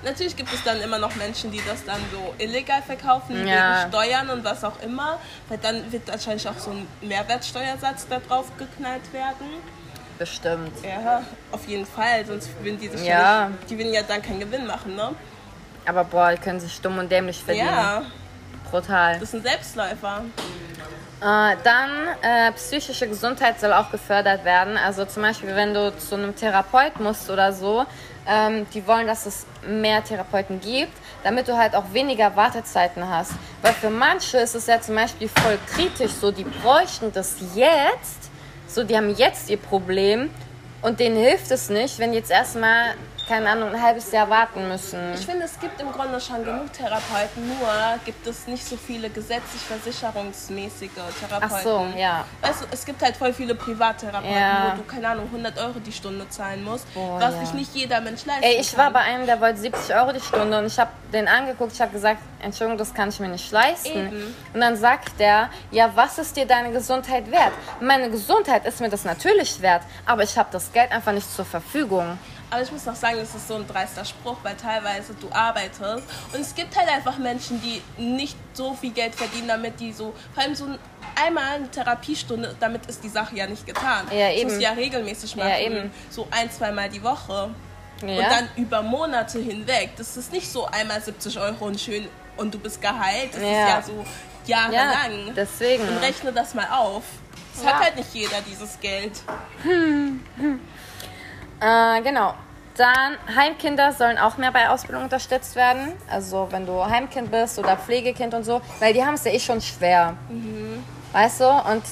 Natürlich 0.05 0.37
gibt 0.37 0.53
es 0.53 0.63
dann 0.63 0.81
immer 0.81 0.99
noch 0.99 1.15
Menschen, 1.17 1.51
die 1.51 1.61
das 1.67 1.85
dann 1.85 2.01
so 2.13 2.35
illegal 2.39 2.81
verkaufen, 2.83 3.47
Ja. 3.47 3.81
wegen 3.81 3.91
Steuern 3.93 4.31
und 4.31 4.45
was 4.45 4.63
auch 4.63 4.81
immer. 4.83 5.19
Weil 5.49 5.59
dann 5.59 5.91
wird 5.91 6.07
wahrscheinlich 6.09 6.49
auch 6.49 6.59
so 6.59 6.71
ein 6.71 6.87
Mehrwertsteuersatz 7.01 8.07
da 8.09 8.19
drauf 8.21 8.47
geknallt 8.59 9.13
werden. 9.13 9.47
Bestimmt. 10.19 10.73
Ja, 10.83 11.23
auf 11.53 11.67
jeden 11.67 11.85
Fall, 11.85 12.25
sonst 12.25 12.49
würden 12.63 12.79
die 12.79 12.89
sich 12.89 13.07
ja, 13.07 13.49
nicht, 13.49 13.71
die 13.71 13.79
würden 13.79 13.93
ja 13.93 14.03
dann 14.03 14.23
keinen 14.23 14.41
Gewinn 14.41 14.67
machen, 14.67 14.95
ne? 14.97 15.15
Aber 15.87 16.05
boah, 16.05 16.33
die 16.33 16.41
können 16.41 16.59
sich 16.59 16.73
stumm 16.75 16.99
und 16.99 17.11
dämlich 17.11 17.43
verdienen. 17.43 17.69
Ja, 17.69 18.03
Brutal. 18.71 19.19
das 19.21 19.35
ein 19.35 19.43
Selbstläufer. 19.43 20.25
Äh, 21.21 21.57
dann 21.65 21.91
äh, 22.23 22.53
psychische 22.53 23.09
Gesundheit 23.09 23.59
soll 23.61 23.73
auch 23.73 23.91
gefördert 23.91 24.45
werden. 24.45 24.77
Also 24.77 25.05
zum 25.05 25.23
Beispiel, 25.23 25.55
wenn 25.55 25.73
du 25.73 25.97
zu 25.97 26.15
einem 26.15 26.37
Therapeut 26.37 27.01
musst 27.01 27.31
oder 27.31 27.53
so, 27.53 27.87
ähm, 28.29 28.67
die 28.75 28.87
wollen, 28.87 29.07
dass 29.07 29.25
es 29.25 29.47
mehr 29.67 30.05
Therapeuten 30.05 30.61
gibt, 30.61 30.93
damit 31.23 31.49
du 31.49 31.57
halt 31.57 31.75
auch 31.75 31.93
weniger 31.93 32.37
Wartezeiten 32.37 33.09
hast. 33.09 33.33
Weil 33.63 33.73
für 33.73 33.91
manche 33.91 34.39
ist 34.39 34.55
es 34.55 34.67
ja 34.67 34.81
zum 34.81 34.97
Beispiel 34.97 35.29
voll 35.29 35.59
kritisch, 35.67 36.13
so 36.13 36.31
die 36.31 36.45
bräuchten 36.45 37.13
das 37.13 37.37
jetzt, 37.55 38.26
so 38.67 38.85
die 38.85 38.97
haben 38.97 39.15
jetzt 39.15 39.51
ihr 39.51 39.57
Problem 39.57 40.31
und 40.83 41.01
denen 41.01 41.17
hilft 41.17 41.51
es 41.51 41.71
nicht, 41.71 41.99
wenn 41.99 42.13
jetzt 42.13 42.31
erstmal, 42.31 42.95
keine 43.29 43.51
Ahnung, 43.51 43.75
ein 43.75 43.83
halbes 43.83 44.13
Jahr 44.13 44.31
warten 44.31 44.69
müssen. 44.69 45.13
Ich 45.15 45.27
finde, 45.27 45.45
es 45.45 45.59
gibt 45.59 45.81
im 45.81 45.91
Grunde 45.91 46.21
schon 46.21 46.45
genug 46.45 46.73
Therapeuten, 46.73 47.49
nur 47.49 47.69
gibt 48.05 48.27
es 48.27 48.47
nicht 48.47 48.65
so 48.65 48.77
viele 48.77 49.11
gesetzlich 49.11 49.63
versicherungsmäßige 49.63 50.91
Therapeuten. 51.21 51.51
Ach 51.57 51.63
so, 51.63 51.87
ja. 51.97 52.25
Weißt 52.41 52.63
du, 52.63 52.67
es 52.71 52.85
gibt 52.85 53.03
halt 53.03 53.17
voll 53.17 53.33
viele 53.33 53.55
Privattherapeuten, 53.55 54.33
Ja. 54.33 54.73
wo 54.73 54.77
du, 54.77 54.83
keine 54.85 55.09
Ahnung, 55.09 55.27
100 55.27 55.59
Euro 55.59 55.79
die 55.81 55.93
Stunde 55.93 56.29
zahlen 56.29 56.63
musst, 56.65 56.93
Boah, 56.95 57.21
was 57.21 57.35
ja. 57.35 57.41
sich 57.41 57.53
nicht 57.55 57.75
jeder 57.75 58.01
Mensch 58.01 58.25
leisten 58.25 58.45
Ey, 58.45 58.61
ich 58.61 58.71
kann. 58.71 58.85
war 58.85 58.91
bei 58.93 59.01
einem, 59.01 59.27
der 59.27 59.41
wollte 59.41 59.59
70 59.61 59.95
Euro 59.97 60.13
die 60.13 60.21
Stunde 60.21 60.59
und 60.59 60.67
ich 60.67 60.79
habe 60.79 60.91
den 61.13 61.29
angeguckt, 61.29 61.73
ich 61.73 61.81
habe 61.81 61.93
gesagt, 61.93 62.21
Entschuldigung, 62.41 62.79
das 62.79 62.93
kann 62.95 63.09
ich 63.09 63.19
mir 63.21 63.29
nicht 63.29 63.51
leisten. 63.51 63.89
Eben. 64.09 64.35
Und 64.55 64.61
dann 64.61 64.77
sagt 64.77 65.19
der, 65.19 65.51
ja, 65.71 65.91
was 65.95 66.19
ist 66.19 66.37
dir 66.37 66.47
deine 66.47 66.71
Gesundheit 66.71 67.31
wert? 67.31 67.53
Meine 67.81 68.11
Gesundheit 68.11 68.65
ist 68.67 68.81
mir 68.81 68.89
das 68.89 69.05
natürlich 69.05 69.61
wert, 69.63 69.83
aber 70.05 70.23
ich 70.23 70.37
habe 70.39 70.49
das 70.53 70.73
Geld 70.73 70.93
einfach 70.93 71.13
nicht 71.13 71.33
zur 71.35 71.45
Verfügung. 71.45 72.19
Aber 72.51 72.63
ich 72.63 72.71
muss 72.71 72.87
auch 72.87 72.95
sagen, 72.95 73.17
das 73.19 73.35
ist 73.35 73.49
so 73.49 73.57
ein 73.57 73.67
dreister 73.67 74.05
Spruch, 74.05 74.37
weil 74.45 74.57
teilweise 74.57 75.15
du 75.15 75.29
arbeitest 75.33 76.05
und 76.33 76.41
es 76.41 76.55
gibt 76.55 76.77
halt 76.79 76.89
einfach 76.89 77.19
Menschen, 77.19 77.61
die 77.61 77.83
nicht 78.01 78.37
so 78.53 78.73
viel 78.75 78.93
Geld 78.93 79.15
verdienen, 79.17 79.49
damit 79.49 79.81
die 79.81 79.93
so, 79.93 80.15
vor 80.33 80.43
allem 80.45 80.55
so 80.55 80.67
ein, 80.67 80.79
einmal 81.21 81.57
eine 81.57 81.71
Therapiestunde, 81.71 82.55
damit 82.61 82.87
ist 82.87 83.03
die 83.03 83.09
Sache 83.09 83.35
ja 83.35 83.47
nicht 83.49 83.67
getan. 83.67 84.07
Ja, 84.13 84.31
eben. 84.31 84.45
musst 84.45 84.59
du 84.61 84.63
ja 84.63 84.71
regelmäßig 84.73 85.35
machen, 85.35 85.49
Ja, 85.49 85.59
eben. 85.59 85.91
so 86.09 86.29
ein, 86.31 86.49
zweimal 86.51 86.89
die 86.89 87.03
Woche. 87.03 87.51
Ja? 88.03 88.09
Und 88.09 88.23
dann 88.31 88.49
über 88.57 88.83
Monate 88.83 89.39
hinweg. 89.41 89.91
Das 89.97 90.17
ist 90.17 90.31
nicht 90.31 90.49
so 90.51 90.67
einmal 90.67 91.01
70 91.01 91.41
Euro 91.41 91.65
und 91.65 91.81
schön 91.81 92.07
und 92.37 92.55
du 92.55 92.59
bist 92.61 92.81
geheilt. 92.81 93.35
Das 93.35 93.43
Ja. 93.43 93.49
ist 93.49 93.69
ja 93.69 93.83
so 93.83 94.05
ja, 94.47 94.71
jahrelang. 94.71 95.35
deswegen. 95.35 95.83
Und 95.89 95.97
rechne 95.99 96.33
das 96.33 96.55
mal 96.55 96.69
auf. 96.71 97.03
Das 97.55 97.65
Ja. 97.65 97.73
hat 97.73 97.83
halt 97.85 97.97
nicht 97.97 98.13
jeder 98.15 98.41
dieses 98.49 98.79
Geld. 98.81 99.13
Äh, 101.61 102.03
genau. 102.03 102.35
Dann 102.77 103.17
Heimkinder 103.35 103.93
sollen 103.93 104.19
auch 104.19 104.37
mehr 104.37 104.53
bei 104.53 104.69
Ausbildung 104.69 105.05
unterstützt 105.05 105.57
werden. 105.57 105.93
Also 106.11 106.49
wenn 106.51 106.67
du 106.67 106.85
Heimkind 106.85 107.31
bist 107.31 107.59
oder 107.59 107.77
Pflegekind 107.77 108.35
und 108.35 108.45
so, 108.45 108.61
weil 108.81 108.93
die 108.93 109.03
haben 109.03 109.15
es 109.15 109.25
ja 109.25 109.33
eh 109.33 109.41
schon 109.41 109.63
schwer. 109.63 110.15
Weißt 111.13 111.41
du? 111.41 111.49
Und 111.49 111.83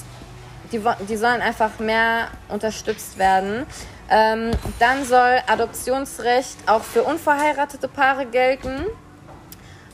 die, 0.71 0.81
die 1.07 1.17
sollen 1.17 1.41
einfach 1.41 1.79
mehr 1.79 2.27
unterstützt 2.49 3.17
werden. 3.17 3.65
Ähm, 4.09 4.51
dann 4.77 5.03
soll 5.05 5.39
Adoptionsrecht 5.47 6.57
auch 6.67 6.83
für 6.83 7.03
unverheiratete 7.03 7.87
Paare 7.87 8.27
gelten. 8.27 8.85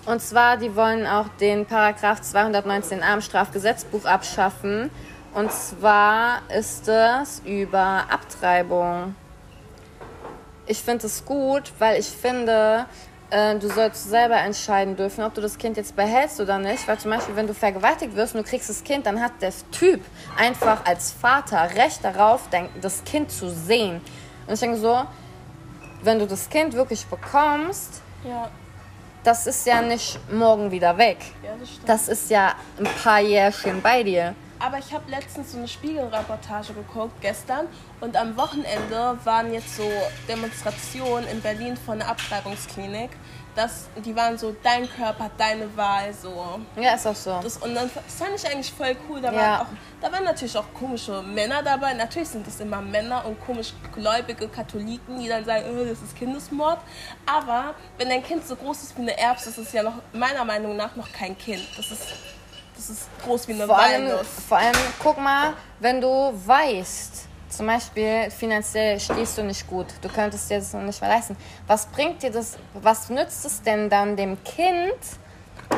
Und 0.05 0.22
zwar, 0.22 0.57
die 0.57 0.76
wollen 0.76 1.07
auch 1.07 1.28
den 1.39 1.65
Paragraph 1.65 2.19
219a 2.19 3.13
im 3.13 3.22
Strafgesetzbuch 3.22 4.03
abschaffen. 4.03 4.89
Und 5.34 5.51
zwar 5.53 6.41
ist 6.49 6.89
es 6.89 7.41
über 7.45 8.03
Abtreibung. 8.09 9.15
Ich 10.72 10.82
finde 10.82 11.05
es 11.07 11.26
gut, 11.26 11.74
weil 11.80 11.99
ich 11.99 12.07
finde, 12.07 12.86
äh, 13.30 13.55
du 13.55 13.67
sollst 13.67 14.09
selber 14.09 14.38
entscheiden 14.38 14.95
dürfen, 14.95 15.22
ob 15.22 15.34
du 15.34 15.41
das 15.41 15.57
Kind 15.57 15.76
jetzt 15.76 15.97
behältst 15.97 16.39
oder 16.39 16.59
nicht. 16.59 16.88
Weil 16.88 16.97
zum 16.97 17.11
Beispiel, 17.11 17.36
wenn 17.36 17.45
du 17.45 17.53
vergewaltigt 17.53 18.15
wirst 18.15 18.36
und 18.36 18.45
du 18.45 18.49
kriegst 18.49 18.69
das 18.69 18.82
Kind, 18.82 19.05
dann 19.05 19.22
hat 19.22 19.34
der 19.41 19.51
Typ 19.72 19.99
einfach 20.38 20.86
als 20.86 21.11
Vater 21.11 21.72
Recht 21.76 22.05
darauf, 22.05 22.43
das 22.80 23.03
Kind 23.03 23.32
zu 23.32 23.49
sehen. 23.49 23.99
Und 24.47 24.53
ich 24.53 24.61
denke 24.61 24.78
so, 24.78 25.01
wenn 26.03 26.19
du 26.19 26.26
das 26.26 26.49
Kind 26.49 26.74
wirklich 26.74 27.05
bekommst, 27.05 28.01
Ja, 28.24 28.49
das 29.26 29.47
ist 29.47 29.67
ja 29.67 29.82
nicht 29.82 30.19
morgen 30.32 30.72
wieder 30.72 30.97
weg. 30.97 31.17
ja 31.43 31.49
das. 31.59 31.69
Das 31.86 32.07
ist 32.07 32.30
ja 32.30 32.53
ein 32.80 32.88
paar 33.03 33.19
Jährchen 33.19 33.82
bei 33.82 34.03
dir. 34.03 34.36
Aber 34.64 34.78
ich 34.78 34.93
habe 34.93 35.09
letztens 35.09 35.51
so 35.53 35.57
eine 35.57 35.68
Spiegelreportage 35.68 36.74
geguckt, 36.74 37.20
gestern. 37.22 37.68
Und 37.99 38.16
am 38.16 38.38
Wochenende 38.38 39.18
waren 39.24 39.51
jetzt 39.53 39.76
so 39.76 39.84
Demonstrationen 40.28 41.28
in 41.28 41.41
Berlin 41.41 41.76
von 41.78 42.01
einer 42.01 42.09
Abtreibungsklinik. 42.12 43.09
Das, 43.55 43.88
die 44.05 44.16
waren 44.16 44.38
so, 44.38 44.55
dein 44.64 44.89
Körper, 44.89 45.30
deine 45.38 45.76
Wahl, 45.76 46.14
so. 46.14 46.62
Ja, 46.78 46.93
ist 46.93 47.05
auch 47.05 47.16
so. 47.16 47.39
Das, 47.43 47.57
und 47.57 47.76
dann 47.76 47.89
das 47.93 48.16
fand 48.16 48.32
ich 48.36 48.47
eigentlich 48.49 48.72
voll 48.72 48.95
cool. 49.09 49.20
Da, 49.20 49.32
Ja. 49.34 49.38
waren 49.41 49.62
auch, 49.62 49.66
da 49.99 50.12
waren 50.12 50.24
natürlich 50.24 50.57
auch 50.57 50.74
komische 50.74 51.22
Männer 51.22 51.62
dabei. 51.62 51.93
Natürlich 51.93 52.30
sind 52.30 52.47
es 52.47 52.59
immer 52.62 52.82
Männer 52.82 53.26
und 53.26 53.43
komisch 53.45 53.74
gläubige 53.93 54.47
Katholiken, 54.47 55.20
die 55.20 55.28
dann 55.28 55.43
sagen, 55.43 55.66
oh, 55.70 55.84
das 55.84 56.01
ist 56.01 56.16
Kindesmord. 56.16 56.80
Aber 57.26 57.74
wenn 57.97 58.07
dein 58.09 58.24
Kind 58.24 58.47
so 58.47 58.55
groß 58.55 58.84
ist 58.84 58.97
wie 58.97 59.01
eine 59.01 59.18
Erbse, 59.18 59.49
ist 59.49 59.57
es 59.57 59.74
ja 59.74 59.84
noch 59.84 59.95
meiner 60.14 60.45
Meinung 60.45 60.78
nach 60.78 60.95
noch 60.95 61.12
kein 61.12 61.38
Kind. 61.38 61.68
Das 61.76 61.91
ist, 61.91 62.03
das 62.82 62.89
ist 62.89 63.09
groß 63.23 63.47
wie 63.47 63.53
eine 63.53 63.67
Vor 63.67 63.77
allem, 63.77 64.09
vor 64.47 64.57
allem, 64.57 64.75
guck 64.99 65.19
mal, 65.19 65.53
wenn 65.79 66.01
du 66.01 66.34
weißt, 66.45 67.27
zum 67.49 67.67
Beispiel 67.67 68.32
finanziell 68.32 68.99
stehst 68.99 69.38
du 69.38 69.43
nicht 69.43 69.67
gut, 69.67 69.86
du 70.01 70.09
könntest 70.09 70.49
dir 70.49 70.57
das 70.57 70.73
noch 70.73 70.82
nicht 70.82 70.99
mehr 70.99 71.09
leisten. 71.11 71.38
Was 71.67 71.86
bringt 71.86 72.23
dir 72.23 72.32
das, 72.32 72.57
was 72.73 73.09
nützt 73.09 73.45
es 73.45 73.61
denn 73.61 73.89
dann 73.89 74.15
dem 74.15 74.43
Kind, 74.43 74.95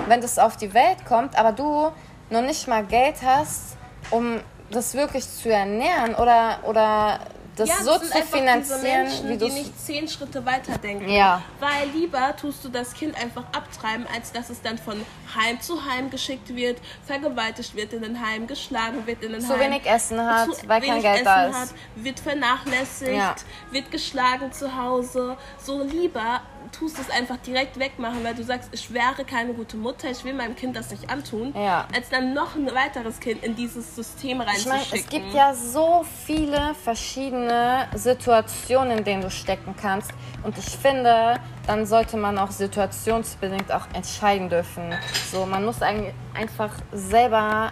wenn 0.08 0.22
das 0.22 0.40
auf 0.40 0.56
die 0.56 0.74
Welt 0.74 1.04
kommt, 1.06 1.38
aber 1.38 1.52
du 1.52 1.92
noch 2.30 2.42
nicht 2.42 2.68
mal 2.68 2.86
Geld 2.86 3.16
hast, 3.26 3.76
um 4.10 4.40
das 4.72 4.94
wirklich 4.94 5.30
zu 5.30 5.50
ernähren 5.50 6.16
oder, 6.16 6.60
oder 6.64 7.20
das 7.56 7.70
Ja, 7.70 7.76
so 7.84 7.98
das 7.98 8.10
zu 8.10 8.22
finanzieren, 8.24 8.82
Menschen, 9.04 9.30
wie 9.30 9.34
die 9.34 9.38
du 9.38 9.54
nicht 9.54 9.80
zehn 9.80 10.08
Schritte 10.08 10.46
weiter 10.46 10.78
denken. 10.78 11.10
Ja. 11.10 11.42
Weil 11.60 11.88
lieber 11.90 12.36
tust 12.36 12.64
du 12.64 12.70
das 12.70 12.94
Kind 12.94 13.16
einfach 13.22 13.44
abtreiben, 13.54 14.06
als 14.14 14.32
dass 14.32 14.50
es 14.50 14.62
dann 14.62 14.78
von 14.78 15.06
Heim 15.36 15.60
zu 15.62 15.84
Heim 15.86 16.10
geschickt 16.10 16.56
wird, 16.56 16.80
vergewaltigt 17.06 17.76
wird 17.76 17.94
in 17.94 18.04
ein 18.04 18.20
Heim, 18.26 18.48
geschlagen 18.48 19.06
wird 19.06 19.24
in 19.24 19.36
ein 19.36 19.42
zu 19.42 19.50
Heim. 19.54 19.60
wenig 19.60 19.86
Essen 19.86 20.20
hat, 20.26 20.54
zu 20.56 20.68
weil 20.68 20.82
kein 20.82 20.90
wenig 20.92 21.04
Geld 21.04 21.16
Essen 21.16 21.26
da 21.26 21.46
ist. 21.48 21.56
Hat, 21.56 21.70
wird 21.96 22.20
vernachlässigt, 22.20 23.12
Ja. 23.16 23.36
wird 23.72 23.92
geschlagen 23.92 24.52
zu 24.52 24.76
Hause. 24.76 25.38
So 25.64 25.84
lieber 25.84 26.42
tust 26.74 27.00
es 27.00 27.10
einfach 27.10 27.38
direkt 27.38 27.80
wegmachen, 27.80 28.24
weil 28.24 28.36
du 28.36 28.44
sagst, 28.44 28.70
ich 28.74 28.94
wäre 28.94 29.24
keine 29.26 29.54
gute 29.54 29.78
Mutter, 29.78 30.10
ich 30.10 30.24
will 30.26 30.34
meinem 30.34 30.56
Kind 30.56 30.76
das 30.76 30.92
nicht 30.92 31.10
antun, 31.10 31.54
Ja. 31.56 31.88
als 31.96 32.10
dann 32.10 32.34
noch 32.34 32.56
ein 32.56 32.66
weiteres 32.74 33.20
Kind 33.20 33.44
in 33.44 33.56
dieses 33.56 33.96
System 33.96 34.42
Ich 34.42 34.66
meine, 34.66 34.80
reinzuschicken. 34.82 35.00
es 35.00 35.10
gibt 35.10 35.34
ja 35.34 35.54
so 35.54 36.06
viele 36.26 36.74
verschiedene 36.84 37.88
Situationen, 37.96 38.98
in 38.98 39.04
denen 39.04 39.22
du 39.22 39.30
stecken 39.32 39.76
kannst. 39.82 40.12
Und 40.44 40.58
ich 40.58 40.66
finde, 40.78 41.40
dann 41.68 41.86
sollte 41.86 42.18
man 42.18 42.38
auch 42.38 42.52
situationsbedingt 42.52 43.72
auch 43.72 43.88
entscheiden 43.94 44.50
dürfen. 44.50 44.94
So, 45.32 45.46
man 45.46 45.64
muss 45.64 45.78
einfach 45.82 46.72
selber 46.92 47.70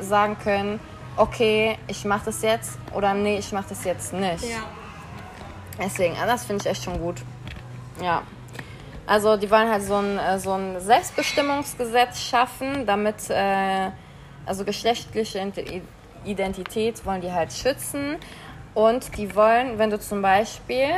sagen 0.00 0.36
können, 0.42 0.80
okay, 1.16 1.78
ich 1.86 2.04
mache 2.04 2.26
das 2.26 2.42
jetzt 2.42 2.78
oder 2.94 3.14
nee, 3.14 3.38
ich 3.38 3.52
mache 3.52 3.66
das 3.68 3.84
jetzt 3.84 4.12
nicht. 4.12 4.44
ja. 4.44 4.58
Deswegen, 5.80 6.14
also 6.16 6.26
das 6.26 6.44
finde 6.44 6.64
ich 6.64 6.70
echt 6.70 6.82
schon 6.84 6.98
gut. 7.00 7.22
Ja. 8.02 8.22
Also 9.08 9.38
die 9.38 9.50
wollen 9.50 9.70
halt 9.70 9.82
so 9.82 9.94
ein, 9.94 10.18
äh, 10.18 10.38
so 10.38 10.52
ein 10.52 10.78
Selbstbestimmungsgesetz 10.80 12.20
schaffen, 12.20 12.84
damit 12.84 13.30
äh, 13.30 13.90
also 14.44 14.66
geschlechtliche 14.66 15.40
Identität 16.26 17.06
wollen 17.06 17.22
die 17.22 17.32
halt 17.32 17.50
schützen. 17.54 18.16
Und 18.74 19.16
die 19.16 19.34
wollen, 19.34 19.78
wenn 19.78 19.88
du 19.88 19.98
zum 19.98 20.20
Beispiel, 20.20 20.88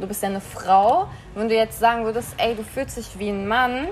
du 0.00 0.06
bist 0.06 0.22
ja 0.22 0.30
eine 0.30 0.40
Frau, 0.40 1.08
wenn 1.34 1.50
du 1.50 1.54
jetzt 1.54 1.78
sagen 1.78 2.06
würdest, 2.06 2.34
ey, 2.38 2.54
du 2.54 2.64
fühlst 2.64 2.96
dich 2.96 3.18
wie 3.18 3.28
ein 3.28 3.46
Mann, 3.46 3.88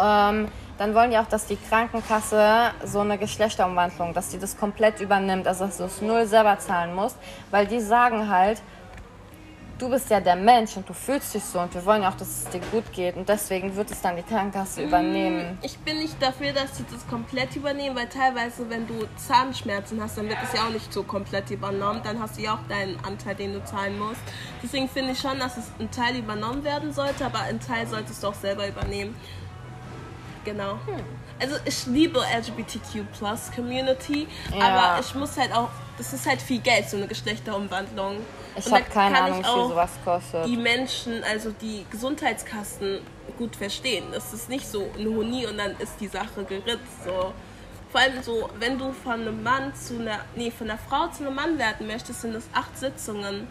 ähm, 0.00 0.46
dann 0.78 0.94
wollen 0.94 1.10
die 1.10 1.18
auch, 1.18 1.26
dass 1.26 1.46
die 1.46 1.56
Krankenkasse 1.56 2.70
so 2.84 3.00
eine 3.00 3.18
Geschlechterumwandlung, 3.18 4.14
dass 4.14 4.28
die 4.28 4.38
das 4.38 4.56
komplett 4.56 5.00
übernimmt, 5.00 5.48
also 5.48 5.66
dass 5.66 5.78
du 5.78 5.84
es 5.84 6.00
null 6.00 6.24
selber 6.24 6.60
zahlen 6.60 6.94
musst, 6.94 7.18
weil 7.50 7.66
die 7.66 7.80
sagen 7.80 8.30
halt, 8.30 8.62
du 9.80 9.88
bist 9.88 10.10
ja 10.10 10.20
der 10.20 10.36
Mensch 10.36 10.76
und 10.76 10.88
du 10.88 10.92
fühlst 10.92 11.34
dich 11.34 11.42
so 11.42 11.58
und 11.58 11.72
wir 11.74 11.84
wollen 11.84 12.02
ja 12.02 12.10
auch, 12.10 12.16
dass 12.16 12.28
es 12.28 12.50
dir 12.50 12.60
gut 12.70 12.92
geht 12.92 13.16
und 13.16 13.28
deswegen 13.28 13.74
wird 13.74 13.90
es 13.90 14.00
dann 14.00 14.16
die 14.16 14.22
Krankenkasse 14.22 14.82
übernehmen. 14.82 15.58
Ich 15.62 15.78
bin 15.78 15.98
nicht 15.98 16.20
dafür, 16.20 16.52
dass 16.52 16.76
sie 16.76 16.84
das 16.90 17.06
komplett 17.08 17.56
übernehmen, 17.56 17.96
weil 17.96 18.08
teilweise, 18.08 18.68
wenn 18.68 18.86
du 18.86 19.06
Zahnschmerzen 19.16 20.02
hast, 20.02 20.18
dann 20.18 20.28
wird 20.28 20.38
es 20.44 20.52
ja 20.52 20.66
auch 20.66 20.72
nicht 20.72 20.92
so 20.92 21.02
komplett 21.02 21.50
übernommen. 21.50 22.00
Dann 22.04 22.20
hast 22.20 22.38
du 22.38 22.42
ja 22.42 22.54
auch 22.54 22.68
deinen 22.68 22.98
Anteil, 23.04 23.34
den 23.34 23.54
du 23.54 23.64
zahlen 23.64 23.98
musst. 23.98 24.20
Deswegen 24.62 24.88
finde 24.88 25.12
ich 25.12 25.18
schon, 25.18 25.38
dass 25.38 25.56
es 25.56 25.70
ein 25.78 25.90
Teil 25.90 26.16
übernommen 26.16 26.62
werden 26.64 26.92
sollte, 26.92 27.24
aber 27.24 27.40
ein 27.40 27.60
Teil 27.60 27.86
solltest 27.86 28.22
du 28.22 28.28
auch 28.28 28.34
selber 28.34 28.68
übernehmen. 28.68 29.14
Genau. 30.44 30.72
Hm. 30.86 31.19
Also 31.40 31.56
ich 31.64 31.86
liebe 31.86 32.20
LGBTQ 32.20 33.10
Plus 33.16 33.50
Community, 33.54 34.28
ja. 34.54 34.60
aber 34.60 35.00
ich 35.00 35.14
muss 35.14 35.38
halt 35.38 35.52
auch, 35.52 35.70
das 35.96 36.12
ist 36.12 36.26
halt 36.26 36.42
viel 36.42 36.60
Geld, 36.60 36.88
so 36.88 36.98
eine 36.98 37.06
Geschlechterumwandlung. 37.06 38.18
Ich 38.56 38.70
habe 38.70 38.84
keine 38.84 39.18
Ahnung, 39.18 39.40
wie 39.40 39.68
sowas 39.68 39.90
kostet. 40.04 40.46
Die 40.46 40.56
Menschen, 40.56 41.24
also 41.24 41.50
die 41.52 41.86
Gesundheitskassen 41.90 43.00
gut 43.38 43.56
verstehen. 43.56 44.04
Das 44.12 44.34
ist 44.34 44.50
nicht 44.50 44.66
so 44.66 44.90
ein 44.98 45.06
Honig 45.06 45.48
und 45.48 45.56
dann 45.56 45.72
ist 45.78 45.94
die 46.00 46.08
Sache 46.08 46.44
geritzt. 46.44 47.04
So. 47.04 47.32
Vor 47.90 48.00
allem 48.00 48.22
so, 48.22 48.50
wenn 48.58 48.78
du 48.78 48.92
von 48.92 49.12
einem 49.12 49.42
Mann 49.42 49.74
zu 49.74 49.98
einer, 49.98 50.20
nee, 50.36 50.50
von 50.50 50.68
einer 50.68 50.78
Frau 50.78 51.08
zu 51.08 51.24
einem 51.24 51.34
Mann 51.34 51.58
werden 51.58 51.86
möchtest, 51.86 52.20
sind 52.20 52.34
das 52.34 52.44
acht 52.52 52.76
Sitzungen, 52.76 53.48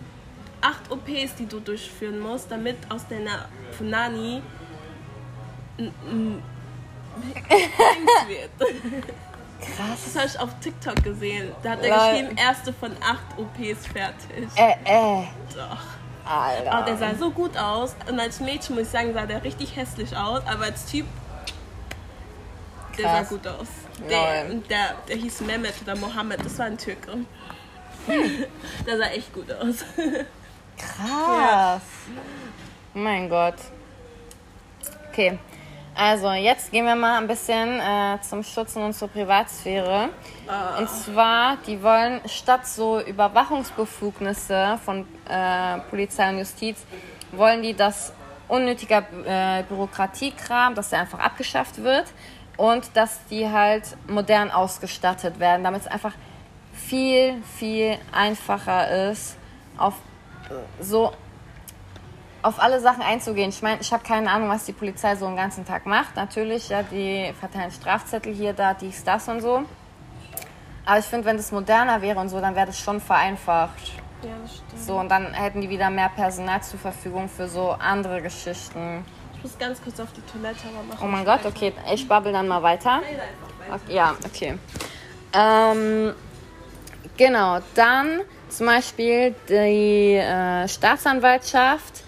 acht 0.62 0.92
OPs, 0.92 1.36
die 1.40 1.48
du 1.48 1.60
durchführen 1.60 2.20
musst, 2.20 2.52
damit 2.52 2.78
aus 2.90 3.08
deiner 3.08 3.50
Funani 3.72 4.42
ein, 5.78 5.94
ein 6.06 6.44
wird. 7.50 8.52
Krass. 9.60 10.00
Das 10.06 10.16
habe 10.16 10.28
ich 10.28 10.40
auf 10.40 10.50
TikTok 10.62 11.04
gesehen. 11.04 11.52
Da 11.64 11.72
hat 11.72 11.84
er 11.84 11.96
geschrieben, 11.96 12.38
erste 12.38 12.72
von 12.74 12.92
acht 13.02 13.38
OPs 13.38 13.88
fertig. 13.88 14.48
Äh, 14.56 14.76
äh. 14.86 15.24
Doch. 15.56 16.00
Alter. 16.26 16.72
Aber 16.72 16.86
der 16.86 16.98
sah 16.98 17.16
so 17.16 17.32
gut 17.32 17.58
aus. 17.58 17.96
Und 18.08 18.20
als 18.20 18.40
Mädchen 18.40 18.76
muss 18.76 18.86
ich 18.86 18.92
sagen, 18.92 19.14
sah 19.14 19.26
der 19.26 19.44
richtig 19.44 19.76
hässlich 19.76 20.16
aus. 20.16 20.42
Aber 20.46 20.66
als 20.66 20.86
Typ, 20.86 21.06
der 22.98 23.06
Krass. 23.06 23.30
sah 23.30 23.36
gut 23.36 23.48
aus. 23.48 23.68
Der, 24.10 24.46
der, 24.46 24.96
der 25.08 25.16
hieß 25.18 25.42
Mehmet 25.42 25.74
oder 25.82 25.96
Mohammed, 25.96 26.46
das 26.46 26.58
war 26.58 26.68
ein 26.68 26.78
Türke. 26.78 27.12
Hm. 27.12 27.26
der 28.86 28.98
sah 28.98 29.08
echt 29.08 29.34
gut 29.34 29.52
aus. 29.52 29.84
Krass. 30.78 31.08
Ja. 31.08 31.82
Mein 32.94 33.30
Gott. 33.30 33.56
Okay. 35.10 35.38
Also, 35.96 36.32
jetzt 36.32 36.72
gehen 36.72 36.86
wir 36.86 36.96
mal 36.96 37.18
ein 37.18 37.28
bisschen 37.28 37.80
äh, 37.80 38.20
zum 38.22 38.44
Schutz 38.44 38.76
und 38.76 38.94
zur 38.94 39.08
Privatsphäre. 39.10 40.10
Uh. 40.48 40.80
Und 40.80 40.90
zwar, 40.90 41.58
die 41.68 41.82
wollen 41.82 42.22
statt 42.26 42.66
so 42.66 43.02
Überwachungsbefugnisse 43.02 44.80
von 44.84 45.06
äh, 45.28 45.80
Polizei 45.90 46.30
und 46.30 46.40
Justiz, 46.40 46.86
wollen 47.32 47.62
die, 47.62 47.74
dass 47.74 48.14
unnötiger 48.48 49.04
äh, 49.26 49.64
Bürokratiekram, 49.64 50.74
dass 50.76 50.90
der 50.90 51.02
einfach 51.02 51.20
abgeschafft 51.20 51.84
wird 51.84 52.06
und 52.58 52.90
dass 52.96 53.26
die 53.28 53.48
halt 53.50 53.84
modern 54.08 54.52
ausgestattet 54.52 55.40
werden, 55.40 55.64
damit 55.64 55.82
es 55.82 55.88
einfach 55.88 56.14
viel, 56.74 57.42
viel 57.58 57.98
einfacher 58.12 59.12
ist, 59.12 59.38
auf 59.78 59.94
so 60.80 61.14
auf 62.42 62.60
alle 62.60 62.80
Sachen 62.80 63.02
einzugehen. 63.02 63.50
Ich 63.50 63.62
meine, 63.62 63.82
ich 63.82 63.92
habe 63.92 64.04
keine 64.04 64.30
Ahnung, 64.32 64.50
was 64.50 64.66
die 64.66 64.74
Polizei 64.74 65.16
so 65.16 65.26
einen 65.26 65.36
ganzen 65.36 65.66
Tag 65.66 65.86
macht. 65.86 66.16
Natürlich, 66.16 66.70
ja, 66.70 66.84
die 66.84 67.34
verteilen 67.40 67.72
Strafzettel 67.72 68.34
hier, 68.34 68.54
da, 68.54 68.74
dies, 68.74 69.04
das 69.04 69.28
und 69.28 69.42
so. 69.42 69.64
Aber 70.86 71.00
ich 71.00 71.06
finde, 71.06 71.26
wenn 71.26 71.38
das 71.38 71.52
moderner 71.52 72.02
wäre 72.02 72.20
und 72.20 72.30
so, 72.30 72.40
dann 72.40 72.56
wäre 72.56 72.68
das 72.68 72.80
schon 72.80 73.00
vereinfacht. 73.00 73.94
Ja, 74.24 74.30
das 74.42 74.56
stimmt. 74.56 74.82
So, 74.82 75.00
und 75.00 75.10
dann 75.10 75.34
hätten 75.34 75.62
die 75.62 75.70
wieder 75.70 75.90
mehr 75.90 76.10
Personal 76.10 76.64
zur 76.64 76.80
Verfügung 76.80 77.30
für 77.30 77.48
so 77.48 77.72
andere 77.72 78.22
Geschichten. 78.22 79.06
Ich 79.36 79.44
muss 79.44 79.58
ganz 79.58 79.82
kurz 79.82 80.00
auf 80.00 80.12
die 80.14 80.22
Toilette 80.22 80.68
aber 80.68 80.84
machen. 80.84 81.00
Oh 81.02 81.08
mein 81.08 81.24
Gott, 81.24 81.46
okay, 81.46 81.74
ich 81.94 82.08
babbel 82.08 82.34
dann 82.34 82.48
mal 82.48 82.64
weiter. 82.64 83.02
Okay, 83.70 83.94
ja, 83.94 84.16
okay. 84.26 84.58
Ähm, 85.32 86.14
genau, 87.16 87.60
dann 87.76 88.22
zum 88.50 88.66
Beispiel 88.66 89.36
die 89.48 90.16
äh, 90.16 90.68
Staatsanwaltschaft 90.68 91.99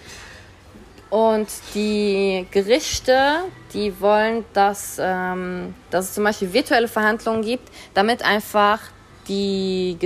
und 1.11 1.47
die 1.75 2.47
Gerichte, 2.51 3.43
die 3.73 3.99
wollen, 3.99 4.45
dass, 4.53 4.97
ähm, 4.97 5.75
dass 5.89 6.05
es 6.05 6.13
zum 6.13 6.23
Beispiel 6.23 6.53
virtuelle 6.53 6.87
Verhandlungen 6.87 7.41
gibt, 7.41 7.69
damit 7.93 8.23
einfach 8.23 8.79
die, 9.27 9.97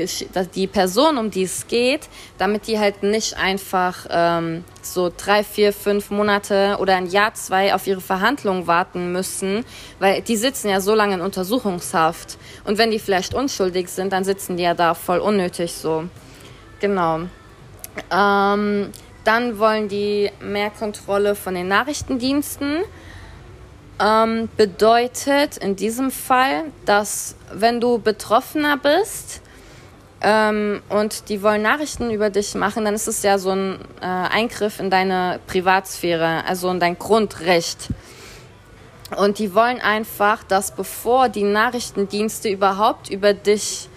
die 0.55 0.67
Person, 0.67 1.17
um 1.17 1.29
die 1.29 1.43
es 1.43 1.67
geht, 1.67 2.09
damit 2.39 2.65
die 2.65 2.79
halt 2.79 3.03
nicht 3.03 3.37
einfach 3.37 4.07
ähm, 4.09 4.63
so 4.81 5.11
drei, 5.15 5.43
vier, 5.43 5.73
fünf 5.73 6.09
Monate 6.09 6.77
oder 6.79 6.95
ein 6.95 7.07
Jahr, 7.07 7.35
zwei 7.35 7.75
auf 7.75 7.85
ihre 7.85 8.01
Verhandlungen 8.01 8.65
warten 8.65 9.11
müssen, 9.11 9.63
weil 9.99 10.21
die 10.21 10.35
sitzen 10.35 10.69
ja 10.69 10.81
so 10.81 10.95
lange 10.95 11.13
in 11.13 11.21
Untersuchungshaft. 11.21 12.37
Und 12.65 12.79
wenn 12.79 12.89
die 12.89 12.99
vielleicht 12.99 13.35
unschuldig 13.35 13.89
sind, 13.89 14.11
dann 14.11 14.23
sitzen 14.23 14.57
die 14.57 14.63
ja 14.63 14.73
da 14.73 14.95
voll 14.95 15.19
unnötig 15.19 15.71
so. 15.71 16.05
Genau. 16.79 17.21
Ähm, 18.11 18.91
dann 19.25 19.59
wollen 19.59 19.89
die 19.89 20.31
mehr 20.39 20.69
Kontrolle 20.69 21.35
von 21.35 21.55
den 21.55 21.67
Nachrichtendiensten. 21.67 22.83
Ähm, 23.97 24.49
bedeutet 24.57 25.57
in 25.57 25.75
diesem 25.75 26.11
Fall, 26.11 26.65
dass 26.85 27.35
wenn 27.53 27.79
du 27.79 27.97
Betroffener 27.97 28.77
bist 28.77 29.41
ähm, 30.21 30.81
und 30.89 31.29
die 31.29 31.41
wollen 31.41 31.61
Nachrichten 31.61 32.11
über 32.11 32.29
dich 32.29 32.55
machen, 32.55 32.83
dann 32.83 32.93
ist 32.93 33.07
es 33.07 33.23
ja 33.23 33.37
so 33.37 33.51
ein 33.51 33.79
äh, 34.01 34.05
Eingriff 34.05 34.79
in 34.81 34.89
deine 34.89 35.39
Privatsphäre, 35.47 36.43
also 36.45 36.69
in 36.71 36.79
dein 36.81 36.99
Grundrecht. 36.99 37.89
Und 39.15 39.39
die 39.39 39.53
wollen 39.53 39.79
einfach, 39.79 40.43
dass 40.43 40.71
bevor 40.71 41.29
die 41.29 41.43
Nachrichtendienste 41.43 42.49
überhaupt 42.49 43.09
über 43.09 43.33
dich 43.33 43.87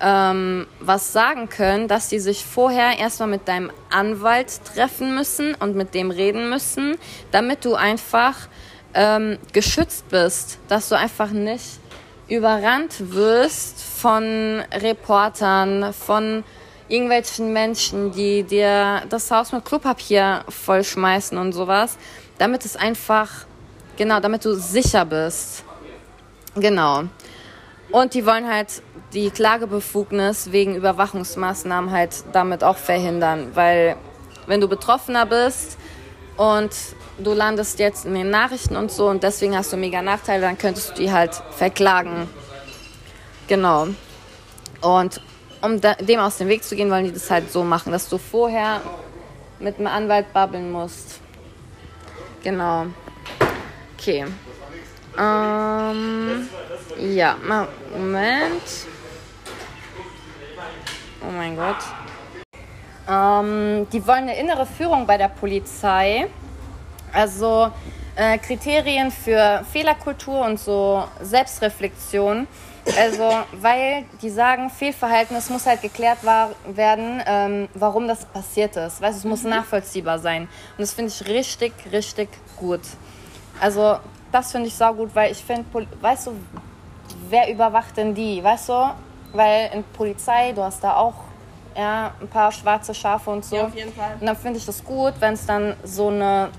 ähm, 0.00 0.66
was 0.80 1.12
sagen 1.12 1.48
können, 1.48 1.88
dass 1.88 2.08
die 2.08 2.18
sich 2.18 2.44
vorher 2.44 2.98
erstmal 2.98 3.28
mit 3.28 3.48
deinem 3.48 3.70
Anwalt 3.90 4.60
treffen 4.74 5.14
müssen 5.14 5.54
und 5.54 5.76
mit 5.76 5.94
dem 5.94 6.10
reden 6.10 6.50
müssen, 6.50 6.96
damit 7.32 7.64
du 7.64 7.74
einfach 7.74 8.48
ähm, 8.94 9.38
geschützt 9.52 10.08
bist, 10.08 10.58
dass 10.68 10.88
du 10.88 10.96
einfach 10.96 11.30
nicht 11.30 11.78
überrannt 12.28 13.12
wirst 13.12 13.80
von 13.82 14.62
Reportern, 14.72 15.92
von 15.92 16.44
irgendwelchen 16.88 17.52
Menschen, 17.52 18.12
die 18.12 18.42
dir 18.42 19.02
das 19.08 19.30
Haus 19.30 19.52
mit 19.52 19.64
Klopapier 19.64 20.44
vollschmeißen 20.48 21.36
und 21.36 21.52
sowas, 21.52 21.96
damit 22.38 22.64
es 22.64 22.76
einfach, 22.76 23.46
genau, 23.96 24.20
damit 24.20 24.44
du 24.44 24.54
sicher 24.54 25.04
bist. 25.04 25.64
Genau. 26.54 27.04
Und 27.90 28.14
die 28.14 28.24
wollen 28.26 28.46
halt 28.46 28.82
die 29.12 29.30
Klagebefugnis 29.30 30.52
wegen 30.52 30.74
Überwachungsmaßnahmen 30.74 31.90
halt 31.90 32.24
damit 32.32 32.62
auch 32.62 32.76
verhindern, 32.76 33.52
weil 33.54 33.96
wenn 34.46 34.60
du 34.60 34.68
Betroffener 34.68 35.26
bist 35.26 35.78
und 36.36 36.70
du 37.18 37.32
landest 37.32 37.78
jetzt 37.78 38.04
in 38.06 38.14
den 38.14 38.30
Nachrichten 38.30 38.76
und 38.76 38.90
so 38.90 39.08
und 39.08 39.22
deswegen 39.22 39.56
hast 39.56 39.72
du 39.72 39.76
mega 39.76 40.02
Nachteile, 40.02 40.42
dann 40.42 40.58
könntest 40.58 40.90
du 40.90 41.02
die 41.02 41.12
halt 41.12 41.34
verklagen. 41.50 42.28
Genau. 43.46 43.88
Und 44.80 45.20
um 45.60 45.80
dem 45.80 46.20
aus 46.20 46.38
dem 46.38 46.48
Weg 46.48 46.62
zu 46.62 46.76
gehen, 46.76 46.90
wollen 46.90 47.04
die 47.04 47.12
das 47.12 47.30
halt 47.30 47.50
so 47.50 47.64
machen, 47.64 47.92
dass 47.92 48.08
du 48.08 48.18
vorher 48.18 48.80
mit 49.58 49.78
einem 49.78 49.88
Anwalt 49.88 50.32
babbeln 50.32 50.70
musst. 50.70 51.20
Genau. 52.42 52.86
Okay. 53.98 54.26
Ähm, 55.18 56.48
ja, 56.98 57.36
Moment. 57.92 58.62
Oh 61.20 61.30
mein 61.30 61.56
Gott. 61.56 61.76
Ähm, 63.08 63.86
die 63.92 64.06
wollen 64.06 64.24
eine 64.24 64.38
innere 64.38 64.66
Führung 64.66 65.06
bei 65.06 65.16
der 65.16 65.28
Polizei. 65.28 66.28
Also 67.12 67.70
äh, 68.16 68.38
Kriterien 68.38 69.10
für 69.10 69.64
Fehlerkultur 69.72 70.44
und 70.44 70.60
so 70.60 71.04
Selbstreflexion. 71.20 72.46
Also, 72.96 73.30
weil 73.60 74.04
die 74.22 74.30
sagen, 74.30 74.70
Fehlverhalten, 74.70 75.36
es 75.36 75.50
muss 75.50 75.66
halt 75.66 75.82
geklärt 75.82 76.24
war, 76.24 76.50
werden, 76.66 77.22
ähm, 77.26 77.68
warum 77.74 78.08
das 78.08 78.24
passiert 78.24 78.76
ist. 78.76 79.00
Weißt 79.00 79.14
du, 79.14 79.18
es 79.18 79.24
muss 79.24 79.42
mhm. 79.42 79.50
nachvollziehbar 79.50 80.18
sein. 80.18 80.42
Und 80.42 80.80
das 80.80 80.94
finde 80.94 81.12
ich 81.12 81.28
richtig, 81.28 81.72
richtig 81.92 82.28
gut. 82.56 82.80
Also, 83.60 83.98
das 84.32 84.52
finde 84.52 84.68
ich 84.68 84.74
sau 84.74 84.94
gut, 84.94 85.10
weil 85.14 85.32
ich 85.32 85.44
finde, 85.44 85.64
weißt 86.00 86.28
du, 86.28 86.32
wer 87.28 87.50
überwacht 87.52 87.96
denn 87.96 88.14
die? 88.14 88.42
Weißt 88.42 88.70
du, 88.70 88.90
weil 89.32 89.70
in 89.72 89.84
Polizei, 89.84 90.52
du 90.52 90.62
hast 90.62 90.82
da 90.82 90.96
auch 90.96 91.14
ja, 91.76 92.12
ein 92.20 92.28
paar 92.28 92.50
schwarze 92.50 92.94
Schafe 92.94 93.30
und 93.30 93.44
so. 93.44 93.56
Ja, 93.56 93.66
auf 93.66 93.74
jeden 93.74 93.92
Fall. 93.92 94.16
Und 94.20 94.26
dann 94.26 94.36
finde 94.36 94.58
ich 94.58 94.66
das 94.66 94.84
gut, 94.84 95.14
wenn 95.20 95.34
es 95.34 95.46
dann 95.46 95.76
so 95.84 96.08
eine 96.08 96.50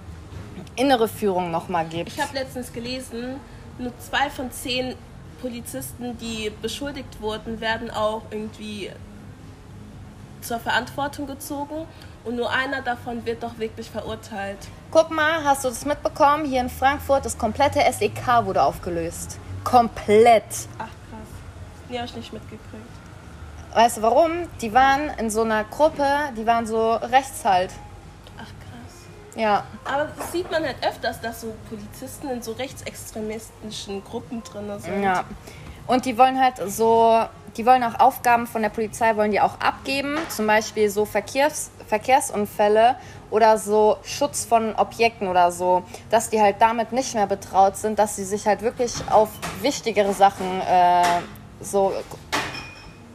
innere 0.75 1.07
Führung 1.07 1.51
nochmal 1.51 1.85
gibt. 1.85 2.13
Ich 2.13 2.21
habe 2.21 2.33
letztens 2.33 2.71
gelesen, 2.71 3.39
nur 3.77 3.91
zwei 3.99 4.29
von 4.29 4.51
zehn 4.51 4.95
Polizisten, 5.41 6.17
die 6.17 6.51
beschuldigt 6.61 7.21
wurden, 7.21 7.59
werden 7.59 7.91
auch 7.91 8.21
irgendwie 8.31 8.91
zur 10.41 10.59
Verantwortung 10.59 11.27
gezogen 11.27 11.85
und 12.23 12.35
nur 12.35 12.49
einer 12.49 12.81
davon 12.81 13.25
wird 13.25 13.43
doch 13.43 13.57
wirklich 13.57 13.89
verurteilt. 13.89 14.57
Guck 14.91 15.11
mal, 15.11 15.43
hast 15.43 15.65
du 15.65 15.69
das 15.69 15.85
mitbekommen? 15.85 16.45
Hier 16.45 16.61
in 16.61 16.69
Frankfurt, 16.69 17.25
das 17.25 17.37
komplette 17.37 17.79
SEK 17.91 18.45
wurde 18.45 18.63
aufgelöst. 18.63 19.37
Komplett. 19.63 20.43
Ach. 20.77 20.87
Nee, 21.89 21.97
hab 21.97 22.05
ich 22.05 22.15
nicht 22.15 22.33
mitgekriegt. 22.33 22.85
Weißt 23.73 23.97
du 23.97 24.01
warum? 24.01 24.31
Die 24.61 24.73
waren 24.73 25.09
in 25.19 25.29
so 25.29 25.41
einer 25.41 25.63
Gruppe, 25.63 26.05
die 26.37 26.45
waren 26.45 26.65
so 26.65 26.93
rechts 26.93 27.45
halt. 27.45 27.71
Ach 28.37 28.41
krass. 28.41 29.35
Ja. 29.35 29.63
Aber 29.85 30.09
das 30.17 30.31
sieht 30.31 30.49
man 30.51 30.63
halt 30.63 30.77
öfters, 30.83 31.21
dass 31.21 31.41
so 31.41 31.53
Polizisten 31.69 32.29
in 32.29 32.41
so 32.41 32.53
rechtsextremistischen 32.53 34.03
Gruppen 34.03 34.43
drin 34.43 34.71
sind. 34.79 35.03
Ja. 35.03 35.23
Und 35.85 36.05
die 36.05 36.17
wollen 36.17 36.39
halt 36.39 36.57
so, 36.67 37.23
die 37.57 37.65
wollen 37.65 37.83
auch 37.83 37.99
Aufgaben 37.99 38.47
von 38.47 38.61
der 38.61 38.69
Polizei, 38.69 39.15
wollen 39.15 39.31
die 39.31 39.41
auch 39.41 39.59
abgeben. 39.59 40.17
Zum 40.29 40.45
Beispiel 40.45 40.89
so 40.89 41.05
Verkehrs, 41.05 41.71
Verkehrsunfälle 41.87 42.95
oder 43.31 43.57
so 43.57 43.97
Schutz 44.03 44.45
von 44.45 44.75
Objekten 44.75 45.27
oder 45.27 45.51
so. 45.51 45.83
Dass 46.09 46.29
die 46.29 46.41
halt 46.41 46.57
damit 46.59 46.91
nicht 46.91 47.13
mehr 47.13 47.27
betraut 47.27 47.77
sind, 47.77 47.99
dass 47.99 48.15
sie 48.15 48.23
sich 48.23 48.47
halt 48.47 48.61
wirklich 48.61 48.93
auf 49.09 49.29
wichtigere 49.61 50.13
Sachen 50.13 50.61
äh, 50.61 51.03
so 51.61 51.93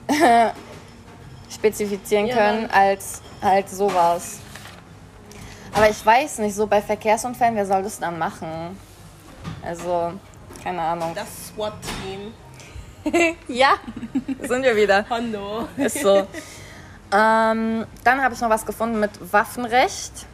spezifizieren 1.51 2.29
können 2.29 2.71
als 2.71 3.23
halt 3.43 3.69
sowas. 3.69 4.39
Aber 5.73 5.91
ich 5.91 6.05
weiß 6.05 6.39
nicht, 6.39 6.55
so 6.55 6.66
bei 6.66 6.81
Verkehrsunfällen, 6.81 7.57
wer 7.57 7.66
soll 7.66 7.83
das 7.83 7.99
dann 7.99 8.19
machen? 8.19 8.79
Also, 9.62 10.12
keine 10.62 10.81
Ahnung. 10.81 11.12
Das 11.15 11.49
SWAT-Team. 11.49 12.33
Ja, 13.49 13.75
sind 14.41 14.62
wir 14.62 14.75
wieder. 14.75 15.05
Hondo. 15.11 15.69
Ist 15.77 16.01
so. 16.01 16.27
ähm, 17.12 17.87
dann 18.03 18.23
habe 18.23 18.33
ich 18.33 18.41
noch 18.41 18.49
was 18.49 18.65
gefunden 18.65 18.99
mit 18.99 19.11
Waffenrecht. 19.31 20.27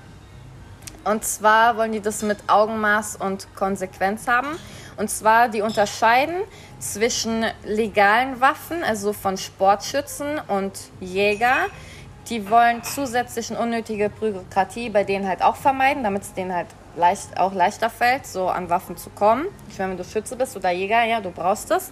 Und 1.03 1.25
zwar 1.25 1.77
wollen 1.77 1.91
die 1.91 2.01
das 2.01 2.23
mit 2.23 2.39
Augenmaß 2.47 3.17
und 3.17 3.49
Konsequenz 3.57 4.29
haben. 4.29 4.57
Und 5.01 5.09
zwar, 5.09 5.49
die 5.49 5.63
unterscheiden 5.63 6.43
zwischen 6.79 7.47
legalen 7.65 8.39
Waffen, 8.43 8.85
also 8.85 9.15
von 9.15 9.39
Sportschützen 9.39 10.39
und 10.47 10.79
Jäger. 11.01 11.57
Die 12.29 12.51
wollen 12.51 12.83
zusätzlich 12.83 13.51
unnötige 13.51 14.11
Bürokratie 14.11 14.91
bei 14.91 15.03
denen 15.03 15.27
halt 15.27 15.41
auch 15.43 15.57
vermeiden, 15.57 16.05
damit 16.05 16.25
es 16.25 16.35
denen 16.35 16.55
halt 16.55 16.67
leicht, 16.97 17.39
auch 17.39 17.55
leichter 17.55 17.89
fällt, 17.89 18.27
so 18.27 18.51
an 18.51 18.69
Waffen 18.69 18.99
zu 18.99 19.09
kommen. 19.09 19.47
Ich 19.71 19.79
meine, 19.79 19.93
wenn 19.93 19.97
du 19.97 20.05
Schütze 20.05 20.37
bist 20.37 20.55
oder 20.55 20.71
Jäger, 20.71 21.03
ja, 21.05 21.23
du 21.23 21.31
brauchst 21.31 21.71
es. 21.71 21.91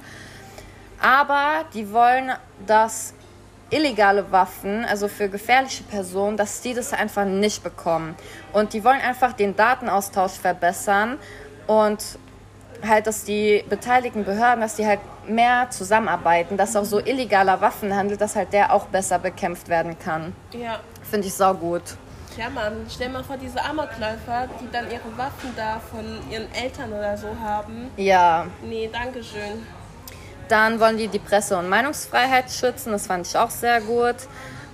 Aber 1.00 1.64
die 1.72 1.90
wollen, 1.90 2.32
dass 2.66 3.14
illegale 3.70 4.30
Waffen, 4.30 4.84
also 4.84 5.08
für 5.08 5.30
gefährliche 5.30 5.82
Personen, 5.84 6.36
dass 6.36 6.60
die 6.60 6.74
das 6.74 6.92
einfach 6.92 7.24
nicht 7.24 7.62
bekommen. 7.62 8.16
Und 8.52 8.74
die 8.74 8.84
wollen 8.84 9.00
einfach 9.00 9.32
den 9.32 9.56
Datenaustausch 9.56 10.32
verbessern 10.32 11.18
und 11.66 12.18
halt, 12.86 13.06
dass 13.06 13.24
die 13.24 13.64
beteiligten 13.68 14.24
Behörden, 14.24 14.60
dass 14.60 14.76
die 14.76 14.86
halt 14.86 15.00
mehr 15.26 15.68
zusammenarbeiten, 15.70 16.56
dass 16.56 16.76
auch 16.76 16.84
so 16.84 17.00
illegaler 17.00 17.60
Waffenhandel, 17.60 18.16
dass 18.16 18.36
halt 18.36 18.52
der 18.52 18.72
auch 18.72 18.86
besser 18.86 19.18
bekämpft 19.18 19.68
werden 19.68 19.98
kann. 19.98 20.34
Ja. 20.52 20.80
Finde 21.10 21.26
ich 21.26 21.34
saugut. 21.34 21.82
Ja, 22.36 22.48
Mann, 22.50 22.86
stell 22.88 23.08
mal 23.08 23.24
vor, 23.24 23.36
diese 23.36 23.60
Amokläufer, 23.64 24.48
die 24.60 24.70
dann 24.70 24.86
ihre 24.86 25.16
Waffen 25.16 25.50
da 25.56 25.80
von 25.90 26.04
ihren 26.30 26.52
Eltern 26.54 26.92
oder 26.92 27.16
so 27.16 27.28
haben. 27.42 27.90
Ja, 27.96 28.46
Nee, 28.62 28.88
danke 28.92 29.24
schön. 29.24 29.66
Dann 30.48 30.78
wollen 30.80 30.96
die 30.96 31.08
die 31.08 31.18
Presse- 31.18 31.58
und 31.58 31.68
Meinungsfreiheit 31.68 32.50
schützen, 32.50 32.92
das 32.92 33.06
fand 33.06 33.26
ich 33.26 33.36
auch 33.36 33.50
sehr 33.50 33.80
gut. 33.80 34.14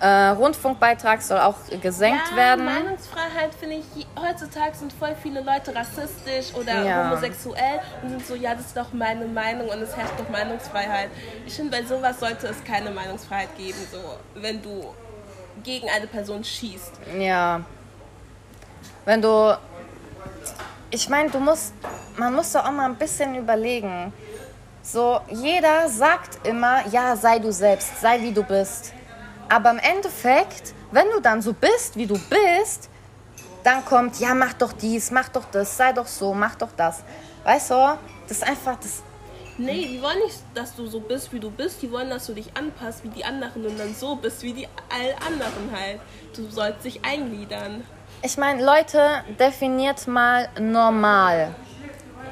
Äh, 0.04 0.28
Rundfunkbeitrag 0.32 1.22
soll 1.22 1.38
auch 1.38 1.54
gesenkt 1.80 2.30
ja, 2.32 2.36
werden. 2.36 2.66
Meinungsfreiheit 2.66 3.54
finde 3.58 3.76
ich, 3.76 4.06
heutzutage 4.20 4.76
sind 4.76 4.92
voll 4.92 5.16
viele 5.22 5.40
Leute 5.40 5.74
rassistisch 5.74 6.54
oder 6.54 6.82
Ja. 6.82 7.08
homosexuell 7.08 7.80
und 8.02 8.10
sind 8.10 8.26
so, 8.26 8.34
ja, 8.34 8.54
das 8.54 8.66
ist 8.66 8.76
doch 8.76 8.92
meine 8.92 9.24
Meinung 9.24 9.66
und 9.66 9.80
es 9.80 9.96
herrscht 9.96 10.12
doch 10.18 10.28
Meinungsfreiheit. 10.28 11.08
Ich 11.46 11.54
finde, 11.54 11.70
bei 11.78 11.82
sowas 11.86 12.20
sollte 12.20 12.48
es 12.48 12.62
keine 12.64 12.90
Meinungsfreiheit 12.90 13.56
geben, 13.56 13.78
so, 13.90 13.98
wenn 14.34 14.60
du 14.60 14.94
gegen 15.62 15.88
eine 15.88 16.06
Person 16.06 16.44
schießt. 16.44 16.92
Ja. 17.18 17.62
Wenn 19.06 19.22
du. 19.22 19.56
Ich 20.90 21.08
meine, 21.08 21.30
du 21.30 21.38
musst. 21.38 21.72
Man 22.18 22.34
muss 22.34 22.52
doch 22.52 22.66
auch 22.66 22.72
mal 22.72 22.90
ein 22.90 22.96
bisschen 22.96 23.36
überlegen. 23.36 24.12
So, 24.82 25.18
jeder 25.30 25.88
sagt 25.88 26.46
immer, 26.46 26.86
ja, 26.88 27.16
sei 27.16 27.38
du 27.38 27.50
selbst, 27.50 28.02
sei 28.02 28.20
wie 28.20 28.32
du 28.32 28.42
bist. 28.42 28.92
Aber 29.48 29.70
im 29.70 29.78
Endeffekt, 29.78 30.74
wenn 30.90 31.08
du 31.10 31.20
dann 31.20 31.42
so 31.42 31.52
bist, 31.52 31.96
wie 31.96 32.06
du 32.06 32.14
bist, 32.14 32.88
dann 33.62 33.84
kommt, 33.84 34.20
ja, 34.20 34.34
mach 34.34 34.52
doch 34.54 34.72
dies, 34.72 35.10
mach 35.10 35.28
doch 35.28 35.44
das, 35.50 35.76
sei 35.76 35.92
doch 35.92 36.06
so, 36.06 36.34
mach 36.34 36.54
doch 36.54 36.72
das. 36.76 37.02
Weißt 37.44 37.70
du, 37.70 37.98
das 38.28 38.38
ist 38.38 38.46
einfach, 38.46 38.76
das, 38.76 39.02
Nee, 39.56 39.86
die 39.86 40.02
wollen 40.02 40.18
nicht, 40.18 40.38
dass 40.52 40.74
du 40.74 40.86
so 40.88 40.98
bist, 40.98 41.32
wie 41.32 41.38
du 41.38 41.48
bist. 41.48 41.80
Die 41.80 41.90
wollen, 41.92 42.10
dass 42.10 42.26
du 42.26 42.32
dich 42.32 42.56
anpasst 42.56 43.04
wie 43.04 43.08
die 43.08 43.24
anderen 43.24 43.64
und 43.64 43.78
dann 43.78 43.94
so 43.94 44.16
bist 44.16 44.42
wie 44.42 44.52
die 44.52 44.66
all 44.66 45.14
anderen 45.24 45.70
halt. 45.72 46.00
Du 46.34 46.50
sollst 46.50 46.84
dich 46.84 47.04
eingliedern. 47.04 47.84
Ich 48.22 48.36
meine, 48.36 48.64
Leute, 48.64 49.22
definiert 49.38 50.08
mal 50.08 50.48
normal. 50.58 51.54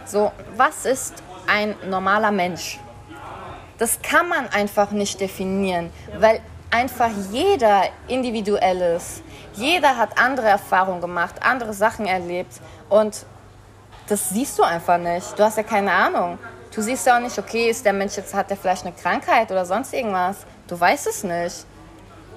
So, 0.05 0.33
was 0.57 0.85
ist 0.85 1.23
ein 1.47 1.77
normaler 1.89 2.33
Mensch? 2.33 2.81
Das 3.79 4.03
kann 4.03 4.29
man 4.29 4.49
einfach 4.49 4.91
nicht 4.91 5.21
definieren, 5.21 5.91
weil 6.19 6.41
einfach 6.73 7.11
jeder 7.31 7.85
individuell 8.09 8.97
ist. 8.97 9.23
Jeder 9.55 9.97
hat 9.97 10.19
andere 10.19 10.49
Erfahrungen 10.49 11.01
gemacht, 11.01 11.37
andere 11.43 11.75
Sachen 11.75 12.07
erlebt 12.07 12.61
und 12.89 13.27
das 14.09 14.31
siehst 14.31 14.59
du 14.59 14.63
einfach 14.63 14.99
nicht. 14.99 15.39
Du 15.39 15.45
hast 15.45 15.57
ja 15.57 15.63
keine 15.63 15.93
Ahnung. 15.93 16.39
Du 16.75 16.81
siehst 16.81 17.07
ja 17.07 17.17
auch 17.17 17.21
nicht, 17.21 17.39
okay, 17.39 17.69
ist 17.71 17.85
der 17.85 17.93
Mensch 17.93 18.17
jetzt, 18.17 18.35
hat 18.35 18.49
der 18.51 18.57
vielleicht 18.57 18.85
eine 18.87 18.95
Krankheit 18.95 19.51
oder 19.51 19.67
sonst 19.67 19.93
irgendwas. 19.93 20.39
Du 20.67 20.79
weißt 20.81 21.07
es 21.07 21.23
nicht. 21.23 21.67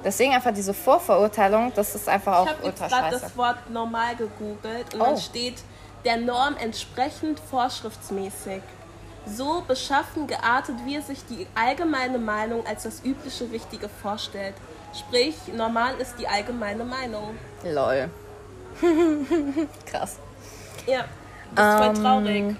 Deswegen 0.03 0.33
einfach 0.33 0.53
diese 0.53 0.73
Vorverurteilung, 0.73 1.71
das 1.73 1.95
ist 1.95 2.07
einfach 2.07 2.33
Ich 2.33 2.37
auch 2.39 2.47
habe 2.53 2.65
jetzt 2.67 2.81
ultra 2.81 2.87
gerade 2.99 3.19
das 3.19 3.37
Wort 3.37 3.69
normal 3.69 4.15
gegoogelt 4.15 4.93
und 4.93 5.01
Oh. 5.01 5.05
dann 5.05 5.17
steht 5.17 5.63
der 6.03 6.17
Norm 6.17 6.55
entsprechend 6.61 7.39
vorschriftsmäßig. 7.39 8.61
So 9.27 9.63
beschaffen, 9.67 10.27
geartet, 10.27 10.75
wie 10.85 10.95
es 10.97 11.07
sich 11.07 11.25
die 11.25 11.47
allgemeine 11.55 12.17
Meinung 12.19 12.65
als 12.67 12.83
das 12.83 13.03
übliche 13.03 13.49
Richtige 13.51 13.89
vorstellt. 13.89 14.53
Sprich, 14.93 15.35
normal 15.53 15.95
ist 15.99 16.15
die 16.19 16.27
allgemeine 16.27 16.83
Meinung. 16.83 17.35
Lol. 17.63 18.09
Krass. 19.85 20.17
Ja, 20.85 21.05
das 21.53 21.67
ist 21.67 21.77
voll 21.77 21.95
Ähm, 21.95 22.03
traurig. 22.03 22.55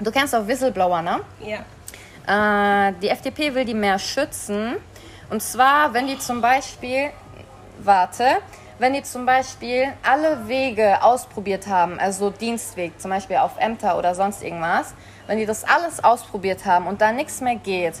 Du 0.00 0.10
kennst 0.10 0.34
auch 0.34 0.46
Whistleblower, 0.46 1.02
ne? 1.02 1.20
Ja. 1.40 2.88
Äh, 2.88 2.92
die 3.00 3.08
FDP 3.08 3.54
will 3.54 3.64
die 3.64 3.74
mehr 3.74 3.98
schützen. 3.98 4.76
Und 5.30 5.42
zwar, 5.42 5.92
wenn 5.94 6.06
die 6.06 6.18
zum 6.18 6.40
Beispiel, 6.40 7.10
warte, 7.78 8.24
wenn 8.78 8.94
die 8.94 9.02
zum 9.02 9.26
Beispiel 9.26 9.92
alle 10.02 10.48
Wege 10.48 11.02
ausprobiert 11.02 11.66
haben, 11.66 11.98
also 12.00 12.30
Dienstweg, 12.30 12.98
zum 13.00 13.10
Beispiel 13.10 13.36
auf 13.36 13.52
Ämter 13.58 13.96
oder 13.98 14.14
sonst 14.14 14.42
irgendwas, 14.42 14.94
wenn 15.30 15.38
die 15.38 15.46
das 15.46 15.62
alles 15.62 16.02
ausprobiert 16.02 16.66
haben 16.66 16.88
und 16.88 17.00
da 17.00 17.12
nichts 17.12 17.40
mehr 17.40 17.54
geht 17.54 17.94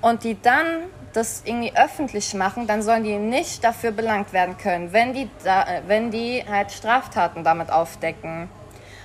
und 0.00 0.22
die 0.22 0.40
dann 0.40 0.84
das 1.12 1.42
irgendwie 1.44 1.72
öffentlich 1.76 2.34
machen, 2.34 2.68
dann 2.68 2.82
sollen 2.82 3.02
die 3.02 3.16
nicht 3.16 3.64
dafür 3.64 3.90
belangt 3.90 4.32
werden 4.32 4.56
können, 4.58 4.92
wenn 4.92 5.12
die, 5.12 5.28
da, 5.42 5.64
äh, 5.64 5.82
wenn 5.88 6.12
die 6.12 6.44
halt 6.48 6.70
Straftaten 6.70 7.42
damit 7.42 7.72
aufdecken. 7.72 8.48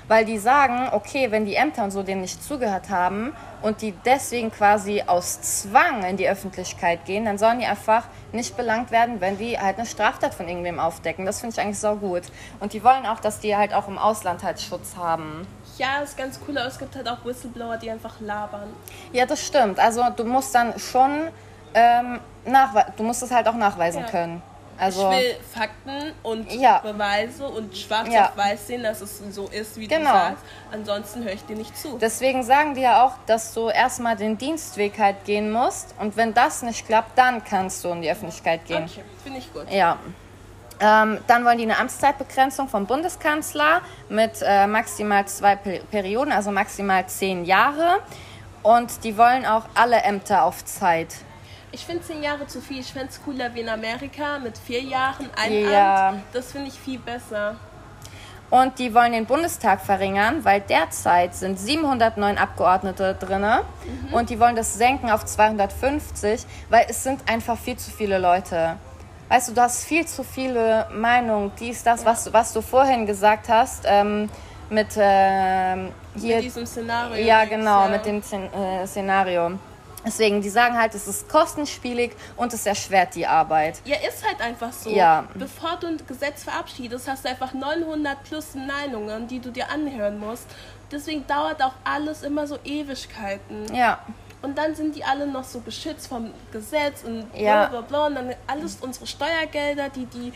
Weil 0.08 0.24
die 0.24 0.38
sagen, 0.38 0.90
okay, 0.92 1.32
wenn 1.32 1.46
die 1.46 1.56
Ämter 1.56 1.86
und 1.86 1.90
so 1.90 2.04
denen 2.04 2.22
nicht 2.22 2.44
zugehört 2.44 2.92
haben 2.92 3.34
und 3.64 3.82
die 3.82 3.96
deswegen 4.06 4.52
quasi 4.52 5.02
aus 5.08 5.42
Zwang 5.42 6.04
in 6.04 6.18
die 6.18 6.30
Öffentlichkeit 6.30 7.06
gehen, 7.06 7.26
dann 7.26 7.40
sollen 7.40 7.58
die 7.58 7.66
einfach 7.66 8.04
nicht 8.34 8.56
belangt 8.56 8.92
werden, 8.92 9.20
wenn 9.20 9.40
die 9.40 9.58
halt 9.58 9.80
eine 9.80 9.88
Straftat 9.88 10.36
von 10.36 10.48
irgendwem 10.48 10.80
aufdecken. 10.80 11.26
Das 11.26 11.40
finde 11.40 11.56
ich 11.56 11.60
eigentlich 11.60 11.80
so 11.80 11.96
gut. 11.96 12.24
Und 12.60 12.74
die 12.74 12.84
wollen 12.84 13.08
auch, 13.08 13.20
dass 13.20 13.40
die 13.40 13.56
halt 13.56 13.74
auch 13.74 13.88
im 13.88 13.98
Ausland 13.98 14.44
halt 14.44 14.62
Schutz 14.62 14.96
haben. 14.96 15.48
Ja, 15.78 16.00
ist 16.04 16.18
ganz 16.18 16.40
cool, 16.48 16.58
aber 16.58 16.68
es 16.68 16.78
gibt 16.78 16.96
halt 16.96 17.08
auch 17.08 17.24
Whistleblower, 17.26 17.78
die 17.78 17.90
einfach 17.90 18.20
labern. 18.20 18.70
Ja, 19.12 19.26
das 19.26 19.46
stimmt. 19.46 19.80
Also 19.80 20.04
du 20.16 20.24
musst 20.26 20.54
dann 20.54 20.78
schon 20.80 21.30
ähm, 21.74 22.20
nachwe 22.46 22.86
du 22.96 23.04
musst 23.04 23.24
es 23.24 23.32
halt 23.32 23.48
auch 23.48 23.56
nachweisen 23.56 24.02
Ja. 24.02 24.10
können. 24.10 24.42
Also, 24.78 25.12
ich 25.12 25.18
will 25.20 25.36
Fakten 25.54 26.14
und 26.24 26.52
Ja. 26.52 26.80
Beweise 26.80 27.48
und 27.48 27.78
schwarz 27.78 28.08
Ja. 28.12 28.26
auf 28.30 28.38
weiß 28.38 28.68
sehen, 28.68 28.82
dass 28.84 29.02
es 29.02 29.20
so 29.30 29.48
ist, 29.50 29.78
wie 29.78 29.88
Genau. 29.88 30.10
du 30.12 30.16
sagst. 30.18 30.44
Ansonsten 30.72 31.24
höre 31.24 31.34
ich 31.34 31.46
dir 31.46 31.56
nicht 31.56 31.78
zu. 31.78 31.98
deswegen 32.00 32.44
sagen 32.44 32.74
die 32.74 32.82
ja 32.82 33.04
auch, 33.06 33.14
dass 33.28 33.54
du 33.54 33.70
erstmal 33.70 34.16
den 34.16 34.38
Dienstweg 34.38 34.98
halt 34.98 35.26
gehen 35.26 35.52
musst. 35.52 35.94
Und 36.00 36.18
wenn 36.18 36.34
das 36.34 36.64
nicht 36.64 36.88
klappt, 36.88 37.18
dann 37.18 37.44
kannst 37.44 37.84
du 37.84 37.90
in 37.90 38.02
die 38.02 38.10
Öffentlichkeit 38.12 38.66
gehen. 38.66 38.86
Okay, 38.92 39.04
finde 39.24 39.40
ich 39.40 39.54
gut. 39.54 39.70
Ja. 39.72 39.98
Ähm, 40.86 41.20
dann 41.28 41.46
wollen 41.46 41.58
die 41.60 41.64
eine 41.64 41.78
Amtszeitbegrenzung 41.80 42.68
vom 42.68 42.86
Bundeskanzler 42.86 43.82
mit 44.10 44.42
äh, 44.46 44.68
maximal 44.68 45.26
zwei 45.28 45.56
Per- 45.56 45.80
Perioden, 45.90 46.34
also 46.34 46.52
maximal 46.52 47.06
zehn 47.08 47.46
Jahre. 47.46 48.00
Und 48.64 49.04
die 49.06 49.18
wollen 49.18 49.46
auch 49.46 49.64
alle 49.76 49.98
Ämter 50.04 50.44
auf 50.44 50.66
Zeit. 50.66 51.16
Ich 51.72 51.86
finde 51.86 52.04
zehn 52.04 52.22
Jahre 52.22 52.46
zu 52.48 52.60
viel. 52.62 52.80
Ich 52.82 52.92
fände 52.92 53.08
es 53.10 53.24
cooler 53.24 53.54
wie 53.56 53.62
in 53.62 53.70
Amerika 53.70 54.40
mit 54.40 54.58
vier 54.58 54.82
Jahren 54.82 55.30
ein 55.42 55.54
Ja. 55.72 56.10
Amt. 56.10 56.24
Das 56.34 56.52
finde 56.52 56.68
ich 56.68 56.78
viel 56.80 57.00
besser. 57.00 57.56
Und 58.50 58.78
die 58.78 58.94
wollen 58.94 59.14
den 59.14 59.26
Bundestag 59.26 59.82
verringern, 59.82 60.44
weil 60.46 60.62
derzeit 60.62 61.34
sind 61.34 61.58
709 61.58 62.38
Abgeordnete 62.38 63.16
drinne 63.20 63.62
und 64.12 64.30
die 64.30 64.40
wollen 64.40 64.56
das 64.56 64.76
senken 64.76 65.10
auf 65.10 65.26
250, 65.26 66.46
weil 66.70 66.86
es 66.88 67.04
sind 67.04 67.28
einfach 67.28 67.58
viel 67.58 67.78
zu 67.78 67.90
viele 67.90 68.20
Leute. 68.20 68.76
Weißt 69.30 69.50
du, 69.50 69.54
du 69.54 69.62
hast 69.62 69.86
viel 69.86 70.06
zu 70.06 70.24
viele 70.24 70.88
Meinungen, 70.92 71.52
dies, 71.60 71.84
das, 71.84 72.06
was, 72.06 72.26
du- 72.26 72.34
was 72.34 72.54
du 72.54 72.62
vorhin 72.62 73.06
gesagt 73.06 73.50
hast, 73.50 73.84
ähm, 73.88 74.30
mit 74.70 74.88
ähm, 74.98 75.92
hier 76.16 76.36
Mit 76.38 76.46
diesem 76.46 76.66
Szenario. 76.66 77.26
Ja, 77.26 77.46
genau, 77.46 77.84
ja. 77.86 77.90
mit 77.90 78.06
dem 78.06 78.22
Szen 78.22 78.52
äh, 78.54 78.86
Szenario. 78.88 79.52
Deswegen, 80.06 80.42
die 80.42 80.50
sagen 80.50 80.78
halt, 80.78 80.94
es 80.96 81.08
ist 81.08 81.30
kostenspielig 81.30 82.12
und 82.36 82.52
es 82.54 82.66
erschwert 82.66 83.16
die 83.16 83.26
Arbeit. 83.26 83.82
Ja, 83.86 83.96
ist 84.06 84.26
halt 84.28 84.42
einfach 84.42 84.74
so. 84.74 84.90
Ja. 84.90 85.24
Bevor 85.34 85.78
du 85.80 85.88
ein 85.88 85.98
Gesetz 86.06 86.44
verabschiedest, 86.44 87.08
hast 87.08 87.24
du 87.24 87.30
einfach 87.30 87.54
900 87.54 88.22
plus 88.26 88.48
Meinungen, 88.56 89.28
die 89.28 89.40
du 89.40 89.50
dir 89.50 89.70
anhören 89.70 90.20
musst. 90.20 90.46
Deswegen 90.92 91.26
dauert 91.26 91.64
auch 91.64 91.72
alles 91.86 92.22
immer 92.22 92.46
so 92.48 92.58
Ewigkeiten. 92.66 93.74
Ja, 93.74 94.00
Und 94.44 94.58
dann 94.58 94.76
sind 94.76 94.96
die 94.96 95.04
alle 95.04 95.26
noch 95.26 95.44
so 95.46 95.62
geschützt 95.62 96.08
vom 96.08 96.32
Gesetz 96.52 97.04
und 97.04 97.26
Ja. 97.34 97.66
bla 97.68 97.80
bla 97.80 97.82
bla. 97.82 98.08
Und 98.08 98.16
dann 98.16 98.36
alles 98.46 98.76
unsere 98.82 99.08
Steuergelder, 99.08 99.90
die 99.90 100.06
die 100.06 100.32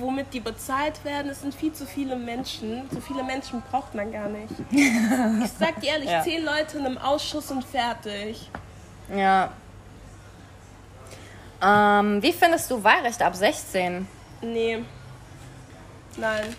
womit 0.00 0.34
die 0.34 0.40
bezahlt 0.40 1.04
werden, 1.04 1.30
es 1.30 1.42
sind 1.42 1.54
viel 1.54 1.72
zu 1.72 1.86
viele 1.86 2.16
Menschen. 2.16 2.88
So 2.92 3.00
viele 3.00 3.22
Menschen 3.22 3.62
braucht 3.70 3.94
man 3.94 4.10
gar 4.12 4.28
nicht. 4.28 4.52
Ich 5.44 5.50
sag 5.58 5.80
dir 5.80 5.90
ehrlich, 5.90 6.10
Ja. 6.10 6.22
zehn 6.22 6.44
Leute 6.44 6.78
in 6.78 6.86
einem 6.86 6.98
Ausschuss 6.98 7.50
und 7.50 7.64
fertig. 7.64 8.50
ja. 9.14 9.50
Ähm, 11.62 12.22
wie 12.22 12.32
findest 12.32 12.70
du 12.70 12.82
Wahlrecht 12.82 13.22
ab 13.22 13.34
16? 13.36 14.08
Nee. 14.40 14.82
Nein. 16.16 16.56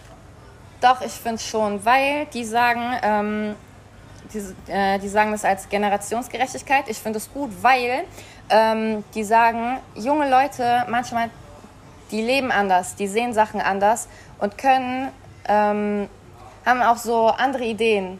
Doch, 0.79 1.01
ich 1.01 1.11
finde 1.11 1.39
schon, 1.41 1.83
weil 1.83 2.27
die 2.27 2.45
sagen, 2.45 2.97
ähm, 3.01 3.55
die, 4.34 4.72
äh, 4.72 4.99
die 4.99 5.07
sagen 5.07 5.31
das 5.31 5.45
als 5.45 5.69
Generationsgerechtigkeit. 5.69 6.85
Ich 6.88 6.98
finde 6.98 7.18
es 7.18 7.31
gut, 7.31 7.52
weil 7.61 8.03
ähm, 8.49 9.03
die 9.15 9.23
sagen, 9.23 9.80
junge 9.95 10.30
Leute 10.30 10.85
manchmal, 10.89 11.30
die 12.11 12.22
leben 12.22 12.52
anders, 12.52 12.95
die 12.95 13.07
sehen 13.07 13.34
Sachen 13.34 13.61
anders 13.61 14.07
und 14.39 14.57
können, 14.57 15.10
ähm, 15.48 16.10
haben 16.65 16.81
auch 16.81 16.98
so 16.98 17.27
andere 17.27 17.64
Ideen. 17.64 18.19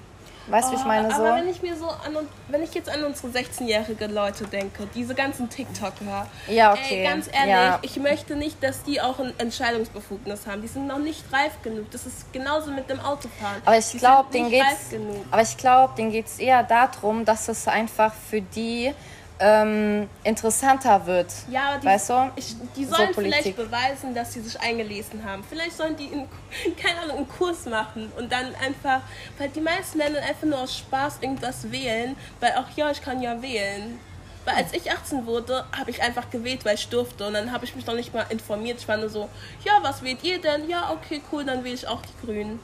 Weißt 0.52 0.68
du, 0.70 0.74
wie 0.74 0.80
ich 0.80 0.86
meine? 0.86 1.08
Oh, 1.08 1.12
Aber 1.14 1.36
wenn 1.36 1.46
So? 1.46 1.52
ich 1.52 1.62
mir 1.62 1.76
so 1.78 1.88
an 1.88 2.18
wenn 2.50 2.62
ich 2.64 2.74
jetzt 2.74 2.90
an 2.90 3.04
unsere 3.06 3.30
16-jährige 3.30 4.08
Leute 4.08 4.44
denke, 4.46 4.88
diese 4.94 5.16
ganzen 5.16 5.50
TikToker. 5.50 6.28
Ja, 6.48 6.74
okay. 6.74 6.98
Ey, 7.00 7.04
ganz 7.04 7.28
ehrlich, 7.32 7.50
Ja. 7.50 7.80
ich 7.82 7.96
möchte 7.98 8.36
nicht, 8.36 8.62
dass 8.62 8.84
die 8.84 9.00
auch 9.02 9.20
ein 9.20 9.34
Entscheidungsbefugnis 9.40 10.46
haben. 10.48 10.62
Die 10.62 10.68
sind 10.68 10.88
noch 10.88 11.00
nicht 11.00 11.24
reif 11.32 11.54
genug. 11.64 11.90
Das 11.92 12.06
ist 12.06 12.32
genauso 12.34 12.72
mit 12.72 12.90
dem 12.90 13.00
Autofahren. 13.00 13.62
Aber 13.66 13.78
ich 13.78 13.92
glaube, 13.98 14.32
denen 14.34 14.50
geht's. 14.50 14.66
reif 14.66 14.90
genug. 14.90 15.26
Aber 15.32 15.42
ich 15.42 15.56
glaube, 15.58 15.94
denen 15.98 16.12
geht's 16.12 16.38
eher 16.40 16.64
darum, 16.64 17.24
dass 17.26 17.48
es 17.48 17.68
einfach 17.68 18.14
für 18.14 18.42
die 18.42 18.94
ähm, 19.42 20.08
interessanter 20.24 21.06
wird. 21.06 21.28
Ja, 21.50 21.78
die, 21.78 21.86
Weißt 21.86 22.10
du? 22.12 22.32
ich, 22.36 22.56
die 22.76 22.86
So 22.86 22.96
sollen 22.96 23.12
Politik. 23.12 23.42
vielleicht 23.42 23.58
beweisen, 23.58 24.14
dass 24.16 24.34
sie 24.34 24.42
sich 24.42 24.60
eingelesen 24.62 25.26
haben. 25.26 25.44
Vielleicht 25.44 25.76
sollen 25.76 25.96
die, 25.98 26.06
in, 26.06 26.28
keine 26.82 27.02
Ahnung, 27.02 27.18
einen 27.18 27.28
Kurs 27.28 27.66
machen 27.66 28.12
und 28.18 28.32
dann 28.32 28.54
einfach, 28.64 29.02
weil 29.38 29.50
die 29.50 29.62
meisten 29.62 29.98
Länder 29.98 30.22
einfach 30.22 30.48
nur 30.48 30.60
aus 30.62 30.78
Spaß 30.78 31.18
irgendwas 31.22 31.72
wählen, 31.72 32.16
weil 32.40 32.52
auch 32.54 32.70
ja, 32.76 32.92
ich 32.92 33.02
kann 33.02 33.22
ja 33.22 33.42
wählen. 33.42 34.00
Weil 34.46 34.56
als 34.56 34.74
ich 34.74 34.92
18 34.92 35.26
wurde, 35.28 35.66
habe 35.78 35.92
ich 35.92 36.02
einfach 36.02 36.30
gewählt, 36.32 36.66
weil 36.66 36.74
ich 36.76 36.88
durfte. 36.90 37.28
Und 37.28 37.34
dann 37.34 37.52
habe 37.52 37.64
ich 37.66 37.76
mich 37.76 37.86
noch 37.86 37.94
nicht 37.94 38.12
mal 38.14 38.26
informiert. 38.30 38.80
Ich 38.80 38.88
war 38.88 38.98
nur 38.98 39.10
so, 39.10 39.30
ja, 39.64 39.74
was 39.84 40.02
wählt 40.04 40.24
ihr 40.24 40.42
denn? 40.42 40.68
Ja, 40.68 40.90
okay, 40.92 41.22
cool, 41.32 41.46
dann 41.46 41.64
wähle 41.64 41.76
ich 41.76 41.88
auch 41.88 42.02
die 42.02 42.26
Grünen. 42.26 42.60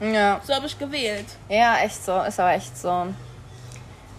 Ja. 0.00 0.40
So 0.44 0.54
habe 0.54 0.66
ich 0.66 0.78
gewählt. 0.78 1.26
Ja, 1.50 1.78
echt 1.78 2.02
so. 2.04 2.18
Ist 2.22 2.40
aber 2.40 2.52
echt 2.52 2.76
so. 2.78 3.06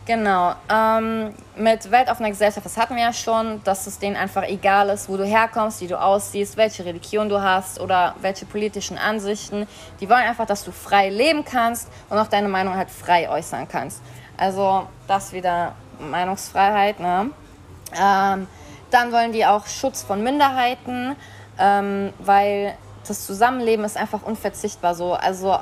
Genau. 0.07 0.55
Ähm, 0.69 1.33
mit 1.57 1.91
weltoffener 1.91 2.29
Gesellschaft, 2.29 2.65
das 2.65 2.77
hatten 2.77 2.95
wir 2.95 3.03
ja 3.03 3.11
schon, 3.11 3.61
dass 3.65 3.87
es 3.87 3.99
denen 3.99 4.15
einfach 4.15 4.43
egal 4.43 4.87
ist, 4.87 5.09
wo 5.09 5.17
du 5.17 5.25
herkommst, 5.25 5.81
wie 5.81 5.87
du 5.87 5.99
aussiehst, 5.99 6.55
welche 6.55 6.85
Religion 6.85 7.27
du 7.27 7.41
hast 7.41 7.77
oder 7.81 8.15
welche 8.21 8.45
politischen 8.45 8.97
Ansichten. 8.97 9.67
Die 9.99 10.09
wollen 10.09 10.21
einfach, 10.21 10.45
dass 10.45 10.63
du 10.63 10.71
frei 10.71 11.09
leben 11.09 11.43
kannst 11.43 11.89
und 12.09 12.17
auch 12.17 12.27
deine 12.27 12.47
Meinung 12.47 12.75
halt 12.75 12.89
frei 12.89 13.29
äußern 13.29 13.67
kannst. 13.67 14.01
Also 14.37 14.87
das 15.07 15.33
wieder 15.33 15.73
Meinungsfreiheit, 15.99 17.01
ne? 17.01 17.31
Ähm, 17.93 18.47
dann 18.91 19.11
wollen 19.11 19.33
die 19.33 19.45
auch 19.45 19.67
Schutz 19.67 20.03
von 20.03 20.23
Minderheiten, 20.23 21.17
ähm, 21.59 22.13
weil 22.19 22.75
das 23.05 23.25
Zusammenleben 23.25 23.83
ist 23.83 23.97
einfach 23.97 24.23
unverzichtbar 24.23 24.95
so. 24.95 25.15
Also 25.15 25.57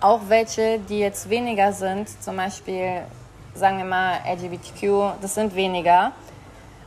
auch 0.00 0.20
welche, 0.28 0.78
die 0.78 0.98
jetzt 0.98 1.30
weniger 1.30 1.72
sind, 1.72 2.22
zum 2.22 2.36
Beispiel, 2.36 3.00
sagen 3.56 3.78
wir 3.78 3.84
mal, 3.84 4.18
LGBTQ, 4.26 5.20
das 5.20 5.34
sind 5.34 5.54
weniger, 5.54 6.12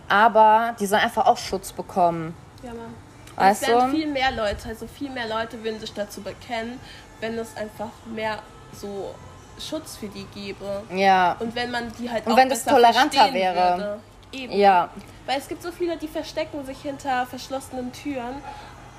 aber 0.07 0.75
die 0.79 0.85
sollen 0.85 1.01
einfach 1.01 1.25
auch 1.25 1.37
Schutz 1.37 1.71
bekommen. 1.71 2.35
Ja, 2.63 2.69
Mann. 2.69 2.93
Weißt 3.35 3.61
es 3.63 3.69
werden 3.69 3.91
du? 3.91 3.97
viel 3.97 4.07
mehr 4.07 4.31
Leute, 4.31 4.67
also 4.67 4.85
viel 4.87 5.09
mehr 5.09 5.27
Leute 5.27 5.63
würden 5.63 5.79
sich 5.79 5.93
dazu 5.93 6.21
bekennen, 6.21 6.79
wenn 7.21 7.37
es 7.37 7.55
einfach 7.55 7.89
mehr 8.05 8.39
so 8.73 9.15
Schutz 9.59 9.97
für 9.97 10.07
die 10.07 10.25
gäbe. 10.33 10.83
Ja, 10.93 11.35
Und 11.39 11.55
wenn 11.55 11.71
man 11.71 11.91
die 11.97 12.09
halt 12.09 12.25
Und 12.25 12.33
auch 12.33 12.37
wenn 12.37 12.49
das 12.49 12.65
toleranter 12.65 13.33
wäre. 13.33 13.77
Würde. 13.77 13.99
Eben. 14.31 14.53
ja, 14.53 14.89
Weil 15.25 15.39
es 15.39 15.47
gibt 15.47 15.63
so 15.63 15.71
viele, 15.71 15.97
die 15.97 16.07
verstecken 16.07 16.63
sich 16.65 16.79
hinter 16.81 17.25
verschlossenen 17.25 17.91
Türen, 17.91 18.43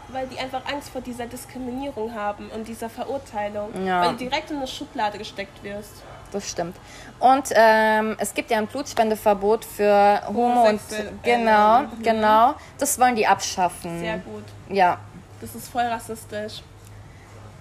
weil 0.09 0.27
die 0.27 0.39
einfach 0.39 0.63
Angst 0.67 0.91
vor 0.91 1.01
dieser 1.01 1.27
Diskriminierung 1.27 2.15
haben 2.15 2.51
und 2.51 2.67
dieser 2.67 2.91
Verurteilung. 2.91 3.69
Ja. 3.85 4.03
Weil 4.03 4.11
du 4.13 4.17
direkt 4.17 4.51
in 4.51 4.57
eine 4.57 4.67
Schublade 4.67 5.19
gesteckt 5.19 5.63
wirst. 5.63 6.03
Das 6.32 6.48
stimmt. 6.48 6.77
Und 7.19 7.48
ähm, 7.55 8.16
es 8.19 8.32
gibt 8.32 8.51
ja 8.51 8.59
ein 8.59 8.66
Blutspendeverbot 8.66 9.65
für 9.65 10.23
Homo 10.28 10.69
und 10.69 10.81
genau, 11.23 11.81
Mhm. 11.82 12.02
genau. 12.02 12.55
Das 12.78 12.98
wollen 12.98 13.15
die 13.16 13.27
abschaffen. 13.27 14.01
Sehr 14.01 14.19
gut. 14.19 14.44
Ja, 14.70 14.98
Das 15.40 15.55
ist 15.55 15.69
voll 15.69 15.82
rassistisch. 15.85 16.62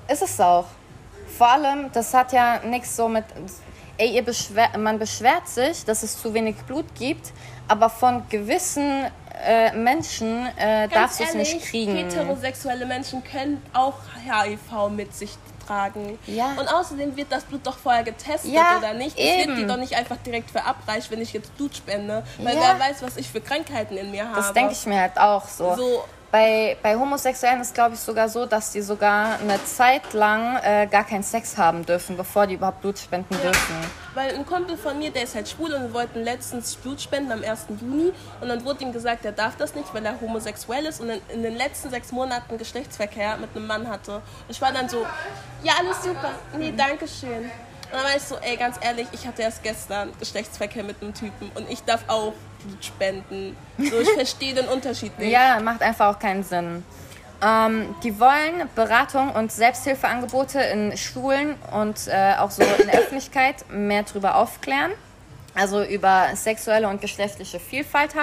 Ist 0.07 0.21
es 0.21 0.39
auch. 0.39 0.65
Vor 1.37 1.47
allem, 1.49 1.91
das 1.93 2.13
hat 2.13 2.31
ja 2.33 2.59
nichts 2.65 2.95
so 2.95 3.07
mit. 3.07 3.23
Ey, 3.97 4.15
ihr 4.15 4.23
beschwer, 4.23 4.77
man 4.77 4.97
beschwert 4.97 5.47
sich, 5.47 5.83
dass 5.85 6.03
es 6.03 6.19
zu 6.21 6.33
wenig 6.33 6.55
Blut 6.67 6.85
gibt, 6.95 7.31
aber 7.67 7.89
von 7.89 8.23
gewissen 8.29 9.05
äh, 9.45 9.73
Menschen 9.73 10.47
äh, 10.57 10.87
darfst 10.87 11.19
du 11.19 11.23
es 11.25 11.33
nicht 11.33 11.61
kriegen. 11.63 11.95
heterosexuelle 11.97 12.85
Menschen 12.85 13.23
können 13.23 13.61
auch 13.73 13.95
HIV 14.25 14.89
mit 14.89 15.13
sich 15.13 15.37
tragen. 15.69 16.17
Ja. 16.25 16.53
Und 16.59 16.67
außerdem 16.67 17.15
wird 17.15 17.31
das 17.31 17.43
Blut 17.43 17.65
doch 17.65 17.77
vorher 17.77 18.03
getestet, 18.03 18.51
Ja, 18.51 18.77
oder 18.77 18.93
nicht? 18.93 19.17
Es 19.17 19.23
eben. 19.23 19.49
wird 19.49 19.57
dir 19.59 19.67
doch 19.67 19.77
nicht 19.77 19.95
einfach 19.95 20.17
direkt 20.17 20.51
verabreicht, 20.51 21.09
wenn 21.11 21.21
ich 21.21 21.33
jetzt 21.33 21.55
Blut 21.57 21.75
spende. 21.75 22.23
Weil 22.39 22.55
Ja. 22.55 22.61
wer 22.77 22.79
weiß, 22.79 23.01
was 23.01 23.17
ich 23.17 23.29
für 23.29 23.41
Krankheiten 23.41 23.97
in 23.97 24.11
mir 24.11 24.25
habe. 24.25 24.35
Das 24.37 24.53
denke 24.53 24.73
ich 24.73 24.85
mir 24.85 24.99
halt 24.99 25.17
auch 25.17 25.47
so. 25.47 25.75
So, 25.75 26.03
Bei, 26.31 26.77
bei 26.83 26.95
Homosexuellen 26.95 27.61
ist, 27.61 27.73
glaube 27.73 27.95
ich, 27.95 27.99
sogar 27.99 28.29
so, 28.29 28.45
dass 28.45 28.71
die 28.71 28.81
sogar 28.81 29.39
eine 29.39 29.63
Zeit 29.65 30.13
lang 30.13 30.57
äh, 30.57 30.85
gar 30.85 31.03
keinen 31.03 31.23
Sex 31.23 31.57
haben 31.57 31.83
dürfen, 31.83 32.17
bevor 32.17 32.45
die 32.45 32.53
überhaupt 32.53 32.81
Blut 32.81 32.99
spenden 32.99 33.35
dürfen. 33.41 33.75
Weil 34.13 34.35
ein 34.35 34.45
Kumpel 34.45 34.77
von 34.77 34.99
mir, 34.99 35.09
der 35.09 35.23
ist 35.23 35.33
halt 35.33 35.49
schwul 35.49 35.73
und 35.73 35.81
wir 35.81 35.93
wollten 35.93 36.23
letztens 36.23 36.75
Blut 36.75 37.01
spenden 37.01 37.31
am 37.31 37.43
1. 37.43 37.65
Juni 37.81 38.11
und 38.41 38.47
dann 38.47 38.63
wurde 38.63 38.83
ihm 38.83 38.93
gesagt, 38.93 39.25
er 39.25 39.31
darf 39.31 39.55
das 39.57 39.73
nicht, 39.73 39.91
weil 39.91 40.05
er 40.05 40.21
homosexuell 40.21 40.85
ist 40.85 41.01
und 41.01 41.09
in, 41.09 41.21
in 41.33 41.41
den 41.41 41.55
letzten 41.55 41.89
sechs 41.89 42.11
Monaten 42.11 42.59
Geschlechtsverkehr 42.59 43.37
mit 43.37 43.49
einem 43.55 43.65
Mann 43.65 43.87
hatte. 43.87 44.15
Und 44.17 44.21
ich 44.49 44.61
war 44.61 44.71
dann 44.71 44.87
so, 44.87 45.07
ja, 45.63 45.73
alles 45.79 46.03
super, 46.03 46.31
nee, 46.57 46.71
danke 46.77 47.07
schön. 47.07 47.49
Und 47.91 47.97
dann 47.97 48.03
war 48.03 48.15
ich 48.15 48.23
so, 48.23 48.37
ey, 48.37 48.55
ganz 48.55 48.77
ehrlich, 48.81 49.07
ich 49.11 49.25
hatte 49.25 49.41
erst 49.41 49.63
gestern 49.63 50.11
Geschlechtsverkehr 50.19 50.83
mit 50.83 51.01
einem 51.01 51.13
Typen 51.13 51.51
und 51.55 51.69
ich 51.69 51.81
darf 51.83 52.01
auch 52.07 52.33
Blut 52.63 52.85
spenden. 52.85 53.57
So, 53.77 53.99
ich 53.99 54.09
verstehe 54.13 54.53
den 54.53 54.67
Unterschied 54.67 55.17
nicht. 55.17 55.31
Ja, 55.31 55.59
macht 55.59 55.81
einfach 55.81 56.15
auch 56.15 56.19
keinen 56.19 56.43
Sinn. 56.43 56.83
Ähm, 57.41 57.95
die 58.03 58.19
wollen 58.19 58.69
Beratung 58.75 59.31
und 59.31 59.51
Selbsthilfeangebote 59.51 60.59
in 60.59 60.97
Schulen 60.97 61.55
und 61.73 62.07
äh, 62.07 62.35
auch 62.37 62.51
so 62.51 62.61
in 62.63 62.87
der 62.87 62.95
Öffentlichkeit 62.99 63.65
mehr 63.69 64.03
darüber 64.03 64.35
aufklären. 64.35 64.91
Also 65.55 65.83
über 65.83 66.27
sexuelle 66.35 66.87
und 66.87 67.01
geschlechtliche 67.01 67.59
Vielfalt. 67.59 68.13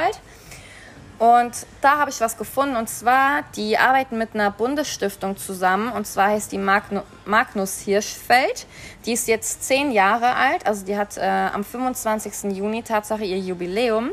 Und 1.18 1.66
da 1.80 1.98
habe 1.98 2.10
ich 2.10 2.20
was 2.20 2.36
gefunden 2.36 2.76
und 2.76 2.90
zwar, 2.90 3.42
die 3.56 3.78
arbeiten 3.78 4.18
mit 4.18 4.34
einer 4.34 4.50
Bundesstiftung 4.50 5.38
zusammen 5.38 5.90
und 5.90 6.06
zwar 6.06 6.28
heißt 6.28 6.52
die 6.52 6.58
Magnu 6.58 7.02
Magnus 7.24 7.80
Hirschfeld. 7.80 8.66
Die 9.06 9.12
ist 9.12 9.26
jetzt 9.26 9.64
zehn 9.64 9.92
Jahre 9.92 10.34
alt, 10.34 10.66
also 10.66 10.84
die 10.84 10.96
hat 10.96 11.16
äh, 11.16 11.22
am 11.22 11.64
25. 11.64 12.54
Juni 12.54 12.82
Tatsache 12.82 13.24
ihr 13.24 13.38
Jubiläum 13.38 14.10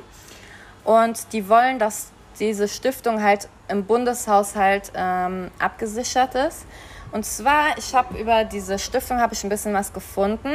und 0.86 1.34
die 1.34 1.50
wollen, 1.50 1.78
dass 1.78 2.08
diese 2.40 2.70
Stiftung 2.70 3.22
halt 3.22 3.50
im 3.68 3.84
Bundeshaushalt 3.86 4.94
ähm, 4.96 5.52
abgesichert 5.60 6.36
ist. 6.36 6.66
Und 7.12 7.26
zwar, 7.26 7.78
ich 7.78 7.94
habe 7.94 8.18
über 8.18 8.46
diese 8.46 8.80
Stiftung 8.80 9.20
habe 9.20 9.34
ich 9.34 9.44
ein 9.44 9.50
bisschen 9.50 9.74
was 9.74 9.92
gefunden. 9.92 10.54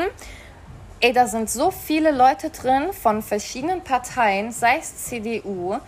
Ey, 1.00 1.12
da 1.12 1.28
sind 1.28 1.48
so 1.48 1.70
viele 1.70 2.10
Leute 2.10 2.50
drin 2.50 2.92
von 2.92 3.22
verschiedenen 3.22 3.84
Parteien, 3.84 4.50
sei 4.50 4.78
es 4.78 5.04
CDU, 5.04 5.78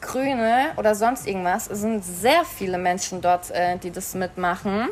Grüne 0.00 0.70
oder 0.76 0.94
sonst 0.94 1.26
irgendwas. 1.26 1.68
Es 1.68 1.80
sind 1.80 2.04
sehr 2.04 2.44
viele 2.44 2.78
Menschen 2.78 3.20
dort, 3.20 3.50
äh, 3.50 3.76
die 3.78 3.90
das 3.90 4.14
mitmachen. 4.14 4.88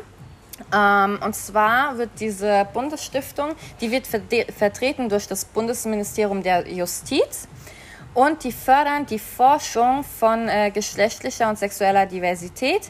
Ähm, 0.73 1.19
und 1.23 1.35
zwar 1.35 1.97
wird 1.97 2.09
diese 2.19 2.67
Bundesstiftung, 2.73 3.51
die 3.79 3.91
wird 3.91 4.07
vertreten 4.07 5.07
durch 5.09 5.27
das 5.27 5.45
Bundesministerium 5.45 6.41
der 6.41 6.67
Justiz 6.67 7.47
und 8.13 8.43
die 8.43 8.51
fördern 8.51 9.05
die 9.05 9.19
Forschung 9.19 10.03
von 10.03 10.49
äh, 10.49 10.71
geschlechtlicher 10.71 11.47
und 11.49 11.59
sexueller 11.59 12.07
Diversität 12.07 12.89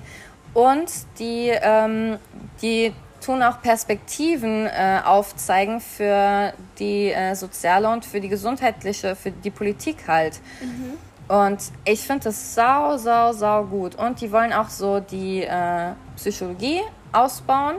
und 0.54 0.90
die, 1.20 1.50
ähm, 1.50 2.18
die 2.62 2.94
tun 3.20 3.44
auch 3.44 3.62
Perspektiven 3.62 4.68
äh, 4.68 5.02
aufzeigen 5.04 5.82
für 5.82 6.54
die 6.80 7.12
äh, 7.12 7.36
soziale 7.36 7.90
und 7.90 8.06
für 8.06 8.22
die 8.22 8.30
gesundheitliche, 8.30 9.16
für 9.16 9.32
die 9.32 9.52
Politik 9.52 10.08
halt. 10.08 10.40
Mhm. 10.62 10.94
Und 11.28 11.60
ich 11.84 12.02
finde 12.02 12.26
das 12.26 12.56
sau, 12.56 12.98
sau, 12.98 13.34
sau 13.34 13.64
gut. 13.66 13.96
Und 13.96 14.22
die 14.22 14.32
wollen 14.32 14.54
auch 14.54 14.70
so 14.70 15.00
die 15.00 15.44
äh, 15.44 15.92
Psychologie 16.16 16.82
ausbauen. 17.12 17.76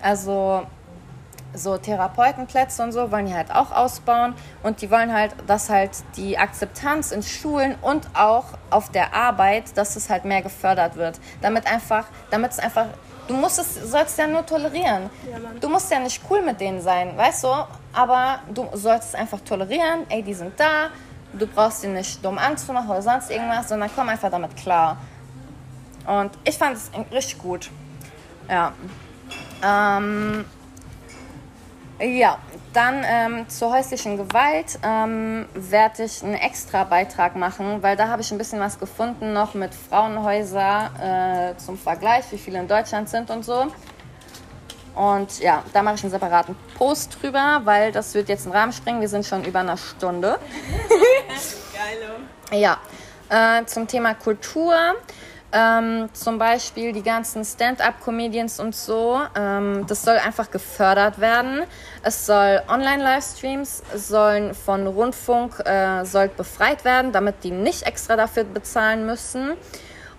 Also 0.00 0.66
so 1.54 1.76
Therapeutenplätze 1.76 2.82
und 2.82 2.92
so 2.92 3.10
wollen 3.10 3.26
die 3.26 3.34
halt 3.34 3.50
auch 3.50 3.72
ausbauen 3.72 4.34
und 4.62 4.82
die 4.82 4.90
wollen 4.90 5.12
halt, 5.12 5.34
dass 5.46 5.70
halt 5.70 5.90
die 6.16 6.38
Akzeptanz 6.38 7.10
in 7.10 7.22
Schulen 7.22 7.74
und 7.80 8.06
auch 8.14 8.44
auf 8.70 8.90
der 8.90 9.14
Arbeit, 9.14 9.76
dass 9.76 9.96
es 9.96 10.10
halt 10.10 10.24
mehr 10.24 10.42
gefördert 10.42 10.96
wird, 10.96 11.18
damit 11.40 11.66
einfach, 11.66 12.04
damit 12.30 12.52
es 12.52 12.58
einfach, 12.58 12.86
du 13.26 13.34
musst 13.34 13.58
es, 13.58 13.90
sollst 13.90 14.18
ja 14.18 14.26
nur 14.26 14.44
tolerieren. 14.44 15.10
Ja, 15.30 15.38
du 15.60 15.68
musst 15.68 15.90
ja 15.90 15.98
nicht 15.98 16.22
cool 16.30 16.42
mit 16.42 16.60
denen 16.60 16.80
sein, 16.80 17.16
weißt 17.16 17.44
du, 17.44 17.48
aber 17.92 18.40
du 18.52 18.68
sollst 18.74 19.08
es 19.08 19.14
einfach 19.14 19.40
tolerieren, 19.40 20.06
ey, 20.10 20.22
die 20.22 20.34
sind 20.34 20.52
da, 20.58 20.88
du 21.32 21.46
brauchst 21.46 21.82
sie 21.82 21.88
nicht 21.88 22.24
dumm 22.24 22.38
anzumachen 22.38 22.90
oder 22.90 23.02
sonst 23.02 23.30
irgendwas, 23.30 23.68
sondern 23.68 23.90
komm 23.94 24.08
einfach 24.08 24.30
damit 24.30 24.56
klar. 24.56 24.96
Und 26.06 26.30
ich 26.44 26.56
fand 26.56 26.76
es 26.76 26.90
richtig 27.12 27.38
gut. 27.38 27.70
Ja. 28.48 28.72
Ähm, 29.62 30.44
ja, 32.00 32.38
dann 32.72 33.02
ähm, 33.04 33.48
zur 33.48 33.72
häuslichen 33.72 34.16
Gewalt 34.16 34.78
ähm, 34.84 35.46
werde 35.54 36.04
ich 36.04 36.22
einen 36.22 36.34
extra 36.34 36.84
Beitrag 36.84 37.34
machen, 37.34 37.82
weil 37.82 37.96
da 37.96 38.08
habe 38.08 38.22
ich 38.22 38.30
ein 38.30 38.38
bisschen 38.38 38.60
was 38.60 38.78
gefunden 38.78 39.32
noch 39.32 39.54
mit 39.54 39.74
Frauenhäuser 39.74 41.54
äh, 41.54 41.58
zum 41.58 41.76
Vergleich, 41.76 42.24
wie 42.30 42.38
viele 42.38 42.60
in 42.60 42.68
Deutschland 42.68 43.08
sind 43.08 43.30
und 43.30 43.44
so. 43.44 43.66
Und 44.98 45.38
ja, 45.38 45.62
da 45.72 45.82
mache 45.82 45.94
ich 45.94 46.02
einen 46.02 46.10
separaten 46.10 46.56
Post 46.76 47.18
drüber, 47.22 47.60
weil 47.62 47.92
das 47.92 48.14
wird 48.14 48.28
jetzt 48.28 48.46
einen 48.46 48.56
Rahmen 48.56 48.72
springen. 48.72 49.00
Wir 49.00 49.08
sind 49.08 49.24
schon 49.24 49.44
über 49.44 49.60
einer 49.60 49.76
Stunde. 49.76 50.40
Geil. 52.50 52.60
Ja, 52.60 52.78
äh, 53.28 53.64
zum 53.66 53.86
Thema 53.86 54.14
Kultur. 54.14 54.74
Ähm, 55.52 56.08
zum 56.12 56.38
Beispiel 56.38 56.92
die 56.92 57.04
ganzen 57.04 57.44
Stand-up-Comedians 57.44 58.58
und 58.58 58.74
so. 58.74 59.20
Ähm, 59.36 59.84
das 59.86 60.02
soll 60.02 60.16
einfach 60.16 60.50
gefördert 60.50 61.20
werden. 61.20 61.62
Es 62.02 62.26
soll 62.26 62.60
Online-Livestreams 62.68 63.84
sollen 63.94 64.52
von 64.52 64.88
Rundfunk 64.88 65.60
äh, 65.64 66.04
soll 66.04 66.28
befreit 66.28 66.84
werden, 66.84 67.12
damit 67.12 67.44
die 67.44 67.52
nicht 67.52 67.84
extra 67.84 68.16
dafür 68.16 68.42
bezahlen 68.42 69.06
müssen. 69.06 69.52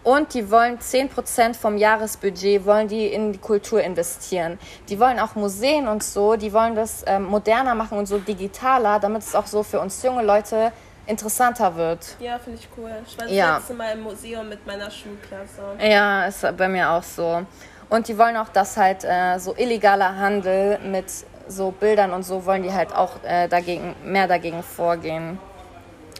Und 0.04 0.34
die 0.34 0.50
wollen 0.50 0.80
10% 0.80 1.56
vom 1.56 1.78
Jahresbudget 1.78 2.66
wollen 2.66 2.88
die 2.88 3.08
in 3.08 3.34
die 3.34 3.40
Kultur 3.40 3.82
investieren. 3.82 4.58
Die 4.88 5.00
wollen 5.00 5.20
auch 5.20 5.36
Museen 5.36 5.88
und 5.88 6.04
so, 6.04 6.36
die 6.36 6.54
wollen 6.54 6.76
das 6.76 7.04
ähm, 7.06 7.26
moderner 7.26 7.76
machen 7.76 7.98
und 7.98 8.06
so 8.06 8.18
digitaler, 8.18 9.00
damit 9.00 9.24
es 9.24 9.36
auch 9.36 9.46
so 9.46 9.62
für 9.62 9.80
uns 9.82 10.02
junge 10.02 10.24
Leute 10.24 10.72
interessanter 11.06 11.76
wird. 11.76 12.16
Ja, 12.20 12.40
finde 12.40 12.60
ich 12.60 12.70
cool. 12.78 12.92
Ich 13.06 13.18
war 13.18 13.26
das 13.26 13.36
ja. 13.36 13.58
letzte 13.58 13.74
Mal 13.74 13.94
im 13.94 14.04
Museum 14.04 14.48
mit 14.48 14.66
meiner 14.66 14.90
Schulklasse. 14.90 15.62
Ja, 15.80 16.26
ist 16.26 16.46
bei 16.56 16.68
mir 16.70 16.90
auch 16.90 17.04
so. 17.04 17.46
Und 17.90 18.08
die 18.08 18.18
wollen 18.18 18.38
auch, 18.38 18.50
dass 18.50 18.78
halt 18.78 19.04
äh, 19.04 19.38
so 19.40 19.56
illegaler 19.58 20.16
Handel 20.16 20.80
mit 20.80 21.06
so 21.48 21.72
Bildern 21.72 22.14
und 22.14 22.24
so 22.24 22.46
wollen 22.46 22.62
die 22.62 22.72
halt 22.72 22.94
auch 22.94 23.24
äh, 23.24 23.48
dagegen, 23.48 23.96
mehr 24.06 24.28
dagegen 24.28 24.62
vorgehen. 24.62 25.40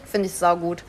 Finde 0.04 0.26
ich 0.26 0.34
saugut. 0.34 0.82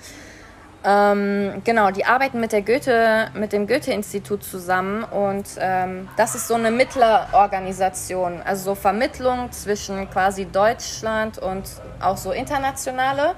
Ähm, 0.84 1.62
genau, 1.64 1.92
die 1.92 2.06
arbeiten 2.06 2.40
mit 2.40 2.52
der 2.54 2.64
Goethe, 2.64 3.30
mit 3.36 3.54
dem 3.54 3.68
Goethe-Institut 3.68 4.44
zusammen 4.44 5.04
und 5.04 5.46
ähm, 5.60 6.10
das 6.18 6.34
ist 6.34 6.48
so 6.48 6.56
eine 6.56 6.72
Mittlerorganisation, 6.72 8.42
also 8.44 8.72
so 8.72 8.76
Vermittlung 8.76 9.52
zwischen 9.52 10.10
quasi 10.10 10.46
Deutschland 10.46 11.38
und 11.38 11.70
auch 12.00 12.18
so 12.18 12.32
internationale. 12.32 13.36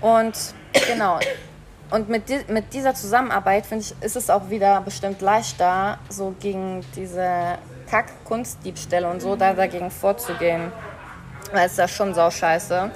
Und 0.00 0.34
genau. 0.88 1.20
Und 1.90 2.08
mit, 2.08 2.28
di 2.28 2.40
mit 2.48 2.74
dieser 2.74 2.94
Zusammenarbeit, 2.94 3.66
finde 3.66 3.84
ich, 3.84 3.94
ist 4.02 4.16
es 4.16 4.28
auch 4.28 4.50
wieder 4.50 4.80
bestimmt 4.80 5.20
leichter, 5.20 5.98
so 6.08 6.34
gegen 6.40 6.84
diese 6.96 7.58
Kack-Kunstdiebstähle 7.88 9.08
und 9.08 9.22
so 9.22 9.36
da 9.36 9.52
dagegen 9.52 9.90
vorzugehen. 9.92 10.72
Weil 11.52 11.66
es 11.66 11.72
ist 11.72 11.78
ja 11.78 11.86
schon 11.86 12.12
sau 12.12 12.30
scheiße. 12.30 12.90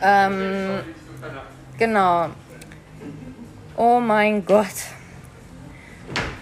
Ähm, 0.00 0.80
genau. 1.76 2.28
Oh 3.80 4.00
mein 4.00 4.44
Gott. 4.44 4.66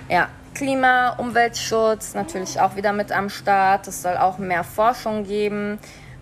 Ja, 0.09 0.29
Klima, 0.55 1.11
Umweltschutz 1.19 2.15
natürlich 2.15 2.59
auch 2.59 2.77
wieder 2.77 2.93
mit 2.95 3.13
am 3.13 3.29
Start. 3.29 3.87
Es 3.87 4.01
soll 4.01 4.17
auch 4.17 4.39
mehr 4.39 4.65
Forschung 4.65 5.25
geben 5.25 5.79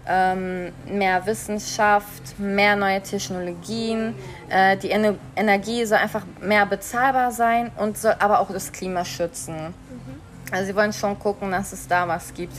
ähm, 0.06 0.72
mehr 0.86 1.24
Wissenschaft, 1.26 2.38
mehr 2.38 2.76
neue 2.76 3.02
Technologien. 3.02 4.14
Äh, 4.48 4.76
die 4.76 4.90
Ener 4.90 5.14
Energie 5.34 5.84
soll 5.86 5.98
einfach 5.98 6.24
mehr 6.40 6.66
bezahlbar 6.66 7.32
sein 7.32 7.70
und 7.76 7.96
soll 7.96 8.14
aber 8.18 8.40
auch 8.40 8.50
das 8.50 8.72
Klima 8.72 9.04
schützen. 9.04 9.56
Mhm. 9.56 10.52
Also 10.52 10.66
sie 10.66 10.76
wollen 10.76 10.92
schon 10.92 11.18
gucken, 11.18 11.50
dass 11.50 11.72
es 11.72 11.88
da 11.88 12.06
was 12.06 12.34
gibt. 12.34 12.54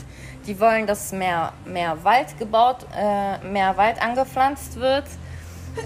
Die 0.46 0.58
wollen, 0.58 0.86
dass 0.86 1.12
mehr, 1.12 1.52
mehr 1.64 2.02
Wald 2.04 2.38
gebaut, 2.38 2.86
äh, 2.96 3.38
mehr 3.46 3.76
Wald 3.76 4.02
angepflanzt 4.02 4.76
wird. 4.76 5.04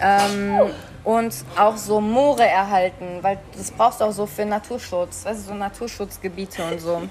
Ähm, 0.00 0.70
und 1.04 1.34
auch 1.56 1.76
so 1.76 2.00
Moore 2.00 2.46
erhalten, 2.46 3.18
weil 3.22 3.38
das 3.56 3.70
brauchst 3.70 4.00
du 4.00 4.04
auch 4.04 4.12
so 4.12 4.26
für 4.26 4.44
Naturschutz, 4.44 5.26
also 5.26 5.48
so 5.48 5.54
Naturschutzgebiete 5.54 6.62
und 6.64 6.80
so. 6.80 7.02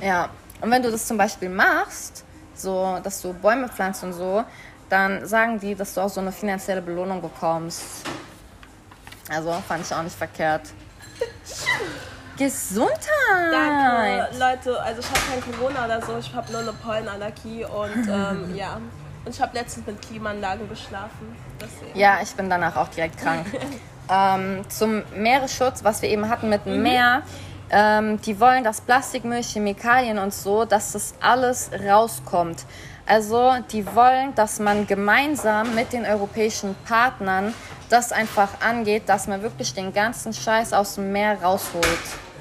Ja, 0.00 0.28
und 0.60 0.70
wenn 0.70 0.82
du 0.82 0.90
das 0.90 1.06
zum 1.06 1.16
Beispiel 1.16 1.48
machst, 1.48 2.24
so, 2.54 2.98
dass 3.02 3.20
du 3.22 3.32
Bäume 3.32 3.68
pflanzt 3.68 4.02
und 4.04 4.12
so, 4.12 4.44
dann 4.88 5.26
sagen 5.26 5.58
die, 5.58 5.74
dass 5.74 5.94
du 5.94 6.00
auch 6.00 6.08
so 6.08 6.20
eine 6.20 6.32
finanzielle 6.32 6.82
Belohnung 6.82 7.22
bekommst. 7.22 7.82
Also 9.30 9.52
fand 9.66 9.86
ich 9.86 9.94
auch 9.94 10.02
nicht 10.02 10.16
verkehrt. 10.16 10.68
Gesundheit! 12.36 13.52
Danke, 13.52 14.38
Leute. 14.38 14.82
Also 14.82 15.00
ich 15.00 15.08
habe 15.08 15.20
kein 15.30 15.54
Corona 15.54 15.84
oder 15.84 16.02
so, 16.02 16.18
ich 16.18 16.34
habe 16.34 16.50
nur 16.50 16.60
eine 16.60 16.72
Pollenallergie 16.72 17.64
und 17.64 18.08
ähm, 18.08 18.54
ja. 18.54 18.80
Und 19.24 19.34
ich 19.34 19.40
habe 19.40 19.56
letztens 19.56 19.86
mit 19.86 20.02
Klimaanlagen 20.02 20.68
geschlafen. 20.68 21.36
Deswegen. 21.62 21.98
Ja, 21.98 22.18
ich 22.22 22.32
bin 22.32 22.50
danach 22.50 22.76
auch 22.76 22.88
direkt 22.88 23.18
krank. 23.18 23.46
ähm, 24.10 24.64
zum 24.68 25.02
Meeresschutz, 25.14 25.84
was 25.84 26.02
wir 26.02 26.08
eben 26.08 26.28
hatten 26.28 26.48
mit 26.48 26.66
dem 26.66 26.76
mhm. 26.76 26.82
Meer. 26.82 27.22
Ähm, 27.70 28.20
die 28.20 28.38
wollen, 28.38 28.64
dass 28.64 28.82
Plastikmüll, 28.82 29.42
Chemikalien 29.42 30.18
und 30.18 30.34
so, 30.34 30.64
dass 30.64 30.92
das 30.92 31.14
alles 31.20 31.70
rauskommt. 31.88 32.66
Also 33.06 33.54
die 33.72 33.84
wollen, 33.94 34.34
dass 34.34 34.58
man 34.60 34.86
gemeinsam 34.86 35.74
mit 35.74 35.92
den 35.92 36.04
europäischen 36.04 36.74
Partnern 36.86 37.54
das 37.88 38.12
einfach 38.12 38.48
angeht, 38.60 39.04
dass 39.06 39.26
man 39.26 39.42
wirklich 39.42 39.74
den 39.74 39.92
ganzen 39.92 40.32
Scheiß 40.32 40.72
aus 40.72 40.94
dem 40.94 41.12
Meer 41.12 41.42
rausholt. 41.42 41.84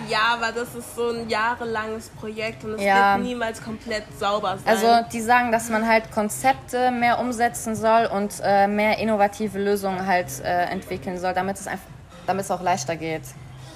Ja, 0.09 0.33
aber 0.33 0.51
das 0.51 0.75
ist 0.75 0.95
so 0.95 1.09
ein 1.09 1.29
jahrelanges 1.29 2.09
Projekt 2.09 2.63
und 2.63 2.73
es 2.73 2.81
ja. 2.83 3.15
wird 3.15 3.25
niemals 3.25 3.63
komplett 3.63 4.03
sauber 4.17 4.57
sein. 4.57 4.67
Also 4.67 5.09
die 5.11 5.21
sagen, 5.21 5.51
dass 5.51 5.69
man 5.69 5.87
halt 5.87 6.11
Konzepte 6.11 6.91
mehr 6.91 7.19
umsetzen 7.19 7.75
soll 7.75 8.05
und 8.05 8.33
äh, 8.43 8.67
mehr 8.67 8.97
innovative 8.99 9.59
Lösungen 9.59 10.05
halt 10.05 10.27
äh, 10.43 10.65
entwickeln 10.65 11.19
soll, 11.19 11.33
damit 11.33 11.57
es 11.57 11.67
einfach, 11.67 11.87
damit 12.25 12.45
es 12.45 12.51
auch 12.51 12.61
leichter 12.61 12.95
geht. 12.95 13.23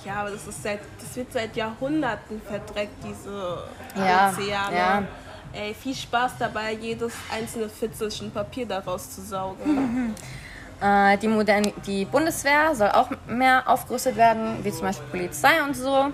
Ja, 0.06 0.18
aber 0.18 0.32
das 0.32 0.46
ist 0.48 0.62
seit, 0.62 0.82
das 1.00 1.16
wird 1.16 1.34
seit 1.34 1.56
Jahrhunderten 1.56 2.40
verdreckt, 2.42 3.04
diese 3.04 3.64
ja, 3.96 4.30
Ozeane. 4.30 4.76
Ja. 4.76 5.04
Ey, 5.52 5.74
viel 5.74 5.96
Spaß 5.96 6.34
dabei, 6.38 6.74
jedes 6.74 7.14
einzelne 7.34 7.70
Fitzelchen 7.70 8.30
Papier 8.30 8.68
daraus 8.68 9.10
zu 9.10 9.22
saugen. 9.22 10.14
Äh, 10.82 11.18
die, 11.18 11.28
Modern 11.28 11.72
die 11.86 12.06
Bundeswehr 12.06 12.76
soll 12.76 12.90
auch 12.90 13.10
mehr 13.28 13.64
aufgerüstet 13.68 14.18
werden, 14.18 14.64
wie 14.64 14.72
zum 14.72 14.82
Beispiel 14.82 15.08
Polizei 15.10 15.64
und 15.64 15.76
so. 15.76 16.12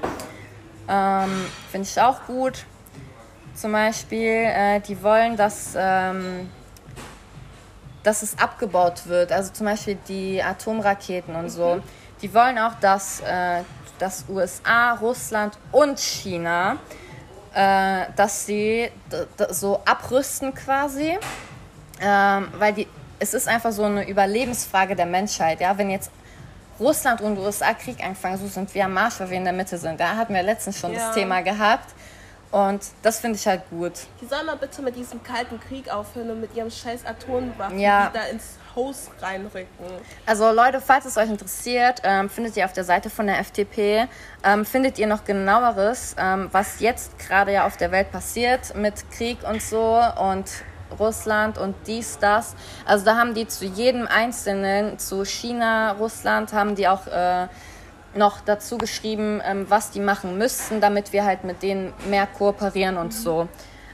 Ähm, 0.88 1.46
Finde 1.72 1.88
ich 1.88 2.00
auch 2.00 2.26
gut. 2.28 2.66
Zum 3.56 3.72
Beispiel, 3.72 4.46
äh, 4.46 4.80
die 4.80 5.02
wollen, 5.02 5.36
dass, 5.36 5.74
ähm, 5.76 6.50
dass 8.04 8.22
es 8.22 8.38
abgebaut 8.38 9.08
wird. 9.08 9.32
Also 9.32 9.52
zum 9.52 9.66
Beispiel 9.66 9.98
die 10.08 10.42
Atomraketen 10.42 11.36
und 11.36 11.50
so. 11.50 11.82
Die 12.22 12.34
wollen 12.34 12.58
auch, 12.60 12.76
dass, 12.76 13.22
äh, 13.22 13.64
dass 14.00 14.26
USA, 14.30 14.94
Russland 14.94 15.58
und 15.72 16.00
China, 16.00 16.78
äh, 17.54 18.06
dass 18.16 18.46
sie 18.46 18.90
so 19.50 19.82
abrüsten 19.86 20.54
quasi. 20.54 21.18
Ähm, 22.00 22.48
weil 22.58 22.74
die, 22.74 22.88
es 23.22 23.34
ist 23.36 23.48
einfach 23.48 23.72
so 23.72 23.84
eine 23.84 24.08
Überlebensfrage 24.10 24.96
der 24.96 25.06
Menschheit. 25.06 25.62
Ja? 25.62 25.78
Wenn 25.78 25.90
jetzt 25.92 26.12
Russland 26.80 27.22
und 27.22 27.38
USA 27.38 27.74
Krieg 27.76 28.04
anfangen, 28.04 28.38
so 28.38 28.48
sind 28.48 28.74
wir 28.74 28.86
am 28.86 28.94
Marsch, 28.94 29.20
weil 29.20 29.30
wir 29.30 29.38
in 29.38 29.44
der 29.44 29.54
Mitte 29.54 29.78
sind. 29.78 30.00
Da 30.00 30.16
hatten 30.16 30.34
wir 30.34 30.42
letztens 30.42 30.80
schon 30.80 30.94
Ja. 30.94 31.06
das 31.08 31.14
Thema 31.16 31.42
gehabt. 31.42 31.94
Und 32.50 32.82
das 33.02 33.20
finde 33.20 33.38
ich 33.38 33.48
halt 33.48 33.62
gut. 33.70 33.94
Die 34.20 34.26
sollen 34.26 34.46
mal 34.48 34.58
bitte 34.58 34.82
mit 34.82 34.96
diesem 34.96 35.24
kalten 35.24 35.58
Krieg 35.60 35.90
aufhören 35.90 36.32
und 36.32 36.42
mit 36.42 36.54
ihrem 36.56 36.70
scheiß 36.70 37.06
Atomwaffen 37.06 37.80
Ja. 37.80 38.10
wieder 38.10 38.28
ins 38.30 38.58
Haus 38.76 39.10
reinrücken. 39.22 39.68
Also 40.26 40.52
Leute, 40.52 40.82
falls 40.82 41.06
es 41.06 41.16
euch 41.16 41.30
interessiert, 41.30 42.02
ähm, 42.04 42.30
findet 42.30 42.58
ihr 42.58 42.66
auf 42.66 42.74
der 42.74 42.84
Seite 42.84 43.10
von 43.10 43.28
der 43.28 43.40
FDP, 43.40 44.08
ähm, 44.44 44.66
findet 44.66 44.98
ihr 45.00 45.08
noch 45.08 45.24
genaueres, 45.24 46.16
ähm, 46.18 46.50
was 46.52 46.80
jetzt 46.82 47.18
gerade 47.20 47.54
ja 47.54 47.66
auf 47.68 47.78
der 47.78 47.92
Welt 47.92 48.12
passiert 48.12 48.76
mit 48.76 49.10
Krieg 49.12 49.38
und 49.48 49.62
so 49.62 50.02
und 50.20 50.46
Russland 51.00 51.58
und 51.58 51.76
dies, 51.88 52.18
das. 52.20 52.56
Also 52.86 53.06
da 53.06 53.16
haben 53.16 53.34
die 53.34 53.48
zu 53.48 53.66
jedem 53.66 54.08
Einzelnen, 54.08 55.00
zu 55.00 55.26
China, 55.26 55.94
Russland, 55.94 56.54
haben 56.54 56.76
die 56.76 56.88
auch 56.88 57.08
äh, 57.08 57.48
noch 58.16 58.42
dazu 58.42 58.78
geschrieben, 58.78 59.42
ähm, 59.44 59.66
was 59.70 59.92
die 59.92 60.00
machen 60.00 60.38
müssten, 60.38 60.82
damit 60.82 61.14
wir 61.14 61.26
halt 61.26 61.44
mit 61.44 61.64
denen 61.64 61.94
mehr 62.10 62.28
kooperieren 62.28 62.98
und 62.98 63.14
so. 63.14 63.48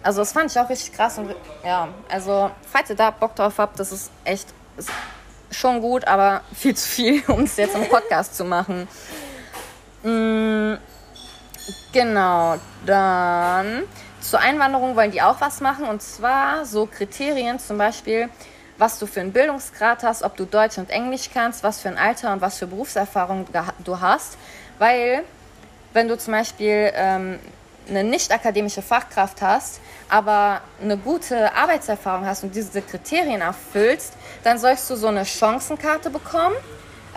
Also 0.03 0.21
das 0.21 0.31
fand 0.31 0.51
ich 0.51 0.59
auch 0.59 0.69
richtig 0.69 0.93
krass 0.93 1.17
und 1.17 1.35
ja, 1.63 1.89
also 2.09 2.51
falls 2.71 2.89
ihr 2.89 2.95
da 2.95 3.11
Bock 3.11 3.35
drauf 3.35 3.57
habt, 3.57 3.79
das 3.79 3.91
ist 3.91 4.11
echt 4.23 4.47
ist 4.77 4.89
schon 5.51 5.81
gut, 5.81 6.05
aber 6.07 6.41
viel 6.53 6.75
zu 6.75 6.87
viel, 6.87 7.23
um 7.27 7.41
es 7.41 7.57
jetzt 7.57 7.75
im 7.75 7.87
Podcast 7.89 8.35
zu 8.35 8.45
machen. 8.45 8.87
Mm, 10.03 10.75
genau, 11.91 12.55
dann 12.85 13.83
zur 14.29 14.39
Einwanderung 14.39 14.95
wollen 14.97 15.11
die 15.11 15.21
auch 15.21 15.39
was 15.39 15.61
machen 15.61 15.85
und 15.85 16.01
zwar 16.01 16.65
so 16.65 16.85
Kriterien, 16.85 17.59
zum 17.59 17.77
Beispiel, 17.77 18.29
was 18.77 18.99
du 18.99 19.07
für 19.07 19.21
einen 19.21 19.31
Bildungsgrad 19.31 20.03
hast, 20.03 20.21
ob 20.21 20.35
du 20.35 20.45
Deutsch 20.45 20.77
und 20.77 20.89
Englisch 20.89 21.29
kannst, 21.33 21.63
was 21.63 21.79
für 21.79 21.87
ein 21.87 21.97
Alter 21.97 22.33
und 22.33 22.41
was 22.41 22.57
für 22.57 22.67
Berufserfahrung 22.67 23.45
du 23.83 24.01
hast, 24.01 24.37
weil 24.79 25.23
wenn 25.93 26.09
du 26.09 26.17
zum 26.17 26.33
Beispiel 26.33 26.91
ähm, 26.93 27.39
eine 27.89 28.03
nicht 28.03 28.31
akademische 28.31 28.81
Fachkraft 28.81 29.41
hast, 29.41 29.79
aber 30.09 30.61
eine 30.81 30.97
gute 30.97 31.55
Arbeitserfahrung 31.55 32.25
hast 32.25 32.43
und 32.43 32.53
diese 32.53 32.81
Kriterien 32.81 33.39
erfüllst, 33.39 34.13
dann 34.43 34.59
sollst 34.59 34.89
du 34.89 34.95
so 34.95 35.07
eine 35.07 35.25
Chancenkarte 35.25 36.09
bekommen. 36.09 36.55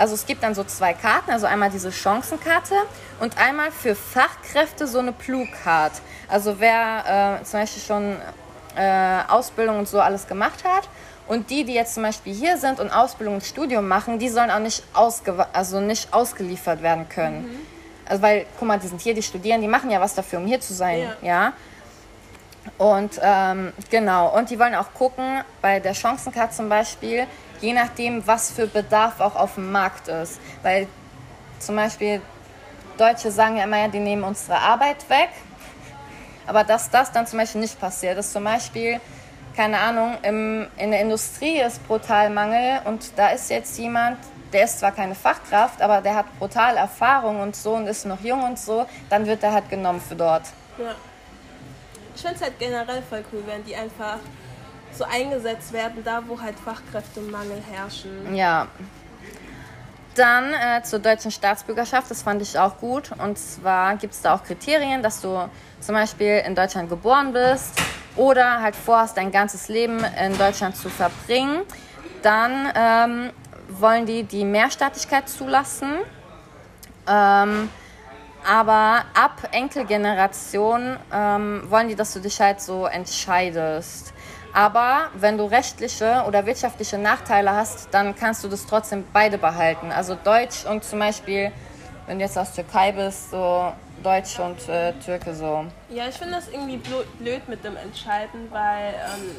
Also 0.01 0.15
es 0.15 0.25
gibt 0.25 0.43
dann 0.43 0.55
so 0.55 0.65
zwei 0.65 0.95
Karten, 0.95 1.31
also 1.31 1.45
einmal 1.45 1.69
diese 1.69 1.93
Chancenkarte 1.93 2.75
und 3.21 3.37
einmal 3.37 3.71
für 3.71 3.95
Fachkräfte 3.95 4.87
so 4.87 4.99
eine 4.99 5.13
Plug-Card. 5.13 5.93
Also 6.27 6.59
wer 6.59 7.39
äh, 7.41 7.45
zum 7.45 7.61
Beispiel 7.61 7.83
schon 7.83 8.17
äh, 8.77 9.19
Ausbildung 9.29 9.81
und 9.81 9.89
so 9.89 10.01
alles 10.01 10.27
gemacht 10.27 10.65
hat 10.65 10.89
und 11.29 11.51
die, 11.51 11.65
die 11.65 11.75
jetzt 11.75 11.93
zum 11.93 12.05
Beispiel 12.05 12.33
hier 12.33 12.57
sind 12.57 12.81
und 12.81 12.91
Ausbildung 12.91 13.35
und 13.35 13.45
Studium 13.45 13.87
machen, 13.89 14.19
die 14.19 14.31
sollen 14.31 14.51
auch 14.51 14.59
nicht, 14.59 14.83
ausge 14.95 15.47
also 15.53 15.81
nicht 15.81 16.15
ausgeliefert 16.15 16.83
werden 16.83 17.07
können. 17.11 17.67
Also 18.07 18.23
weil, 18.23 18.47
guck 18.59 18.69
mal, 18.69 18.79
die 18.79 18.89
sind 18.89 19.03
hier, 19.03 19.13
die 19.13 19.23
studieren, 19.23 19.61
die 19.61 19.69
machen 19.69 19.91
ja 19.91 20.01
was 20.01 20.15
dafür, 20.15 20.39
um 20.39 20.47
hier 20.47 20.63
zu 20.63 20.73
sein, 20.73 21.01
Ja. 21.01 21.17
ja. 21.23 21.53
Und 22.79 23.21
ähm, 23.23 23.73
genau, 23.91 24.35
und 24.37 24.49
die 24.49 24.59
wollen 24.59 24.75
auch 24.75 24.93
gucken, 24.95 25.43
bei 25.61 25.79
der 25.79 25.93
Chancencard 25.93 26.55
zum 26.55 26.71
Beispiel, 26.71 27.27
je 27.61 27.73
nachdem, 27.73 28.27
was 28.27 28.51
für 28.51 28.67
Bedarf 28.67 29.21
auch 29.21 29.37
auf 29.37 29.55
dem 29.55 29.71
Markt 29.73 30.09
ist. 30.09 30.41
Weil 30.63 30.87
zum 31.59 31.77
Beispiel 31.77 32.21
Deutsche 32.97 33.31
sagen 33.31 33.57
ja 33.57 33.65
immer, 33.65 33.79
ja, 33.79 33.89
die 33.89 34.01
nehmen 34.01 34.25
unsere 34.25 34.59
Arbeit 34.59 35.09
weg. 35.09 35.31
Aber 36.47 36.65
dass 36.65 36.91
das 36.91 37.13
dann 37.13 37.27
zum 37.27 37.39
Beispiel 37.39 37.61
nicht 37.61 37.81
passiert, 37.81 38.19
ist 38.19 38.33
zum 38.33 38.45
Beispiel, 38.45 39.01
keine 39.57 39.79
Ahnung, 39.79 40.19
im, 40.23 40.67
in 40.77 40.91
der 40.91 41.01
Industrie 41.01 41.61
ist 41.61 41.87
brutal 41.87 42.31
Mangel 42.31 42.81
und 42.87 43.13
da 43.17 43.29
ist 43.29 43.51
jetzt 43.51 43.79
jemand, 43.79 44.19
der 44.53 44.65
ist 44.65 44.81
zwar 44.81 44.93
keine 44.93 45.15
Fachkraft, 45.15 45.81
aber 45.81 46.01
der 46.01 46.17
hat 46.17 46.39
brutal 46.39 46.77
Erfahrung 46.77 47.41
und 47.41 47.55
so 47.55 47.75
und 47.75 47.87
ist 47.87 48.05
noch 48.05 48.21
jung 48.21 48.43
und 48.43 48.59
so, 48.59 48.87
dann 49.09 49.27
wird 49.27 49.43
er 49.43 49.53
halt 49.53 49.69
genommen 49.69 50.01
für 50.01 50.17
dort. 50.17 50.43
Ja. 50.79 50.95
Ich 52.15 52.23
finde 52.23 52.37
es 52.37 52.43
halt 52.43 52.59
generell 52.59 53.03
voll 53.09 53.25
cool, 53.33 53.43
wenn 53.47 53.65
die 53.65 53.77
einfach 53.77 54.19
so 54.95 55.05
eingesetzt 55.05 55.73
werden, 55.73 56.03
da 56.05 56.23
wo 56.27 56.41
halt 56.41 56.59
Fachkräftemangel 56.59 57.63
herrschen. 57.71 58.35
Ja. 58.35 58.67
Dann 60.15 60.53
äh, 60.53 60.83
zur 60.83 60.99
deutschen 60.99 61.31
Staatsbürgerschaft, 61.31 62.11
das 62.11 62.23
fand 62.23 62.43
ich 62.43 62.59
auch 62.59 62.79
gut. 62.79 63.11
Und 63.19 63.39
zwar 63.39 63.97
gibt 63.97 64.15
es 64.15 64.23
da 64.23 64.35
auch 64.35 64.43
Kriterien, 64.43 65.03
dass 65.03 65.21
du 65.21 65.49
zum 65.81 65.95
Beispiel 65.95 66.43
in 66.45 66.55
Deutschland 66.55 66.89
geboren 66.89 67.33
bist 67.33 67.81
oder 68.17 68.61
halt 68.61 68.75
vorhast, 68.75 69.17
dein 69.17 69.31
ganzes 69.31 69.69
Leben 69.69 70.05
in 70.21 70.37
Deutschland 70.37 70.77
zu 70.77 70.91
verbringen. 70.91 71.63
Dann 72.23 72.73
ähm, 72.75 73.31
wollen 73.69 74.05
die 74.05 74.25
die 74.25 74.45
Mehrstaatlichkeit 74.45 75.29
zulassen. 75.29 75.93
Ähm, 77.09 77.71
aber 78.47 79.05
ab 79.15 79.49
Enkelgeneration 79.53 80.97
ähm, 81.13 81.63
wollen 81.69 81.89
die, 81.89 81.95
dass 81.95 82.13
du 82.13 82.21
dich 82.21 82.41
halt 82.41 82.61
so 82.61 82.87
entscheidest. 82.87 84.13
Aber 84.53 85.11
wenn 85.15 85.39
du 85.39 85.45
rechtliche 85.45 86.25
oder 86.27 86.45
wirtschaftliche 86.47 86.99
Nachteile 86.99 87.53
hast, 87.53 87.89
dann 87.93 88.15
kannst 88.17 88.43
du 88.43 88.49
das 88.49 88.67
trotzdem 88.67 89.05
beide 89.13 89.39
behalten. 89.39 89.93
Also 89.93 90.17
Deutsch 90.17 90.65
und 90.65 90.83
zum 90.85 90.99
Beispiel, 90.99 91.53
wenn 92.07 92.19
du 92.19 92.25
jetzt 92.25 92.37
aus 92.37 92.53
Türkei 92.53 92.93
bist, 92.93 93.31
so 93.31 93.73
Deutsch 94.03 94.39
und 94.39 94.69
äh, 94.69 94.93
Türke 95.05 95.35
so. 95.35 95.67
Ja, 95.89 96.09
ich 96.09 96.17
finde 96.17 96.35
das 96.35 96.49
irgendwie 96.49 96.79
blöd 97.19 97.49
mit 97.49 97.65
dem 97.65 97.77
Entscheiden, 97.77 98.49
weil 98.51 98.95
ähm, 98.95 99.37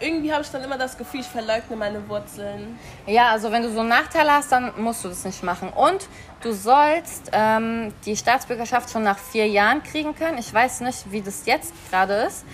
irgendwie 0.00 0.32
habe 0.32 0.42
ich 0.42 0.50
dann 0.50 0.64
immer 0.64 0.78
das 0.78 0.96
Gefühl, 0.96 1.20
ich 1.20 1.26
verleugne 1.26 1.76
meine 1.76 2.08
Wurzeln. 2.08 2.78
Ja, 3.06 3.30
also 3.30 3.52
wenn 3.52 3.62
du 3.62 3.70
so 3.70 3.82
Nachteile 3.82 4.32
hast, 4.32 4.50
dann 4.50 4.72
musst 4.78 5.04
du 5.04 5.08
das 5.08 5.24
nicht 5.24 5.42
machen. 5.42 5.68
Und 5.68 6.08
du 6.40 6.52
sollst 6.52 7.30
ähm, 7.32 7.92
die 8.06 8.16
Staatsbürgerschaft 8.16 8.90
schon 8.90 9.02
nach 9.02 9.18
vier 9.18 9.46
Jahren 9.46 9.82
kriegen 9.82 10.14
können. 10.14 10.38
Ich 10.38 10.52
weiß 10.52 10.80
nicht, 10.80 11.12
wie 11.12 11.20
das 11.20 11.44
jetzt 11.46 11.72
gerade 11.90 12.14
ist. 12.14 12.44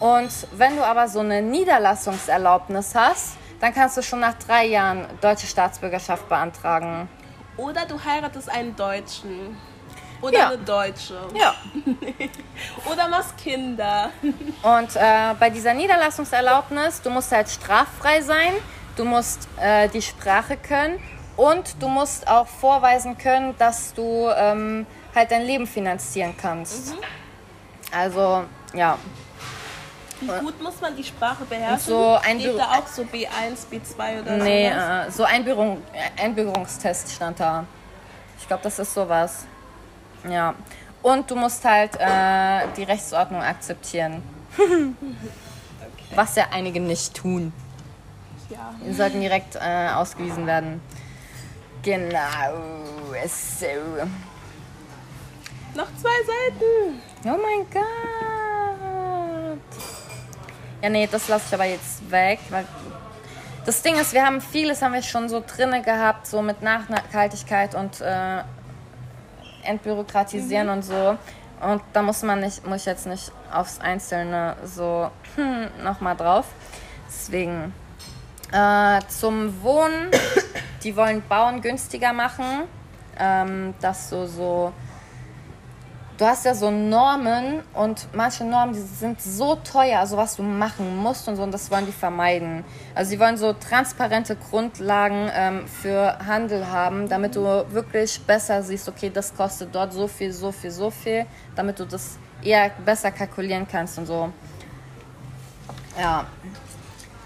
Und 0.00 0.30
wenn 0.52 0.76
du 0.76 0.84
aber 0.84 1.06
so 1.08 1.20
eine 1.20 1.42
Niederlassungserlaubnis 1.42 2.94
hast, 2.94 3.36
dann 3.60 3.74
kannst 3.74 3.96
du 3.98 4.02
schon 4.02 4.20
nach 4.20 4.34
drei 4.34 4.64
Jahren 4.66 5.06
deutsche 5.20 5.46
Staatsbürgerschaft 5.46 6.28
beantragen. 6.28 7.08
Oder 7.58 7.84
du 7.84 8.02
heiratest 8.02 8.50
einen 8.50 8.74
Deutschen. 8.74 9.56
Oder 10.22 10.38
Ja. 10.38 10.48
eine 10.48 10.58
Deutsche. 10.58 11.18
Ja. 11.34 11.54
Oder 12.90 13.08
machst 13.08 13.36
Kinder. 13.36 14.10
Und 14.62 14.96
äh, 14.96 15.34
bei 15.38 15.50
dieser 15.50 15.74
Niederlassungserlaubnis, 15.74 17.02
du 17.02 17.10
musst 17.10 17.32
halt 17.32 17.48
straffrei 17.48 18.22
sein, 18.22 18.52
du 18.96 19.04
musst 19.04 19.48
äh, 19.60 19.88
die 19.88 20.02
Sprache 20.02 20.56
können 20.56 20.98
und 21.36 21.74
du 21.80 21.88
musst 21.88 22.26
auch 22.28 22.46
vorweisen 22.46 23.16
können, 23.18 23.54
dass 23.58 23.94
du 23.94 24.28
ähm, 24.34 24.86
halt 25.14 25.30
dein 25.30 25.42
Leben 25.42 25.66
finanzieren 25.66 26.34
kannst. 26.36 26.94
Also, 27.92 28.44
ja. 28.74 28.98
Wie 30.20 30.26
gut 30.44 30.60
muss 30.62 30.80
man 30.80 30.94
die 30.96 31.04
Sprache 31.04 31.44
beherrschen? 31.44 31.78
so 31.80 32.18
ein 32.22 32.38
Steht 32.40 32.58
da 32.58 32.64
auch 32.78 32.86
so 32.86 33.02
B1, 33.02 33.66
B2 33.70 34.20
oder 34.22 34.36
Nee, 34.36 34.70
sowas? 34.70 35.06
äh, 35.06 35.10
so 35.10 35.24
Einbürgerung, 35.24 35.82
äh, 35.92 36.22
Einbürgerungstest 36.22 37.12
stand 37.12 37.40
da. 37.40 37.64
Ich 38.38 38.46
glaube, 38.46 38.62
das 38.62 38.78
ist 38.78 38.92
sowas. 38.94 39.46
Ja. 40.28 40.54
Und 41.02 41.30
du 41.30 41.36
musst 41.36 41.64
halt 41.64 41.92
äh, 41.98 42.66
die 42.76 42.82
Rechtsordnung 42.82 43.42
akzeptieren. 43.42 44.22
Was 46.14 46.36
ja 46.36 46.46
einige 46.52 46.80
nicht 46.80 47.14
tun. 47.14 47.52
Ja. 48.50 48.74
Die 48.84 48.92
sollten 48.92 49.20
direkt 49.20 49.56
äh, 49.56 49.88
ausgewiesen 49.94 50.46
werden. 50.46 50.82
Genau. 51.82 52.18
So. 53.26 53.66
Noch 55.74 55.86
zwei 55.96 56.18
Seiten. 56.26 57.00
Oh 57.24 57.38
mein 57.40 57.64
Gott. 57.72 58.29
Ja, 60.82 60.88
nee, 60.88 61.08
das 61.10 61.28
lasse 61.28 61.44
ich 61.48 61.54
aber 61.54 61.64
jetzt 61.64 62.10
weg, 62.10 62.38
weil 62.50 62.64
das 63.66 63.82
Ding 63.82 63.96
ist, 63.96 64.12
wir 64.14 64.24
haben 64.24 64.40
vieles 64.40 64.80
haben 64.80 64.94
wir 64.94 65.02
schon 65.02 65.28
so 65.28 65.42
drinne 65.46 65.82
gehabt, 65.82 66.26
so 66.26 66.40
mit 66.40 66.62
Nachhaltigkeit 66.62 67.74
und 67.74 68.00
äh, 68.00 68.38
entbürokratisieren 69.62 70.70
und 70.70 70.82
so. 70.82 71.16
Und 71.60 71.82
da 71.92 72.00
muss 72.02 72.22
man 72.22 72.40
nicht, 72.40 72.66
muss 72.66 72.80
ich 72.80 72.86
jetzt 72.86 73.06
nicht 73.06 73.30
aufs 73.52 73.80
Einzelne 73.80 74.56
so 74.64 75.10
hm, 75.36 75.68
nochmal 75.84 76.16
drauf. 76.16 76.46
Deswegen 77.06 77.74
Äh, 78.52 79.00
zum 79.06 79.62
Wohnen, 79.62 80.10
die 80.82 80.96
wollen 80.96 81.22
Bauen 81.28 81.60
günstiger 81.60 82.12
machen. 82.12 82.64
Ähm, 83.18 83.74
dass 83.80 84.10
so, 84.10 84.26
so. 84.26 84.72
Du 86.20 86.26
hast 86.26 86.44
ja 86.44 86.54
so 86.54 86.70
Normen 86.70 87.62
und 87.72 88.06
manche 88.12 88.44
Normen, 88.44 88.74
die 88.74 88.80
sind 88.80 89.22
so 89.22 89.54
teuer, 89.54 90.00
also 90.00 90.18
was 90.18 90.36
du 90.36 90.42
machen 90.42 90.98
musst 90.98 91.26
und 91.28 91.36
so, 91.36 91.42
und 91.42 91.50
das 91.50 91.70
wollen 91.70 91.86
die 91.86 91.92
vermeiden. 91.92 92.62
Also 92.94 93.12
sie 93.12 93.18
wollen 93.18 93.38
so 93.38 93.54
transparente 93.54 94.36
Grundlagen 94.36 95.30
ähm, 95.34 95.66
für 95.66 96.18
Handel 96.26 96.66
haben, 96.70 97.08
damit 97.08 97.36
du 97.36 97.42
wirklich 97.70 98.20
besser 98.26 98.62
siehst, 98.62 98.86
okay, 98.86 99.08
das 99.08 99.34
kostet 99.34 99.74
dort 99.74 99.94
so 99.94 100.06
viel, 100.06 100.30
so 100.30 100.52
viel, 100.52 100.70
so 100.70 100.90
viel, 100.90 101.24
damit 101.56 101.80
du 101.80 101.86
das 101.86 102.18
eher 102.42 102.70
besser 102.84 103.12
kalkulieren 103.12 103.66
kannst 103.66 103.96
und 103.96 104.04
so. 104.04 104.30
Ja. 105.98 106.26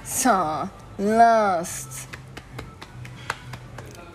So, 0.04 0.68
last. 1.02 2.13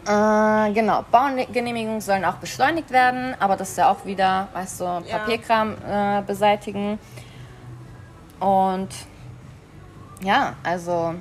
Äh, 0.10 0.73
genau, 0.73 1.06
Baugenehmigungen 1.11 2.02
sollen 2.02 2.26
auch 2.26 2.38
beschleunigt 2.38 2.90
werden, 2.90 3.36
aber 3.40 3.56
das 3.56 3.69
ist 3.69 3.77
ja 3.77 3.91
auch 3.91 4.06
wieder, 4.06 4.48
weißt 4.53 4.81
du, 4.81 4.86
Papierkram 5.07 5.76
äh, 5.88 6.23
beseitigen. 6.23 6.98
Und 8.40 8.90
ja, 10.23 10.56
also 10.64 11.14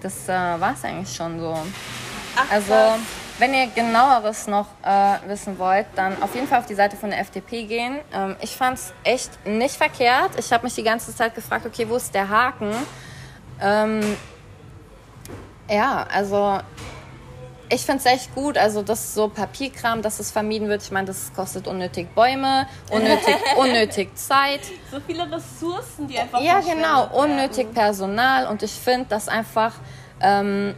das 0.00 0.28
äh, 0.28 0.32
war 0.32 0.72
es 0.74 0.84
eigentlich 0.84 1.12
schon 1.16 1.40
so. 1.40 1.58
Ach, 2.36 2.52
Also, 2.52 2.74
wenn 3.40 3.52
ihr 3.54 3.66
genaueres 3.66 4.46
noch 4.46 4.66
äh, 4.84 5.16
wissen 5.26 5.58
wollt, 5.58 5.86
dann 5.96 6.22
auf 6.22 6.32
jeden 6.32 6.46
Fall 6.46 6.60
auf 6.60 6.66
die 6.66 6.76
Seite 6.76 6.96
von 6.96 7.10
der 7.10 7.18
FDP 7.18 7.64
gehen. 7.64 7.98
Ähm, 8.12 8.36
ich 8.40 8.54
fand 8.54 8.78
es 8.78 8.94
echt 9.02 9.44
nicht 9.44 9.74
verkehrt. 9.74 10.30
Ich 10.38 10.52
habe 10.52 10.62
mich 10.62 10.76
die 10.76 10.84
ganze 10.84 11.12
Zeit 11.12 11.34
gefragt, 11.34 11.66
okay, 11.66 11.88
wo 11.88 11.96
ist 11.96 12.14
der 12.14 12.28
Haken? 12.28 12.72
Ähm, 13.60 14.16
ja, 15.68 16.06
also 16.12 16.60
ich 17.70 17.84
finde 17.84 17.98
es 17.98 18.06
echt 18.06 18.34
gut, 18.34 18.56
also 18.56 18.82
dass 18.82 19.14
so 19.14 19.28
Papierkram, 19.28 20.00
dass 20.02 20.20
es 20.20 20.30
vermieden 20.30 20.68
wird. 20.68 20.82
Ich 20.82 20.90
meine, 20.90 21.06
das 21.06 21.32
kostet 21.34 21.66
unnötig 21.66 22.14
Bäume, 22.14 22.66
unnötig, 22.90 23.36
unnötig 23.56 24.16
Zeit. 24.16 24.60
so 24.90 24.98
viele 25.06 25.30
Ressourcen, 25.30 26.08
die 26.08 26.18
einfach 26.18 26.40
Ja, 26.40 26.60
genau, 26.60 27.10
werden. 27.10 27.12
unnötig 27.32 27.72
Personal. 27.74 28.46
Und 28.46 28.62
ich 28.62 28.72
finde, 28.72 29.06
dass 29.10 29.28
einfach 29.28 29.74
ähm, 30.20 30.74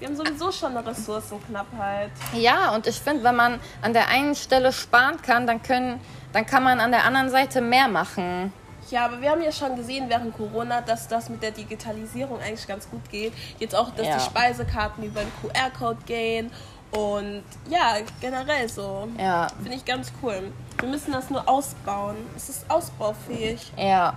Wir 0.00 0.08
haben 0.08 0.16
sowieso 0.16 0.50
schon 0.50 0.76
eine 0.76 0.84
Ressourcenknappheit. 0.86 2.10
Ja, 2.34 2.74
und 2.74 2.86
ich 2.86 2.98
finde, 2.98 3.22
wenn 3.24 3.36
man 3.36 3.60
an 3.82 3.92
der 3.92 4.08
einen 4.08 4.34
Stelle 4.34 4.72
sparen 4.72 5.22
kann, 5.22 5.46
dann, 5.46 5.62
können, 5.62 6.00
dann 6.32 6.44
kann 6.46 6.64
man 6.64 6.80
an 6.80 6.90
der 6.90 7.04
anderen 7.04 7.30
Seite 7.30 7.60
mehr 7.60 7.86
machen. 7.88 8.52
Ja, 8.90 9.04
aber 9.04 9.20
wir 9.20 9.30
haben 9.30 9.42
ja 9.42 9.52
schon 9.52 9.76
gesehen 9.76 10.08
während 10.08 10.36
Corona, 10.36 10.80
dass 10.80 11.08
das 11.08 11.28
mit 11.28 11.42
der 11.42 11.50
Digitalisierung 11.50 12.40
eigentlich 12.40 12.66
ganz 12.66 12.88
gut 12.90 13.08
geht. 13.10 13.32
Jetzt 13.58 13.74
auch, 13.74 13.90
dass 13.90 14.06
Ja. 14.06 14.16
die 14.16 14.24
Speisekarten 14.24 15.04
über 15.04 15.20
den 15.20 15.32
QR-Code 15.42 15.98
gehen. 16.06 16.50
Und 16.90 17.42
ja, 17.68 17.96
generell 18.20 18.66
so. 18.68 19.08
Ja, 19.18 19.48
Finde 19.62 19.76
ich 19.76 19.84
ganz 19.84 20.10
cool. 20.22 20.52
Wir 20.80 20.88
müssen 20.88 21.12
das 21.12 21.28
nur 21.28 21.46
ausbauen. 21.48 22.16
Es 22.36 22.48
ist 22.48 22.70
ausbaufähig. 22.70 23.72
ja. 23.76 24.14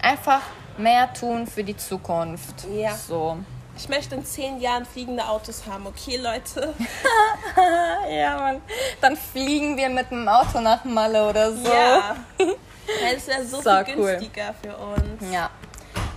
Einfach 0.00 0.42
mehr 0.78 1.12
tun 1.12 1.46
für 1.48 1.64
die 1.64 1.76
Zukunft. 1.76 2.66
Ja. 2.72 2.94
So. 2.94 3.36
Ich 3.76 3.88
möchte 3.88 4.14
in 4.14 4.24
zehn 4.24 4.60
Jahren 4.60 4.84
fliegende 4.86 5.26
Autos 5.28 5.64
haben, 5.68 5.86
okay, 5.86 6.16
Leute? 6.18 6.72
Ja, 8.10 8.36
Mann. 8.36 8.62
Dann 9.00 9.16
fliegen 9.16 9.76
wir 9.76 9.88
mit 9.88 10.10
dem 10.10 10.26
Auto 10.28 10.60
nach 10.60 10.84
Malle 10.84 11.28
oder 11.28 11.52
so. 11.52 11.68
Ja. 11.68 12.16
Weil 13.02 13.16
es 13.16 13.26
wäre 13.26 13.44
so, 13.44 13.60
So 13.60 13.84
viel 13.84 13.96
cool. 13.98 14.10
günstiger 14.12 14.54
für 14.62 14.76
uns. 14.76 15.32
Ja. 15.32 15.50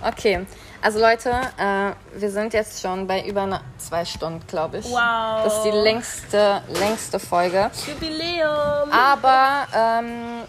Okay. 0.06 0.46
Also 0.80 0.98
Leute, 0.98 1.30
äh, 1.30 1.92
wir 2.20 2.30
sind 2.30 2.52
jetzt 2.54 2.82
schon 2.82 3.06
bei 3.06 3.24
über 3.24 3.42
einer, 3.42 3.60
zwei 3.78 4.04
Stunden, 4.04 4.44
glaube 4.48 4.78
ich. 4.78 4.86
Wow. 4.86 5.44
Das 5.44 5.58
ist 5.58 5.62
die 5.64 5.70
längste, 5.70 6.60
längste 6.80 7.20
Folge. 7.20 7.70
Jubiläum! 7.86 8.90
Aber 8.90 9.68
ähm, 9.72 10.42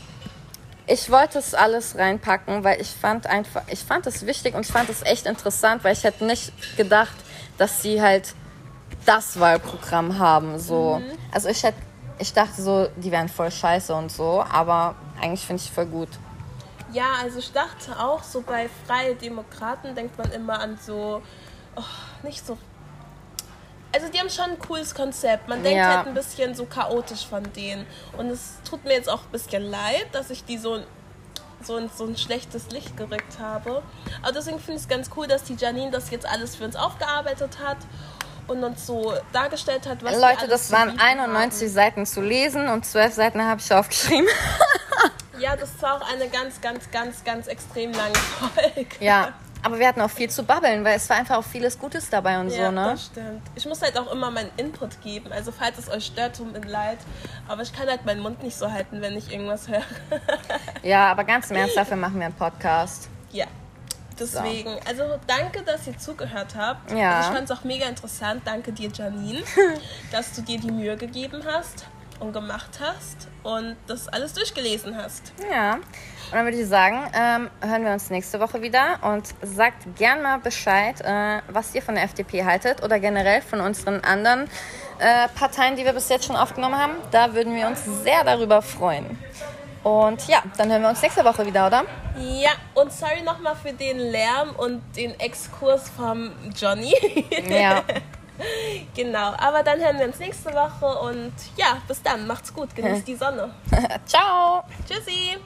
ich 0.87 1.11
wollte 1.11 1.37
es 1.37 1.53
alles 1.53 1.95
reinpacken, 1.97 2.63
weil 2.63 2.81
ich 2.81 2.89
fand 2.89 3.27
einfach, 3.27 3.61
ich 3.67 3.79
fand 3.81 4.07
es 4.07 4.25
wichtig 4.25 4.55
und 4.55 4.65
ich 4.65 4.71
fand 4.71 4.89
es 4.89 5.03
echt 5.03 5.27
interessant, 5.27 5.83
weil 5.83 5.93
ich 5.93 6.03
hätte 6.03 6.25
nicht 6.25 6.51
gedacht, 6.77 7.13
dass 7.59 7.83
sie 7.83 8.01
halt 8.01 8.33
das 9.05 9.39
Wahlprogramm 9.39 10.17
haben. 10.17 10.57
So. 10.57 10.99
Also 11.31 11.49
ich 11.49 11.61
hätte, 11.61 11.77
ich 12.23 12.33
dachte 12.33 12.61
so, 12.61 12.87
die 12.95 13.11
wären 13.11 13.27
voll 13.27 13.51
scheiße 13.51 13.93
und 13.93 14.11
so, 14.11 14.41
aber 14.49 14.95
eigentlich 15.21 15.45
finde 15.45 15.61
ich 15.61 15.69
voll 15.69 15.85
gut. 15.85 16.07
Ja, 16.93 17.15
also 17.21 17.39
ich 17.39 17.51
dachte 17.51 17.99
auch, 17.99 18.23
so 18.23 18.41
bei 18.41 18.69
Freie 18.87 19.15
Demokraten 19.15 19.93
denkt 19.93 20.17
man 20.17 20.31
immer 20.31 20.59
an 20.59 20.77
so, 20.81 21.21
oh, 21.75 21.81
nicht 22.23 22.45
so. 22.45 22.57
Also 23.93 24.07
die 24.07 24.19
haben 24.19 24.29
schon 24.29 24.51
ein 24.51 24.59
cooles 24.59 24.95
Konzept. 24.95 25.49
Man 25.49 25.63
denkt 25.63 25.77
Ja. 25.79 25.97
halt 25.97 26.07
ein 26.07 26.13
bisschen 26.13 26.55
so 26.55 26.65
chaotisch 26.65 27.25
von 27.27 27.43
denen. 27.53 27.85
Und 28.17 28.29
es 28.29 28.55
tut 28.67 28.83
mir 28.85 28.93
jetzt 28.93 29.09
auch 29.09 29.23
ein 29.23 29.31
bisschen 29.31 29.63
leid, 29.69 30.07
dass 30.13 30.29
ich 30.29 30.45
die 30.45 30.57
so, 30.57 30.79
so, 31.61 31.77
in 31.77 31.89
so 31.89 32.05
ein 32.05 32.15
schlechtes 32.15 32.69
Licht 32.71 32.95
gerückt 32.95 33.37
habe. 33.39 33.83
Aber 34.21 34.31
deswegen 34.31 34.59
finde 34.59 34.75
ich 34.77 34.83
es 34.83 34.87
ganz 34.87 35.09
cool, 35.17 35.27
dass 35.27 35.43
die 35.43 35.55
Janine 35.55 35.91
das 35.91 36.09
jetzt 36.09 36.25
alles 36.25 36.55
für 36.55 36.63
uns 36.63 36.75
aufgearbeitet 36.75 37.57
hat 37.63 37.77
und 38.47 38.63
uns 38.63 38.85
so 38.85 39.13
dargestellt 39.31 39.87
hat, 39.87 40.03
was 40.03 40.19
Leute, 40.19 40.47
das 40.47 40.71
waren 40.71 40.89
bieten 40.91 41.01
91 41.01 41.71
Seiten 41.71 42.05
zu 42.05 42.21
lesen 42.21 42.67
und 42.69 42.85
12 42.85 43.13
Seiten 43.13 43.41
habe 43.43 43.59
ich 43.61 43.73
aufgeschrieben. 43.73 44.27
haben. 44.27 45.11
Ja, 45.39 45.57
das 45.57 45.69
war 45.81 45.95
auch 45.95 46.13
eine 46.13 46.29
ganz, 46.29 46.61
ganz, 46.61 46.89
ganz, 46.91 47.21
ganz 47.25 47.47
extrem 47.47 47.91
lange 47.91 48.15
Folge. 48.15 48.85
ja, 49.01 49.33
aber 49.61 49.77
wir 49.79 49.87
hatten 49.87 49.99
auch 49.99 50.09
viel 50.09 50.29
zu 50.29 50.43
babbeln, 50.43 50.85
weil 50.85 50.95
es 50.95 51.09
war 51.09 51.17
einfach 51.17 51.37
auch 51.37 51.43
vieles 51.43 51.77
Gutes 51.77 52.09
dabei 52.09 52.39
und 52.39 52.49
Ja, 52.49 52.67
so, 52.67 52.71
ne? 52.71 52.87
das 52.91 53.05
stimmt. 53.07 53.41
Ich 53.55 53.65
muss 53.65 53.81
halt 53.81 53.97
auch 53.97 54.09
immer 54.11 54.29
meinen 54.31 54.51
Input 54.57 55.01
geben. 55.01 55.33
Also 55.33 55.51
falls 55.51 55.77
es 55.79 55.89
euch 55.89 56.05
stört, 56.05 56.37
tut 56.37 56.53
mir 56.53 56.59
leid. 56.65 56.99
Aber 57.47 57.61
ich 57.61 57.73
kann 57.73 57.87
halt 57.89 58.05
meinen 58.05 58.21
Mund 58.21 58.41
nicht 58.43 58.55
so 58.57 58.71
halten, 58.71 59.01
wenn 59.01 59.17
ich 59.17 59.33
irgendwas 59.33 59.67
höre. 59.67 59.81
Ja, 60.81 61.11
aber 61.11 61.23
ganz 61.25 61.49
im 61.49 61.57
Ernst, 61.57 61.75
dafür 61.75 61.97
machen 61.97 62.19
wir 62.19 62.25
einen 62.27 62.35
Podcast. 62.35 63.09
ja. 63.31 63.45
Deswegen, 64.19 64.75
also 64.87 65.03
danke, 65.27 65.63
dass 65.63 65.87
ihr 65.87 65.97
zugehört 65.97 66.55
habt. 66.57 66.91
Ja. 66.91 67.17
Also 67.17 67.29
ich 67.29 67.35
fand 67.35 67.49
es 67.49 67.57
auch 67.57 67.63
mega 67.63 67.87
interessant. 67.87 68.41
Danke 68.45 68.71
dir, 68.71 68.89
Janine, 68.93 69.43
dass 70.11 70.33
du 70.33 70.41
dir 70.41 70.59
die 70.59 70.71
Mühe 70.71 70.95
gegeben 70.97 71.43
hast 71.45 71.85
und 72.19 72.33
gemacht 72.33 72.79
hast 72.79 73.27
und 73.43 73.75
das 73.87 74.07
alles 74.07 74.33
durchgelesen 74.33 74.95
hast. 74.97 75.33
Ja, 75.51 75.73
und 75.73 75.81
dann 76.31 76.45
würde 76.45 76.57
ich 76.57 76.67
sagen, 76.67 76.99
ähm, 77.13 77.49
hören 77.61 77.85
wir 77.85 77.91
uns 77.91 78.09
nächste 78.09 78.39
Woche 78.39 78.61
wieder 78.61 78.99
und 79.01 79.25
sagt 79.41 79.95
gern 79.97 80.21
mal 80.21 80.39
Bescheid, 80.39 81.01
äh, 81.01 81.41
was 81.49 81.75
ihr 81.75 81.81
von 81.81 81.95
der 81.95 82.05
FDP 82.05 82.45
haltet 82.45 82.81
oder 82.81 82.99
generell 82.99 83.41
von 83.41 83.59
unseren 83.59 83.99
anderen 84.01 84.49
äh, 84.99 85.27
Parteien, 85.35 85.75
die 85.75 85.85
wir 85.85 85.93
bis 85.93 86.09
jetzt 86.09 86.25
schon 86.25 86.35
aufgenommen 86.35 86.77
haben. 86.77 86.93
Da 87.11 87.33
würden 87.33 87.55
wir 87.55 87.67
uns 87.67 87.83
sehr 88.03 88.23
darüber 88.23 88.61
freuen. 88.61 89.17
Und 89.83 90.27
ja, 90.27 90.41
dann 90.57 90.71
hören 90.71 90.81
wir 90.81 90.89
uns 90.89 91.01
nächste 91.01 91.25
Woche 91.25 91.45
wieder, 91.45 91.67
oder? 91.67 91.83
Ja, 92.17 92.51
und 92.73 92.91
sorry 92.91 93.21
nochmal 93.21 93.55
für 93.55 93.73
den 93.73 93.99
Lärm 93.99 94.51
und 94.55 94.81
den 94.95 95.19
Exkurs 95.19 95.89
vom 95.89 96.31
Johnny. 96.55 96.93
Ja. 97.49 97.83
Genau, 98.95 99.31
aber 99.37 99.61
dann 99.61 99.79
hören 99.79 99.99
wir 99.99 100.07
uns 100.07 100.17
nächste 100.17 100.51
Woche 100.53 100.87
und 101.01 101.33
ja, 101.55 101.77
bis 101.87 102.01
dann, 102.01 102.25
macht's 102.25 102.51
gut, 102.51 102.75
genießt 102.75 103.07
die 103.07 103.15
Sonne. 103.15 103.53
Ciao! 104.07 104.63
Tschüssi! 104.87 105.37